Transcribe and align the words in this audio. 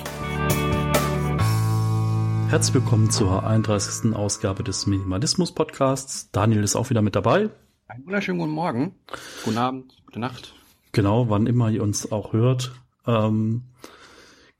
Herzlich 2.50 2.75
willkommen 2.75 3.11
zur 3.11 3.46
31. 3.46 4.16
Ausgabe 4.16 4.64
des 4.64 4.89
Minimalismus 4.89 5.54
Podcasts. 5.54 6.32
Daniel 6.32 6.64
ist 6.64 6.75
auch 6.75 6.90
wieder 6.90 7.00
mit 7.00 7.14
dabei. 7.14 7.48
Einen 7.86 8.06
wunderschönen 8.06 8.40
guten 8.40 8.50
Morgen, 8.50 8.96
guten 9.45 9.58
Abend, 9.58 10.03
gute 10.04 10.18
Nacht. 10.18 10.53
Genau, 10.90 11.31
wann 11.31 11.46
immer 11.46 11.70
ihr 11.70 11.84
uns 11.84 12.11
auch 12.11 12.32
hört. 12.32 12.72
Ähm, 13.06 13.62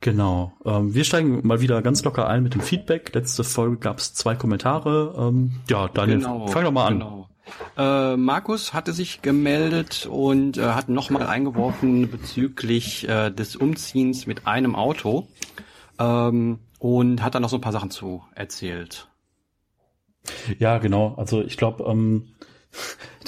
Genau. 0.01 0.53
Ähm, 0.65 0.93
wir 0.93 1.03
steigen 1.03 1.45
mal 1.47 1.61
wieder 1.61 1.81
ganz 1.81 2.03
locker 2.03 2.27
ein 2.27 2.43
mit 2.43 2.53
dem 2.53 2.61
Feedback. 2.61 3.13
Letzte 3.13 3.43
Folge 3.43 3.77
gab 3.77 3.97
es 3.97 4.13
zwei 4.13 4.35
Kommentare. 4.35 5.15
Ähm, 5.17 5.53
ja, 5.69 5.87
Daniel, 5.87 6.19
genau, 6.19 6.47
fang 6.47 6.63
doch 6.63 6.71
mal 6.71 6.87
an. 6.87 6.99
Genau. 6.99 7.29
Äh, 7.77 8.17
Markus 8.17 8.73
hatte 8.73 8.93
sich 8.93 9.21
gemeldet 9.21 10.07
und 10.09 10.57
äh, 10.57 10.63
hat 10.63 10.89
nochmal 10.89 11.27
eingeworfen 11.27 12.09
bezüglich 12.09 13.07
äh, 13.07 13.29
des 13.29 13.55
Umziehens 13.55 14.25
mit 14.25 14.47
einem 14.47 14.75
Auto 14.75 15.27
ähm, 15.99 16.59
und 16.79 17.23
hat 17.23 17.35
dann 17.35 17.41
noch 17.41 17.49
so 17.49 17.57
ein 17.57 17.61
paar 17.61 17.71
Sachen 17.71 17.91
zu 17.91 18.23
erzählt. 18.33 19.07
Ja, 20.57 20.79
genau. 20.79 21.13
Also 21.17 21.41
ich 21.41 21.57
glaube, 21.57 21.83
ähm, 21.83 22.33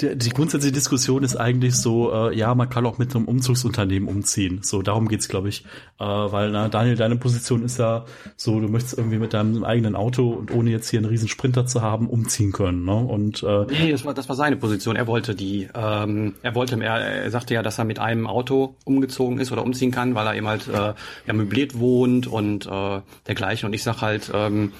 die, 0.00 0.16
die 0.16 0.30
grundsätzliche 0.30 0.72
Diskussion 0.72 1.22
ist 1.22 1.36
eigentlich 1.36 1.74
so, 1.74 2.12
äh, 2.12 2.36
ja, 2.36 2.54
man 2.54 2.68
kann 2.68 2.86
auch 2.86 2.98
mit 2.98 3.14
einem 3.14 3.24
Umzugsunternehmen 3.26 4.08
umziehen. 4.08 4.60
So, 4.62 4.82
darum 4.82 5.08
geht's, 5.08 5.28
glaube 5.28 5.48
ich. 5.48 5.64
Äh, 5.98 6.04
weil, 6.04 6.50
na, 6.50 6.68
Daniel, 6.68 6.96
deine 6.96 7.16
Position 7.16 7.62
ist 7.62 7.78
ja 7.78 8.04
so, 8.36 8.60
du 8.60 8.68
möchtest 8.68 8.98
irgendwie 8.98 9.18
mit 9.18 9.34
deinem 9.34 9.64
eigenen 9.64 9.96
Auto 9.96 10.30
und 10.30 10.52
ohne 10.52 10.70
jetzt 10.70 10.88
hier 10.88 11.00
einen 11.00 11.08
riesen 11.08 11.28
Sprinter 11.28 11.66
zu 11.66 11.82
haben, 11.82 12.08
umziehen 12.08 12.52
können. 12.52 12.84
Ne? 12.84 12.94
Und, 12.94 13.42
äh, 13.42 13.66
nee, 13.70 13.92
das 13.92 14.04
war, 14.04 14.14
das 14.14 14.28
war 14.28 14.36
seine 14.36 14.56
Position. 14.56 14.96
Er 14.96 15.06
wollte 15.06 15.34
die, 15.34 15.68
ähm, 15.74 16.34
er 16.42 16.54
wollte, 16.54 16.80
er, 16.82 16.98
er 17.00 17.30
sagte 17.30 17.54
ja, 17.54 17.62
dass 17.62 17.78
er 17.78 17.84
mit 17.84 17.98
einem 17.98 18.26
Auto 18.26 18.76
umgezogen 18.84 19.38
ist 19.38 19.52
oder 19.52 19.62
umziehen 19.62 19.90
kann, 19.90 20.14
weil 20.14 20.26
er 20.26 20.34
eben 20.34 20.46
halt 20.46 20.68
äh, 20.68 20.94
ja, 21.26 21.32
möbliert 21.32 21.78
wohnt 21.78 22.26
und 22.26 22.66
äh, 22.66 23.00
dergleichen. 23.26 23.66
Und 23.66 23.72
ich 23.72 23.82
sag 23.82 24.00
halt, 24.00 24.30
ähm, 24.32 24.72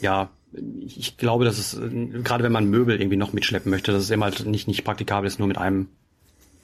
ja, 0.00 0.30
ich 0.80 1.16
glaube, 1.16 1.44
dass 1.44 1.58
es, 1.58 1.80
gerade 1.80 2.44
wenn 2.44 2.52
man 2.52 2.68
Möbel 2.68 3.00
irgendwie 3.00 3.16
noch 3.16 3.32
mitschleppen 3.32 3.70
möchte, 3.70 3.92
dass 3.92 4.02
es 4.02 4.10
immer 4.10 4.26
halt 4.26 4.46
nicht, 4.46 4.68
nicht 4.68 4.84
praktikabel 4.84 5.26
ist, 5.26 5.38
nur 5.38 5.48
mit 5.48 5.58
einem 5.58 5.88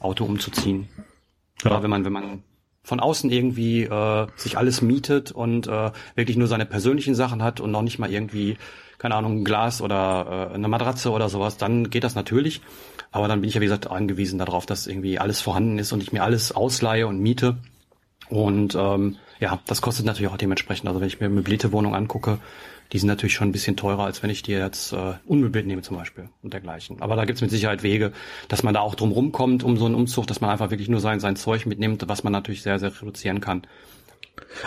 Auto 0.01 0.25
umzuziehen. 0.25 0.89
Ja. 1.63 1.71
Aber 1.71 1.83
wenn 1.83 1.91
man, 1.91 2.05
wenn 2.05 2.13
man 2.13 2.43
von 2.83 3.01
außen 3.01 3.31
irgendwie 3.31 3.85
äh, 3.85 4.27
sich 4.37 4.57
alles 4.57 4.83
mietet 4.83 5.33
und 5.33 5.67
äh, 5.67 5.91
wirklich 6.15 6.37
nur 6.37 6.49
seine 6.49 6.67
persönlichen 6.67 7.15
Sachen 7.15 7.43
hat 7.43 7.61
und 7.61 7.71
noch 7.71 7.83
nicht 7.83 7.99
mal 7.99 8.11
irgendwie, 8.11 8.57
keine 8.99 9.15
Ahnung, 9.15 9.41
ein 9.41 9.45
Glas 9.45 9.83
oder 9.83 10.51
äh, 10.51 10.55
eine 10.55 10.69
Matratze 10.69 11.11
oder 11.11 11.29
sowas, 11.29 11.57
dann 11.57 11.91
geht 11.91 12.05
das 12.05 12.15
natürlich. 12.15 12.63
Aber 13.11 13.29
dann 13.29 13.41
bin 13.41 13.49
ich 13.49 13.55
ja, 13.55 13.61
wie 13.61 13.67
gesagt, 13.67 13.91
angewiesen 13.91 14.39
darauf, 14.39 14.67
dass 14.67 14.87
irgendwie 14.87 15.19
alles 15.19 15.41
vorhanden 15.41 15.79
ist 15.79 15.93
und 15.93 16.03
ich 16.03 16.13
mir 16.13 16.23
alles 16.23 16.53
ausleihe 16.53 17.07
und 17.07 17.21
miete. 17.21 17.59
Und 18.29 18.75
ähm, 18.75 19.17
ja, 19.41 19.61
das 19.67 19.83
kostet 19.83 20.07
natürlich 20.07 20.31
auch 20.31 20.37
dementsprechend. 20.37 20.89
Also 20.89 21.01
wenn 21.01 21.09
ich 21.09 21.21
mir 21.21 21.29
möblierte 21.29 21.73
Wohnung 21.73 21.95
angucke, 21.95 22.39
die 22.93 22.99
sind 22.99 23.09
natürlich 23.09 23.35
schon 23.35 23.49
ein 23.49 23.53
bisschen 23.53 23.77
teurer, 23.77 24.05
als 24.05 24.23
wenn 24.23 24.31
ich 24.31 24.43
die 24.43 24.53
jetzt 24.53 24.93
äh, 24.93 25.15
unmöbliert 25.27 25.67
nehme 25.67 25.83
zum 25.83 25.97
Beispiel 25.97 26.29
und 26.43 26.53
dergleichen. 26.53 27.03
Aber 27.03 27.17
da 27.17 27.25
gibt's 27.25 27.43
mit 27.43 27.51
Sicherheit 27.51 27.83
Wege, 27.83 28.13
dass 28.49 28.63
man 28.63 28.75
da 28.75 28.81
auch 28.81 28.95
drum 28.95 29.13
rumkommt 29.13 29.63
um 29.63 29.77
so 29.77 29.87
einen 29.87 29.95
Umzug, 29.95 30.27
dass 30.27 30.41
man 30.41 30.51
einfach 30.51 30.71
wirklich 30.71 30.89
nur 30.89 31.01
sein, 31.01 31.21
sein 31.21 31.37
Zeug 31.37 31.67
mitnimmt, 31.67 32.05
was 32.09 32.25
man 32.25 32.33
natürlich 32.33 32.63
sehr, 32.63 32.79
sehr 32.79 32.91
reduzieren 33.01 33.41
kann. 33.41 33.63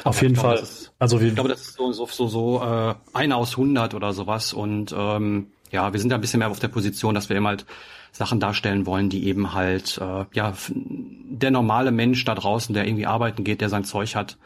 Auf 0.04 0.18
Aber 0.18 0.22
jeden 0.22 0.36
Fall. 0.36 0.60
Ist, 0.60 0.92
also 1.00 1.20
wir 1.20 1.30
ich 1.30 1.34
glaube, 1.34 1.50
das 1.50 1.62
ist 1.62 1.74
so 1.76 1.92
so 1.92 2.06
so, 2.06 2.28
so 2.28 2.62
äh, 2.62 2.94
einer 3.14 3.38
aus 3.38 3.52
100 3.52 3.94
oder 3.94 4.14
sowas 4.14 4.54
und 4.54 4.94
ähm, 4.96 5.48
ja, 5.72 5.94
wir 5.94 6.00
sind 6.00 6.10
da 6.10 6.16
ein 6.16 6.22
bisschen 6.22 6.40
mehr 6.40 6.50
auf 6.50 6.60
der 6.60 6.68
Position, 6.68 7.16
dass 7.16 7.30
wir 7.30 7.38
eben 7.38 7.48
halt 7.48 7.66
Sachen 8.12 8.40
darstellen 8.40 8.86
wollen, 8.86 9.10
die 9.10 9.26
eben 9.26 9.54
halt 9.54 9.98
äh, 10.00 10.26
ja 10.34 10.54
der 10.70 11.52
normale 11.52 11.92
Mensch 11.92 12.24
da 12.26 12.36
draußen, 12.36 12.74
der 12.74 12.86
irgendwie 12.86 13.06
arbeiten 13.06 13.44
geht, 13.44 13.62
der 13.62 13.70
sein 13.70 13.86
Zeug 13.86 14.16
hat, 14.16 14.38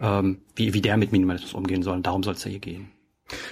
ähm, 0.00 0.40
wie 0.56 0.74
wie 0.74 0.82
der 0.82 0.96
mit 0.96 1.12
Minimalismus 1.12 1.54
umgehen 1.54 1.82
soll. 1.82 2.00
Darum 2.00 2.22
soll 2.22 2.34
es 2.34 2.44
ja 2.44 2.50
hier 2.50 2.60
gehen. 2.60 2.90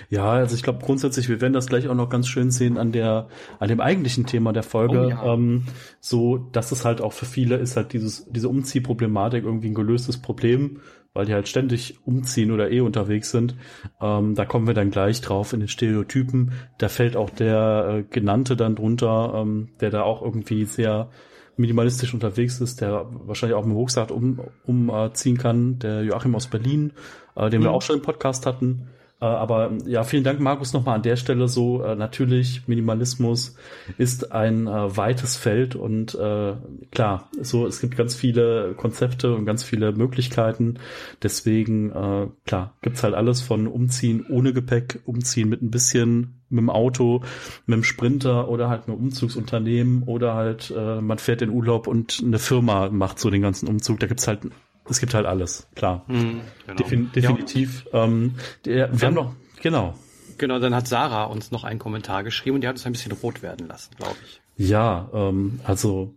Ja, 0.08 0.30
also 0.30 0.54
ich 0.54 0.62
glaube 0.62 0.84
grundsätzlich, 0.84 1.28
wir 1.28 1.40
werden 1.40 1.52
das 1.52 1.66
gleich 1.66 1.88
auch 1.88 1.94
noch 1.94 2.08
ganz 2.08 2.28
schön 2.28 2.50
sehen 2.50 2.78
an 2.78 2.92
der, 2.92 3.28
an 3.58 3.68
dem 3.68 3.80
eigentlichen 3.80 4.26
Thema 4.26 4.52
der 4.52 4.62
Folge. 4.62 5.00
Oh, 5.00 5.08
ja. 5.08 5.34
ähm, 5.34 5.64
so, 6.00 6.38
dass 6.38 6.72
es 6.72 6.84
halt 6.84 7.00
auch 7.00 7.12
für 7.12 7.26
viele 7.26 7.56
ist 7.56 7.76
halt 7.76 7.92
dieses, 7.92 8.26
diese 8.30 8.48
Umziehproblematik 8.48 9.44
irgendwie 9.44 9.68
ein 9.68 9.74
gelöstes 9.74 10.18
Problem, 10.18 10.80
weil 11.12 11.26
die 11.26 11.34
halt 11.34 11.48
ständig 11.48 11.98
umziehen 12.04 12.50
oder 12.52 12.70
eh 12.70 12.80
unterwegs 12.80 13.30
sind. 13.30 13.56
Ähm, 14.00 14.34
da 14.34 14.44
kommen 14.44 14.66
wir 14.66 14.74
dann 14.74 14.90
gleich 14.90 15.20
drauf 15.20 15.52
in 15.52 15.60
den 15.60 15.68
Stereotypen. 15.68 16.52
Da 16.78 16.88
fällt 16.88 17.16
auch 17.16 17.30
der 17.30 17.98
äh, 17.98 18.02
Genannte 18.02 18.56
dann 18.56 18.76
drunter, 18.76 19.34
ähm, 19.36 19.70
der 19.80 19.90
da 19.90 20.02
auch 20.02 20.22
irgendwie 20.22 20.64
sehr 20.64 21.10
minimalistisch 21.56 22.14
unterwegs 22.14 22.60
ist, 22.60 22.80
der 22.80 23.06
wahrscheinlich 23.26 23.56
auch 23.56 23.64
mit 23.64 23.76
Rucksack 23.76 24.10
um, 24.10 24.40
umziehen 24.64 25.36
kann, 25.36 25.78
der 25.78 26.02
Joachim 26.02 26.34
aus 26.34 26.46
Berlin, 26.46 26.92
äh, 27.36 27.50
den 27.50 27.60
mhm. 27.60 27.64
wir 27.64 27.72
auch 27.72 27.82
schon 27.82 27.96
im 27.96 28.02
Podcast 28.02 28.46
hatten. 28.46 28.88
Äh, 29.20 29.26
aber 29.26 29.72
ja, 29.86 30.02
vielen 30.04 30.24
Dank, 30.24 30.40
Markus, 30.40 30.72
nochmal 30.72 30.96
an 30.96 31.02
der 31.02 31.16
Stelle 31.16 31.48
so. 31.48 31.82
Äh, 31.82 31.94
natürlich, 31.94 32.66
Minimalismus 32.66 33.56
ist 33.98 34.32
ein 34.32 34.66
äh, 34.66 34.96
weites 34.96 35.36
Feld 35.36 35.74
und 35.74 36.14
äh, 36.14 36.54
klar, 36.90 37.28
so 37.40 37.66
es 37.66 37.80
gibt 37.80 37.96
ganz 37.96 38.14
viele 38.14 38.74
Konzepte 38.76 39.34
und 39.34 39.44
ganz 39.44 39.62
viele 39.62 39.92
Möglichkeiten. 39.92 40.78
Deswegen, 41.22 41.90
äh, 41.90 42.28
klar, 42.46 42.74
gibt's 42.82 43.02
halt 43.02 43.14
alles 43.14 43.40
von 43.40 43.66
Umziehen 43.66 44.24
ohne 44.28 44.52
Gepäck, 44.52 45.00
Umziehen 45.04 45.48
mit 45.48 45.62
ein 45.62 45.70
bisschen 45.70 46.40
mit 46.48 46.62
dem 46.62 46.70
Auto, 46.70 47.22
mit 47.66 47.76
dem 47.76 47.84
Sprinter 47.84 48.48
oder 48.48 48.68
halt 48.68 48.88
einem 48.88 48.96
Umzugsunternehmen 48.96 50.02
oder 50.02 50.34
halt 50.34 50.72
äh, 50.76 51.00
man 51.00 51.18
fährt 51.18 51.42
in 51.42 51.50
Urlaub 51.50 51.86
und 51.86 52.22
eine 52.24 52.40
Firma 52.40 52.90
macht 52.90 53.20
so 53.20 53.30
den 53.30 53.42
ganzen 53.42 53.68
Umzug. 53.68 54.00
Da 54.00 54.08
gibt's 54.08 54.26
halt 54.26 54.40
es 54.88 55.00
gibt 55.00 55.14
halt 55.14 55.26
alles, 55.26 55.68
klar. 55.74 56.04
Mhm, 56.08 56.40
genau. 56.66 56.76
Defin 56.76 57.12
definitiv. 57.12 57.86
Ja. 57.92 58.04
Ähm, 58.04 58.34
der, 58.64 59.00
wir 59.00 59.06
haben 59.06 59.14
noch, 59.14 59.34
genau. 59.60 59.94
Genau, 60.38 60.58
dann 60.58 60.74
hat 60.74 60.88
Sarah 60.88 61.24
uns 61.24 61.50
noch 61.50 61.64
einen 61.64 61.78
Kommentar 61.78 62.24
geschrieben 62.24 62.56
und 62.56 62.60
die 62.62 62.68
hat 62.68 62.74
uns 62.74 62.86
ein 62.86 62.92
bisschen 62.92 63.12
rot 63.12 63.42
werden 63.42 63.68
lassen, 63.68 63.94
glaube 63.96 64.16
ich. 64.24 64.40
Ja, 64.56 65.10
ähm, 65.12 65.60
also 65.64 66.14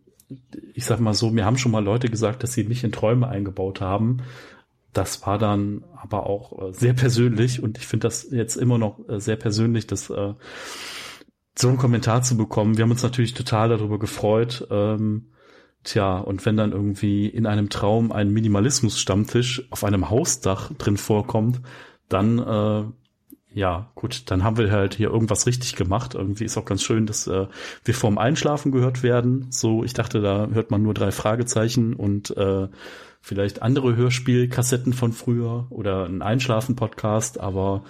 ich 0.74 0.86
sag 0.86 1.00
mal 1.00 1.14
so, 1.14 1.30
mir 1.30 1.46
haben 1.46 1.58
schon 1.58 1.72
mal 1.72 1.84
Leute 1.84 2.10
gesagt, 2.10 2.44
dass 2.44 2.54
sie 2.54 2.64
mich 2.64 2.84
in 2.84 2.92
Träume 2.92 3.28
eingebaut 3.28 3.82
haben. 3.82 4.18
Das 4.94 5.26
war 5.26 5.38
dann 5.38 5.84
aber 6.02 6.28
auch 6.28 6.70
äh, 6.70 6.74
sehr 6.74 6.94
persönlich 6.94 7.62
und 7.62 7.78
ich 7.78 7.88
finde 7.88 8.08
das 8.08 8.28
jetzt 8.32 8.56
immer 8.56 8.78
noch 8.78 9.00
äh, 9.10 9.20
sehr 9.20 9.36
persönlich, 9.36 9.88
dass 9.88 10.10
äh, 10.10 10.34
so 11.56 11.68
einen 11.68 11.78
Kommentar 11.78 12.22
zu 12.22 12.38
bekommen. 12.38 12.78
Wir 12.78 12.84
haben 12.84 12.92
uns 12.92 13.04
natürlich 13.04 13.34
total 13.34 13.70
darüber 13.70 14.00
gefreut. 14.00 14.68
Ähm, 14.72 15.33
Tja, 15.84 16.18
und 16.18 16.46
wenn 16.46 16.56
dann 16.56 16.72
irgendwie 16.72 17.28
in 17.28 17.46
einem 17.46 17.70
Traum 17.70 18.12
ein 18.12 18.32
Minimalismus-Stammtisch 18.32 19.68
auf 19.70 19.84
einem 19.84 20.10
Hausdach 20.10 20.72
drin 20.78 20.98
vorkommt, 20.98 21.60
dann, 22.08 22.40
äh, 22.40 22.84
ja, 23.54 23.92
gut, 23.96 24.32
dann 24.32 24.44
haben 24.44 24.58
wir 24.58 24.72
halt 24.72 24.96
hier 24.96 25.10
irgendwas 25.10 25.46
richtig 25.46 25.76
gemacht. 25.76 26.16
Irgendwie 26.16 26.46
ist 26.46 26.58
auch 26.58 26.66
ganz 26.66 26.84
schön, 26.84 27.06
dass 27.06 27.28
äh, 27.28 27.48
wir 27.84 27.94
vorm 27.94 28.18
Einschlafen 28.18 28.72
gehört 28.72 29.04
werden. 29.04 29.48
So, 29.50 29.84
ich 29.84 29.94
dachte, 29.94 30.22
da 30.22 30.48
hört 30.54 30.72
man 30.72 30.84
nur 30.84 30.94
drei 30.94 31.12
Fragezeichen 31.12 31.94
und 31.94 32.36
äh, 32.38 32.70
vielleicht 33.22 33.62
andere 33.62 33.96
Hörspielkassetten 33.96 34.94
von 34.94 35.12
früher 35.12 35.68
oder 35.70 36.06
ein 36.06 36.22
Einschlafen-Podcast, 36.22 37.40
aber 37.40 37.84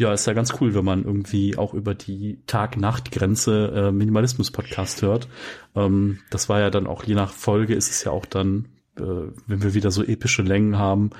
ja, 0.00 0.14
ist 0.14 0.26
ja 0.26 0.32
ganz 0.32 0.54
cool, 0.58 0.74
wenn 0.74 0.84
man 0.84 1.04
irgendwie 1.04 1.58
auch 1.58 1.74
über 1.74 1.94
die 1.94 2.40
Tag-Nacht-Grenze 2.46 3.88
äh, 3.88 3.92
Minimalismus-Podcast 3.92 5.02
hört. 5.02 5.28
Ähm, 5.76 6.20
das 6.30 6.48
war 6.48 6.58
ja 6.58 6.70
dann 6.70 6.86
auch, 6.86 7.04
je 7.04 7.14
nach 7.14 7.30
Folge 7.30 7.74
ist 7.74 7.90
es 7.90 8.04
ja 8.04 8.10
auch 8.10 8.24
dann, 8.24 8.70
äh, 8.96 9.02
wenn 9.46 9.62
wir 9.62 9.74
wieder 9.74 9.90
so 9.90 10.02
epische 10.02 10.40
Längen 10.40 10.78
haben, 10.78 11.10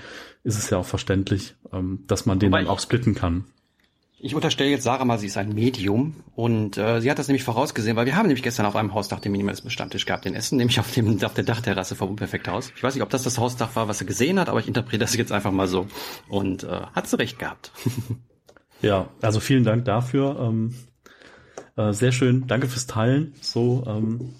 ist 0.44 0.56
es 0.56 0.70
ja 0.70 0.78
auch 0.78 0.86
verständlich, 0.86 1.56
ähm, 1.74 2.04
dass 2.06 2.24
man 2.24 2.38
den 2.38 2.52
Wobei 2.52 2.62
dann 2.62 2.70
auch 2.70 2.80
splitten 2.80 3.14
kann. 3.14 3.44
Ich 4.18 4.34
unterstelle 4.34 4.70
jetzt 4.70 4.84
Sarah 4.84 5.04
mal, 5.04 5.18
sie 5.18 5.26
ist 5.26 5.36
ein 5.36 5.54
Medium 5.54 6.14
und 6.34 6.78
äh, 6.78 7.02
sie 7.02 7.10
hat 7.10 7.18
das 7.18 7.28
nämlich 7.28 7.44
vorausgesehen, 7.44 7.98
weil 7.98 8.06
wir 8.06 8.16
haben 8.16 8.28
nämlich 8.28 8.42
gestern 8.42 8.64
auf 8.64 8.76
einem 8.76 8.94
Hausdach 8.94 9.20
den 9.20 9.32
Minimalismus-Stammtisch 9.32 10.06
gehabt 10.06 10.24
in 10.24 10.34
Essen, 10.34 10.56
nämlich 10.56 10.80
auf 10.80 10.90
dem 10.90 11.22
auf 11.22 11.34
der 11.34 11.44
Dachterrasse 11.44 11.96
vom 11.96 12.08
Unperfekthaus. 12.08 12.72
Ich 12.74 12.82
weiß 12.82 12.94
nicht, 12.94 13.02
ob 13.02 13.10
das 13.10 13.24
das 13.24 13.36
Hausdach 13.36 13.76
war, 13.76 13.88
was 13.88 13.98
sie 13.98 14.06
gesehen 14.06 14.40
hat, 14.40 14.48
aber 14.48 14.60
ich 14.60 14.68
interpretiere 14.68 15.00
das 15.00 15.14
jetzt 15.16 15.32
einfach 15.32 15.52
mal 15.52 15.68
so 15.68 15.86
und 16.30 16.64
äh, 16.64 16.80
hat 16.94 17.08
sie 17.08 17.18
recht 17.18 17.38
gehabt. 17.38 17.72
Ja, 18.82 19.08
also 19.20 19.40
vielen 19.40 19.64
Dank 19.64 19.84
dafür. 19.84 20.38
Ähm, 20.40 20.74
äh, 21.76 21.92
sehr 21.92 22.12
schön. 22.12 22.46
Danke 22.46 22.68
fürs 22.68 22.86
Teilen. 22.86 23.34
So, 23.40 23.84
ähm, 23.86 24.34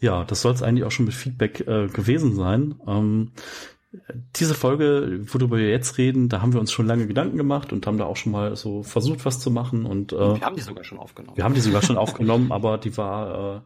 ja, 0.00 0.24
das 0.24 0.42
soll 0.42 0.52
es 0.52 0.62
eigentlich 0.62 0.84
auch 0.84 0.90
schon 0.90 1.06
mit 1.06 1.14
Feedback 1.14 1.60
äh, 1.60 1.86
gewesen 1.88 2.34
sein. 2.34 2.74
Ähm, 2.86 3.32
diese 4.36 4.54
Folge, 4.54 5.20
worüber 5.32 5.56
wir 5.56 5.70
jetzt 5.70 5.98
reden, 5.98 6.28
da 6.28 6.42
haben 6.42 6.52
wir 6.52 6.60
uns 6.60 6.72
schon 6.72 6.86
lange 6.86 7.06
Gedanken 7.06 7.36
gemacht 7.36 7.72
und 7.72 7.86
haben 7.86 7.96
da 7.96 8.04
auch 8.04 8.16
schon 8.16 8.32
mal 8.32 8.56
so 8.56 8.82
versucht, 8.82 9.24
was 9.24 9.38
zu 9.38 9.50
machen. 9.50 9.86
Und 9.86 10.12
äh, 10.12 10.16
wir 10.16 10.40
haben 10.40 10.56
die 10.56 10.62
sogar 10.62 10.82
schon 10.84 10.98
aufgenommen. 10.98 11.36
Wir 11.36 11.44
haben 11.44 11.54
die 11.54 11.60
sogar 11.60 11.82
schon 11.82 11.96
aufgenommen, 11.96 12.50
aber 12.52 12.78
die 12.78 12.96
war, 12.96 13.56
äh, 13.56 13.60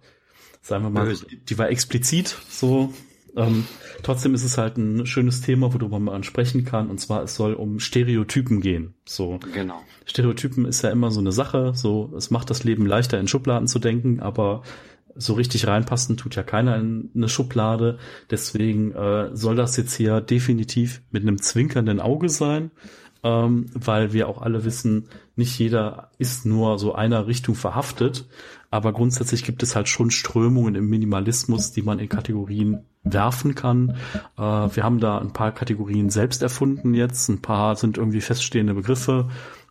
sagen 0.61 0.85
wir 0.85 0.90
mal, 0.90 1.14
die 1.49 1.58
war 1.58 1.70
explizit 1.70 2.37
so 2.49 2.93
Ähm, 3.37 3.64
trotzdem 4.02 4.34
ist 4.34 4.44
es 4.44 4.58
halt 4.58 4.76
ein 4.76 5.06
schönes 5.06 5.40
Thema, 5.40 5.72
worüber 5.72 5.98
man 5.98 6.14
ansprechen 6.14 6.64
kann. 6.64 6.88
Und 6.88 6.98
zwar, 6.98 7.22
es 7.22 7.34
soll 7.34 7.54
um 7.54 7.80
Stereotypen 7.80 8.60
gehen. 8.60 8.94
So. 9.04 9.38
Genau. 9.54 9.80
Stereotypen 10.06 10.64
ist 10.64 10.82
ja 10.82 10.90
immer 10.90 11.10
so 11.10 11.20
eine 11.20 11.32
Sache. 11.32 11.72
So, 11.74 12.12
es 12.16 12.30
macht 12.30 12.50
das 12.50 12.64
Leben 12.64 12.86
leichter, 12.86 13.18
in 13.18 13.28
Schubladen 13.28 13.68
zu 13.68 13.78
denken, 13.78 14.20
aber 14.20 14.62
so 15.18 15.34
richtig 15.34 15.66
reinpassen 15.66 16.16
tut 16.16 16.36
ja 16.36 16.42
keiner 16.42 16.76
in 16.76 17.10
eine 17.14 17.28
Schublade. 17.28 17.98
Deswegen 18.30 18.92
äh, 18.92 19.30
soll 19.34 19.56
das 19.56 19.76
jetzt 19.76 19.94
hier 19.94 20.20
definitiv 20.20 21.02
mit 21.10 21.22
einem 21.22 21.42
zwinkernden 21.42 22.00
Auge 22.00 22.28
sein, 22.28 22.70
ähm, 23.24 23.66
weil 23.74 24.12
wir 24.12 24.28
auch 24.28 24.40
alle 24.40 24.64
wissen, 24.64 25.08
nicht 25.34 25.58
jeder 25.58 26.12
ist 26.18 26.46
nur 26.46 26.78
so 26.78 26.94
einer 26.94 27.26
Richtung 27.26 27.56
verhaftet, 27.56 28.26
aber 28.70 28.92
grundsätzlich 28.92 29.44
gibt 29.44 29.62
es 29.62 29.74
halt 29.74 29.88
schon 29.88 30.10
Strömungen 30.10 30.74
im 30.74 30.88
Minimalismus, 30.88 31.72
die 31.72 31.82
man 31.82 31.98
in 31.98 32.08
Kategorien 32.08 32.84
werfen 33.02 33.54
kann. 33.54 33.96
Äh, 34.36 34.42
wir 34.42 34.82
haben 34.82 35.00
da 35.00 35.18
ein 35.18 35.32
paar 35.32 35.52
Kategorien 35.52 36.10
selbst 36.10 36.42
erfunden 36.42 36.94
jetzt, 36.94 37.28
ein 37.28 37.40
paar 37.40 37.76
sind 37.76 37.96
irgendwie 37.96 38.20
feststehende 38.20 38.74
Begriffe, 38.74 39.28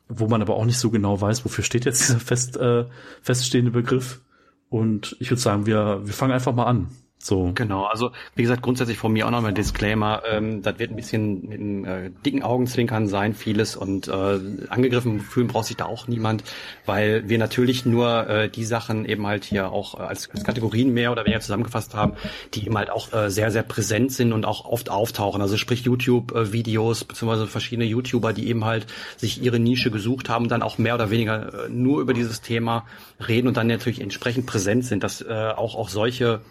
wo 0.09 0.27
man 0.27 0.41
aber 0.41 0.55
auch 0.55 0.65
nicht 0.65 0.79
so 0.79 0.89
genau 0.89 1.19
weiß, 1.19 1.45
wofür 1.45 1.63
steht 1.63 1.85
jetzt 1.85 2.07
dieser 2.07 2.19
fest, 2.19 2.57
äh, 2.57 2.85
feststehende 3.21 3.71
Begriff. 3.71 4.21
Und 4.69 5.15
ich 5.19 5.29
würde 5.29 5.41
sagen, 5.41 5.65
wir, 5.65 6.01
wir 6.03 6.13
fangen 6.13 6.33
einfach 6.33 6.53
mal 6.53 6.65
an. 6.65 6.89
So. 7.19 7.52
Genau, 7.56 7.86
also 7.86 8.12
wie 8.36 8.44
gesagt, 8.44 8.62
grundsätzlich 8.62 8.98
von 8.98 9.12
mir 9.12 9.25
auch 9.25 9.31
noch 9.31 9.42
mal 9.42 9.50
ein 9.50 9.56
Disclaimer, 9.56 10.22
ähm, 10.30 10.62
das 10.62 10.80
wird 10.80 10.92
ein 10.92 10.96
bisschen 10.96 11.50
mit 11.50 11.60
einem 11.60 11.86
äh, 11.86 12.10
dicken 12.25 12.44
Augenzwinkern 12.44 13.08
sein, 13.08 13.34
vieles 13.34 13.75
und 13.75 14.08
äh, 14.08 14.40
angegriffen 14.69 15.19
fühlen 15.19 15.48
braucht 15.48 15.66
sich 15.66 15.78
da 15.78 15.86
auch 15.86 16.08
niemand, 16.08 16.44
weil 16.86 17.28
wir 17.28 17.38
natürlich 17.40 17.86
nur 17.86 18.30
äh, 18.30 18.50
die 18.50 18.64
Sachen 18.64 19.06
eben 19.06 19.25
halt 19.25 19.46
hier 19.46 19.72
auch 19.72 20.00
äh, 20.00 20.04
als, 20.04 20.30
als 20.30 20.44
Kategorien 20.44 20.94
mehr 20.94 21.12
oder 21.12 21.25
weniger 21.25 21.42
zusammengefasst 21.42 21.96
haben, 21.96 22.14
die 22.54 22.66
eben 22.66 22.78
halt 22.78 22.92
auch 22.92 23.12
äh, 23.12 23.30
sehr, 23.30 23.52
sehr 23.52 23.64
präsent 23.64 24.12
sind 24.12 24.31
und 24.31 24.46
auch 24.46 24.66
oft 24.66 24.90
auftauchen. 24.90 25.42
Also 25.42 25.58
sprich 25.58 25.81
YouTube-Videos, 25.81 27.04
beziehungsweise 27.04 27.48
verschiedene 27.48 27.88
YouTuber, 27.88 28.31
die 28.31 28.48
eben 28.48 28.64
halt 28.64 28.86
sich 29.18 29.42
ihre 29.42 29.60
Nische 29.60 29.92
gesucht 29.92 30.30
haben 30.30 30.48
dann 30.48 30.62
auch 30.62 30.78
mehr 30.78 30.96
oder 30.96 31.10
weniger 31.10 31.66
äh, 31.66 31.69
nur 31.69 32.02
über 32.02 32.14
dieses 32.14 32.42
Thema 32.42 32.86
reden 33.28 33.48
und 33.48 33.58
dann 33.58 33.68
natürlich 33.68 34.02
entsprechend 34.02 34.46
präsent 34.46 34.86
sind, 34.86 35.04
dass 35.04 35.22
äh, 35.22 35.54
auch, 35.56 35.75
auch 35.75 35.90
solche 35.90 36.42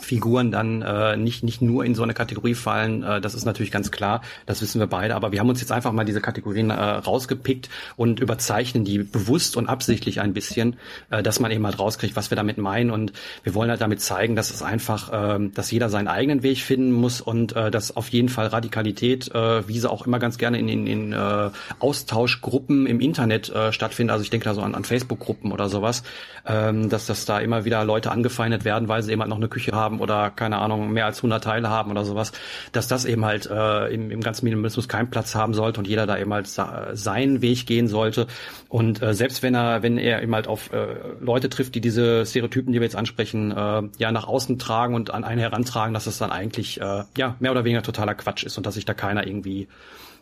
Figuren 0.00 0.50
dann 0.50 0.82
äh, 0.82 1.16
nicht 1.16 1.42
nicht 1.42 1.62
nur 1.62 1.84
in 1.84 1.94
so 1.94 2.02
eine 2.02 2.14
Kategorie 2.14 2.54
fallen. 2.54 3.02
Äh, 3.02 3.20
das 3.20 3.34
ist 3.34 3.44
natürlich 3.44 3.70
ganz 3.70 3.90
klar, 3.90 4.22
das 4.46 4.62
wissen 4.62 4.80
wir 4.80 4.86
beide. 4.86 5.14
Aber 5.14 5.32
wir 5.32 5.40
haben 5.40 5.48
uns 5.48 5.60
jetzt 5.60 5.72
einfach 5.72 5.92
mal 5.92 6.04
diese 6.04 6.20
Kategorien 6.20 6.70
äh, 6.70 6.74
rausgepickt 6.74 7.68
und 7.96 8.20
überzeichnen 8.20 8.84
die 8.84 8.98
bewusst 8.98 9.56
und 9.56 9.68
absichtlich 9.68 10.20
ein 10.20 10.32
bisschen, 10.32 10.76
äh, 11.10 11.22
dass 11.22 11.40
man 11.40 11.50
eben 11.50 11.64
halt 11.64 11.78
rauskriegt, 11.78 12.16
was 12.16 12.30
wir 12.30 12.36
damit 12.36 12.58
meinen. 12.58 12.90
Und 12.90 13.12
wir 13.42 13.54
wollen 13.54 13.70
halt 13.70 13.80
damit 13.80 14.00
zeigen, 14.00 14.36
dass 14.36 14.50
es 14.50 14.62
einfach, 14.62 15.12
äh, 15.12 15.48
dass 15.54 15.70
jeder 15.70 15.88
seinen 15.88 16.08
eigenen 16.08 16.42
Weg 16.42 16.58
finden 16.58 16.92
muss 16.92 17.20
und 17.20 17.54
äh, 17.56 17.70
dass 17.70 17.96
auf 17.96 18.08
jeden 18.08 18.28
Fall 18.28 18.46
Radikalität, 18.48 19.34
äh, 19.34 19.66
wie 19.68 19.78
sie 19.78 19.90
auch 19.90 20.06
immer 20.06 20.18
ganz 20.18 20.38
gerne 20.38 20.58
in, 20.58 20.68
in, 20.68 20.86
in 20.86 21.12
äh, 21.12 21.50
Austauschgruppen 21.78 22.86
im 22.86 23.00
Internet 23.00 23.48
äh, 23.50 23.72
stattfindet. 23.72 24.12
Also 24.12 24.22
ich 24.22 24.30
denke 24.30 24.44
da 24.44 24.54
so 24.54 24.62
an, 24.62 24.74
an 24.74 24.84
Facebook-Gruppen 24.84 25.52
oder 25.52 25.68
sowas, 25.68 26.02
ähm, 26.46 26.88
dass 26.88 27.06
das 27.06 27.24
da 27.24 27.38
immer 27.38 27.64
wieder 27.64 27.84
Leute 27.84 28.10
angefeindet 28.10 28.64
werden, 28.64 28.88
weil 28.88 29.02
sie 29.02 29.12
eben 29.12 29.20
halt 29.20 29.30
noch 29.30 29.36
eine 29.36 29.48
Küche 29.48 29.72
haben 29.72 29.89
haben 29.90 30.00
oder 30.00 30.30
keine 30.30 30.58
Ahnung, 30.58 30.92
mehr 30.92 31.06
als 31.06 31.18
100 31.18 31.42
Teile 31.42 31.68
haben 31.68 31.90
oder 31.90 32.04
sowas, 32.04 32.32
dass 32.72 32.88
das 32.88 33.04
eben 33.04 33.24
halt 33.24 33.46
äh, 33.50 33.92
im, 33.92 34.10
im 34.10 34.20
ganzen 34.20 34.44
Minimalismus 34.44 34.88
keinen 34.88 35.10
Platz 35.10 35.34
haben 35.34 35.54
sollte 35.54 35.80
und 35.80 35.88
jeder 35.88 36.06
da 36.06 36.18
eben 36.18 36.32
halt 36.32 36.46
seinen 36.46 37.42
Weg 37.42 37.66
gehen 37.66 37.88
sollte. 37.88 38.26
Und 38.68 39.02
äh, 39.02 39.14
selbst 39.14 39.42
wenn 39.42 39.54
er, 39.54 39.82
wenn 39.82 39.98
er 39.98 40.22
eben 40.22 40.34
halt 40.34 40.46
auf 40.46 40.72
äh, 40.72 40.96
Leute 41.20 41.48
trifft, 41.48 41.74
die 41.74 41.80
diese 41.80 42.24
Stereotypen, 42.24 42.72
die 42.72 42.80
wir 42.80 42.86
jetzt 42.86 42.96
ansprechen, 42.96 43.50
äh, 43.50 43.82
ja 43.98 44.12
nach 44.12 44.26
außen 44.26 44.58
tragen 44.58 44.94
und 44.94 45.12
an 45.12 45.24
einen 45.24 45.40
herantragen, 45.40 45.94
dass 45.94 46.06
es 46.06 46.18
dann 46.18 46.30
eigentlich 46.30 46.80
äh, 46.80 47.04
ja 47.16 47.36
mehr 47.40 47.50
oder 47.50 47.64
weniger 47.64 47.82
totaler 47.82 48.14
Quatsch 48.14 48.44
ist 48.44 48.56
und 48.56 48.66
dass 48.66 48.74
sich 48.74 48.84
da 48.84 48.94
keiner 48.94 49.26
irgendwie 49.26 49.68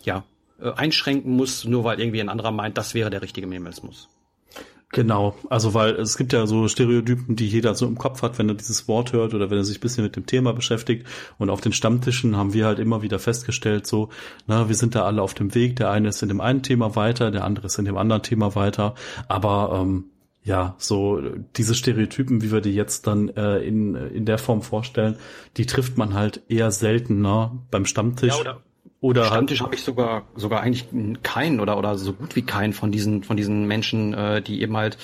ja 0.02 0.24
äh, 0.60 0.72
einschränken 0.72 1.36
muss, 1.36 1.64
nur 1.64 1.84
weil 1.84 2.00
irgendwie 2.00 2.20
ein 2.20 2.28
anderer 2.28 2.50
meint, 2.50 2.78
das 2.78 2.94
wäre 2.94 3.10
der 3.10 3.22
richtige 3.22 3.46
Minimalismus. 3.46 4.08
Genau, 4.90 5.36
also 5.50 5.74
weil 5.74 5.96
es 5.96 6.16
gibt 6.16 6.32
ja 6.32 6.46
so 6.46 6.66
Stereotypen, 6.66 7.36
die 7.36 7.46
jeder 7.46 7.74
so 7.74 7.86
im 7.86 7.98
Kopf 7.98 8.22
hat, 8.22 8.38
wenn 8.38 8.48
er 8.48 8.54
dieses 8.54 8.88
Wort 8.88 9.12
hört 9.12 9.34
oder 9.34 9.50
wenn 9.50 9.58
er 9.58 9.64
sich 9.64 9.78
ein 9.78 9.80
bisschen 9.82 10.02
mit 10.02 10.16
dem 10.16 10.24
Thema 10.24 10.54
beschäftigt. 10.54 11.06
Und 11.36 11.50
auf 11.50 11.60
den 11.60 11.74
Stammtischen 11.74 12.36
haben 12.36 12.54
wir 12.54 12.64
halt 12.64 12.78
immer 12.78 13.02
wieder 13.02 13.18
festgestellt, 13.18 13.86
so, 13.86 14.08
na, 14.46 14.68
wir 14.68 14.74
sind 14.74 14.94
da 14.94 15.04
alle 15.04 15.20
auf 15.20 15.34
dem 15.34 15.54
Weg. 15.54 15.76
Der 15.76 15.90
eine 15.90 16.08
ist 16.08 16.22
in 16.22 16.28
dem 16.28 16.40
einen 16.40 16.62
Thema 16.62 16.96
weiter, 16.96 17.30
der 17.30 17.44
andere 17.44 17.66
ist 17.66 17.78
in 17.78 17.84
dem 17.84 17.98
anderen 17.98 18.22
Thema 18.22 18.54
weiter. 18.54 18.94
Aber 19.28 19.78
ähm, 19.82 20.04
ja, 20.42 20.74
so 20.78 21.20
diese 21.56 21.74
Stereotypen, 21.74 22.40
wie 22.40 22.50
wir 22.50 22.62
die 22.62 22.74
jetzt 22.74 23.06
dann 23.06 23.28
äh, 23.28 23.58
in, 23.58 23.94
in 23.94 24.24
der 24.24 24.38
Form 24.38 24.62
vorstellen, 24.62 25.16
die 25.58 25.66
trifft 25.66 25.98
man 25.98 26.14
halt 26.14 26.40
eher 26.48 26.70
seltener 26.70 27.58
beim 27.70 27.84
Stammtisch. 27.84 28.34
Ja, 28.34 28.40
oder 28.40 28.62
oder 29.00 29.26
Stammtisch 29.26 29.60
habe 29.60 29.76
ich 29.76 29.82
sogar 29.82 30.24
sogar 30.34 30.60
eigentlich 30.60 30.86
keinen 31.22 31.60
oder 31.60 31.78
oder 31.78 31.96
so 31.96 32.12
gut 32.12 32.34
wie 32.34 32.42
keinen 32.42 32.72
von 32.72 32.90
diesen 32.90 33.22
von 33.22 33.36
diesen 33.36 33.66
Menschen, 33.68 34.12
äh, 34.12 34.42
die 34.42 34.60
eben 34.60 34.76
halt 34.76 34.98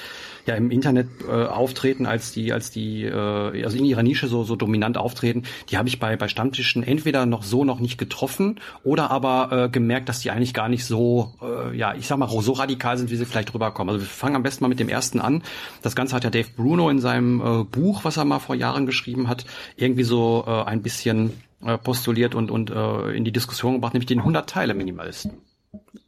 ja 0.46 0.56
im 0.56 0.72
Internet 0.72 1.06
äh, 1.28 1.44
auftreten 1.46 2.04
als 2.04 2.32
die 2.32 2.52
als 2.52 2.72
die 2.72 3.04
äh, 3.04 3.62
also 3.62 3.78
in 3.78 3.84
ihrer 3.84 4.02
Nische 4.02 4.26
so 4.26 4.42
so 4.42 4.56
dominant 4.56 4.98
auftreten. 4.98 5.44
Die 5.68 5.78
habe 5.78 5.86
ich 5.86 6.00
bei 6.00 6.16
bei 6.16 6.26
Stammtischen 6.26 6.82
entweder 6.82 7.24
noch 7.24 7.44
so 7.44 7.64
noch 7.64 7.78
nicht 7.78 7.96
getroffen 7.96 8.58
oder 8.82 9.12
aber 9.12 9.66
äh, 9.66 9.68
gemerkt, 9.68 10.08
dass 10.08 10.18
die 10.18 10.32
eigentlich 10.32 10.54
gar 10.54 10.68
nicht 10.68 10.84
so 10.84 11.32
äh, 11.40 11.76
ja 11.76 11.94
ich 11.94 12.08
sag 12.08 12.18
mal 12.18 12.28
so 12.28 12.52
radikal 12.52 12.98
sind, 12.98 13.12
wie 13.12 13.16
sie 13.16 13.26
vielleicht 13.26 13.54
rüberkommen. 13.54 13.94
Also 13.94 14.04
wir 14.04 14.10
fangen 14.10 14.34
am 14.34 14.42
besten 14.42 14.64
mal 14.64 14.68
mit 14.68 14.80
dem 14.80 14.88
ersten 14.88 15.20
an. 15.20 15.44
Das 15.82 15.94
Ganze 15.94 16.16
hat 16.16 16.24
ja 16.24 16.30
Dave 16.30 16.48
Bruno 16.56 16.90
in 16.90 16.98
seinem 16.98 17.40
äh, 17.40 17.62
Buch, 17.62 18.00
was 18.02 18.16
er 18.16 18.24
mal 18.24 18.40
vor 18.40 18.56
Jahren 18.56 18.86
geschrieben 18.86 19.28
hat, 19.28 19.44
irgendwie 19.76 20.02
so 20.02 20.42
äh, 20.48 20.64
ein 20.64 20.82
bisschen 20.82 21.30
äh, 21.64 21.78
postuliert 21.78 22.34
und, 22.34 22.50
und 22.50 22.70
äh, 22.70 23.10
in 23.10 23.24
die 23.24 23.32
Diskussion 23.32 23.74
gebracht, 23.74 23.94
nämlich 23.94 24.06
den 24.06 24.22
100-Teile-Minimalisten. 24.22 25.32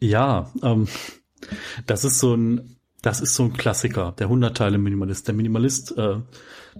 Ja, 0.00 0.50
ähm, 0.62 0.88
das 1.86 2.04
ist 2.04 2.18
so 2.18 2.34
ein, 2.34 2.76
das 3.02 3.20
ist 3.20 3.34
so 3.34 3.44
ein 3.44 3.52
Klassiker, 3.52 4.12
der 4.18 4.28
100-Teile-Minimalist. 4.28 5.28
Der 5.28 5.34
Minimalist 5.34 5.96
äh, 5.96 6.16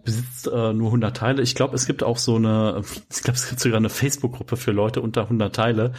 besitzt 0.05 0.49
äh, 0.49 0.73
nur 0.73 0.89
100 0.89 1.17
Teile. 1.17 1.43
Ich 1.43 1.55
glaube, 1.55 1.75
es 1.77 1.87
gibt 1.87 2.03
auch 2.03 2.19
so 2.19 2.37
eine, 2.37 2.83
ich 3.11 3.23
glaube, 3.23 3.37
es 3.37 3.49
gibt 3.49 3.61
sogar 3.61 3.79
eine 3.79 3.91
Facebook-Gruppe 3.91 4.57
für 4.57 4.73
Leute 4.73 5.01
unter 5.01 5.23
100 5.23 5.55
Teile. 5.55 5.93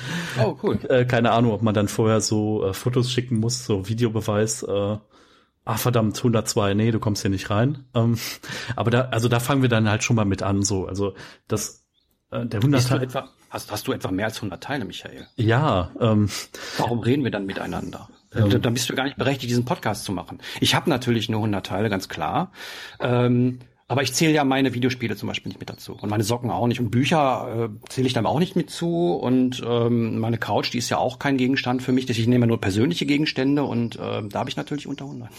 Oh, 0.43 0.57
cool. 0.63 0.79
Äh, 0.89 1.05
keine 1.05 1.31
Ahnung, 1.31 1.51
ob 1.51 1.61
man 1.61 1.73
dann 1.73 1.87
vorher 1.87 2.21
so 2.21 2.65
äh, 2.65 2.73
Fotos 2.73 3.11
schicken 3.11 3.39
muss, 3.39 3.65
so 3.65 3.87
Videobeweis. 3.87 4.63
Äh, 4.63 4.97
ah 5.65 5.77
verdammt, 5.77 6.17
102, 6.17 6.73
nee, 6.73 6.91
du 6.91 6.99
kommst 6.99 7.21
hier 7.21 7.31
nicht 7.31 7.49
rein. 7.49 7.85
Ähm, 7.93 8.17
aber 8.75 8.91
da, 8.91 9.01
also 9.11 9.27
da 9.27 9.39
fangen 9.39 9.61
wir 9.61 9.69
dann 9.69 9.89
halt 9.89 10.03
schon 10.03 10.15
mal 10.15 10.25
mit 10.25 10.43
an, 10.43 10.63
so. 10.63 10.87
Also 10.87 11.13
das 11.47 11.86
der 12.31 12.59
100 12.59 12.87
Teile. 12.87 13.03
Etwa, 13.03 13.29
hast, 13.49 13.71
hast 13.71 13.87
du 13.87 13.93
etwa 13.93 14.11
mehr 14.11 14.25
als 14.25 14.37
100 14.37 14.61
Teile, 14.61 14.85
Michael? 14.85 15.27
Ja. 15.35 15.91
Ähm, 15.99 16.29
Warum 16.77 16.99
reden 16.99 17.23
wir 17.23 17.31
dann 17.31 17.45
miteinander? 17.45 18.09
Ähm, 18.35 18.61
dann 18.61 18.73
bist 18.73 18.89
du 18.89 18.95
gar 18.95 19.05
nicht 19.05 19.17
berechtigt, 19.17 19.49
diesen 19.49 19.65
Podcast 19.65 20.03
zu 20.03 20.11
machen. 20.11 20.39
Ich 20.59 20.75
habe 20.75 20.89
natürlich 20.89 21.29
nur 21.29 21.39
100 21.39 21.65
Teile, 21.65 21.89
ganz 21.89 22.09
klar. 22.09 22.51
Ähm, 22.99 23.59
aber 23.89 24.01
ich 24.01 24.13
zähle 24.13 24.33
ja 24.33 24.43
meine 24.43 24.73
Videospiele 24.73 25.15
zum 25.15 25.27
Beispiel 25.27 25.49
nicht 25.49 25.59
mit 25.59 25.69
dazu. 25.69 25.93
Und 25.93 26.09
meine 26.09 26.23
Socken 26.23 26.51
auch 26.51 26.67
nicht. 26.67 26.81
Und 26.81 26.91
Bücher 26.91 27.69
äh, 27.69 27.89
zähle 27.89 28.07
ich 28.07 28.13
dann 28.13 28.25
auch 28.25 28.37
nicht 28.37 28.57
mit 28.57 28.69
zu. 28.69 29.13
Und 29.13 29.63
ähm, 29.65 30.19
meine 30.19 30.37
Couch, 30.37 30.73
die 30.73 30.77
ist 30.77 30.89
ja 30.89 30.97
auch 30.97 31.19
kein 31.19 31.37
Gegenstand 31.37 31.81
für 31.81 31.93
mich. 31.93 32.09
Ich 32.09 32.27
nehme 32.27 32.47
nur 32.47 32.59
persönliche 32.59 33.05
Gegenstände 33.05 33.63
und 33.63 33.95
äh, 33.95 34.27
da 34.27 34.39
habe 34.39 34.49
ich 34.49 34.57
natürlich 34.57 34.87
unter 34.87 35.05
100. 35.05 35.29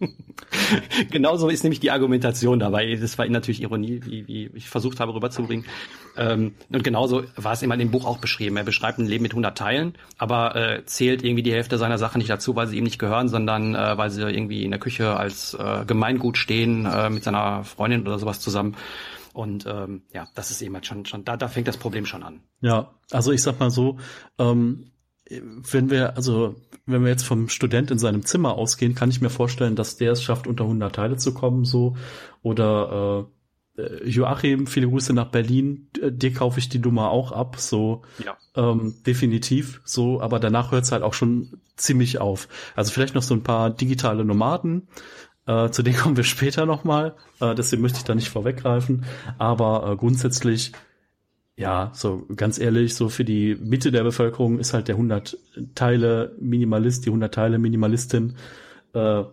Genauso 1.10 1.50
ist 1.50 1.62
nämlich 1.62 1.80
die 1.80 1.90
Argumentation 1.90 2.58
dabei. 2.58 2.96
Das 2.96 3.18
war 3.18 3.28
natürlich 3.28 3.60
Ironie, 3.60 4.00
wie, 4.02 4.26
wie 4.26 4.50
ich 4.54 4.70
versucht 4.70 4.98
habe 4.98 5.12
rüberzubringen. 5.12 5.66
Ähm, 6.16 6.54
und 6.70 6.82
genauso 6.82 7.24
war 7.36 7.52
es 7.52 7.62
immer 7.62 7.74
in 7.74 7.80
dem 7.80 7.90
Buch 7.90 8.06
auch 8.06 8.18
beschrieben. 8.18 8.56
Er 8.56 8.64
beschreibt 8.64 8.98
ein 8.98 9.06
Leben 9.06 9.22
mit 9.22 9.32
100 9.32 9.56
Teilen, 9.56 9.94
aber 10.16 10.56
äh, 10.56 10.84
zählt 10.86 11.22
irgendwie 11.22 11.42
die 11.42 11.52
Hälfte 11.52 11.76
seiner 11.76 11.98
Sachen 11.98 12.18
nicht 12.18 12.30
dazu, 12.30 12.56
weil 12.56 12.66
sie 12.66 12.78
ihm 12.78 12.84
nicht 12.84 12.98
gehören, 12.98 13.28
sondern 13.28 13.74
äh, 13.74 13.98
weil 13.98 14.10
sie 14.10 14.22
irgendwie 14.22 14.64
in 14.64 14.70
der 14.70 14.80
Küche 14.80 15.16
als 15.16 15.52
äh, 15.52 15.84
Gemeingut 15.86 16.38
stehen 16.38 16.86
äh, 16.86 17.10
mit 17.10 17.24
seiner 17.24 17.57
Freundin 17.64 18.02
oder 18.02 18.18
sowas 18.18 18.40
zusammen. 18.40 18.76
Und 19.32 19.66
ähm, 19.66 20.02
ja, 20.12 20.26
das 20.34 20.50
ist 20.50 20.62
eben 20.62 20.74
halt 20.74 20.86
schon, 20.86 21.04
schon 21.06 21.24
da, 21.24 21.36
da 21.36 21.48
fängt 21.48 21.68
das 21.68 21.76
Problem 21.76 22.06
schon 22.06 22.22
an. 22.22 22.40
Ja, 22.60 22.94
also 23.10 23.32
ich 23.32 23.42
sag 23.42 23.60
mal 23.60 23.70
so, 23.70 23.98
ähm, 24.38 24.90
wenn 25.30 25.90
wir, 25.90 26.16
also 26.16 26.56
wenn 26.86 27.02
wir 27.02 27.10
jetzt 27.10 27.24
vom 27.24 27.48
Student 27.48 27.90
in 27.90 27.98
seinem 27.98 28.24
Zimmer 28.24 28.54
ausgehen, 28.54 28.94
kann 28.94 29.10
ich 29.10 29.20
mir 29.20 29.30
vorstellen, 29.30 29.76
dass 29.76 29.96
der 29.96 30.12
es 30.12 30.22
schafft, 30.22 30.46
unter 30.46 30.64
100 30.64 30.94
Teile 30.94 31.16
zu 31.16 31.34
kommen, 31.34 31.64
so. 31.64 31.96
Oder 32.42 33.26
äh, 33.76 34.08
Joachim, 34.08 34.66
viele 34.66 34.88
Grüße 34.88 35.12
nach 35.12 35.30
Berlin, 35.30 35.88
äh, 36.00 36.10
dir 36.10 36.32
kaufe 36.32 36.58
ich 36.58 36.68
die 36.68 36.78
Nummer 36.78 37.10
auch 37.10 37.32
ab, 37.32 37.56
so 37.58 38.02
ja. 38.24 38.36
ähm, 38.56 38.96
definitiv, 39.06 39.80
so, 39.84 40.20
aber 40.20 40.40
danach 40.40 40.72
hört 40.72 40.84
es 40.84 40.92
halt 40.92 41.02
auch 41.02 41.14
schon 41.14 41.60
ziemlich 41.76 42.20
auf. 42.20 42.48
Also 42.74 42.90
vielleicht 42.90 43.14
noch 43.14 43.22
so 43.22 43.34
ein 43.34 43.44
paar 43.44 43.70
digitale 43.70 44.24
Nomaden, 44.24 44.88
äh, 45.48 45.70
zu 45.70 45.82
denen 45.82 45.96
kommen 45.98 46.16
wir 46.16 46.24
später 46.24 46.66
nochmal, 46.66 47.16
äh, 47.40 47.54
deswegen 47.54 47.82
möchte 47.82 47.98
ich 47.98 48.04
da 48.04 48.14
nicht 48.14 48.28
vorweggreifen, 48.28 49.04
aber 49.38 49.90
äh, 49.90 49.96
grundsätzlich, 49.96 50.72
ja, 51.56 51.90
so 51.94 52.26
ganz 52.36 52.58
ehrlich, 52.58 52.94
so 52.94 53.08
für 53.08 53.24
die 53.24 53.56
Mitte 53.56 53.90
der 53.90 54.04
Bevölkerung 54.04 54.60
ist 54.60 54.74
halt 54.74 54.86
der 54.86 54.94
100 54.94 55.36
Teile 55.74 56.36
Minimalist, 56.38 57.04
die 57.04 57.08
100 57.08 57.34
Teile 57.34 57.58
Minimalistin, 57.58 58.36
äh, 58.94 59.24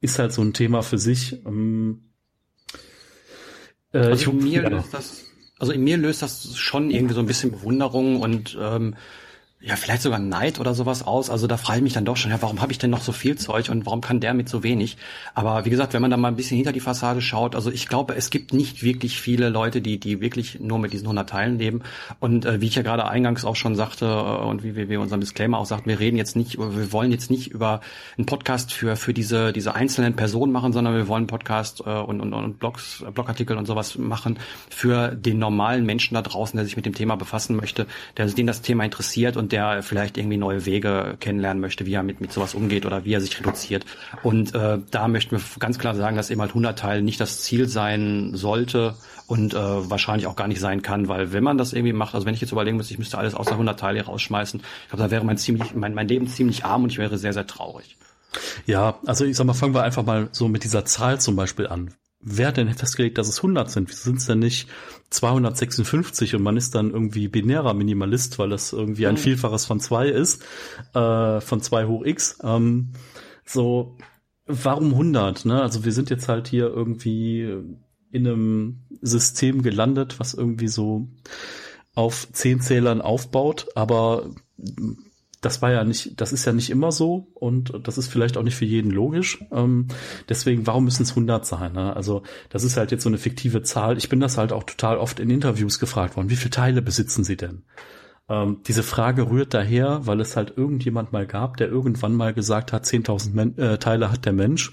ist 0.00 0.18
halt 0.18 0.32
so 0.32 0.42
ein 0.42 0.52
Thema 0.52 0.82
für 0.82 0.98
sich. 0.98 1.44
Ähm, 1.44 2.02
äh, 3.92 3.98
also 3.98 4.32
mir 4.32 4.62
ja. 4.62 4.68
löst 4.68 4.94
das 4.94 5.24
also 5.58 5.72
in 5.72 5.84
mir 5.84 5.98
löst 5.98 6.22
das 6.22 6.56
schon 6.56 6.90
irgendwie 6.90 7.14
so 7.14 7.20
ein 7.20 7.26
bisschen 7.26 7.50
Bewunderung 7.50 8.22
und 8.22 8.56
ähm, 8.58 8.94
ja, 9.62 9.76
vielleicht 9.76 10.00
sogar 10.00 10.18
Neid 10.18 10.58
oder 10.58 10.72
sowas 10.72 11.02
aus. 11.06 11.28
Also 11.28 11.46
da 11.46 11.58
frage 11.58 11.78
ich 11.78 11.82
mich 11.82 11.92
dann 11.92 12.06
doch 12.06 12.16
schon, 12.16 12.30
ja, 12.30 12.40
warum 12.40 12.62
habe 12.62 12.72
ich 12.72 12.78
denn 12.78 12.88
noch 12.88 13.02
so 13.02 13.12
viel 13.12 13.36
Zeug 13.36 13.68
und 13.68 13.84
warum 13.84 14.00
kann 14.00 14.18
der 14.18 14.32
mit 14.32 14.48
so 14.48 14.62
wenig? 14.62 14.96
Aber 15.34 15.66
wie 15.66 15.70
gesagt, 15.70 15.92
wenn 15.92 16.00
man 16.00 16.10
da 16.10 16.16
mal 16.16 16.28
ein 16.28 16.36
bisschen 16.36 16.56
hinter 16.56 16.72
die 16.72 16.80
Fassade 16.80 17.20
schaut, 17.20 17.54
also 17.54 17.70
ich 17.70 17.86
glaube, 17.86 18.14
es 18.14 18.30
gibt 18.30 18.54
nicht 18.54 18.82
wirklich 18.82 19.20
viele 19.20 19.50
Leute, 19.50 19.82
die, 19.82 20.00
die 20.00 20.22
wirklich 20.22 20.60
nur 20.60 20.78
mit 20.78 20.94
diesen 20.94 21.04
100 21.04 21.28
Teilen 21.28 21.58
leben. 21.58 21.82
Und 22.20 22.46
äh, 22.46 22.62
wie 22.62 22.68
ich 22.68 22.74
ja 22.74 22.80
gerade 22.80 23.06
eingangs 23.06 23.44
auch 23.44 23.54
schon 23.54 23.76
sagte 23.76 24.06
äh, 24.06 24.46
und 24.46 24.64
wie 24.64 24.76
wir, 24.76 24.88
wir 24.88 24.98
unseren 24.98 25.20
Disclaimer 25.20 25.58
auch 25.58 25.66
sagten, 25.66 25.90
wir 25.90 26.00
reden 26.00 26.16
jetzt 26.16 26.36
nicht, 26.36 26.56
wir 26.56 26.92
wollen 26.92 27.10
jetzt 27.10 27.30
nicht 27.30 27.48
über 27.48 27.82
einen 28.16 28.24
Podcast 28.24 28.72
für, 28.72 28.96
für 28.96 29.12
diese, 29.12 29.52
diese 29.52 29.74
einzelnen 29.74 30.16
Personen 30.16 30.52
machen, 30.52 30.72
sondern 30.72 30.94
wir 30.94 31.06
wollen 31.06 31.26
Podcast 31.26 31.82
äh, 31.84 31.90
und, 31.90 32.22
und, 32.22 32.32
und 32.32 32.58
Blogs, 32.60 33.04
Blogartikel 33.12 33.58
und 33.58 33.66
sowas 33.66 33.98
machen 33.98 34.38
für 34.70 35.08
den 35.08 35.38
normalen 35.38 35.84
Menschen 35.84 36.14
da 36.14 36.22
draußen, 36.22 36.56
der 36.56 36.64
sich 36.64 36.76
mit 36.76 36.86
dem 36.86 36.94
Thema 36.94 37.16
befassen 37.16 37.56
möchte, 37.56 37.86
der 38.16 38.24
den 38.30 38.46
das 38.46 38.62
Thema 38.62 38.84
interessiert 38.84 39.36
und 39.36 39.49
der 39.52 39.82
vielleicht 39.82 40.16
irgendwie 40.16 40.36
neue 40.36 40.66
Wege 40.66 41.16
kennenlernen 41.20 41.60
möchte, 41.60 41.86
wie 41.86 41.94
er 41.94 42.02
mit, 42.02 42.20
mit 42.20 42.32
sowas 42.32 42.54
umgeht 42.54 42.86
oder 42.86 43.04
wie 43.04 43.12
er 43.12 43.20
sich 43.20 43.38
reduziert. 43.38 43.84
Und 44.22 44.54
äh, 44.54 44.78
da 44.90 45.08
möchten 45.08 45.36
wir 45.36 45.40
ganz 45.58 45.78
klar 45.78 45.94
sagen, 45.94 46.16
dass 46.16 46.30
eben 46.30 46.40
halt 46.40 46.50
100 46.50 46.78
Teile 46.78 47.02
nicht 47.02 47.20
das 47.20 47.42
Ziel 47.42 47.68
sein 47.68 48.30
sollte 48.34 48.94
und 49.26 49.54
äh, 49.54 49.58
wahrscheinlich 49.58 50.26
auch 50.26 50.36
gar 50.36 50.48
nicht 50.48 50.60
sein 50.60 50.82
kann, 50.82 51.08
weil 51.08 51.32
wenn 51.32 51.44
man 51.44 51.56
das 51.56 51.72
irgendwie 51.72 51.92
macht, 51.92 52.14
also 52.14 52.26
wenn 52.26 52.34
ich 52.34 52.40
jetzt 52.40 52.52
überlegen 52.52 52.76
müsste, 52.76 52.94
ich 52.94 52.98
müsste 52.98 53.18
alles 53.18 53.34
außer 53.34 53.52
100 53.52 53.78
Teile 53.78 54.02
rausschmeißen, 54.02 54.60
ich 54.60 54.88
glaube, 54.88 55.04
da 55.04 55.10
wäre 55.10 55.24
mein, 55.24 55.38
ziemlich, 55.38 55.74
mein, 55.74 55.94
mein 55.94 56.08
Leben 56.08 56.26
ziemlich 56.26 56.64
arm 56.64 56.82
und 56.82 56.90
ich 56.90 56.98
wäre 56.98 57.16
sehr, 57.16 57.32
sehr 57.32 57.46
traurig. 57.46 57.96
Ja, 58.66 58.98
also 59.06 59.24
ich 59.24 59.36
sag 59.36 59.46
mal, 59.46 59.54
fangen 59.54 59.74
wir 59.74 59.82
einfach 59.82 60.04
mal 60.04 60.28
so 60.32 60.48
mit 60.48 60.64
dieser 60.64 60.84
Zahl 60.84 61.20
zum 61.20 61.36
Beispiel 61.36 61.66
an 61.66 61.94
wer 62.20 62.48
hat 62.48 62.56
denn 62.56 62.72
festgelegt, 62.74 63.18
dass 63.18 63.28
es 63.28 63.38
100 63.38 63.70
sind? 63.70 63.88
Wieso 63.88 64.02
sind 64.02 64.18
es 64.18 64.26
denn 64.26 64.38
nicht 64.38 64.68
256 65.10 66.34
und 66.34 66.42
man 66.42 66.56
ist 66.56 66.74
dann 66.74 66.90
irgendwie 66.90 67.28
binärer 67.28 67.74
Minimalist, 67.74 68.38
weil 68.38 68.50
das 68.50 68.72
irgendwie 68.72 69.06
ein. 69.06 69.16
Vielfaches 69.16 69.66
von 69.66 69.80
zwei 69.80 70.08
ist, 70.08 70.42
äh, 70.94 71.40
von 71.40 71.60
zwei 71.60 71.86
hoch 71.86 72.04
x. 72.04 72.38
Ähm, 72.42 72.90
so, 73.44 73.96
warum 74.46 74.92
100? 74.92 75.44
Ne? 75.46 75.62
Also 75.62 75.84
wir 75.84 75.92
sind 75.92 76.10
jetzt 76.10 76.28
halt 76.28 76.48
hier 76.48 76.66
irgendwie 76.66 77.42
in 78.12 78.26
einem 78.26 78.80
System 79.00 79.62
gelandet, 79.62 80.20
was 80.20 80.34
irgendwie 80.34 80.68
so 80.68 81.08
auf 81.94 82.28
zehn 82.32 82.60
Zählern 82.60 83.00
aufbaut, 83.00 83.68
aber 83.74 84.30
das 85.40 85.62
war 85.62 85.70
ja 85.70 85.84
nicht, 85.84 86.20
das 86.20 86.32
ist 86.32 86.44
ja 86.44 86.52
nicht 86.52 86.70
immer 86.70 86.92
so 86.92 87.28
und 87.34 87.72
das 87.82 87.96
ist 87.96 88.08
vielleicht 88.08 88.36
auch 88.36 88.42
nicht 88.42 88.56
für 88.56 88.66
jeden 88.66 88.90
logisch. 88.90 89.42
Ähm, 89.50 89.88
deswegen, 90.28 90.66
warum 90.66 90.84
müssen 90.84 91.02
es 91.02 91.10
100 91.10 91.46
sein? 91.46 91.72
Ne? 91.72 91.96
Also 91.96 92.22
das 92.50 92.64
ist 92.64 92.76
halt 92.76 92.90
jetzt 92.90 93.02
so 93.02 93.08
eine 93.08 93.18
fiktive 93.18 93.62
Zahl. 93.62 93.96
Ich 93.96 94.08
bin 94.08 94.20
das 94.20 94.36
halt 94.36 94.52
auch 94.52 94.64
total 94.64 94.98
oft 94.98 95.18
in 95.18 95.30
Interviews 95.30 95.78
gefragt 95.78 96.16
worden. 96.16 96.30
Wie 96.30 96.36
viele 96.36 96.50
Teile 96.50 96.82
besitzen 96.82 97.24
Sie 97.24 97.36
denn? 97.36 97.62
Ähm, 98.30 98.60
diese 98.66 98.84
Frage 98.84 99.28
rührt 99.28 99.54
daher, 99.54 100.06
weil 100.06 100.20
es 100.20 100.36
halt 100.36 100.56
irgendjemand 100.56 101.12
mal 101.12 101.26
gab, 101.26 101.56
der 101.56 101.68
irgendwann 101.68 102.14
mal 102.14 102.32
gesagt 102.32 102.72
hat, 102.72 102.84
10.000 102.84 103.58
äh, 103.58 103.78
Teile 103.78 104.12
hat 104.12 104.24
der 104.24 104.32
Mensch. 104.32 104.70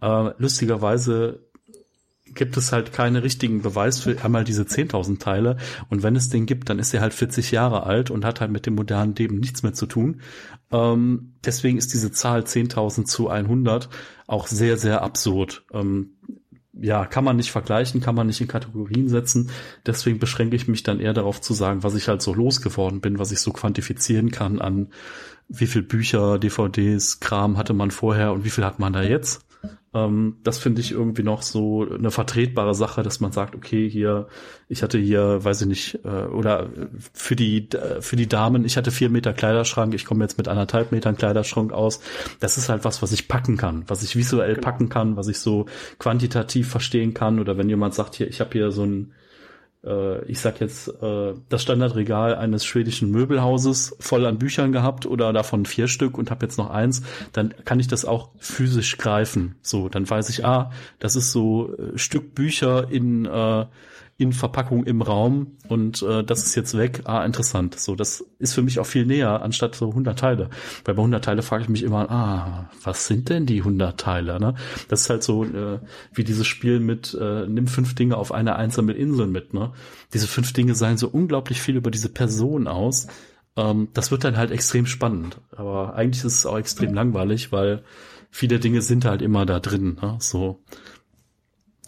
Äh, 0.00 0.30
lustigerweise 0.38 1.45
gibt 2.36 2.56
es 2.56 2.72
halt 2.72 2.92
keine 2.92 3.22
richtigen 3.22 3.62
Beweis 3.62 4.00
für 4.00 4.22
einmal 4.24 4.44
diese 4.44 4.62
10.000 4.62 5.18
Teile. 5.18 5.56
Und 5.88 6.02
wenn 6.02 6.16
es 6.16 6.28
den 6.28 6.46
gibt, 6.46 6.70
dann 6.70 6.78
ist 6.78 6.94
er 6.94 7.00
halt 7.00 7.14
40 7.14 7.50
Jahre 7.50 7.84
alt 7.84 8.10
und 8.10 8.24
hat 8.24 8.40
halt 8.40 8.50
mit 8.50 8.66
dem 8.66 8.74
modernen 8.74 9.14
Leben 9.14 9.38
nichts 9.38 9.62
mehr 9.62 9.72
zu 9.72 9.86
tun. 9.86 10.20
Ähm, 10.70 11.34
deswegen 11.44 11.78
ist 11.78 11.92
diese 11.92 12.12
Zahl 12.12 12.42
10.000 12.42 13.04
zu 13.04 13.28
100 13.28 13.88
auch 14.26 14.46
sehr, 14.46 14.76
sehr 14.76 15.02
absurd. 15.02 15.64
Ähm, 15.72 16.10
ja, 16.78 17.06
kann 17.06 17.24
man 17.24 17.36
nicht 17.36 17.50
vergleichen, 17.50 18.02
kann 18.02 18.14
man 18.14 18.26
nicht 18.26 18.40
in 18.40 18.48
Kategorien 18.48 19.08
setzen. 19.08 19.50
Deswegen 19.86 20.18
beschränke 20.18 20.56
ich 20.56 20.68
mich 20.68 20.82
dann 20.82 21.00
eher 21.00 21.14
darauf 21.14 21.40
zu 21.40 21.54
sagen, 21.54 21.82
was 21.82 21.94
ich 21.94 22.06
halt 22.06 22.20
so 22.20 22.34
losgeworden 22.34 23.00
bin, 23.00 23.18
was 23.18 23.32
ich 23.32 23.40
so 23.40 23.50
quantifizieren 23.50 24.30
kann 24.30 24.60
an 24.60 24.88
wie 25.48 25.66
viel 25.66 25.82
Bücher, 25.82 26.38
DVDs, 26.38 27.20
Kram 27.20 27.56
hatte 27.56 27.72
man 27.72 27.90
vorher 27.90 28.32
und 28.32 28.44
wie 28.44 28.50
viel 28.50 28.64
hat 28.64 28.78
man 28.78 28.92
da 28.92 29.02
jetzt. 29.02 29.45
Ähm, 29.94 30.36
das 30.44 30.58
finde 30.58 30.80
ich 30.80 30.92
irgendwie 30.92 31.22
noch 31.22 31.42
so 31.42 31.88
eine 31.88 32.10
vertretbare 32.10 32.74
Sache, 32.74 33.02
dass 33.02 33.20
man 33.20 33.32
sagt, 33.32 33.54
okay, 33.54 33.88
hier, 33.88 34.28
ich 34.68 34.82
hatte 34.82 34.98
hier, 34.98 35.44
weiß 35.44 35.62
ich 35.62 35.66
nicht, 35.66 35.98
äh, 36.04 36.26
oder 36.26 36.68
für 37.12 37.36
die, 37.36 37.70
äh, 37.70 38.00
für 38.00 38.16
die 38.16 38.28
Damen, 38.28 38.64
ich 38.64 38.76
hatte 38.76 38.90
vier 38.90 39.10
Meter 39.10 39.32
Kleiderschrank, 39.32 39.94
ich 39.94 40.04
komme 40.04 40.24
jetzt 40.24 40.38
mit 40.38 40.48
anderthalb 40.48 40.92
Metern 40.92 41.16
Kleiderschrank 41.16 41.72
aus. 41.72 42.00
Das 42.40 42.58
ist 42.58 42.68
halt 42.68 42.84
was, 42.84 43.02
was 43.02 43.12
ich 43.12 43.28
packen 43.28 43.56
kann, 43.56 43.84
was 43.86 44.02
ich 44.02 44.16
visuell 44.16 44.54
genau. 44.54 44.64
packen 44.64 44.88
kann, 44.88 45.16
was 45.16 45.28
ich 45.28 45.38
so 45.38 45.66
quantitativ 45.98 46.68
verstehen 46.68 47.14
kann. 47.14 47.38
Oder 47.38 47.56
wenn 47.56 47.68
jemand 47.68 47.94
sagt, 47.94 48.16
hier, 48.16 48.28
ich 48.28 48.40
habe 48.40 48.50
hier 48.52 48.70
so 48.70 48.84
ein 48.84 49.12
ich 50.26 50.40
sag 50.40 50.60
jetzt, 50.60 50.88
äh, 50.88 51.34
das 51.48 51.62
Standardregal 51.62 52.34
eines 52.34 52.64
schwedischen 52.64 53.10
Möbelhauses 53.10 53.94
voll 54.00 54.26
an 54.26 54.38
Büchern 54.38 54.72
gehabt 54.72 55.06
oder 55.06 55.32
davon 55.32 55.64
vier 55.64 55.86
Stück 55.86 56.18
und 56.18 56.30
habe 56.30 56.44
jetzt 56.44 56.58
noch 56.58 56.70
eins, 56.70 57.02
dann 57.32 57.54
kann 57.64 57.78
ich 57.78 57.86
das 57.86 58.04
auch 58.04 58.30
physisch 58.38 58.98
greifen. 58.98 59.56
So, 59.62 59.88
dann 59.88 60.08
weiß 60.08 60.28
ich, 60.30 60.44
ah, 60.44 60.70
das 60.98 61.14
ist 61.14 61.32
so 61.32 61.76
äh, 61.76 61.98
Stück 61.98 62.34
Bücher 62.34 62.90
in 62.90 63.26
äh, 63.26 63.66
in 64.18 64.32
Verpackung 64.32 64.84
im 64.84 65.02
Raum 65.02 65.58
und 65.68 66.02
äh, 66.02 66.24
das 66.24 66.46
ist 66.46 66.54
jetzt 66.54 66.76
weg. 66.76 67.02
Ah, 67.04 67.24
interessant. 67.24 67.78
So, 67.78 67.94
das 67.94 68.24
ist 68.38 68.54
für 68.54 68.62
mich 68.62 68.78
auch 68.78 68.86
viel 68.86 69.04
näher 69.04 69.42
anstatt 69.42 69.74
so 69.74 69.90
100 69.90 70.18
Teile. 70.18 70.48
Weil 70.84 70.94
bei 70.94 71.02
100 71.02 71.22
Teile 71.22 71.42
frage 71.42 71.64
ich 71.64 71.68
mich 71.68 71.82
immer, 71.82 72.10
ah, 72.10 72.70
was 72.82 73.06
sind 73.06 73.28
denn 73.28 73.44
die 73.44 73.58
100 73.58 74.00
Teile? 74.00 74.40
Ne? 74.40 74.54
Das 74.88 75.02
ist 75.02 75.10
halt 75.10 75.22
so 75.22 75.44
äh, 75.44 75.80
wie 76.14 76.24
dieses 76.24 76.46
Spiel 76.46 76.80
mit 76.80 77.14
äh, 77.20 77.46
nimm 77.46 77.66
fünf 77.66 77.94
Dinge 77.94 78.16
auf 78.16 78.32
eine 78.32 78.56
einsame 78.56 78.94
Insel 78.94 79.26
mit. 79.26 79.52
Ne? 79.52 79.72
Diese 80.14 80.26
fünf 80.26 80.54
Dinge 80.54 80.74
seien 80.74 80.96
so 80.96 81.08
unglaublich 81.08 81.60
viel 81.60 81.76
über 81.76 81.90
diese 81.90 82.08
Person 82.08 82.68
aus. 82.68 83.08
Ähm, 83.56 83.88
das 83.92 84.10
wird 84.10 84.24
dann 84.24 84.38
halt 84.38 84.50
extrem 84.50 84.86
spannend. 84.86 85.42
Aber 85.54 85.94
eigentlich 85.94 86.24
ist 86.24 86.38
es 86.38 86.46
auch 86.46 86.56
extrem 86.56 86.94
langweilig, 86.94 87.52
weil 87.52 87.84
viele 88.30 88.60
Dinge 88.60 88.80
sind 88.80 89.04
halt 89.04 89.20
immer 89.20 89.44
da 89.44 89.60
drin. 89.60 89.98
Ne? 90.00 90.16
So 90.20 90.62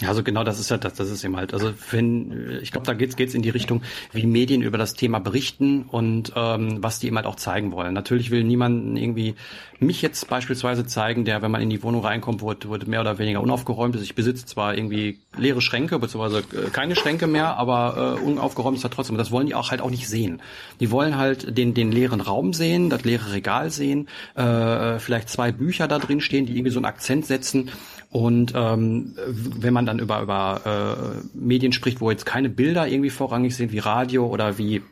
ja, 0.01 0.09
also 0.09 0.23
genau 0.23 0.45
das 0.45 0.61
ist 0.61 0.71
ja 0.71 0.79
das, 0.79 0.95
das 0.95 1.11
ist 1.11 1.25
eben 1.25 1.37
halt. 1.37 1.53
Also 1.53 1.73
wenn 1.91 2.61
ich 2.63 2.71
glaube, 2.71 2.87
da 2.87 2.95
geht's 2.95 3.17
geht's 3.17 3.35
in 3.35 3.43
die 3.43 3.51
Richtung, 3.51 3.83
wie 4.13 4.27
Medien 4.27 4.63
über 4.63 4.79
das 4.79 4.95
Thema 4.95 5.19
berichten 5.19 5.83
und 5.83 6.33
ähm, 6.37 6.79
was 6.83 7.01
die 7.01 7.09
eben 7.09 7.17
halt 7.17 7.27
auch 7.27 7.35
zeigen 7.35 7.73
wollen. 7.73 7.95
Natürlich 7.95 8.31
will 8.31 8.45
niemand 8.45 8.97
irgendwie 8.97 9.35
mich 9.81 10.01
jetzt 10.01 10.29
beispielsweise 10.29 10.87
zeigen, 10.87 11.25
der, 11.25 11.43
wenn 11.43 11.51
man 11.51 11.63
in 11.63 11.71
die 11.71 11.83
Wohnung 11.83 12.05
reinkommt, 12.05 12.43
wo, 12.43 12.55
wo 12.67 12.77
mehr 12.87 13.01
oder 13.01 13.19
weniger 13.19 13.41
unaufgeräumt 13.41 13.97
ist. 13.97 14.03
Ich 14.03 14.15
besitze 14.15 14.47
zwar 14.47 14.77
irgendwie 14.77 15.19
leere 15.37 15.61
Schränke, 15.61 15.99
beziehungsweise 15.99 16.39
äh, 16.41 16.71
keine 16.71 16.95
Schränke 16.95 17.27
mehr, 17.27 17.57
aber 17.57 18.19
äh, 18.19 18.25
unaufgeräumt 18.25 18.77
ist 18.77 18.85
da 18.85 18.89
trotzdem. 18.89 19.15
Und 19.15 19.19
das 19.19 19.33
wollen 19.33 19.49
die 19.49 19.57
auch 19.57 19.73
halt 19.73 19.81
auch 19.81 19.91
nicht 19.91 20.09
sehen. 20.09 20.41
Die 20.79 20.93
wollen 20.93 21.17
halt 21.17 21.59
den 21.59 21.75
den 21.75 21.91
leeren 21.91 22.21
Raum 22.21 22.53
sehen, 22.53 22.89
das 22.89 23.05
leere 23.05 23.33
Regal 23.33 23.71
sehen, 23.71 24.09
äh, 24.37 25.01
vielleicht 25.01 25.29
zwei 25.29 25.51
Bücher 25.51 25.89
da 25.89 25.99
drin 25.99 26.21
stehen, 26.21 26.47
die 26.47 26.53
irgendwie 26.53 26.71
so 26.71 26.79
einen 26.79 26.87
Akzent 26.87 27.27
setzen 27.27 27.71
und 28.11 28.53
ähm, 28.55 29.15
wenn 29.27 29.75
man 29.75 29.85
dann 29.85 29.99
über, 29.99 30.23
über 30.23 31.23
äh, 31.35 31.39
Medien 31.39 31.73
spricht, 31.73 32.01
wo 32.01 32.11
jetzt 32.11 32.25
keine 32.25 32.49
Bilder 32.49 32.89
irgendwie 32.89 33.11
vorrangig 33.11 33.55
sind, 33.55 33.71
wie 33.73 33.79
Radio 33.79 34.27
oder 34.27 34.57
wie 34.57 34.83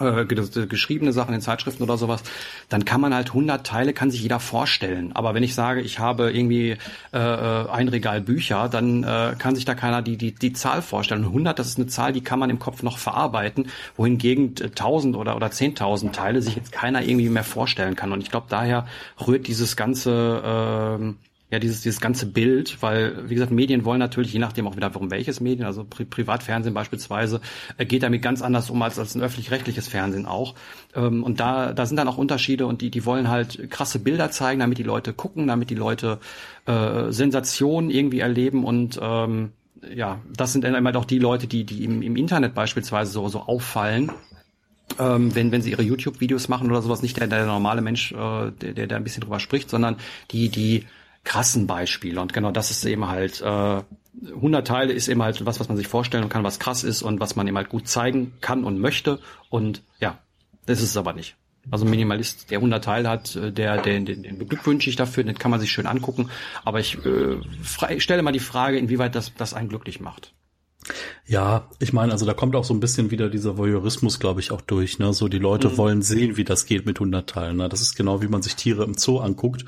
äh, 0.00 0.24
geschriebene 0.24 1.12
Sachen 1.12 1.34
in 1.34 1.40
Zeitschriften 1.40 1.82
oder 1.82 1.96
sowas, 1.96 2.22
dann 2.68 2.84
kann 2.84 3.00
man 3.00 3.14
halt 3.14 3.28
100 3.28 3.66
Teile, 3.66 3.92
kann 3.92 4.10
sich 4.10 4.22
jeder 4.22 4.40
vorstellen. 4.40 5.12
Aber 5.12 5.34
wenn 5.34 5.42
ich 5.42 5.54
sage, 5.54 5.80
ich 5.80 5.98
habe 5.98 6.30
irgendwie 6.30 6.76
äh, 7.12 7.18
äh, 7.18 7.68
ein 7.68 7.88
Regal 7.88 8.20
Bücher, 8.20 8.68
dann 8.68 9.04
äh, 9.04 9.34
kann 9.38 9.54
sich 9.54 9.64
da 9.64 9.74
keiner 9.74 10.02
die, 10.02 10.16
die, 10.16 10.32
die 10.32 10.52
Zahl 10.52 10.82
vorstellen. 10.82 11.24
100, 11.24 11.58
das 11.58 11.68
ist 11.68 11.78
eine 11.78 11.88
Zahl, 11.88 12.12
die 12.12 12.22
kann 12.22 12.38
man 12.38 12.50
im 12.50 12.58
Kopf 12.58 12.82
noch 12.82 12.98
verarbeiten, 12.98 13.68
wohingegen 13.96 14.54
1000 14.60 15.16
oder, 15.16 15.36
oder 15.36 15.48
10.000 15.48 16.12
Teile 16.12 16.42
sich 16.42 16.56
jetzt 16.56 16.72
keiner 16.72 17.02
irgendwie 17.02 17.28
mehr 17.28 17.44
vorstellen 17.44 17.96
kann. 17.96 18.12
Und 18.12 18.20
ich 18.20 18.30
glaube, 18.30 18.46
daher 18.48 18.86
rührt 19.26 19.46
dieses 19.46 19.76
ganze 19.76 20.98
äh, 21.00 21.14
ja, 21.50 21.58
dieses, 21.58 21.80
dieses 21.80 22.00
ganze 22.00 22.26
Bild, 22.26 22.82
weil, 22.82 23.28
wie 23.28 23.34
gesagt, 23.34 23.50
Medien 23.50 23.84
wollen 23.84 23.98
natürlich, 23.98 24.32
je 24.32 24.38
nachdem 24.38 24.66
auch 24.68 24.76
wieder, 24.76 24.94
warum 24.94 25.10
welches 25.10 25.40
Medien, 25.40 25.64
also 25.64 25.84
Pri 25.84 26.04
Privatfernsehen 26.04 26.74
beispielsweise, 26.74 27.40
äh, 27.78 27.86
geht 27.86 28.02
damit 28.02 28.20
ganz 28.20 28.42
anders 28.42 28.68
um 28.68 28.82
als, 28.82 28.98
als 28.98 29.14
ein 29.14 29.22
öffentlich-rechtliches 29.22 29.88
Fernsehen 29.88 30.26
auch. 30.26 30.54
Ähm, 30.94 31.24
und 31.24 31.40
da, 31.40 31.72
da 31.72 31.86
sind 31.86 31.96
dann 31.96 32.08
auch 32.08 32.18
Unterschiede 32.18 32.66
und 32.66 32.82
die, 32.82 32.90
die 32.90 33.06
wollen 33.06 33.28
halt 33.28 33.70
krasse 33.70 33.98
Bilder 33.98 34.30
zeigen, 34.30 34.60
damit 34.60 34.78
die 34.78 34.82
Leute 34.82 35.14
gucken, 35.14 35.46
damit 35.46 35.70
die 35.70 35.74
Leute 35.74 36.18
äh, 36.66 37.10
Sensationen 37.10 37.90
irgendwie 37.90 38.20
erleben 38.20 38.64
und 38.64 38.98
ähm, 39.00 39.52
ja, 39.94 40.20
das 40.36 40.52
sind 40.52 40.64
dann 40.64 40.74
einmal 40.74 40.96
auch 40.96 41.04
die 41.04 41.18
Leute, 41.18 41.46
die, 41.46 41.64
die 41.64 41.84
im, 41.84 42.02
im 42.02 42.16
Internet 42.16 42.54
beispielsweise 42.54 43.12
so, 43.12 43.28
so 43.28 43.40
auffallen, 43.40 44.10
ähm, 44.98 45.34
wenn, 45.34 45.52
wenn 45.52 45.62
sie 45.62 45.70
ihre 45.70 45.82
YouTube-Videos 45.82 46.48
machen 46.48 46.70
oder 46.70 46.82
sowas, 46.82 47.00
nicht 47.00 47.16
der, 47.16 47.26
der 47.26 47.46
normale 47.46 47.80
Mensch, 47.80 48.12
äh, 48.12 48.50
der, 48.50 48.72
der, 48.72 48.86
der 48.86 48.96
ein 48.96 49.04
bisschen 49.04 49.22
drüber 49.22 49.40
spricht, 49.40 49.70
sondern 49.70 49.96
die, 50.30 50.48
die 50.48 50.84
krassen 51.28 51.66
Beispiele. 51.66 52.20
Und 52.20 52.32
genau 52.32 52.50
das 52.50 52.70
ist 52.70 52.84
eben 52.86 53.06
halt, 53.06 53.42
äh, 53.42 53.82
100 54.34 54.66
Teile 54.66 54.94
ist 54.94 55.08
eben 55.08 55.22
halt 55.22 55.44
was, 55.44 55.60
was 55.60 55.68
man 55.68 55.76
sich 55.76 55.86
vorstellen 55.86 56.30
kann, 56.30 56.42
was 56.42 56.58
krass 56.58 56.82
ist 56.82 57.02
und 57.02 57.20
was 57.20 57.36
man 57.36 57.46
eben 57.46 57.56
halt 57.56 57.68
gut 57.68 57.86
zeigen 57.86 58.32
kann 58.40 58.64
und 58.64 58.80
möchte. 58.80 59.20
Und 59.50 59.82
ja, 60.00 60.18
das 60.64 60.80
ist 60.80 60.90
es 60.90 60.96
aber 60.96 61.12
nicht. 61.12 61.36
Also 61.70 61.84
ein 61.84 61.90
Minimalist, 61.90 62.50
der 62.50 62.58
100 62.58 62.82
Teile 62.82 63.10
hat, 63.10 63.36
äh, 63.36 63.52
der, 63.52 63.82
den, 63.82 64.06
den, 64.06 64.22
den 64.22 64.38
beglückwünsche 64.38 64.88
ich 64.88 64.96
dafür, 64.96 65.22
den 65.22 65.38
kann 65.38 65.50
man 65.50 65.60
sich 65.60 65.70
schön 65.70 65.86
angucken. 65.86 66.30
Aber 66.64 66.80
ich 66.80 66.96
äh, 67.04 67.36
frei, 67.62 68.00
stelle 68.00 68.22
mal 68.22 68.32
die 68.32 68.40
Frage, 68.40 68.78
inwieweit 68.78 69.14
das, 69.14 69.34
das 69.34 69.52
einen 69.52 69.68
glücklich 69.68 70.00
macht. 70.00 70.32
Ja, 71.26 71.68
ich 71.78 71.92
meine, 71.92 72.12
also 72.12 72.24
da 72.24 72.32
kommt 72.32 72.56
auch 72.56 72.64
so 72.64 72.72
ein 72.72 72.80
bisschen 72.80 73.10
wieder 73.10 73.28
dieser 73.28 73.58
Voyeurismus, 73.58 74.18
glaube 74.18 74.40
ich, 74.40 74.50
auch 74.50 74.62
durch. 74.62 74.98
Ne? 74.98 75.12
So 75.12 75.28
die 75.28 75.38
Leute 75.38 75.68
mhm. 75.68 75.76
wollen 75.76 76.02
sehen, 76.02 76.38
wie 76.38 76.44
das 76.44 76.64
geht 76.64 76.86
mit 76.86 77.00
Hundertteilen. 77.00 77.58
Ne? 77.58 77.68
Das 77.68 77.82
ist 77.82 77.96
genau 77.96 78.22
wie 78.22 78.28
man 78.28 78.40
sich 78.40 78.56
Tiere 78.56 78.84
im 78.84 78.94
Zoo 78.94 79.18
anguckt. 79.18 79.66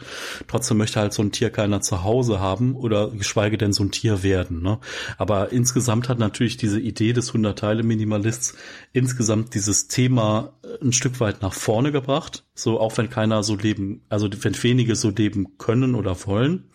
Trotzdem 0.48 0.78
möchte 0.78 1.00
halt 1.00 1.12
so 1.12 1.22
ein 1.22 1.32
Tier 1.32 1.50
keiner 1.50 1.82
zu 1.82 2.02
Hause 2.02 2.40
haben 2.40 2.74
oder 2.74 3.10
geschweige 3.10 3.58
denn 3.58 3.74
so 3.74 3.84
ein 3.84 3.90
Tier 3.90 4.22
werden. 4.22 4.62
Ne? 4.62 4.78
Aber 5.18 5.52
insgesamt 5.52 6.08
hat 6.08 6.18
natürlich 6.18 6.56
diese 6.56 6.80
Idee 6.80 7.12
des 7.12 7.34
Hundertteile-Minimalists 7.34 8.54
insgesamt 8.94 9.54
dieses 9.54 9.88
Thema 9.88 10.54
äh, 10.62 10.82
ein 10.82 10.94
Stück 10.94 11.20
weit 11.20 11.42
nach 11.42 11.52
vorne 11.52 11.92
gebracht. 11.92 12.44
So 12.54 12.80
auch 12.80 12.96
wenn 12.96 13.10
keiner 13.10 13.42
so 13.42 13.54
leben, 13.54 14.02
also 14.08 14.28
wenn 14.40 14.62
wenige 14.62 14.96
so 14.96 15.10
leben 15.10 15.58
können 15.58 15.94
oder 15.94 16.16
wollen 16.26 16.69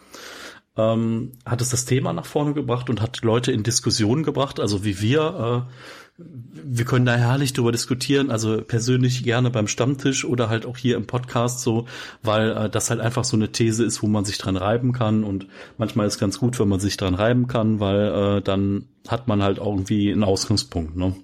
ähm, 0.77 1.31
hat 1.45 1.61
es 1.61 1.69
das 1.69 1.85
Thema 1.85 2.13
nach 2.13 2.25
vorne 2.25 2.53
gebracht 2.53 2.89
und 2.89 3.01
hat 3.01 3.21
Leute 3.23 3.51
in 3.51 3.63
Diskussionen 3.63 4.23
gebracht, 4.23 4.59
also 4.59 4.83
wie 4.83 5.01
wir. 5.01 5.65
Äh, 5.67 5.71
wir 6.17 6.85
können 6.85 7.05
da 7.05 7.15
herrlich 7.15 7.51
drüber 7.51 7.73
diskutieren, 7.73 8.31
also 8.31 8.61
persönlich 8.61 9.23
gerne 9.23 9.49
beim 9.49 9.67
Stammtisch 9.67 10.23
oder 10.23 10.47
halt 10.47 10.65
auch 10.65 10.77
hier 10.77 10.95
im 10.95 11.07
Podcast 11.07 11.59
so, 11.59 11.87
weil 12.23 12.51
äh, 12.51 12.69
das 12.69 12.89
halt 12.89 13.01
einfach 13.01 13.25
so 13.25 13.35
eine 13.35 13.51
These 13.51 13.83
ist, 13.83 14.01
wo 14.01 14.07
man 14.07 14.23
sich 14.23 14.37
dran 14.37 14.55
reiben 14.55 14.93
kann 14.93 15.25
und 15.25 15.47
manchmal 15.77 16.07
ist 16.07 16.17
ganz 16.17 16.39
gut, 16.39 16.57
wenn 16.59 16.69
man 16.69 16.79
sich 16.79 16.95
dran 16.95 17.15
reiben 17.15 17.47
kann, 17.47 17.81
weil 17.81 18.37
äh, 18.37 18.41
dann 18.41 18.85
hat 19.07 19.27
man 19.27 19.43
halt 19.43 19.57
irgendwie 19.57 20.11
einen 20.11 20.23
Ausgangspunkt, 20.23 20.95
ne? 20.95 21.15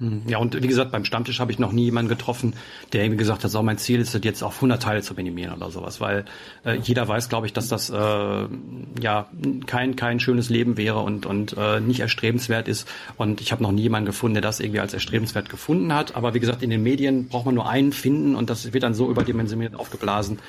Hm. 0.00 0.22
Ja, 0.26 0.38
und 0.38 0.60
wie 0.60 0.66
gesagt, 0.66 0.90
beim 0.90 1.04
Stammtisch 1.04 1.38
habe 1.38 1.52
ich 1.52 1.60
noch 1.60 1.70
nie 1.70 1.84
jemanden 1.84 2.08
getroffen, 2.08 2.54
der 2.92 3.04
irgendwie 3.04 3.18
gesagt 3.18 3.44
hat, 3.44 3.50
so 3.52 3.62
mein 3.62 3.78
Ziel 3.78 4.00
ist 4.00 4.12
es 4.12 4.24
jetzt 4.24 4.42
auf 4.42 4.56
100 4.56 4.82
Teile 4.82 5.02
zu 5.02 5.14
minimieren 5.14 5.54
oder 5.54 5.70
sowas, 5.70 6.00
weil 6.00 6.24
äh, 6.64 6.74
jeder 6.74 7.06
weiß, 7.06 7.28
glaube 7.28 7.46
ich, 7.46 7.52
dass 7.52 7.68
das 7.68 7.90
äh, 7.90 7.94
ja 7.94 9.28
kein 9.66 9.94
kein 9.94 10.18
schönes 10.18 10.50
Leben 10.50 10.76
wäre 10.76 10.98
und 10.98 11.26
und 11.26 11.54
äh, 11.56 11.78
nicht 11.78 12.00
erstrebenswert 12.00 12.66
ist. 12.66 12.88
Und 13.18 13.40
ich 13.40 13.52
habe 13.52 13.62
noch 13.62 13.70
nie 13.70 13.82
jemanden 13.82 14.06
gefunden, 14.06 14.34
der 14.34 14.42
das 14.42 14.58
irgendwie 14.58 14.80
als 14.80 14.94
erstrebenswert 14.94 15.48
gefunden 15.48 15.94
hat. 15.94 16.16
Aber 16.16 16.34
wie 16.34 16.40
gesagt, 16.40 16.64
in 16.64 16.70
den 16.70 16.82
Medien 16.82 17.28
braucht 17.28 17.46
man 17.46 17.54
nur 17.54 17.68
einen 17.68 17.92
finden 17.92 18.34
und 18.34 18.50
das 18.50 18.72
wird 18.72 18.82
dann 18.82 18.94
so 18.94 19.08
überdimensioniert 19.08 19.76
aufgeblasen, 19.76 20.40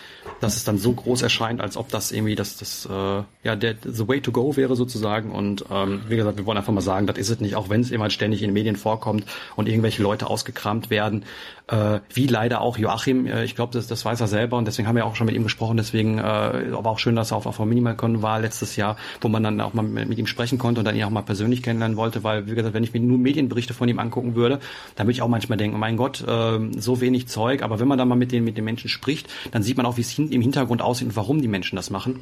dass 0.42 0.56
es 0.56 0.64
dann 0.64 0.80
so 0.80 0.92
groß 0.92 1.22
erscheint, 1.22 1.62
als 1.62 1.78
ob 1.78 1.90
das 1.90 2.12
irgendwie 2.12 2.34
das 2.34 2.58
das 2.58 2.88
äh, 2.88 3.24
ja 3.44 3.56
der 3.56 3.76
the 3.84 4.08
way 4.08 4.22
to 4.22 4.32
go 4.32 4.56
wäre 4.58 4.76
sozusagen. 4.76 5.30
Und 5.30 5.66
ähm, 5.70 6.02
wie 6.10 6.16
gesagt, 6.16 6.40
wir 6.40 6.48
wollen 6.48 6.58
einfach 6.58 6.74
mal 6.74 6.82
sagen, 6.82 7.06
das 7.06 7.20
ist 7.20 7.30
es 7.30 7.40
nicht, 7.40 7.56
auch 7.56 7.70
wenn 7.70 7.82
es 7.82 7.92
immer 7.92 8.10
ständig 8.10 8.42
in 8.42 8.50
den 8.50 8.54
Medien 8.56 8.76
vorkommt 8.76 9.24
und 9.56 9.68
irgendwelche 9.68 10.04
Leute 10.04 10.28
ausgekramt 10.28 10.90
werden, 10.90 11.26
äh, 11.68 12.00
wie 12.14 12.28
leider 12.28 12.62
auch 12.62 12.78
Joachim, 12.78 13.26
äh, 13.26 13.44
ich 13.44 13.56
glaube, 13.56 13.74
das, 13.74 13.88
das 13.88 14.06
weiß 14.06 14.22
er 14.22 14.28
selber 14.28 14.58
und 14.58 14.66
deswegen 14.66 14.88
haben 14.88 14.96
wir 14.96 15.06
auch 15.06 15.16
schon 15.16 15.26
mit 15.26 15.36
ihm 15.36 15.44
gesprochen, 15.44 15.78
deswegen 15.78 16.20
äh, 16.20 16.22
aber 16.22 16.90
auch 16.90 17.00
schön, 17.00 17.16
dass 17.16 17.32
er 17.32 17.38
auf, 17.38 17.46
auf 17.46 17.60
Minimalcon 17.60 18.22
war 18.22 18.40
letztes 18.40 18.76
Jahr, 18.76 18.98
wo 19.22 19.30
man 19.30 19.44
dann 19.44 19.60
auch 19.62 19.74
mal 19.74 19.82
mit, 19.82 20.08
mit 20.08 20.18
ihm 20.18 20.28
sprechen 20.28 20.58
konnte 20.58 20.80
und 20.80 20.86
dann 20.86 20.96
ihn 20.96 21.04
auch 21.04 21.10
mal 21.10 21.24
persönlich 21.24 21.64
kennenlernen 21.64 21.98
wollte, 21.98 22.24
weil, 22.24 22.48
wie 22.48 22.56
gesagt, 22.56 22.74
wenn 22.74 22.84
ich 22.84 22.94
mir 22.94 23.00
nur 23.00 23.18
Medienberichte 23.18 23.74
von 23.74 23.90
ihm 23.90 24.00
angucken 24.00 24.36
würde, 24.36 24.60
dann 24.96 25.08
würde 25.08 25.14
ich 25.14 25.22
auch 25.22 25.28
manchmal 25.28 25.58
denken, 25.58 25.80
mein 25.80 25.98
Gott, 25.98 26.24
äh, 26.28 26.60
so 26.78 27.02
wenig 27.02 27.28
Zeug, 27.28 27.64
aber 27.64 27.80
wenn 27.80 27.88
man 27.88 27.98
dann 27.98 28.08
mal 28.08 28.16
mit 28.16 28.32
den, 28.32 28.44
mit 28.44 28.58
den 28.58 28.66
Menschen 28.66 28.90
spricht, 28.90 29.28
dann 29.52 29.64
sieht 29.64 29.78
man 29.78 29.86
auch, 29.86 29.98
wie 29.98 30.02
es 30.02 30.18
im 30.18 30.42
Hintergrund 30.42 30.82
aussieht 30.82 31.08
und 31.08 31.16
warum 31.16 31.42
die 31.42 31.48
Menschen 31.48 31.76
das 31.76 31.90
machen. 31.90 32.22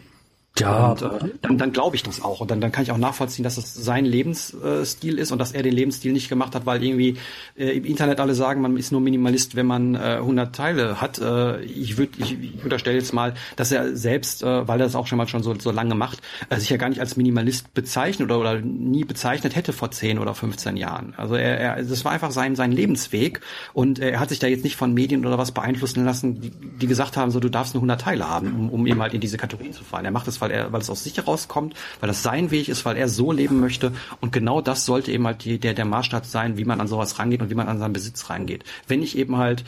Ja. 0.59 0.91
Und, 0.91 1.01
äh, 1.01 1.29
dann, 1.41 1.57
dann 1.57 1.71
glaube 1.71 1.95
ich 1.95 2.03
das 2.03 2.21
auch. 2.21 2.39
Und 2.39 2.51
dann, 2.51 2.61
dann 2.61 2.71
kann 2.71 2.83
ich 2.83 2.91
auch 2.91 2.97
nachvollziehen, 2.97 3.43
dass 3.43 3.57
es 3.57 3.73
sein 3.73 4.05
Lebensstil 4.05 5.17
ist 5.17 5.31
und 5.31 5.39
dass 5.39 5.51
er 5.51 5.63
den 5.63 5.73
Lebensstil 5.73 6.13
nicht 6.13 6.29
gemacht 6.29 6.53
hat, 6.53 6.67
weil 6.67 6.83
irgendwie 6.83 7.17
äh, 7.57 7.77
im 7.77 7.85
Internet 7.85 8.19
alle 8.19 8.35
sagen, 8.35 8.61
man 8.61 8.77
ist 8.77 8.91
nur 8.91 9.01
Minimalist, 9.01 9.55
wenn 9.55 9.65
man 9.65 9.95
äh, 9.95 10.17
100 10.19 10.55
Teile 10.55 11.01
hat. 11.01 11.17
Äh, 11.17 11.63
ich 11.63 11.97
würde, 11.97 12.11
ich, 12.19 12.39
ich 12.39 12.63
unterstelle 12.63 12.97
jetzt 12.97 13.13
mal, 13.13 13.33
dass 13.55 13.71
er 13.71 13.95
selbst, 13.95 14.43
äh, 14.43 14.67
weil 14.67 14.79
er 14.79 14.85
das 14.85 14.95
auch 14.95 15.07
schon 15.07 15.17
mal 15.17 15.27
schon 15.27 15.41
so, 15.41 15.57
so 15.57 15.71
lange 15.71 15.95
macht, 15.95 16.21
äh, 16.49 16.59
sich 16.59 16.69
ja 16.69 16.77
gar 16.77 16.89
nicht 16.89 16.99
als 16.99 17.17
Minimalist 17.17 17.73
bezeichnet 17.73 18.29
oder, 18.29 18.39
oder 18.39 18.61
nie 18.61 19.05
bezeichnet 19.05 19.55
hätte 19.55 19.73
vor 19.73 19.89
10 19.89 20.19
oder 20.19 20.35
15 20.35 20.77
Jahren. 20.77 21.15
Also 21.17 21.33
er, 21.33 21.59
er 21.59 21.83
das 21.83 22.05
war 22.05 22.11
einfach 22.11 22.31
sein, 22.31 22.55
sein 22.55 22.71
Lebensweg 22.71 23.41
und 23.73 23.97
äh, 23.97 24.11
er 24.11 24.19
hat 24.19 24.29
sich 24.29 24.37
da 24.37 24.45
jetzt 24.45 24.63
nicht 24.63 24.75
von 24.75 24.93
Medien 24.93 25.25
oder 25.25 25.39
was 25.39 25.51
beeinflussen 25.51 26.05
lassen, 26.05 26.41
die, 26.41 26.51
die 26.51 26.87
gesagt 26.87 27.17
haben, 27.17 27.31
so 27.31 27.39
du 27.39 27.49
darfst 27.49 27.73
nur 27.73 27.81
100 27.81 27.99
Teile 27.99 28.29
haben, 28.29 28.53
um, 28.53 28.69
um 28.69 28.85
eben 28.85 29.01
halt 29.01 29.15
in 29.15 29.21
diese 29.21 29.37
Kategorien 29.37 29.73
zu 29.73 29.83
fallen. 29.83 30.05
Er 30.05 30.11
macht 30.11 30.27
das 30.27 30.42
weil 30.43 30.51
er, 30.51 30.71
weil 30.73 30.81
es 30.81 30.89
aus 30.89 31.03
sich 31.03 31.15
herauskommt, 31.17 31.73
weil 31.99 32.07
das 32.07 32.21
sein 32.21 32.51
Weg 32.51 32.67
ist, 32.67 32.83
weil 32.85 32.97
er 32.97 33.07
so 33.07 33.31
leben 33.31 33.59
möchte. 33.59 33.93
Und 34.19 34.33
genau 34.33 34.61
das 34.61 34.85
sollte 34.85 35.11
eben 35.11 35.25
halt 35.25 35.45
die, 35.45 35.57
der, 35.57 35.73
der 35.73 35.85
Maßstab 35.85 36.25
sein, 36.25 36.57
wie 36.57 36.65
man 36.65 36.81
an 36.81 36.87
sowas 36.87 37.17
rangeht 37.17 37.41
und 37.41 37.49
wie 37.49 37.55
man 37.55 37.69
an 37.69 37.79
seinen 37.79 37.93
Besitz 37.93 38.29
rangeht. 38.29 38.63
Wenn 38.87 39.01
ich 39.01 39.17
eben 39.17 39.37
halt 39.37 39.63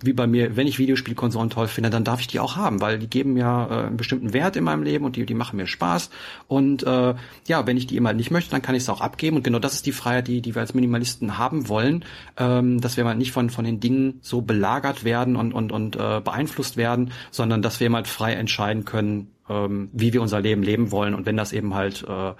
wie 0.00 0.12
bei 0.12 0.28
mir, 0.28 0.56
wenn 0.56 0.68
ich 0.68 0.78
Videospielkonsolen 0.78 1.50
toll 1.50 1.66
finde, 1.66 1.90
dann 1.90 2.04
darf 2.04 2.20
ich 2.20 2.28
die 2.28 2.38
auch 2.38 2.54
haben, 2.54 2.80
weil 2.80 3.00
die 3.00 3.10
geben 3.10 3.36
ja 3.36 3.66
äh, 3.66 3.86
einen 3.86 3.96
bestimmten 3.96 4.32
Wert 4.32 4.54
in 4.54 4.62
meinem 4.62 4.84
Leben 4.84 5.04
und 5.04 5.16
die, 5.16 5.26
die 5.26 5.34
machen 5.34 5.56
mir 5.56 5.66
Spaß. 5.66 6.10
Und 6.46 6.84
äh, 6.84 7.14
ja, 7.48 7.66
wenn 7.66 7.76
ich 7.76 7.88
die 7.88 7.96
immer 7.96 8.12
nicht 8.12 8.30
möchte, 8.30 8.52
dann 8.52 8.62
kann 8.62 8.76
ich 8.76 8.84
es 8.84 8.88
auch 8.88 9.00
abgeben. 9.00 9.36
Und 9.36 9.42
genau 9.42 9.58
das 9.58 9.74
ist 9.74 9.86
die 9.86 9.92
Freiheit, 9.92 10.28
die, 10.28 10.40
die 10.40 10.54
wir 10.54 10.60
als 10.60 10.72
Minimalisten 10.72 11.36
haben 11.36 11.68
wollen, 11.68 12.04
ähm, 12.36 12.80
dass 12.80 12.96
wir 12.96 13.02
mal 13.02 13.16
nicht 13.16 13.32
von, 13.32 13.50
von 13.50 13.64
den 13.64 13.80
Dingen 13.80 14.20
so 14.22 14.40
belagert 14.40 15.02
werden 15.02 15.34
und, 15.34 15.52
und, 15.52 15.72
und 15.72 15.96
äh, 15.96 16.20
beeinflusst 16.20 16.76
werden, 16.76 17.10
sondern 17.32 17.60
dass 17.60 17.80
wir 17.80 17.90
mal 17.90 18.04
frei 18.04 18.34
entscheiden 18.34 18.84
können, 18.84 19.32
ähm, 19.48 19.90
wie 19.92 20.12
wir 20.12 20.22
unser 20.22 20.40
Leben 20.40 20.62
leben 20.62 20.92
wollen. 20.92 21.14
Und 21.14 21.26
wenn 21.26 21.36
das 21.36 21.52
eben 21.52 21.74
halt 21.74 22.04
äh, 22.08 22.34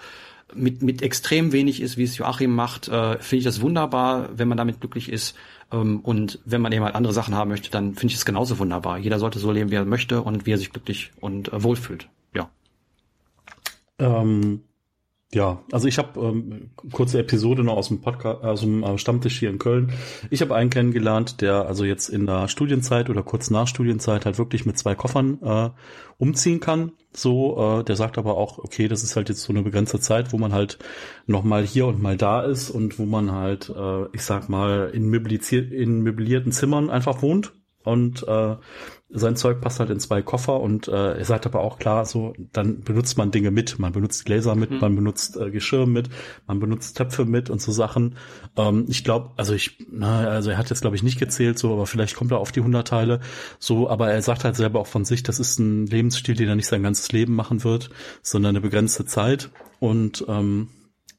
mit, 0.54 0.82
mit 0.82 1.02
extrem 1.02 1.52
wenig 1.52 1.80
ist, 1.82 1.96
wie 1.96 2.04
es 2.04 2.16
Joachim 2.16 2.54
macht, 2.54 2.88
äh, 2.88 3.18
finde 3.18 3.38
ich 3.38 3.44
das 3.44 3.60
wunderbar, 3.60 4.30
wenn 4.36 4.48
man 4.48 4.58
damit 4.58 4.80
glücklich 4.80 5.10
ist. 5.10 5.36
Ähm, 5.72 6.00
und 6.00 6.40
wenn 6.44 6.60
man 6.60 6.72
eben 6.72 6.84
halt 6.84 6.94
andere 6.94 7.12
Sachen 7.12 7.34
haben 7.34 7.48
möchte, 7.48 7.70
dann 7.70 7.94
finde 7.94 8.12
ich 8.12 8.18
es 8.18 8.24
genauso 8.24 8.58
wunderbar. 8.58 8.98
Jeder 8.98 9.18
sollte 9.18 9.38
so 9.38 9.52
leben, 9.52 9.70
wie 9.70 9.76
er 9.76 9.84
möchte 9.84 10.22
und 10.22 10.46
wie 10.46 10.52
er 10.52 10.58
sich 10.58 10.72
glücklich 10.72 11.12
und 11.20 11.52
äh, 11.52 11.62
wohlfühlt. 11.62 12.08
Ja. 12.34 12.50
Ähm, 13.98 14.62
ja, 15.34 15.62
also 15.72 15.86
ich 15.86 15.98
habe 15.98 16.18
ähm, 16.20 16.70
kurze 16.90 17.18
Episode 17.18 17.62
noch 17.62 17.76
aus 17.76 17.88
dem 17.88 18.00
Podcast, 18.00 18.42
aus 18.42 18.60
dem 18.62 18.82
äh, 18.82 18.96
Stammtisch 18.96 19.38
hier 19.38 19.50
in 19.50 19.58
Köln. 19.58 19.92
Ich 20.30 20.40
habe 20.40 20.54
einen 20.54 20.70
kennengelernt, 20.70 21.42
der 21.42 21.66
also 21.66 21.84
jetzt 21.84 22.08
in 22.08 22.24
der 22.24 22.48
Studienzeit 22.48 23.10
oder 23.10 23.22
kurz 23.22 23.50
nach 23.50 23.66
Studienzeit 23.66 24.24
halt 24.24 24.38
wirklich 24.38 24.64
mit 24.64 24.78
zwei 24.78 24.94
Koffern 24.94 25.38
äh, 25.42 25.70
umziehen 26.16 26.60
kann. 26.60 26.92
So, 27.12 27.80
äh, 27.80 27.84
der 27.84 27.96
sagt 27.96 28.16
aber 28.16 28.38
auch, 28.38 28.56
okay, 28.58 28.88
das 28.88 29.02
ist 29.02 29.16
halt 29.16 29.28
jetzt 29.28 29.42
so 29.42 29.52
eine 29.52 29.62
begrenzte 29.62 30.00
Zeit, 30.00 30.32
wo 30.32 30.38
man 30.38 30.54
halt 30.54 30.78
noch 31.26 31.44
mal 31.44 31.62
hier 31.62 31.86
und 31.86 32.00
mal 32.00 32.16
da 32.16 32.40
ist 32.42 32.70
und 32.70 32.98
wo 32.98 33.04
man 33.04 33.30
halt, 33.30 33.68
äh, 33.68 34.06
ich 34.14 34.22
sag 34.22 34.48
mal, 34.48 34.90
in, 34.94 35.12
in 35.12 36.00
möblierten 36.02 36.52
Zimmern 36.52 36.88
einfach 36.88 37.20
wohnt 37.20 37.52
und 37.84 38.26
äh, 38.26 38.56
sein 39.10 39.36
Zeug 39.36 39.60
passt 39.60 39.80
halt 39.80 39.88
in 39.88 40.00
zwei 40.00 40.20
Koffer 40.20 40.60
und 40.60 40.86
äh, 40.86 41.18
er 41.18 41.24
sagt 41.24 41.46
aber 41.46 41.60
auch 41.60 41.78
klar, 41.78 42.04
so 42.04 42.34
dann 42.52 42.80
benutzt 42.80 43.16
man 43.16 43.30
Dinge 43.30 43.50
mit, 43.50 43.78
man 43.78 43.92
benutzt 43.92 44.26
Gläser 44.26 44.54
mit, 44.54 44.70
mhm. 44.70 44.80
man 44.80 44.94
benutzt 44.96 45.36
äh, 45.36 45.50
Geschirr 45.50 45.86
mit, 45.86 46.10
man 46.46 46.60
benutzt 46.60 46.96
Töpfe 46.98 47.24
mit 47.24 47.48
und 47.48 47.62
so 47.62 47.72
Sachen. 47.72 48.16
Ähm, 48.56 48.84
ich 48.88 49.04
glaube, 49.04 49.30
also 49.36 49.54
ich, 49.54 49.78
na, 49.90 50.28
also 50.28 50.50
er 50.50 50.58
hat 50.58 50.68
jetzt 50.68 50.82
glaube 50.82 50.94
ich 50.94 51.02
nicht 51.02 51.18
gezählt, 51.18 51.58
so, 51.58 51.72
aber 51.72 51.86
vielleicht 51.86 52.16
kommt 52.16 52.32
er 52.32 52.38
auf 52.38 52.52
die 52.52 52.60
100 52.60 52.86
Teile, 52.86 53.20
so, 53.58 53.88
aber 53.88 54.10
er 54.10 54.20
sagt 54.20 54.44
halt 54.44 54.56
selber 54.56 54.78
auch 54.80 54.86
von 54.86 55.06
sich, 55.06 55.22
das 55.22 55.40
ist 55.40 55.58
ein 55.58 55.86
Lebensstil, 55.86 56.34
den 56.34 56.48
er 56.48 56.56
nicht 56.56 56.68
sein 56.68 56.82
ganzes 56.82 57.10
Leben 57.10 57.34
machen 57.34 57.64
wird, 57.64 57.88
sondern 58.22 58.50
eine 58.50 58.60
begrenzte 58.60 59.06
Zeit 59.06 59.50
und 59.80 60.24
ähm, 60.28 60.68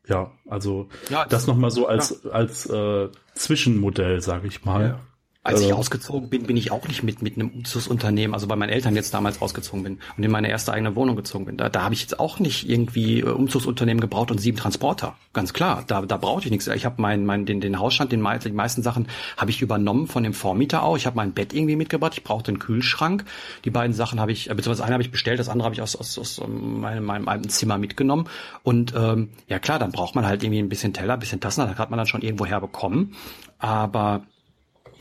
ja, 0.08 0.32
also 0.48 0.90
ja, 1.10 1.24
das, 1.24 1.30
das 1.30 1.48
nochmal 1.48 1.72
so 1.72 1.88
als 1.88 2.22
ja. 2.24 2.32
als 2.32 2.66
äh, 2.68 3.10
Zwischenmodell, 3.34 4.22
sage 4.22 4.48
ich 4.48 4.66
mal. 4.66 4.82
Ja. 4.90 5.00
Als 5.42 5.62
ich 5.62 5.72
ausgezogen 5.72 6.30
bin, 6.30 6.44
bin 6.44 6.58
ich 6.58 6.70
auch 6.70 6.86
nicht 6.90 7.02
mit 7.02 7.22
mit 7.22 7.36
einem 7.36 7.50
Umzugsunternehmen, 7.50 8.34
also 8.34 8.46
bei 8.46 8.58
meinen 8.58 8.72
Eltern 8.72 8.94
jetzt 8.94 9.14
damals 9.14 9.42
ausgezogen 9.42 9.84
bin 9.84 10.00
und 10.18 10.24
in 10.24 10.30
meine 10.30 10.50
erste 10.50 10.74
eigene 10.74 10.98
Wohnung 10.98 11.16
gezogen 11.16 11.46
bin. 11.46 11.56
Da, 11.56 11.70
da 11.70 11.82
habe 11.84 11.94
ich 11.94 12.02
jetzt 12.02 12.20
auch 12.20 12.40
nicht 12.40 12.70
irgendwie 12.70 13.22
äh, 13.22 13.30
Umzugsunternehmen 13.30 14.02
gebraucht 14.02 14.32
und 14.32 14.40
sieben 14.40 14.58
Transporter. 14.58 15.16
Ganz 15.32 15.54
klar, 15.54 15.86
da, 15.88 16.02
da 16.02 16.18
brauchte 16.18 16.48
ich 16.48 16.52
nichts. 16.52 16.68
Ich 16.68 16.86
habe 16.86 17.02
meinen 17.02 17.26
mein, 17.26 17.46
den, 17.46 17.62
den 17.62 17.80
Hausstand, 17.80 18.12
den 18.12 18.20
die 18.20 18.52
meisten 18.52 18.84
Sachen 18.84 19.08
habe 19.38 19.50
ich 19.50 19.62
übernommen 19.62 20.08
von 20.08 20.24
dem 20.24 20.34
Vormieter 20.34 20.84
auch. 20.84 20.98
Ich 20.98 21.06
habe 21.06 21.16
mein 21.16 21.32
Bett 21.32 21.54
irgendwie 21.54 21.78
mitgebracht. 21.78 22.16
Ich 22.18 22.24
brauchte 22.26 22.52
einen 22.52 22.60
Kühlschrank. 22.60 23.24
Die 23.64 23.70
beiden 23.70 23.94
Sachen 23.94 24.20
habe 24.20 24.34
ich, 24.34 24.50
äh, 24.50 24.54
beziehungsweise 24.54 24.84
eine 24.84 24.94
habe 24.94 25.04
ich 25.04 25.12
bestellt, 25.12 25.40
das 25.40 25.48
andere 25.48 25.68
habe 25.68 25.76
ich 25.76 25.82
aus, 25.82 25.96
aus, 25.96 26.20
aus 26.20 26.42
meinem, 26.46 27.06
meinem 27.06 27.30
alten 27.30 27.48
Zimmer 27.48 27.78
mitgenommen. 27.78 28.28
Und 28.64 28.94
ähm, 28.94 29.30
ja 29.48 29.60
klar, 29.60 29.80
dann 29.80 29.94
braucht 29.94 30.16
man 30.16 30.26
halt 30.26 30.44
irgendwie 30.44 30.60
ein 30.60 30.68
bisschen 30.68 30.92
Teller, 30.92 31.14
ein 31.14 31.20
bisschen 31.20 31.40
Tassen. 31.40 31.62
Da 31.62 31.78
hat 31.78 31.90
man 31.90 31.98
dann 31.98 32.08
schon 32.08 32.24
irgendwo 32.24 32.46
herbekommen. 32.46 33.16
Aber 33.58 34.24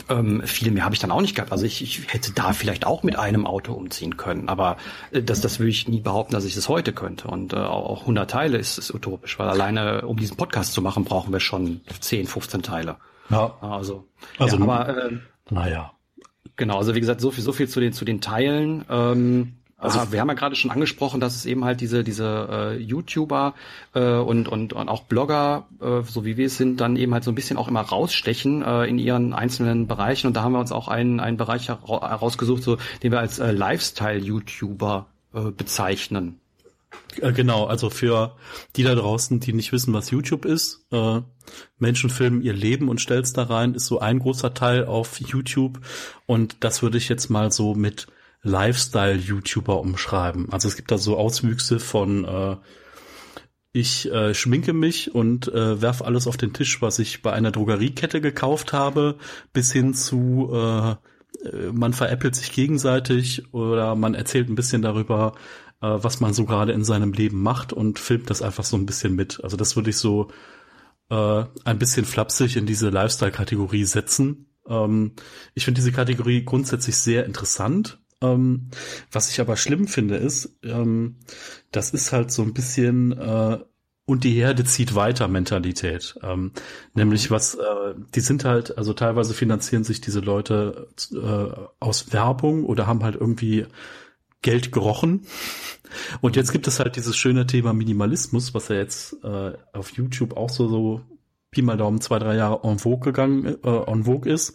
ähm, 0.09 0.43
viel 0.45 0.71
mehr 0.71 0.85
habe 0.85 0.95
ich 0.95 1.01
dann 1.01 1.11
auch 1.11 1.21
nicht 1.21 1.35
gehabt. 1.35 1.53
Also 1.53 1.65
ich, 1.65 1.83
ich 1.83 2.13
hätte 2.13 2.33
da 2.33 2.53
vielleicht 2.53 2.87
auch 2.87 3.03
mit 3.03 3.19
einem 3.19 3.47
Auto 3.47 3.73
umziehen 3.73 4.17
können, 4.17 4.49
aber 4.49 4.77
äh, 5.11 5.23
das, 5.23 5.41
das 5.41 5.59
würde 5.59 5.71
ich 5.71 5.89
nie 5.89 6.01
behaupten, 6.01 6.33
dass 6.33 6.45
ich 6.45 6.55
das 6.55 6.69
heute 6.69 6.93
könnte. 6.93 7.29
Und 7.29 7.53
äh, 7.53 7.57
auch 7.57 8.03
100 8.03 8.31
Teile 8.31 8.59
ist, 8.59 8.79
ist 8.79 8.95
utopisch, 8.95 9.39
weil 9.39 9.49
alleine, 9.49 10.07
um 10.07 10.17
diesen 10.17 10.37
Podcast 10.37 10.73
zu 10.73 10.83
machen, 10.83 11.05
brauchen 11.05 11.33
wir 11.33 11.41
schon 11.41 11.81
10, 12.01 12.27
15 12.27 12.63
Teile. 12.63 12.97
Ja. 13.31 13.57
Also, 13.61 14.07
also 14.39 14.57
ja, 14.57 14.63
aber 14.63 14.89
äh, 14.89 15.19
naja. 15.51 15.93
Genau, 16.57 16.79
also 16.79 16.95
wie 16.95 17.01
gesagt, 17.01 17.21
so 17.21 17.31
viel, 17.31 17.45
so 17.45 17.53
viel 17.53 17.69
zu 17.69 17.79
den 17.79 17.93
zu 17.93 18.05
den 18.05 18.21
Teilen. 18.21 18.85
Ähm, 18.91 19.58
also 19.81 20.01
Aha, 20.01 20.09
wir 20.11 20.21
haben 20.21 20.29
ja 20.29 20.35
gerade 20.35 20.57
schon 20.57 20.73
angesprochen, 20.73 21.21
dass 21.21 21.37
es 21.37 21.47
eben 21.47 21.65
halt 21.65 21.81
diese 21.81 22.03
diese 22.03 22.49
äh, 22.51 22.83
YouTuber 22.83 23.55
äh, 23.95 24.15
und, 24.15 24.49
und 24.49 24.73
und 24.73 24.89
auch 24.89 25.05
Blogger, 25.05 25.69
äh, 25.81 26.03
so 26.03 26.25
wie 26.25 26.37
wir 26.37 26.47
es 26.47 26.57
sind, 26.57 26.81
dann 26.81 26.97
eben 26.97 27.15
halt 27.15 27.23
so 27.23 27.31
ein 27.31 27.37
bisschen 27.37 27.57
auch 27.57 27.69
immer 27.69 27.83
rausstechen 27.83 28.63
äh, 28.63 28.87
in 28.87 28.99
ihren 28.99 29.33
einzelnen 29.33 29.87
Bereichen. 29.87 30.27
Und 30.27 30.35
da 30.35 30.43
haben 30.43 30.53
wir 30.53 30.59
uns 30.59 30.73
auch 30.73 30.89
einen 30.89 31.21
einen 31.21 31.37
Bereich 31.37 31.69
herausgesucht, 31.69 32.65
so 32.65 32.77
den 33.05 33.13
wir 33.13 33.21
als 33.21 33.39
äh, 33.39 33.53
Lifestyle-YouTuber 33.53 35.07
äh, 35.33 35.51
bezeichnen. 35.53 36.41
Äh, 37.21 37.33
genau, 37.33 37.67
also 37.67 37.89
für 37.89 38.37
die 38.75 38.83
da 38.83 38.97
draußen, 38.97 39.39
die 39.39 39.53
nicht 39.53 39.71
wissen, 39.71 39.95
was 39.95 40.11
YouTube 40.11 40.45
ist, 40.45 40.87
äh, 40.91 41.21
Menschen 41.79 42.11
filmen 42.11 42.43
ihr 42.43 42.53
Leben 42.53 42.89
und 42.89 43.01
stell's 43.01 43.33
da 43.33 43.45
rein, 43.45 43.75
ist 43.75 43.87
so 43.87 44.01
ein 44.01 44.19
großer 44.19 44.55
Teil 44.55 44.87
auf 44.87 45.21
YouTube 45.21 45.79
und 46.27 46.65
das 46.65 46.83
würde 46.83 46.99
ich 46.99 47.09
jetzt 47.09 47.29
mal 47.29 47.53
so 47.53 47.75
mit 47.75 48.09
Lifestyle-YouTuber 48.43 49.81
umschreiben. 49.81 50.51
Also 50.51 50.69
es 50.69 50.77
gibt 50.77 50.91
da 50.91 50.99
so 50.99 51.17
Auswüchse 51.17 51.81
von 51.81 52.25
äh, 52.25 52.57
ich 53.73 54.11
äh, 54.11 54.35
schminke 54.35 54.73
mich 54.73 55.15
und 55.15 55.49
äh, 55.49 55.81
werfe 55.83 56.05
alles 56.05 56.27
auf 56.27 56.37
den 56.37 56.53
Tisch, 56.53 56.81
was 56.81 56.99
ich 56.99 57.23
bei 57.23 57.33
einer 57.33 57.53
Drogeriekette 57.53 58.21
gekauft 58.21 58.73
habe, 58.73 59.19
bis 59.53 59.73
hin 59.73 59.95
zu 59.95 60.51
äh, 60.53 60.91
äh 60.91 61.73
man 61.73 61.93
veräppelt 61.93 62.35
sich 62.35 62.53
gegenseitig 62.53 63.53
oder 63.53 63.95
man 63.95 64.15
erzählt 64.15 64.49
ein 64.49 64.55
bisschen 64.55 64.83
darüber, 64.83 65.35
äh, 65.81 65.87
was 65.87 66.21
man 66.21 66.33
so 66.33 66.45
gerade 66.45 66.73
in 66.73 66.85
seinem 66.85 67.13
Leben 67.13 67.43
macht 67.43 67.73
und 67.73 67.99
filmt 67.99 68.31
das 68.31 68.43
einfach 68.43 68.65
so 68.65 68.77
ein 68.77 68.87
bisschen 68.87 69.15
mit. 69.15 69.43
Also 69.45 69.57
das 69.57 69.77
würde 69.77 69.91
ich 69.91 69.97
so 69.97 70.31
äh, 71.11 71.45
ein 71.65 71.79
bisschen 71.79 72.05
flapsig 72.05 72.57
in 72.57 72.67
diese 72.67 72.91
Lifestyle-Kategorie 72.91 73.85
setzen. 73.85 74.47
Ähm, 74.67 75.13
ich 75.55 75.65
finde 75.65 75.81
diese 75.81 75.93
Kategorie 75.93 76.45
grundsätzlich 76.45 76.97
sehr 76.97 77.27
interessant. 77.27 77.99
Ähm, 78.21 78.69
was 79.13 79.31
ich 79.31 79.41
aber 79.41 79.57
schlimm 79.57 79.87
finde, 79.87 80.17
ist, 80.17 80.59
ähm, 80.63 81.17
das 81.71 81.91
ist 81.91 82.13
halt 82.13 82.33
so 82.33 82.43
ein 82.43 82.55
bisschen 82.55 83.13
äh, 83.13 83.59
und 84.09 84.25
die 84.25 84.33
Herde 84.33 84.65
zieht 84.65 84.95
weiter 84.95 85.29
Mentalität. 85.29 86.19
Ähm, 86.23 86.53
nämlich 86.95 87.31
was, 87.31 87.57
äh, 87.57 87.95
die 88.15 88.21
sind 88.21 88.47
halt, 88.47 88.79
also 88.79 88.95
teilweise 88.95 89.35
finanzieren 89.35 89.85
sich 89.85 90.01
diese 90.01 90.21
Leute 90.21 90.89
äh, 91.13 91.67
aus 91.79 92.11
Werbung 92.11 92.65
oder 92.65 92.87
haben 92.87 93.05
halt 93.05 93.17
irgendwie 93.17 93.67
Geld 94.41 94.73
gerochen. 94.73 95.27
Und 96.23 96.37
jetzt 96.37 96.53
gibt 96.53 96.67
es 96.67 96.81
halt 96.81 96.97
dieses 96.97 97.19
schöne 97.19 97.47
Thema 97.47 97.75
Minimalismus, 97.75 98.55
was 98.55 98.69
ja 98.69 98.77
jetzt 98.77 99.15
äh, 99.25 99.53
auf 99.75 99.91
YouTube 99.91 100.39
auch 100.39 100.49
so, 100.49 100.69
so 100.69 101.01
Pi 101.51 101.63
mal 101.63 101.77
Daumen 101.77 102.01
zwei, 102.01 102.19
drei 102.19 102.37
Jahre 102.37 102.61
en 102.69 102.79
vogue 102.79 103.01
gegangen, 103.01 103.57
äh, 103.63 103.91
en 103.91 104.05
vogue 104.05 104.31
ist. 104.31 104.55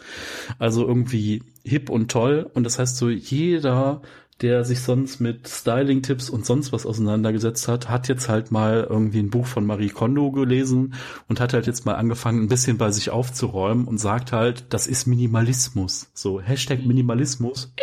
Also 0.60 0.88
irgendwie 0.88 1.44
hip 1.64 1.90
und 1.90 2.12
toll. 2.12 2.50
Und 2.54 2.64
das 2.66 2.78
heißt 2.78 2.98
so, 2.98 3.10
jeder, 3.10 4.02
der 4.42 4.64
sich 4.66 4.82
sonst 4.82 5.20
mit 5.20 5.48
Styling-Tipps 5.48 6.30
und 6.30 6.46
sonst 6.46 6.74
was 6.74 6.86
auseinandergesetzt 6.86 7.68
hat, 7.68 7.90
hat 7.90 8.08
jetzt 8.08 8.30
halt 8.30 8.52
mal 8.52 8.86
irgendwie 8.90 9.20
ein 9.20 9.30
Buch 9.30 9.46
von 9.46 9.66
Marie 9.66 9.90
Kondo 9.90 10.32
gelesen 10.32 10.96
und 11.28 11.40
hat 11.40 11.54
halt 11.54 11.66
jetzt 11.66 11.86
mal 11.86 11.96
angefangen, 11.96 12.44
ein 12.44 12.50
bisschen 12.50 12.78
bei 12.78 12.92
sich 12.92 13.10
aufzuräumen 13.10 13.88
und 13.88 14.00
sagt 14.00 14.32
halt, 14.32 14.66
das 14.70 14.88
ist 14.88 15.08
Minimalismus. 15.08 16.12
So, 16.14 16.42
Hashtag 16.42 16.86
Minimalismus. 16.86 17.74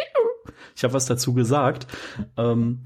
Ich 0.76 0.84
habe 0.84 0.94
was 0.94 1.06
dazu 1.06 1.34
gesagt. 1.34 1.86
Ähm, 2.36 2.82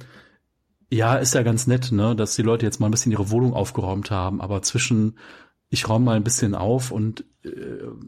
ja, 0.91 1.17
ist 1.17 1.35
ja 1.35 1.43
ganz 1.43 1.67
nett, 1.67 1.91
ne, 1.91 2.15
dass 2.15 2.37
die 2.37 2.43
Leute 2.43 2.67
jetzt 2.67 2.79
mal 2.79 2.87
ein 2.87 2.93
bisschen 2.93 3.13
ihre 3.13 3.31
Wohnung 3.31 3.55
aufgeräumt 3.55 4.11
haben, 4.11 4.41
aber 4.41 4.63
zwischen 4.63 5.19
ich 5.75 5.89
räume 5.89 6.07
mal 6.07 6.17
ein 6.17 6.25
bisschen 6.25 6.55
auf 6.55 6.91
und 6.91 7.25
äh, 7.45 7.51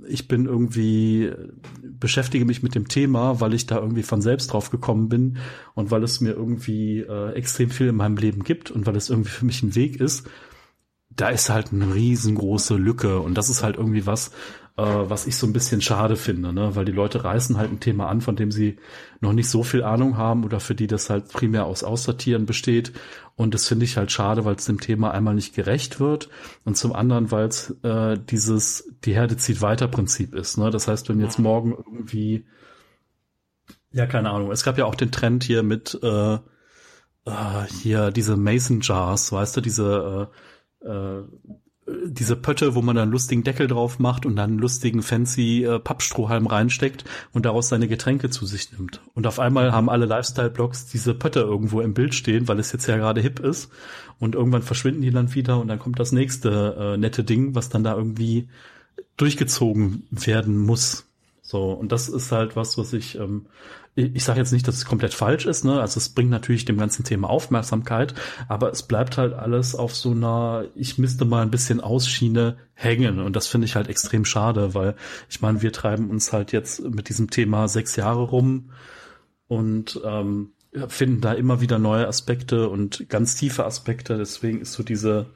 ich 0.06 0.28
bin 0.28 0.46
irgendwie, 0.46 1.32
beschäftige 1.82 2.44
mich 2.44 2.62
mit 2.62 2.74
dem 2.74 2.88
Thema, 2.88 3.40
weil 3.40 3.54
ich 3.54 3.66
da 3.66 3.76
irgendwie 3.76 4.04
von 4.04 4.22
selbst 4.22 4.52
drauf 4.52 4.70
gekommen 4.70 5.08
bin 5.08 5.38
und 5.74 5.90
weil 5.90 6.02
es 6.02 6.20
mir 6.20 6.30
irgendwie 6.30 7.00
äh, 7.00 7.32
extrem 7.32 7.70
viel 7.70 7.88
in 7.88 7.96
meinem 7.96 8.16
Leben 8.16 8.44
gibt 8.44 8.70
und 8.70 8.86
weil 8.86 8.96
es 8.96 9.10
irgendwie 9.10 9.30
für 9.30 9.44
mich 9.44 9.62
ein 9.62 9.74
Weg 9.74 10.00
ist. 10.00 10.28
Da 11.10 11.28
ist 11.28 11.50
halt 11.50 11.72
eine 11.72 11.94
riesengroße 11.94 12.76
Lücke 12.76 13.20
und 13.20 13.36
das 13.36 13.50
ist 13.50 13.62
halt 13.62 13.76
irgendwie 13.76 14.06
was, 14.06 14.30
äh, 14.76 14.82
was 14.82 15.26
ich 15.26 15.36
so 15.36 15.46
ein 15.46 15.52
bisschen 15.52 15.80
schade 15.80 16.16
finde, 16.16 16.52
ne? 16.52 16.76
weil 16.76 16.84
die 16.84 16.92
Leute 16.92 17.24
reißen 17.24 17.56
halt 17.56 17.70
ein 17.70 17.80
Thema 17.80 18.08
an, 18.08 18.20
von 18.20 18.36
dem 18.36 18.50
sie 18.50 18.76
noch 19.20 19.32
nicht 19.32 19.48
so 19.48 19.62
viel 19.62 19.82
Ahnung 19.82 20.16
haben 20.16 20.44
oder 20.44 20.60
für 20.60 20.74
die 20.74 20.86
das 20.86 21.08
halt 21.10 21.28
primär 21.32 21.64
aus 21.64 21.82
Aussortieren 21.82 22.46
besteht. 22.46 22.92
Und 23.36 23.54
das 23.54 23.68
finde 23.68 23.84
ich 23.84 23.96
halt 23.96 24.12
schade, 24.12 24.44
weil 24.44 24.56
es 24.56 24.66
dem 24.66 24.80
Thema 24.80 25.12
einmal 25.12 25.34
nicht 25.34 25.54
gerecht 25.54 26.00
wird 26.00 26.28
und 26.64 26.76
zum 26.76 26.94
anderen, 26.94 27.30
weil 27.30 27.48
es 27.48 27.70
äh, 27.82 28.18
dieses 28.18 28.92
die 29.04 29.14
Herde 29.14 29.36
zieht 29.36 29.62
weiter 29.62 29.88
Prinzip 29.88 30.34
ist. 30.34 30.58
Ne? 30.58 30.70
Das 30.70 30.88
heißt, 30.88 31.08
wenn 31.08 31.20
jetzt 31.20 31.38
morgen 31.38 31.72
irgendwie 31.72 32.46
ja, 33.92 34.06
keine 34.06 34.30
Ahnung. 34.30 34.50
Es 34.50 34.62
gab 34.62 34.76
ja 34.76 34.84
auch 34.84 34.94
den 34.94 35.10
Trend 35.10 35.42
hier 35.42 35.62
mit 35.62 35.98
äh, 36.02 36.34
äh, 36.34 37.64
hier 37.80 38.10
diese 38.10 38.36
Mason 38.36 38.80
Jars, 38.82 39.32
weißt 39.32 39.56
du, 39.56 39.60
diese 39.62 40.30
äh, 40.82 40.86
äh, 40.86 41.24
diese 41.86 42.34
Pötte, 42.34 42.74
wo 42.74 42.82
man 42.82 42.96
dann 42.96 43.10
lustigen 43.10 43.44
Deckel 43.44 43.68
drauf 43.68 43.98
macht 43.98 44.26
und 44.26 44.36
dann 44.36 44.50
einen 44.50 44.58
lustigen 44.58 45.02
fancy 45.02 45.64
äh, 45.64 45.78
Pappstrohhalm 45.78 46.46
reinsteckt 46.46 47.04
und 47.32 47.46
daraus 47.46 47.68
seine 47.68 47.86
Getränke 47.86 48.28
zu 48.28 48.44
sich 48.44 48.72
nimmt. 48.72 49.00
Und 49.14 49.26
auf 49.26 49.38
einmal 49.38 49.72
haben 49.72 49.88
alle 49.88 50.06
Lifestyle-Blogs 50.06 50.86
diese 50.86 51.14
Pötte 51.14 51.40
irgendwo 51.40 51.80
im 51.80 51.94
Bild 51.94 52.14
stehen, 52.14 52.48
weil 52.48 52.58
es 52.58 52.72
jetzt 52.72 52.86
ja 52.86 52.96
gerade 52.96 53.20
hip 53.20 53.38
ist. 53.38 53.70
Und 54.18 54.34
irgendwann 54.34 54.62
verschwinden 54.62 55.02
die 55.02 55.10
dann 55.10 55.34
wieder 55.34 55.60
und 55.60 55.68
dann 55.68 55.78
kommt 55.78 56.00
das 56.00 56.10
nächste 56.10 56.94
äh, 56.94 56.96
nette 56.96 57.22
Ding, 57.22 57.54
was 57.54 57.68
dann 57.68 57.84
da 57.84 57.96
irgendwie 57.96 58.48
durchgezogen 59.16 60.06
werden 60.10 60.58
muss. 60.58 61.06
So, 61.42 61.70
und 61.72 61.92
das 61.92 62.08
ist 62.08 62.32
halt 62.32 62.56
was, 62.56 62.76
was 62.78 62.92
ich 62.92 63.16
ähm, 63.16 63.46
ich 63.96 64.24
sage 64.24 64.38
jetzt 64.38 64.52
nicht, 64.52 64.68
dass 64.68 64.76
es 64.76 64.84
komplett 64.84 65.14
falsch 65.14 65.46
ist, 65.46 65.64
ne? 65.64 65.80
Also 65.80 65.96
es 65.98 66.10
bringt 66.10 66.30
natürlich 66.30 66.66
dem 66.66 66.76
ganzen 66.76 67.02
Thema 67.02 67.30
Aufmerksamkeit, 67.30 68.14
aber 68.46 68.70
es 68.70 68.82
bleibt 68.82 69.16
halt 69.16 69.32
alles 69.32 69.74
auf 69.74 69.94
so 69.94 70.10
einer, 70.10 70.66
ich 70.74 70.98
müsste 70.98 71.24
mal 71.24 71.40
ein 71.42 71.50
bisschen 71.50 71.80
Ausschiene 71.80 72.58
hängen. 72.74 73.20
Und 73.20 73.34
das 73.36 73.46
finde 73.46 73.64
ich 73.64 73.74
halt 73.74 73.88
extrem 73.88 74.26
schade, 74.26 74.74
weil 74.74 74.96
ich 75.30 75.40
meine, 75.40 75.62
wir 75.62 75.72
treiben 75.72 76.10
uns 76.10 76.32
halt 76.32 76.52
jetzt 76.52 76.82
mit 76.82 77.08
diesem 77.08 77.30
Thema 77.30 77.68
sechs 77.68 77.96
Jahre 77.96 78.24
rum 78.24 78.70
und 79.48 79.98
ähm, 80.04 80.50
finden 80.88 81.22
da 81.22 81.32
immer 81.32 81.62
wieder 81.62 81.78
neue 81.78 82.06
Aspekte 82.06 82.68
und 82.68 83.08
ganz 83.08 83.36
tiefe 83.36 83.64
Aspekte. 83.64 84.18
Deswegen 84.18 84.60
ist 84.60 84.74
so 84.74 84.82
diese 84.82 85.26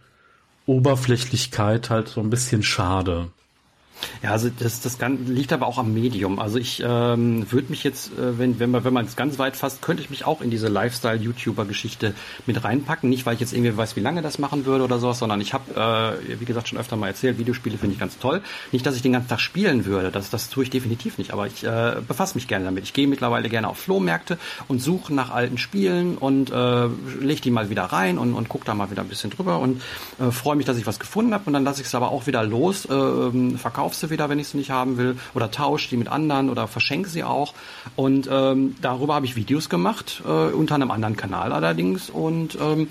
Oberflächlichkeit 0.66 1.88
halt 1.88 2.08
so 2.08 2.20
ein 2.20 2.28
bisschen 2.28 2.62
schade. 2.62 3.30
Ja, 4.22 4.30
also 4.32 4.50
das, 4.56 4.80
das 4.80 4.98
liegt 5.26 5.52
aber 5.52 5.66
auch 5.66 5.78
am 5.78 5.94
Medium. 5.94 6.38
Also 6.38 6.58
ich 6.58 6.82
ähm, 6.84 7.50
würde 7.50 7.68
mich 7.70 7.84
jetzt, 7.84 8.12
äh, 8.18 8.38
wenn, 8.38 8.60
wenn 8.60 8.70
man 8.70 8.84
wenn 8.84 8.96
es 9.06 9.16
ganz 9.16 9.38
weit 9.38 9.56
fasst, 9.56 9.82
könnte 9.82 10.02
ich 10.02 10.10
mich 10.10 10.24
auch 10.24 10.40
in 10.40 10.50
diese 10.50 10.68
Lifestyle-YouTuber-Geschichte 10.68 12.14
mit 12.46 12.62
reinpacken. 12.62 13.08
Nicht, 13.08 13.26
weil 13.26 13.34
ich 13.34 13.40
jetzt 13.40 13.52
irgendwie 13.52 13.76
weiß, 13.76 13.96
wie 13.96 14.00
lange 14.00 14.22
das 14.22 14.38
machen 14.38 14.66
würde 14.66 14.84
oder 14.84 14.98
sowas, 14.98 15.18
sondern 15.18 15.40
ich 15.40 15.54
habe, 15.54 16.18
äh, 16.28 16.40
wie 16.40 16.44
gesagt, 16.44 16.68
schon 16.68 16.78
öfter 16.78 16.96
mal 16.96 17.08
erzählt, 17.08 17.38
Videospiele 17.38 17.78
finde 17.78 17.94
ich 17.94 18.00
ganz 18.00 18.18
toll. 18.18 18.42
Nicht, 18.72 18.86
dass 18.86 18.96
ich 18.96 19.02
den 19.02 19.12
ganzen 19.12 19.28
Tag 19.28 19.40
spielen 19.40 19.84
würde, 19.84 20.10
das, 20.10 20.30
das 20.30 20.50
tue 20.50 20.64
ich 20.64 20.70
definitiv 20.70 21.18
nicht, 21.18 21.32
aber 21.32 21.46
ich 21.46 21.64
äh, 21.64 21.96
befasse 22.06 22.34
mich 22.34 22.48
gerne 22.48 22.64
damit. 22.64 22.84
Ich 22.84 22.92
gehe 22.92 23.06
mittlerweile 23.06 23.48
gerne 23.48 23.68
auf 23.68 23.78
Flohmärkte 23.78 24.38
und 24.68 24.80
suche 24.80 25.14
nach 25.14 25.30
alten 25.30 25.58
Spielen 25.58 26.16
und 26.18 26.50
äh, 26.50 26.86
lege 27.20 27.40
die 27.40 27.50
mal 27.50 27.70
wieder 27.70 27.84
rein 27.84 28.18
und, 28.18 28.34
und 28.34 28.48
gucke 28.48 28.64
da 28.64 28.74
mal 28.74 28.90
wieder 28.90 29.02
ein 29.02 29.08
bisschen 29.08 29.30
drüber 29.30 29.58
und 29.58 29.82
äh, 30.18 30.30
freue 30.30 30.56
mich, 30.56 30.66
dass 30.66 30.76
ich 30.76 30.86
was 30.86 30.98
gefunden 30.98 31.34
habe 31.34 31.44
und 31.46 31.52
dann 31.52 31.64
lasse 31.64 31.80
ich 31.80 31.86
es 31.86 31.94
aber 31.94 32.10
auch 32.10 32.26
wieder 32.26 32.42
los, 32.44 32.86
äh, 32.86 33.56
verkaufe 33.56 33.89
verkauf 33.90 33.94
sie 33.94 34.10
wieder, 34.10 34.28
wenn 34.28 34.38
ich 34.38 34.48
sie 34.48 34.58
nicht 34.58 34.70
haben 34.70 34.96
will, 34.96 35.16
oder 35.34 35.50
tausche 35.50 35.88
die 35.88 35.96
mit 35.96 36.08
anderen 36.08 36.50
oder 36.50 36.66
verschenke 36.68 37.08
sie 37.08 37.24
auch. 37.24 37.54
Und 37.96 38.28
ähm, 38.30 38.76
darüber 38.80 39.14
habe 39.14 39.26
ich 39.26 39.36
Videos 39.36 39.68
gemacht, 39.68 40.22
äh, 40.24 40.52
unter 40.52 40.76
einem 40.76 40.90
anderen 40.90 41.16
Kanal 41.16 41.52
allerdings. 41.52 42.10
Und 42.10 42.56
ähm, 42.60 42.88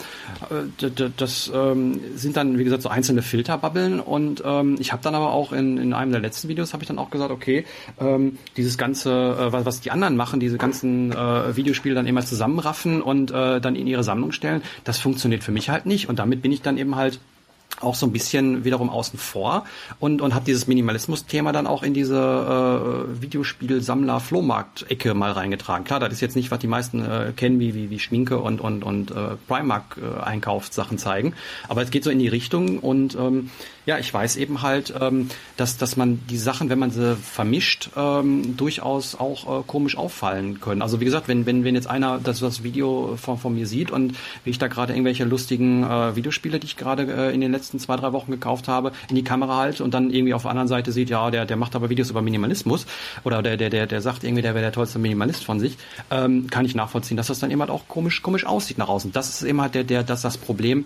äh, 0.49 1.09
das 1.17 1.51
ähm, 1.53 1.99
sind 2.15 2.35
dann, 2.35 2.57
wie 2.57 2.63
gesagt, 2.63 2.83
so 2.83 2.89
einzelne 2.89 3.21
Filterbubbeln. 3.21 3.99
Und 3.99 4.43
ähm, 4.45 4.77
ich 4.79 4.91
habe 4.91 5.01
dann 5.03 5.15
aber 5.15 5.31
auch 5.31 5.53
in, 5.53 5.77
in 5.77 5.93
einem 5.93 6.11
der 6.11 6.21
letzten 6.21 6.49
Videos 6.49 6.73
habe 6.73 6.83
ich 6.83 6.87
dann 6.87 6.99
auch 6.99 7.09
gesagt, 7.09 7.31
okay, 7.31 7.65
ähm, 7.99 8.37
dieses 8.57 8.77
ganze, 8.77 9.11
äh, 9.11 9.51
was, 9.51 9.65
was 9.65 9.81
die 9.81 9.91
anderen 9.91 10.15
machen, 10.15 10.39
diese 10.39 10.57
ganzen 10.57 11.11
äh, 11.11 11.55
Videospiele 11.55 11.95
dann 11.95 12.07
immer 12.07 12.25
zusammenraffen 12.25 13.01
und 13.01 13.31
äh, 13.31 13.61
dann 13.61 13.75
in 13.75 13.87
ihre 13.87 14.03
Sammlung 14.03 14.31
stellen, 14.31 14.61
das 14.83 14.99
funktioniert 14.99 15.43
für 15.43 15.51
mich 15.51 15.69
halt 15.69 15.85
nicht. 15.85 16.09
Und 16.09 16.19
damit 16.19 16.41
bin 16.41 16.51
ich 16.51 16.61
dann 16.61 16.77
eben 16.77 16.95
halt 16.95 17.19
auch 17.81 17.95
so 17.95 18.05
ein 18.05 18.11
bisschen 18.11 18.65
wiederum 18.65 18.89
außen 18.89 19.17
vor 19.17 19.65
und, 19.99 20.21
und 20.21 20.35
habe 20.35 20.45
dieses 20.45 20.67
Minimalismus-Thema 20.67 21.51
dann 21.51 21.67
auch 21.67 21.83
in 21.83 21.93
diese 21.93 22.17
äh, 22.17 23.21
Videospiel-Sammler-Flohmarkt-Ecke 23.21 25.13
mal 25.13 25.31
reingetragen. 25.31 25.85
Klar, 25.85 25.99
das 25.99 26.13
ist 26.13 26.21
jetzt 26.21 26.35
nicht, 26.35 26.51
was 26.51 26.59
die 26.59 26.67
meisten 26.67 27.05
äh, 27.05 27.31
kennen, 27.35 27.59
wie, 27.59 27.75
wie, 27.75 27.89
wie 27.89 27.99
Schminke 27.99 28.39
und, 28.39 28.59
und, 28.59 28.83
und 28.83 29.11
äh, 29.11 29.37
Primark-Einkaufssachen 29.47 30.97
äh, 30.97 30.99
zeigen, 30.99 31.33
aber 31.67 31.81
es 31.81 31.91
geht 31.91 32.03
so 32.03 32.09
in 32.09 32.19
die 32.19 32.27
Richtung 32.27 32.79
und 32.79 33.15
ähm, 33.15 33.49
ja, 33.89 33.97
ich 33.97 34.13
weiß 34.13 34.37
eben 34.37 34.61
halt, 34.61 34.93
ähm, 35.01 35.29
dass, 35.57 35.77
dass 35.77 35.97
man 35.97 36.19
die 36.29 36.37
Sachen, 36.37 36.69
wenn 36.69 36.77
man 36.77 36.91
sie 36.91 37.15
vermischt, 37.15 37.89
ähm, 37.97 38.55
durchaus 38.55 39.15
auch 39.15 39.61
äh, 39.61 39.63
komisch 39.65 39.97
auffallen 39.97 40.61
können. 40.61 40.83
Also 40.83 41.01
wie 41.01 41.05
gesagt, 41.05 41.27
wenn, 41.27 41.47
wenn, 41.47 41.63
wenn 41.63 41.73
jetzt 41.73 41.87
einer 41.87 42.19
das, 42.19 42.39
das 42.39 42.61
Video 42.61 43.17
von, 43.19 43.39
von 43.39 43.55
mir 43.55 43.65
sieht 43.65 43.89
und 43.89 44.15
wie 44.43 44.51
ich 44.51 44.59
da 44.59 44.67
gerade 44.67 44.93
irgendwelche 44.93 45.23
lustigen 45.23 45.83
äh, 45.83 46.15
Videospiele, 46.15 46.59
die 46.59 46.67
ich 46.67 46.77
gerade 46.77 47.11
äh, 47.11 47.33
in 47.33 47.41
den 47.41 47.51
letzten 47.51 47.79
zwei, 47.79 47.95
drei 47.95 48.13
Wochen 48.13 48.29
gekauft 48.29 48.67
habe, 48.67 48.91
in 49.09 49.15
die 49.15 49.23
Kamera 49.23 49.57
halte 49.57 49.83
und 49.83 49.95
dann 49.95 50.11
irgendwie 50.11 50.35
auf 50.35 50.43
der 50.43 50.51
anderen 50.51 50.67
Seite 50.67 50.91
sieht, 50.91 51.09
ja, 51.09 51.31
der, 51.31 51.47
der 51.47 51.57
macht 51.57 51.75
aber 51.75 51.89
Videos 51.89 52.11
über 52.11 52.21
Minimalismus 52.21 52.85
oder 53.23 53.41
der, 53.41 53.57
der, 53.57 53.71
der, 53.71 53.87
der 53.87 54.01
sagt 54.01 54.23
irgendwie, 54.23 54.43
der 54.43 54.53
wäre 54.53 54.65
der 54.65 54.71
tollste 54.71 54.99
Minimalist 54.99 55.43
von 55.43 55.59
sich, 55.59 55.79
ähm, 56.11 56.47
kann 56.51 56.63
ich 56.63 56.75
nachvollziehen, 56.75 57.17
dass 57.17 57.25
das 57.25 57.39
dann 57.39 57.49
eben 57.49 57.61
halt 57.61 57.71
auch 57.71 57.87
komisch, 57.87 58.21
komisch 58.21 58.45
aussieht 58.45 58.77
nach 58.77 58.87
außen. 58.87 59.11
Das 59.13 59.29
ist 59.29 59.41
eben 59.41 59.59
halt 59.59 59.73
der, 59.73 59.83
der, 59.83 60.03
das, 60.03 60.21
das 60.21 60.37
Problem, 60.37 60.85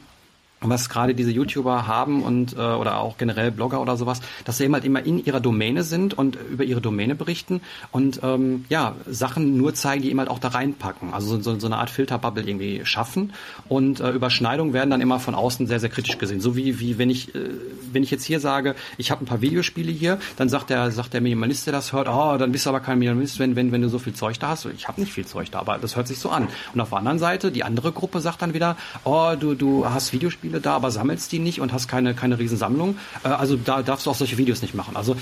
was 0.69 0.89
gerade 0.89 1.15
diese 1.15 1.32
YouTuber 1.32 1.88
haben 1.88 2.23
und 2.23 2.54
äh, 2.54 2.58
oder 2.58 2.99
auch 2.99 3.17
generell 3.17 3.52
Blogger 3.52 3.82
oder 3.82 3.97
sowas, 3.97 4.21
dass 4.45 4.58
sie 4.58 4.65
eben 4.65 4.73
halt 4.73 4.86
immer 4.86 5.06
in 5.06 5.23
ihrer 5.23 5.39
Domäne 5.39 5.84
sind 5.84 6.13
und 6.17 6.38
über 6.52 6.63
ihre 6.63 6.82
Domäne 6.82 7.15
berichten 7.15 7.62
und 7.91 8.21
ähm, 8.23 8.65
ja 8.69 8.95
Sachen 9.08 9.58
nur 9.58 9.73
zeigen, 9.73 10.02
die 10.02 10.10
eben 10.10 10.19
halt 10.19 10.30
auch 10.30 10.39
da 10.39 10.49
reinpacken, 10.49 11.13
also 11.13 11.41
so, 11.41 11.60
so 11.60 11.67
eine 11.67 11.78
Art 11.78 11.89
Filterbubble 11.89 12.43
irgendwie 12.43 12.82
schaffen 12.86 13.34
und 13.69 13.99
äh, 13.99 14.12
Überschneidungen 14.12 14.73
werden 14.73 14.89
dann 14.89 15.02
immer 15.02 15.19
von 15.19 15.36
außen 15.36 15.67
sehr 15.67 15.80
sehr 15.80 15.89
kritisch 15.89 16.17
gesehen, 16.17 16.41
so 16.41 16.56
wie 16.56 16.80
wie 16.80 16.97
wenn 16.97 17.10
ich 17.10 17.34
äh, 17.36 17.49
wenn 17.91 18.04
ich 18.04 18.12
jetzt 18.12 18.26
hier 18.26 18.39
sage, 18.39 18.76
ich 18.97 19.12
habe 19.12 19.23
ein 19.23 19.28
paar 19.28 19.41
Videospiele 19.41 19.91
hier, 19.91 20.19
dann 20.38 20.49
sagt 20.49 20.69
der 20.69 20.91
sagt 20.91 21.13
der 21.13 21.21
Minimalist, 21.21 21.65
der 21.67 21.73
das 21.73 21.93
hört, 21.93 22.08
oh, 22.10 22.38
dann 22.38 22.52
bist 22.52 22.65
du 22.65 22.69
aber 22.69 22.80
kein 22.80 22.99
Minimalist, 22.99 23.39
wenn 23.39 23.56
wenn 23.56 23.71
wenn 23.71 23.82
du 23.82 23.89
so 23.89 23.99
viel 23.99 24.13
Zeug 24.13 24.39
da 24.39 24.49
hast. 24.49 24.65
Ich 24.65 24.88
habe 24.88 24.99
nicht 25.02 25.13
viel 25.13 25.26
Zeug 25.26 25.52
da, 25.52 25.60
aber 25.60 25.78
das 25.78 25.95
hört 25.95 26.08
sich 26.08 26.19
so 26.19 26.30
an. 26.30 26.47
Und 26.73 26.82
auf 26.82 26.89
der 26.89 26.99
anderen 26.99 27.19
Seite 27.19 27.52
die 27.52 27.63
andere 27.63 27.91
Gruppe 27.91 28.19
sagt 28.19 28.41
dann 28.41 28.54
wieder, 28.54 28.78
oh, 29.04 29.34
du 29.39 29.56
du 29.56 29.86
hast 29.88 30.13
Videospiele 30.13 30.52
Spiele 30.53 30.61
da, 30.61 30.75
aber 30.75 30.91
sammelst 30.91 31.31
die 31.31 31.39
nicht 31.39 31.61
und 31.61 31.73
hast 31.73 31.87
keine, 31.87 32.13
keine 32.13 32.37
Riesensammlung. 32.37 32.97
Äh, 33.23 33.29
also 33.29 33.55
da 33.55 33.81
darfst 33.81 34.05
du 34.05 34.11
auch 34.11 34.15
solche 34.15 34.37
Videos 34.37 34.61
nicht 34.61 34.75
machen. 34.75 34.95
Also 34.95 35.15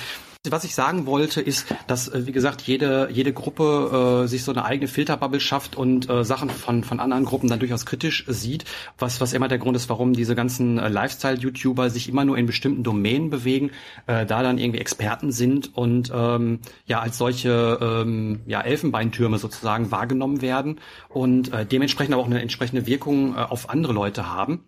was 0.49 0.63
ich 0.63 0.73
sagen 0.73 1.05
wollte, 1.05 1.39
ist, 1.39 1.67
dass, 1.85 2.07
äh, 2.07 2.25
wie 2.25 2.31
gesagt, 2.31 2.63
jede, 2.63 3.09
jede 3.11 3.31
Gruppe 3.31 4.23
äh, 4.23 4.27
sich 4.27 4.43
so 4.43 4.51
eine 4.51 4.65
eigene 4.65 4.87
Filterbubble 4.87 5.39
schafft 5.39 5.75
und 5.75 6.09
äh, 6.09 6.23
Sachen 6.23 6.49
von, 6.49 6.83
von 6.83 6.99
anderen 6.99 7.25
Gruppen 7.25 7.47
dann 7.47 7.59
durchaus 7.59 7.85
kritisch 7.85 8.25
sieht, 8.27 8.65
was, 8.97 9.21
was 9.21 9.33
immer 9.33 9.47
der 9.47 9.59
Grund 9.59 9.77
ist, 9.77 9.87
warum 9.87 10.13
diese 10.13 10.33
ganzen 10.33 10.79
äh, 10.79 10.89
Lifestyle-YouTuber 10.89 11.91
sich 11.91 12.09
immer 12.09 12.25
nur 12.25 12.39
in 12.39 12.47
bestimmten 12.47 12.81
Domänen 12.81 13.29
bewegen, 13.29 13.69
äh, 14.07 14.25
da 14.25 14.41
dann 14.41 14.57
irgendwie 14.57 14.79
Experten 14.79 15.31
sind 15.31 15.77
und 15.77 16.11
ähm, 16.13 16.59
ja 16.87 17.01
als 17.01 17.19
solche 17.19 17.77
ähm, 17.79 18.41
ja, 18.47 18.61
Elfenbeintürme 18.61 19.37
sozusagen 19.37 19.91
wahrgenommen 19.91 20.41
werden 20.41 20.79
und 21.07 21.53
äh, 21.53 21.67
dementsprechend 21.67 22.15
aber 22.15 22.23
auch 22.23 22.27
eine 22.27 22.41
entsprechende 22.41 22.87
Wirkung 22.87 23.35
äh, 23.35 23.41
auf 23.41 23.69
andere 23.69 23.93
Leute 23.93 24.27
haben. 24.27 24.63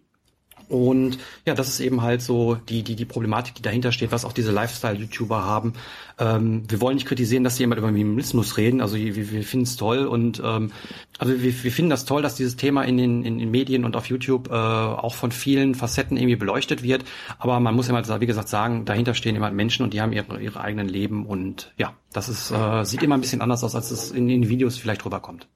Und 0.74 1.20
ja, 1.46 1.54
das 1.54 1.70
ist 1.70 1.80
eben 1.82 2.02
halt 2.02 2.24
so 2.24 2.56
die, 2.56 2.82
die, 2.82 2.96
die 2.96 3.06
Problematik, 3.06 3.54
die 3.54 3.62
dahinter 3.62 3.92
steht, 3.92 4.12
was 4.12 4.26
auch 4.26 4.34
diese 4.34 4.52
Lifestyle-YouTuber 4.52 5.46
haben. 5.46 5.74
Ähm, 6.19 6.63
wir 6.69 6.82
wollen 6.82 6.95
nicht 6.95 7.08
kritisieren, 7.08 7.43
dass 7.43 7.60
immer 7.60 7.78
über 7.78 7.91
Minimalismus 7.91 8.58
reden. 8.58 8.82
Also 8.82 8.97
wir, 8.97 9.15
wir 9.15 9.43
finden 9.43 9.65
es 9.65 9.76
toll 9.76 10.06
und 10.06 10.41
ähm, 10.43 10.71
also 11.17 11.34
wir, 11.41 11.63
wir 11.63 11.71
finden 11.71 11.89
das 11.89 12.06
toll, 12.06 12.21
dass 12.21 12.36
dieses 12.36 12.56
Thema 12.56 12.84
in 12.84 12.97
den, 12.97 13.23
in 13.23 13.39
den 13.39 13.49
Medien 13.52 13.86
und 13.86 13.95
auf 13.95 14.08
YouTube 14.08 14.49
äh, 14.49 14.54
auch 14.54 15.15
von 15.15 15.32
vielen 15.32 15.76
Facetten 15.76 16.17
irgendwie 16.17 16.36
beleuchtet 16.36 16.84
wird. 16.84 17.04
Aber 17.39 17.60
man 17.60 17.76
muss 17.76 17.89
immer, 17.89 18.04
wie 18.21 18.26
gesagt, 18.26 18.49
sagen, 18.49 18.86
dahinter 18.86 19.13
stehen 19.13 19.36
immer 19.36 19.49
Menschen 19.52 19.84
und 19.84 19.93
die 19.93 20.02
haben 20.02 20.13
ihre, 20.13 20.39
ihre 20.41 20.62
eigenen 20.62 20.88
Leben 20.88 21.26
und 21.26 21.73
ja, 21.78 21.93
das 22.12 22.30
ist, 22.30 22.52
äh, 22.52 22.84
sieht 22.84 23.02
immer 23.02 23.15
ein 23.15 23.21
bisschen 23.21 23.41
anders 23.41 23.63
aus, 23.63 23.76
als 23.76 23.91
es 23.91 24.12
in 24.12 24.28
den 24.28 24.49
Videos 24.49 24.78
vielleicht 24.78 25.06
rüberkommt. 25.06 25.47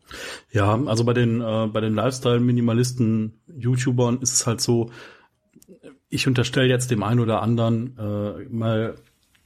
Ja, 0.52 0.80
also 0.86 1.04
bei 1.04 1.13
den, 1.13 1.41
äh, 1.41 1.82
den 1.82 1.93
Lifestyle-Minimalisten, 1.93 3.39
YouTubern 3.58 4.20
ist 4.22 4.34
es 4.34 4.48
halt 4.48 4.62
so, 4.62 4.89
ich 6.10 6.28
unterstelle 6.28 6.67
jetzt 6.67 6.89
dem 6.89 7.04
einen 7.04 7.20
oder 7.20 7.41
anderen 7.41 7.98
äh, 7.98 8.46
mal 8.50 8.96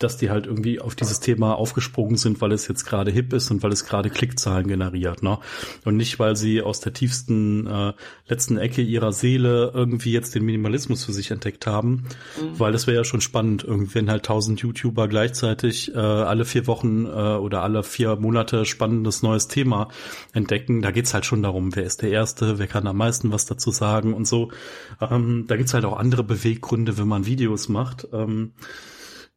dass 0.03 0.17
die 0.17 0.29
halt 0.29 0.47
irgendwie 0.47 0.79
auf 0.79 0.95
dieses 0.95 1.19
Thema 1.19 1.53
aufgesprungen 1.53 2.17
sind, 2.17 2.41
weil 2.41 2.51
es 2.51 2.67
jetzt 2.67 2.85
gerade 2.85 3.11
hip 3.11 3.33
ist 3.33 3.51
und 3.51 3.63
weil 3.63 3.71
es 3.71 3.85
gerade 3.85 4.09
Klickzahlen 4.09 4.67
generiert, 4.67 5.23
ne? 5.23 5.39
Und 5.85 5.97
nicht, 5.97 6.19
weil 6.19 6.35
sie 6.35 6.61
aus 6.61 6.79
der 6.79 6.93
tiefsten 6.93 7.67
äh, 7.67 7.93
letzten 8.27 8.57
Ecke 8.57 8.81
ihrer 8.81 9.13
Seele 9.13 9.71
irgendwie 9.73 10.11
jetzt 10.11 10.35
den 10.35 10.43
Minimalismus 10.43 11.05
für 11.05 11.13
sich 11.13 11.31
entdeckt 11.31 11.67
haben, 11.67 12.03
mhm. 12.39 12.59
weil 12.59 12.71
das 12.71 12.87
wäre 12.87 12.97
ja 12.97 13.03
schon 13.03 13.21
spannend, 13.21 13.63
irgendwie 13.63 13.95
wenn 13.95 14.09
halt 14.09 14.25
tausend 14.25 14.59
YouTuber 14.59 15.07
gleichzeitig 15.07 15.93
äh, 15.93 15.97
alle 15.97 16.45
vier 16.45 16.67
Wochen 16.67 17.05
äh, 17.05 17.09
oder 17.09 17.61
alle 17.63 17.83
vier 17.83 18.15
Monate 18.15 18.65
spannendes 18.65 19.21
neues 19.21 19.47
Thema 19.47 19.89
entdecken. 20.33 20.81
Da 20.81 20.91
geht's 20.91 21.13
halt 21.13 21.25
schon 21.25 21.43
darum, 21.43 21.75
wer 21.75 21.83
ist 21.83 22.01
der 22.01 22.11
Erste, 22.11 22.59
wer 22.59 22.67
kann 22.67 22.87
am 22.87 22.97
meisten 22.97 23.31
was 23.31 23.45
dazu 23.45 23.71
sagen 23.71 24.13
und 24.13 24.27
so. 24.27 24.51
Ähm, 24.99 25.45
da 25.47 25.57
gibt's 25.57 25.73
halt 25.73 25.85
auch 25.85 25.97
andere 25.97 26.23
Beweggründe, 26.23 26.97
wenn 26.97 27.07
man 27.07 27.25
Videos 27.25 27.69
macht. 27.69 28.07
Ähm, 28.13 28.53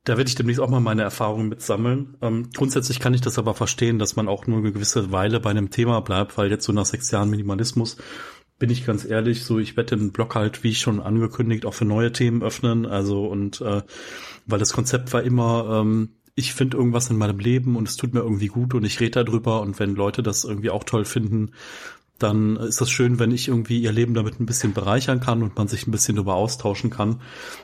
da 0.05 0.17
werde 0.19 0.29
ich 0.29 0.35
demnächst 0.35 0.61
auch 0.61 0.69
mal 0.69 0.81
meine 0.81 1.03
Erfahrungen 1.03 1.49
mit 1.49 1.63
sammeln. 1.63 2.17
Ähm, 2.21 2.51
grundsätzlich 2.55 3.01
kann 3.01 3.15
ich 3.15 3.23
das 3.23 3.39
aber 3.39 3.55
verstehen, 3.55 3.99
dass 3.99 4.17
man 4.17 4.29
auch 4.29 4.47
nur 4.47 4.59
eine 4.59 4.73
gewisse 4.73 5.13
Weile 5.13 5.41
bei 5.41 5.51
einem 5.51 5.71
Thema 5.71 6.01
bleibt, 6.01 6.37
weil 6.37 6.51
jetzt 6.51 6.65
so 6.65 6.73
nach 6.73 6.87
sechs 6.87 7.11
Jahren 7.11 7.31
Minimalismus 7.31 7.97
bin 8.59 8.71
ich 8.71 8.87
ganz 8.87 9.05
ehrlich, 9.05 9.45
so 9.45 9.59
ich 9.59 9.77
werde 9.77 9.97
den 9.97 10.13
Blog 10.13 10.35
halt, 10.35 10.63
wie 10.63 10.75
schon 10.75 11.01
angekündigt, 11.01 11.67
auch 11.67 11.75
für 11.75 11.85
neue 11.85 12.13
Themen 12.13 12.43
öffnen. 12.43 12.87
Also 12.87 13.27
und 13.27 13.61
äh, 13.61 13.83
weil 14.47 14.59
das 14.59 14.73
Konzept 14.73 15.13
war 15.13 15.23
immer, 15.23 15.81
ähm, 15.81 16.11
ich 16.35 16.53
finde 16.53 16.77
irgendwas 16.77 17.11
in 17.11 17.17
meinem 17.17 17.39
Leben 17.39 17.77
und 17.77 17.89
es 17.89 17.97
tut 17.97 18.13
mir 18.13 18.21
irgendwie 18.21 18.49
gut 18.49 18.75
und 18.75 18.85
ich 18.85 19.01
rede 19.01 19.25
darüber 19.25 19.61
und 19.63 19.79
wenn 19.79 19.95
Leute 19.95 20.23
das 20.23 20.45
irgendwie 20.45 20.71
auch 20.71 20.85
toll 20.85 21.05
finden, 21.05 21.53
dann 22.19 22.57
ist 22.57 22.81
das 22.81 22.91
schön, 22.91 23.19
wenn 23.19 23.33
ich 23.33 23.49
irgendwie 23.49 23.81
ihr 23.81 23.91
Leben 23.91 24.15
damit 24.15 24.39
ein 24.39 24.47
bisschen 24.47 24.73
bereichern 24.73 25.19
kann 25.19 25.43
und 25.43 25.57
man 25.57 25.67
sich 25.67 25.87
ein 25.87 25.91
bisschen 25.91 26.15
darüber 26.15 26.35
austauschen 26.35 26.91
kann. 26.91 27.21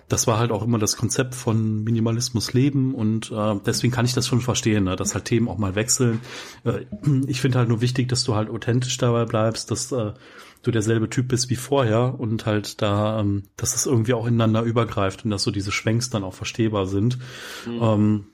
Das 0.09 0.27
war 0.27 0.39
halt 0.39 0.51
auch 0.51 0.63
immer 0.63 0.79
das 0.79 0.97
Konzept 0.97 1.37
von 1.37 1.85
Minimalismus 1.85 2.53
leben 2.53 2.95
und 2.95 3.31
äh, 3.31 3.57
deswegen 3.65 3.93
kann 3.93 4.05
ich 4.05 4.15
das 4.15 4.27
schon 4.27 4.41
verstehen, 4.41 4.85
ne, 4.85 4.97
dass 4.97 5.15
halt 5.15 5.27
Themen 5.27 5.49
auch 5.49 5.59
mal 5.59 5.77
wechseln. 5.77 6.21
Äh, 6.65 6.87
ich 7.29 7.41
finde 7.41 7.59
halt 7.59 7.69
nur 7.69 7.81
wichtig, 7.81 8.09
dass 8.09 8.25
du 8.25 8.35
halt 8.35 8.51
authentisch 8.51 8.99
dabei 8.99 9.25
bleibst, 9.25 9.71
dass 9.71 9.93
äh, 9.93 10.15
du 10.63 10.71
derselbe 10.73 11.09
Typ 11.09 11.29
bist 11.29 11.49
wie 11.49 11.57
vorher 11.57 12.19
und 12.19 12.45
halt 12.45 12.83
da, 12.83 13.21
ähm, 13.21 13.45
dass 13.57 13.77
es 13.77 13.87
irgendwie 13.87 14.15
auch 14.15 14.27
ineinander 14.27 14.63
übergreift 14.63 15.25
und 15.25 15.31
dass 15.31 15.45
so 15.45 15.53
diese 15.53 15.73
Schwenks 15.73 16.11
dann 16.11 16.25
auch 16.25 16.35
verstehbar 16.35 16.87
sind. 16.87 17.19
Mhm. 17.67 17.79
Ähm, 17.81 18.27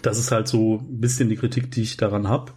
das 0.00 0.18
ist 0.18 0.30
halt 0.30 0.46
so 0.46 0.78
ein 0.78 1.00
bisschen 1.00 1.28
die 1.28 1.36
Kritik, 1.36 1.72
die 1.72 1.82
ich 1.82 1.96
daran 1.96 2.28
habe. 2.28 2.52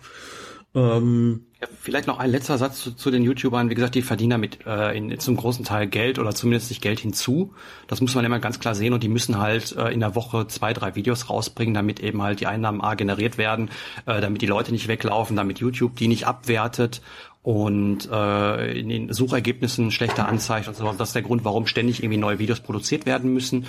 Ähm, 0.74 1.47
ja, 1.62 1.68
vielleicht 1.82 2.08
noch 2.08 2.20
ein 2.20 2.30
letzter 2.30 2.58
Satz 2.60 2.82
zu, 2.82 2.92
zu, 2.94 3.10
den 3.10 3.24
YouTubern. 3.24 3.70
Wie 3.70 3.76
gesagt, 3.76 3.96
die 3.96 4.04
verdienen 4.04 4.30
damit 4.32 4.60
äh, 4.68 4.96
in, 4.96 5.20
zum 5.20 5.36
großen 5.36 5.66
Teil 5.66 5.88
Geld 5.88 6.20
oder 6.20 6.36
zumindest 6.36 6.70
nicht 6.70 6.84
Geld 6.84 7.00
hinzu. 7.00 7.54
Das 7.88 8.00
muss 8.00 8.14
man 8.14 8.24
immer 8.26 8.40
ganz 8.40 8.60
klar 8.60 8.76
sehen 8.76 8.94
und 8.94 9.02
die 9.02 9.10
müssen 9.10 9.40
halt 9.40 9.76
äh, 9.76 9.90
in 9.90 10.00
der 10.00 10.14
Woche 10.14 10.48
zwei, 10.48 10.74
drei 10.74 10.96
Videos 10.96 11.32
rausbringen, 11.32 11.74
damit 11.74 12.00
eben 12.00 12.22
halt 12.22 12.42
die 12.42 12.48
Einnahmen 12.48 12.82
A 12.82 12.94
generiert 12.94 13.40
werden, 13.40 13.72
äh, 14.06 14.22
damit 14.22 14.44
die 14.44 14.48
Leute 14.48 14.72
nicht 14.72 14.88
weglaufen, 14.88 15.36
damit 15.36 15.60
YouTube 15.60 15.96
die 15.96 16.08
nicht 16.08 16.28
abwertet 16.28 17.02
und 17.42 18.08
äh, 18.12 18.80
in 18.80 18.90
den 18.90 19.14
Suchergebnissen 19.14 19.90
schlechter 19.90 20.28
anzeigt 20.28 20.68
und 20.68 20.76
so. 20.76 20.92
Das 20.92 21.10
ist 21.10 21.16
der 21.16 21.24
Grund, 21.24 21.44
warum 21.44 21.66
ständig 21.66 22.04
irgendwie 22.04 22.20
neue 22.20 22.38
Videos 22.38 22.60
produziert 22.60 23.08
werden 23.08 23.34
müssen 23.34 23.66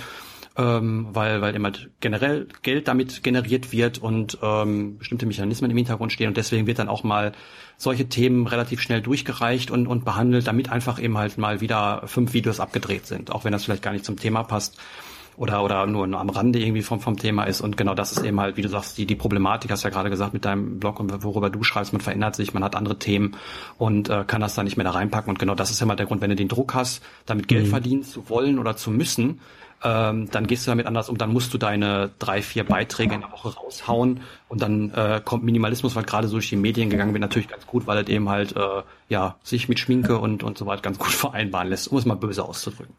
ähm, 0.59 1.07
weil, 1.13 1.41
weil 1.41 1.55
immer 1.55 1.71
generell 2.01 2.47
Geld 2.63 2.87
damit 2.89 3.23
generiert 3.23 3.71
wird 3.71 3.97
und 3.97 4.37
ähm, 4.41 4.97
bestimmte 4.97 5.25
Mechanismen 5.25 5.71
im 5.71 5.77
Hintergrund 5.77 6.11
stehen 6.11 6.27
und 6.27 6.37
deswegen 6.37 6.67
wird 6.67 6.79
dann 6.79 6.89
auch 6.89 7.03
mal 7.03 7.31
solche 7.79 8.09
Themen 8.09 8.45
relativ 8.45 8.81
schnell 8.81 9.01
durchgereicht 9.01 9.71
und, 9.71 9.87
und 9.87 10.03
behandelt, 10.03 10.45
damit 10.45 10.69
einfach 10.69 11.01
eben 11.01 11.17
halt 11.17 11.37
mal 11.37 11.61
wieder 11.61 12.03
fünf 12.05 12.33
Videos 12.33 12.59
abgedreht 12.59 13.07
sind, 13.07 13.31
auch 13.31 13.45
wenn 13.45 13.53
das 13.53 13.63
vielleicht 13.63 13.81
gar 13.81 13.93
nicht 13.93 14.05
zum 14.05 14.17
Thema 14.17 14.43
passt 14.43 14.77
oder 15.37 15.63
oder 15.63 15.87
nur, 15.87 16.05
nur 16.05 16.19
am 16.19 16.29
Rande 16.29 16.59
irgendwie 16.59 16.81
vom 16.81 16.99
vom 16.99 17.15
Thema 17.15 17.45
ist 17.45 17.61
und 17.61 17.77
genau 17.77 17.95
das 17.95 18.11
ist 18.11 18.25
eben 18.25 18.37
halt 18.41 18.57
wie 18.57 18.61
du 18.61 18.67
sagst 18.67 18.97
die 18.97 19.05
die 19.05 19.15
Problematik 19.15 19.71
hast 19.71 19.85
du 19.85 19.87
ja 19.87 19.93
gerade 19.93 20.09
gesagt 20.09 20.33
mit 20.33 20.43
deinem 20.43 20.79
Blog 20.81 20.99
und 20.99 21.23
worüber 21.23 21.49
du 21.49 21.63
schreibst 21.63 21.93
man 21.93 22.01
verändert 22.01 22.35
sich 22.35 22.53
man 22.53 22.61
hat 22.61 22.75
andere 22.75 22.99
Themen 22.99 23.37
und 23.77 24.09
äh, 24.09 24.25
kann 24.27 24.41
das 24.41 24.55
da 24.55 24.63
nicht 24.63 24.75
mehr 24.75 24.83
da 24.83 24.91
reinpacken 24.91 25.29
und 25.29 25.39
genau 25.39 25.55
das 25.55 25.71
ist 25.71 25.79
ja 25.79 25.85
mal 25.85 25.95
der 25.95 26.07
Grund 26.07 26.19
wenn 26.19 26.29
du 26.29 26.35
den 26.35 26.49
Druck 26.49 26.73
hast 26.73 27.01
damit 27.25 27.47
Geld 27.47 27.67
mhm. 27.67 27.69
verdienen 27.69 28.03
zu 28.03 28.29
wollen 28.29 28.59
oder 28.59 28.75
zu 28.75 28.91
müssen 28.91 29.39
ähm, 29.83 30.29
dann 30.31 30.47
gehst 30.47 30.67
du 30.67 30.71
damit 30.71 30.85
anders 30.85 31.09
um, 31.09 31.17
dann 31.17 31.31
musst 31.31 31.53
du 31.53 31.57
deine 31.57 32.11
drei, 32.19 32.41
vier 32.41 32.65
Beiträge 32.65 33.15
in 33.15 33.21
der 33.21 33.31
Woche 33.31 33.55
raushauen 33.55 34.21
und 34.47 34.61
dann 34.61 34.91
äh, 34.91 35.21
kommt 35.23 35.43
Minimalismus, 35.43 35.95
weil 35.95 36.03
gerade 36.03 36.27
so 36.27 36.33
durch 36.33 36.49
die 36.49 36.55
Medien 36.55 36.89
gegangen 36.89 37.13
wird, 37.13 37.21
natürlich 37.21 37.47
ganz 37.47 37.65
gut, 37.65 37.87
weil 37.87 37.97
es 37.99 38.09
eben 38.09 38.29
halt 38.29 38.55
äh, 38.55 38.83
ja 39.07 39.37
sich 39.43 39.69
mit 39.69 39.79
Schminke 39.79 40.19
und, 40.19 40.43
und 40.43 40.57
so 40.57 40.65
weiter 40.65 40.81
ganz 40.81 40.99
gut 40.99 41.11
vereinbaren 41.11 41.69
lässt, 41.69 41.87
um 41.89 41.97
es 41.97 42.05
mal 42.05 42.15
böse 42.15 42.43
auszudrücken. 42.43 42.93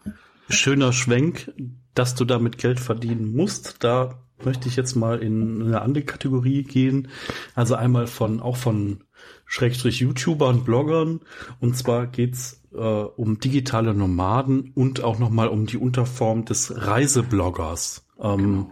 Schöner 0.49 0.93
Schwenk, 0.93 1.53
dass 1.95 2.15
du 2.15 2.25
damit 2.25 2.59
Geld 2.59 2.81
verdienen 2.81 3.37
musst. 3.37 3.85
Da 3.85 4.19
möchte 4.45 4.69
ich 4.69 4.77
jetzt 4.77 4.97
mal 4.97 5.23
in 5.23 5.63
eine 5.63 5.83
andere 5.83 6.05
Kategorie 6.05 6.65
gehen. 6.65 7.09
Also 7.55 7.75
einmal 7.75 8.07
von 8.07 8.41
auch 8.41 8.57
von 8.57 9.05
Schrägstrich 9.47 10.01
YouTubern, 10.01 10.65
Bloggern. 10.65 11.21
Und 11.61 11.77
zwar 11.77 12.07
geht's 12.07 12.60
äh, 12.75 12.79
um 12.79 13.41
digitale 13.41 13.95
Nomaden 13.95 14.73
und 14.75 15.03
auch 15.03 15.19
nochmal 15.19 15.49
um 15.49 15.67
die 15.67 15.77
Unterform 15.77 16.45
des 16.45 16.73
Reisebloggers. 16.77 18.07
Ähm, 18.21 18.37
genau. 18.37 18.71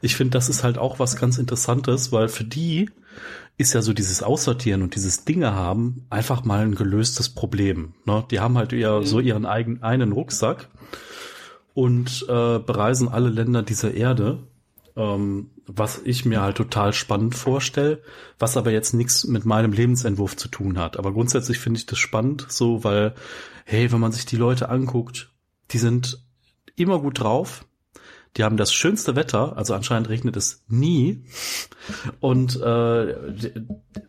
Ich 0.00 0.16
finde, 0.16 0.32
das 0.32 0.48
ist 0.48 0.64
halt 0.64 0.78
auch 0.78 0.98
was 0.98 1.16
ganz 1.16 1.38
Interessantes, 1.38 2.12
weil 2.12 2.28
für 2.28 2.44
die 2.44 2.90
ist 3.58 3.74
ja 3.74 3.82
so 3.82 3.92
dieses 3.92 4.22
Aussortieren 4.22 4.82
und 4.82 4.94
dieses 4.94 5.24
Dinge 5.24 5.54
haben 5.54 6.06
einfach 6.10 6.44
mal 6.44 6.60
ein 6.60 6.74
gelöstes 6.74 7.28
Problem. 7.28 7.94
Ne? 8.04 8.24
Die 8.30 8.40
haben 8.40 8.56
halt 8.56 8.72
eher 8.72 9.00
mhm. 9.00 9.06
so 9.06 9.20
ihren 9.20 9.46
eigenen 9.46 9.82
einen 9.82 10.12
Rucksack 10.12 10.68
und 11.74 12.26
äh, 12.28 12.58
bereisen 12.58 13.08
alle 13.08 13.28
Länder 13.28 13.62
dieser 13.62 13.94
Erde 13.94 14.40
ähm, 14.96 15.50
was 15.66 16.00
ich 16.04 16.24
mir 16.24 16.40
halt 16.42 16.56
total 16.56 16.92
spannend 16.92 17.34
vorstelle, 17.34 18.02
was 18.38 18.56
aber 18.56 18.70
jetzt 18.70 18.94
nichts 18.94 19.24
mit 19.24 19.44
meinem 19.44 19.72
Lebensentwurf 19.72 20.36
zu 20.36 20.48
tun 20.48 20.78
hat. 20.78 20.96
Aber 20.96 21.12
grundsätzlich 21.12 21.58
finde 21.58 21.78
ich 21.78 21.86
das 21.86 21.98
spannend, 21.98 22.46
so 22.48 22.84
weil, 22.84 23.14
hey, 23.64 23.92
wenn 23.92 24.00
man 24.00 24.12
sich 24.12 24.26
die 24.26 24.36
Leute 24.36 24.68
anguckt, 24.68 25.32
die 25.70 25.78
sind 25.78 26.24
immer 26.76 27.00
gut 27.00 27.20
drauf, 27.20 27.64
die 28.36 28.44
haben 28.44 28.56
das 28.56 28.72
schönste 28.72 29.14
Wetter, 29.14 29.56
also 29.56 29.74
anscheinend 29.74 30.08
regnet 30.08 30.36
es 30.36 30.64
nie. 30.68 31.24
Und 32.20 32.56
äh, 32.60 33.52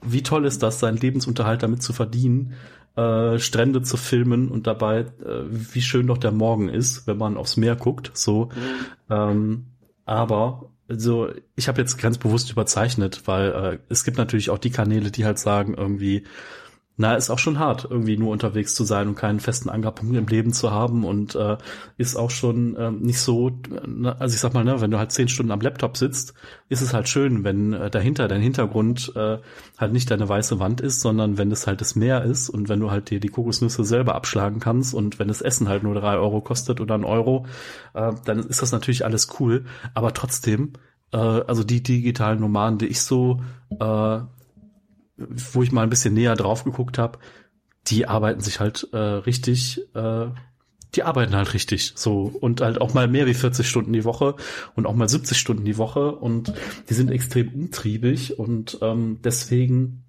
wie 0.02 0.24
toll 0.24 0.46
ist 0.46 0.64
das, 0.64 0.80
seinen 0.80 0.98
Lebensunterhalt 0.98 1.62
damit 1.62 1.84
zu 1.84 1.92
verdienen, 1.92 2.54
äh, 2.96 3.38
Strände 3.40 3.82
zu 3.82 3.98
filmen 3.98 4.50
und 4.50 4.66
dabei, 4.66 5.00
äh, 5.00 5.44
wie 5.50 5.82
schön 5.82 6.08
doch 6.08 6.18
der 6.18 6.32
Morgen 6.32 6.70
ist, 6.70 7.06
wenn 7.06 7.18
man 7.18 7.38
aufs 7.38 7.58
Meer 7.58 7.76
guckt. 7.76 8.12
So, 8.14 8.46
mhm. 8.46 8.86
ähm, 9.10 9.66
aber 10.06 10.73
also 10.94 11.30
ich 11.56 11.68
habe 11.68 11.82
jetzt 11.82 11.98
ganz 11.98 12.18
bewusst 12.18 12.52
überzeichnet, 12.52 13.24
weil 13.26 13.52
äh, 13.52 13.80
es 13.90 14.04
gibt 14.04 14.18
natürlich 14.18 14.50
auch 14.50 14.60
die 14.60 14.70
Kanäle, 14.70 15.12
die 15.12 15.26
halt 15.26 15.40
sagen 15.40 15.74
irgendwie, 15.76 16.24
na, 16.96 17.16
ist 17.16 17.32
auch 17.32 17.40
schon 17.40 17.58
hart, 17.58 17.88
irgendwie 17.90 18.18
nur 18.18 18.32
unterwegs 18.32 18.76
zu 18.76 18.84
sein 18.84 19.08
und 19.08 19.16
keinen 19.16 19.40
festen 19.40 19.70
Ankerpunkt 19.70 20.16
im 20.16 20.28
Leben 20.28 20.54
zu 20.54 20.70
haben 20.70 21.04
und 21.06 21.34
äh, 21.34 21.58
ist 21.98 22.16
auch 22.16 22.30
schon 22.30 22.76
äh, 22.76 22.92
nicht 22.92 23.20
so, 23.20 23.52
also 24.20 24.36
ich 24.36 24.40
sag 24.40 24.54
mal, 24.54 24.64
ne, 24.64 24.80
wenn 24.80 24.92
du 24.92 25.00
halt 25.00 25.12
zehn 25.12 25.28
Stunden 25.28 25.52
am 25.52 25.62
Laptop 25.62 25.98
sitzt, 25.98 26.36
ist 26.70 26.82
es 26.82 26.94
halt 26.94 27.10
schön, 27.10 27.44
wenn 27.44 27.74
äh, 27.74 27.90
dahinter 27.90 28.28
dein 28.28 28.42
Hintergrund 28.42 29.12
äh, 29.16 29.40
halt 29.80 29.92
nicht 29.92 30.12
deine 30.12 30.30
weiße 30.30 30.60
Wand 30.60 30.82
ist, 30.82 31.02
sondern 31.02 31.40
wenn 31.40 31.52
es 31.52 31.66
halt 31.66 31.82
das 31.82 31.96
Meer 31.96 32.24
ist 32.24 32.50
und 32.50 32.70
wenn 32.70 32.80
du 32.80 32.92
halt 32.92 33.10
dir 33.10 33.20
die 33.20 33.30
Kokosnüsse 33.30 33.84
selber 33.84 34.14
abschlagen 34.14 34.60
kannst 34.60 34.94
und 34.94 35.18
wenn 35.18 35.30
das 35.30 35.42
Essen 35.42 35.70
halt 35.70 35.82
nur 35.82 35.96
drei 35.96 36.18
Euro 36.18 36.42
kostet 36.42 36.80
oder 36.80 36.94
ein 36.94 37.06
Euro, 37.06 37.48
äh, 37.96 38.12
dann 38.26 38.38
ist 38.38 38.62
das 38.62 38.72
natürlich 38.72 39.04
alles 39.04 39.30
cool, 39.40 39.66
aber 39.96 40.14
trotzdem, 40.14 40.74
äh, 41.12 41.18
also 41.18 41.64
die 41.64 41.82
digitalen 41.82 42.40
Nomaden, 42.40 42.78
die 42.78 42.88
ich 42.88 43.02
so 43.02 43.42
äh, 43.80 44.20
wo 45.30 45.64
ich 45.64 45.72
mal 45.72 45.84
ein 45.84 45.90
bisschen 45.90 46.14
näher 46.14 46.36
drauf 46.36 46.64
geguckt 46.64 46.98
habe, 46.98 47.20
die 47.88 48.08
arbeiten 48.08 48.42
sich 48.42 48.60
halt 48.60 48.88
äh, 48.94 48.98
richtig, 48.98 49.82
äh, 49.94 50.28
die 50.96 51.04
arbeiten 51.04 51.36
halt 51.36 51.54
richtig. 51.54 51.94
So 51.96 52.24
und 52.40 52.62
halt 52.62 52.80
auch 52.80 52.94
mal 52.94 53.08
mehr 53.08 53.26
wie 53.26 53.34
40 53.34 53.68
Stunden 53.68 53.94
die 53.94 54.06
Woche 54.06 54.36
und 54.76 54.86
auch 54.86 54.96
mal 54.96 55.10
70 55.10 55.38
Stunden 55.38 55.66
die 55.66 55.78
Woche 55.78 56.14
und 56.14 56.54
die 56.90 56.94
sind 56.94 57.12
extrem 57.12 57.50
umtriebig 57.50 58.40
und 58.40 58.78
ähm, 58.82 59.20
deswegen 59.24 60.04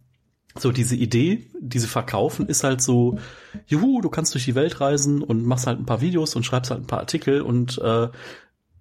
so 0.56 0.70
diese 0.70 0.94
Idee, 0.94 1.50
diese 1.60 1.88
verkaufen, 1.88 2.46
ist 2.46 2.62
halt 2.62 2.80
so, 2.80 3.18
juhu, 3.66 4.00
du 4.00 4.08
kannst 4.08 4.34
durch 4.34 4.44
die 4.44 4.54
Welt 4.54 4.80
reisen 4.80 5.20
und 5.22 5.44
machst 5.44 5.66
halt 5.66 5.80
ein 5.80 5.86
paar 5.86 6.00
Videos 6.00 6.36
und 6.36 6.44
schreibst 6.44 6.70
halt 6.70 6.82
ein 6.82 6.86
paar 6.86 7.00
Artikel 7.00 7.40
und 7.40 7.78
äh, 7.78 8.08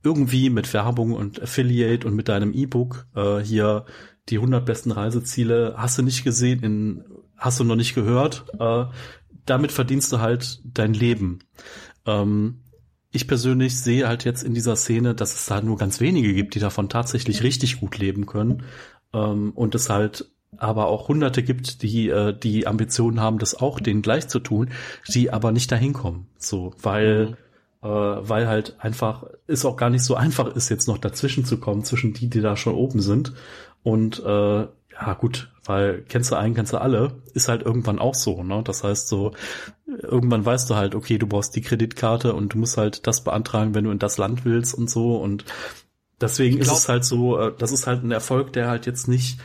irgendwie 0.03 0.49
mit 0.49 0.71
Werbung 0.73 1.13
und 1.13 1.41
Affiliate 1.41 2.05
und 2.05 2.13
mit 2.13 2.27
deinem 2.27 2.53
E-Book 2.53 3.07
äh, 3.15 3.39
hier 3.39 3.85
die 4.29 4.37
100 4.37 4.65
besten 4.65 4.91
Reiseziele 4.91 5.75
hast 5.77 5.97
du 5.97 6.01
nicht 6.01 6.23
gesehen, 6.23 6.63
in, 6.63 7.05
hast 7.37 7.59
du 7.59 7.63
noch 7.63 7.75
nicht 7.75 7.95
gehört. 7.95 8.45
Äh, 8.59 8.85
damit 9.45 9.71
verdienst 9.71 10.11
du 10.13 10.19
halt 10.19 10.61
dein 10.63 10.93
Leben. 10.93 11.39
Ähm, 12.05 12.61
ich 13.11 13.27
persönlich 13.27 13.79
sehe 13.79 14.07
halt 14.07 14.23
jetzt 14.23 14.43
in 14.43 14.53
dieser 14.53 14.75
Szene, 14.75 15.13
dass 15.13 15.35
es 15.35 15.45
da 15.45 15.61
nur 15.61 15.77
ganz 15.77 15.99
wenige 15.99 16.33
gibt, 16.33 16.55
die 16.55 16.59
davon 16.59 16.89
tatsächlich 16.89 17.43
richtig 17.43 17.79
gut 17.79 17.97
leben 17.97 18.25
können. 18.25 18.63
Ähm, 19.13 19.51
und 19.51 19.75
es 19.75 19.89
halt 19.89 20.29
aber 20.57 20.87
auch 20.87 21.07
Hunderte 21.07 21.43
gibt, 21.43 21.81
die 21.81 22.09
äh, 22.09 22.37
die 22.37 22.67
Ambitionen 22.67 23.19
haben, 23.19 23.39
das 23.39 23.55
auch 23.55 23.79
denen 23.79 24.03
gleich 24.03 24.27
zu 24.27 24.39
tun, 24.39 24.69
die 25.07 25.31
aber 25.31 25.51
nicht 25.51 25.71
dahin 25.71 25.93
kommen. 25.93 26.27
So, 26.37 26.73
weil 26.81 27.31
mhm 27.31 27.37
äh, 27.83 27.87
weil 27.87 28.47
halt 28.47 28.77
einfach 28.79 29.25
es 29.45 29.65
auch 29.65 29.75
gar 29.75 29.89
nicht 29.89 30.03
so 30.03 30.15
einfach 30.15 30.55
ist, 30.55 30.69
jetzt 30.69 30.87
noch 30.87 30.97
dazwischen 30.97 31.45
zu 31.45 31.59
kommen, 31.59 31.83
zwischen 31.83 32.13
die, 32.13 32.29
die 32.29 32.41
da 32.41 32.55
schon 32.55 32.75
oben 32.75 33.01
sind. 33.01 33.33
Und 33.83 34.19
äh, 34.19 34.67
ja 34.93 35.13
gut, 35.13 35.51
weil 35.65 36.03
kennst 36.03 36.31
du 36.31 36.35
einen, 36.35 36.55
kennst 36.55 36.73
du 36.73 36.77
alle, 36.77 37.21
ist 37.33 37.49
halt 37.49 37.63
irgendwann 37.63 37.99
auch 37.99 38.15
so, 38.15 38.43
ne? 38.43 38.61
Das 38.63 38.83
heißt 38.83 39.07
so, 39.07 39.33
irgendwann 39.85 40.45
weißt 40.45 40.69
du 40.69 40.75
halt, 40.75 40.95
okay, 40.95 41.17
du 41.17 41.27
brauchst 41.27 41.55
die 41.55 41.61
Kreditkarte 41.61 42.33
und 42.33 42.53
du 42.53 42.57
musst 42.57 42.77
halt 42.77 43.07
das 43.07 43.23
beantragen, 43.23 43.75
wenn 43.75 43.85
du 43.85 43.91
in 43.91 43.99
das 43.99 44.17
Land 44.17 44.45
willst 44.45 44.73
und 44.73 44.89
so. 44.89 45.17
Und 45.17 45.45
deswegen 46.21 46.57
glaub, 46.57 46.73
ist 46.73 46.83
es 46.83 46.89
halt 46.89 47.05
so, 47.05 47.39
äh, 47.39 47.53
das 47.57 47.71
ist 47.71 47.87
halt 47.87 48.03
ein 48.03 48.11
Erfolg, 48.11 48.53
der 48.53 48.67
halt 48.67 48.85
jetzt 48.85 49.07
nicht 49.07 49.39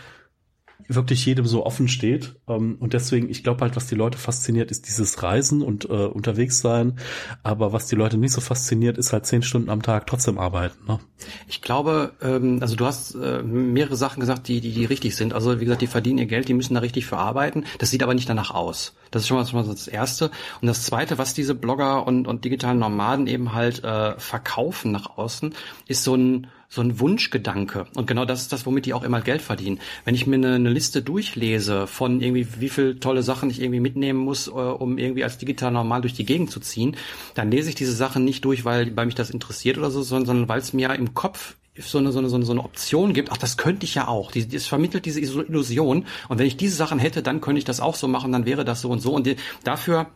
wirklich 0.88 1.24
jedem 1.26 1.46
so 1.46 1.64
offen 1.64 1.86
steht. 1.86 2.36
Ähm, 2.48 2.76
und 2.80 2.94
deswegen, 2.94 3.28
ich 3.28 3.44
glaube 3.44 3.60
halt, 3.60 3.76
was 3.76 3.86
die 3.86 3.94
Leute 3.94 4.18
fasziniert, 4.18 4.70
ist 4.70 4.88
dieses 4.88 5.22
Reisen 5.22 5.62
und 5.62 5.84
äh, 5.84 6.06
unterwegs 6.06 6.60
sein. 6.60 6.98
Aber 7.42 7.72
was 7.72 7.86
die 7.86 7.96
Leute 7.96 8.16
nicht 8.16 8.32
so 8.32 8.40
fasziniert, 8.40 8.98
ist 8.98 9.12
halt 9.12 9.26
zehn 9.26 9.42
Stunden 9.42 9.70
am 9.70 9.82
Tag 9.82 10.06
trotzdem 10.06 10.38
arbeiten. 10.38 10.78
Ne? 10.86 10.98
Ich 11.46 11.60
glaube, 11.60 12.14
ähm, 12.22 12.58
also 12.60 12.74
du 12.74 12.86
hast 12.86 13.14
äh, 13.14 13.42
mehrere 13.42 13.96
Sachen 13.96 14.20
gesagt, 14.20 14.48
die, 14.48 14.60
die, 14.60 14.72
die 14.72 14.86
richtig 14.86 15.14
sind. 15.14 15.34
Also 15.34 15.60
wie 15.60 15.64
gesagt, 15.64 15.82
die 15.82 15.86
verdienen 15.86 16.18
ihr 16.18 16.26
Geld, 16.26 16.48
die 16.48 16.54
müssen 16.54 16.74
da 16.74 16.80
richtig 16.80 17.06
für 17.06 17.18
arbeiten. 17.18 17.64
Das 17.78 17.90
sieht 17.90 18.02
aber 18.02 18.14
nicht 18.14 18.28
danach 18.28 18.52
aus. 18.52 18.96
Das 19.10 19.22
ist 19.22 19.28
schon 19.28 19.36
mal, 19.36 19.46
schon 19.46 19.60
mal 19.60 19.68
das 19.68 19.88
Erste. 19.88 20.30
Und 20.60 20.68
das 20.68 20.84
Zweite, 20.84 21.18
was 21.18 21.34
diese 21.34 21.54
Blogger 21.54 22.06
und, 22.06 22.26
und 22.26 22.44
digitalen 22.44 22.78
Nomaden 22.78 23.26
eben 23.26 23.52
halt 23.52 23.84
äh, 23.84 24.18
verkaufen 24.18 24.92
nach 24.92 25.18
außen, 25.18 25.54
ist 25.86 26.04
so 26.04 26.14
ein 26.14 26.46
so 26.68 26.82
ein 26.82 27.00
Wunschgedanke. 27.00 27.86
Und 27.94 28.06
genau 28.06 28.26
das 28.26 28.42
ist 28.42 28.52
das, 28.52 28.66
womit 28.66 28.84
die 28.84 28.92
auch 28.92 29.02
immer 29.02 29.22
Geld 29.22 29.40
verdienen. 29.40 29.80
Wenn 30.04 30.14
ich 30.14 30.26
mir 30.26 30.36
eine, 30.36 30.54
eine 30.54 30.70
Liste 30.70 31.02
durchlese 31.02 31.86
von 31.86 32.20
irgendwie, 32.20 32.46
wie 32.58 32.68
viel 32.68 33.00
tolle 33.00 33.22
Sachen 33.22 33.48
ich 33.48 33.60
irgendwie 33.60 33.80
mitnehmen 33.80 34.18
muss, 34.18 34.48
äh, 34.48 34.50
um 34.50 34.98
irgendwie 34.98 35.24
als 35.24 35.38
digital 35.38 35.72
normal 35.72 36.02
durch 36.02 36.12
die 36.12 36.26
Gegend 36.26 36.50
zu 36.50 36.60
ziehen, 36.60 36.96
dann 37.34 37.50
lese 37.50 37.70
ich 37.70 37.74
diese 37.74 37.94
Sachen 37.94 38.24
nicht 38.24 38.44
durch, 38.44 38.66
weil, 38.66 38.94
weil 38.96 39.06
mich 39.06 39.14
das 39.14 39.30
interessiert 39.30 39.78
oder 39.78 39.90
so, 39.90 40.02
sondern 40.02 40.48
weil 40.48 40.58
es 40.58 40.74
mir 40.74 40.94
im 40.94 41.14
Kopf 41.14 41.56
so 41.80 41.98
eine, 41.98 42.12
so 42.12 42.18
eine, 42.18 42.28
so 42.28 42.36
eine, 42.36 42.64
Option 42.64 43.12
gibt, 43.14 43.30
ach, 43.30 43.36
das 43.36 43.56
könnte 43.56 43.84
ich 43.84 43.94
ja 43.94 44.08
auch. 44.08 44.32
Es 44.34 44.66
vermittelt 44.66 45.06
diese 45.06 45.20
Illusion. 45.20 46.06
Und 46.28 46.38
wenn 46.38 46.46
ich 46.46 46.56
diese 46.56 46.76
Sachen 46.76 46.98
hätte, 46.98 47.22
dann 47.22 47.40
könnte 47.40 47.58
ich 47.58 47.64
das 47.64 47.80
auch 47.80 47.94
so 47.94 48.08
machen, 48.08 48.32
dann 48.32 48.46
wäre 48.46 48.64
das 48.64 48.80
so 48.80 48.90
und 48.90 49.00
so. 49.00 49.14
Und 49.14 49.26
die, 49.26 49.36
dafür 49.64 50.08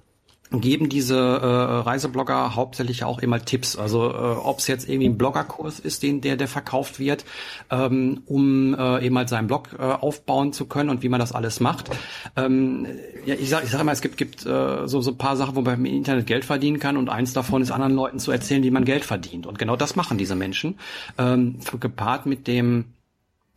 geben 0.61 0.89
diese 0.89 1.17
äh, 1.17 1.47
Reiseblogger 1.47 2.55
hauptsächlich 2.55 3.05
auch 3.05 3.19
immer 3.21 3.45
Tipps. 3.45 3.77
Also 3.77 4.11
äh, 4.11 4.15
ob 4.15 4.59
es 4.59 4.67
jetzt 4.67 4.89
irgendwie 4.89 5.09
ein 5.09 5.19
Bloggerkurs 5.19 5.81
ist, 5.81 6.03
den 6.03 6.21
der 6.21 6.37
der 6.37 6.49
verkauft 6.49 6.99
wird, 6.99 7.25
ähm, 7.71 8.23
um 8.27 8.75
äh, 8.75 9.07
eben 9.07 9.17
halt 9.17 9.29
seinen 9.29 9.47
Blog 9.47 9.71
äh, 9.79 9.83
aufbauen 9.83 10.53
zu 10.53 10.67
können 10.67 10.91
und 10.91 11.03
wie 11.03 11.09
man 11.09 11.21
das 11.21 11.33
alles 11.33 11.61
macht. 11.61 11.91
Ähm, 12.37 12.87
ja, 13.25 13.35
ich 13.35 13.49
sage 13.49 13.65
ich 13.65 13.71
sag 13.71 13.81
immer, 13.81 13.93
es 13.93 14.01
gibt 14.01 14.17
gibt 14.17 14.45
äh, 14.47 14.87
so 14.87 15.01
so 15.01 15.13
ein 15.13 15.19
paar 15.19 15.37
Sachen, 15.37 15.57
wo 15.57 15.63
man 15.63 15.75
im 15.75 15.85
Internet 15.87 16.27
Geld 16.27 16.45
verdienen 16.45 16.79
kann 16.79 16.97
und 16.97 17.09
eins 17.09 17.33
davon 17.33 17.63
ist 17.63 17.71
anderen 17.71 17.95
Leuten 17.95 18.19
zu 18.19 18.31
erzählen, 18.33 18.63
wie 18.63 18.71
man 18.71 18.85
Geld 18.85 19.05
verdient. 19.05 19.47
Und 19.47 19.59
genau 19.59 19.77
das 19.77 19.97
machen 19.97 20.19
diese 20.19 20.35
Menschen 20.35 20.79
ähm, 21.19 21.59
gepaart 21.81 22.27
mit 22.27 22.47
dem 22.47 22.87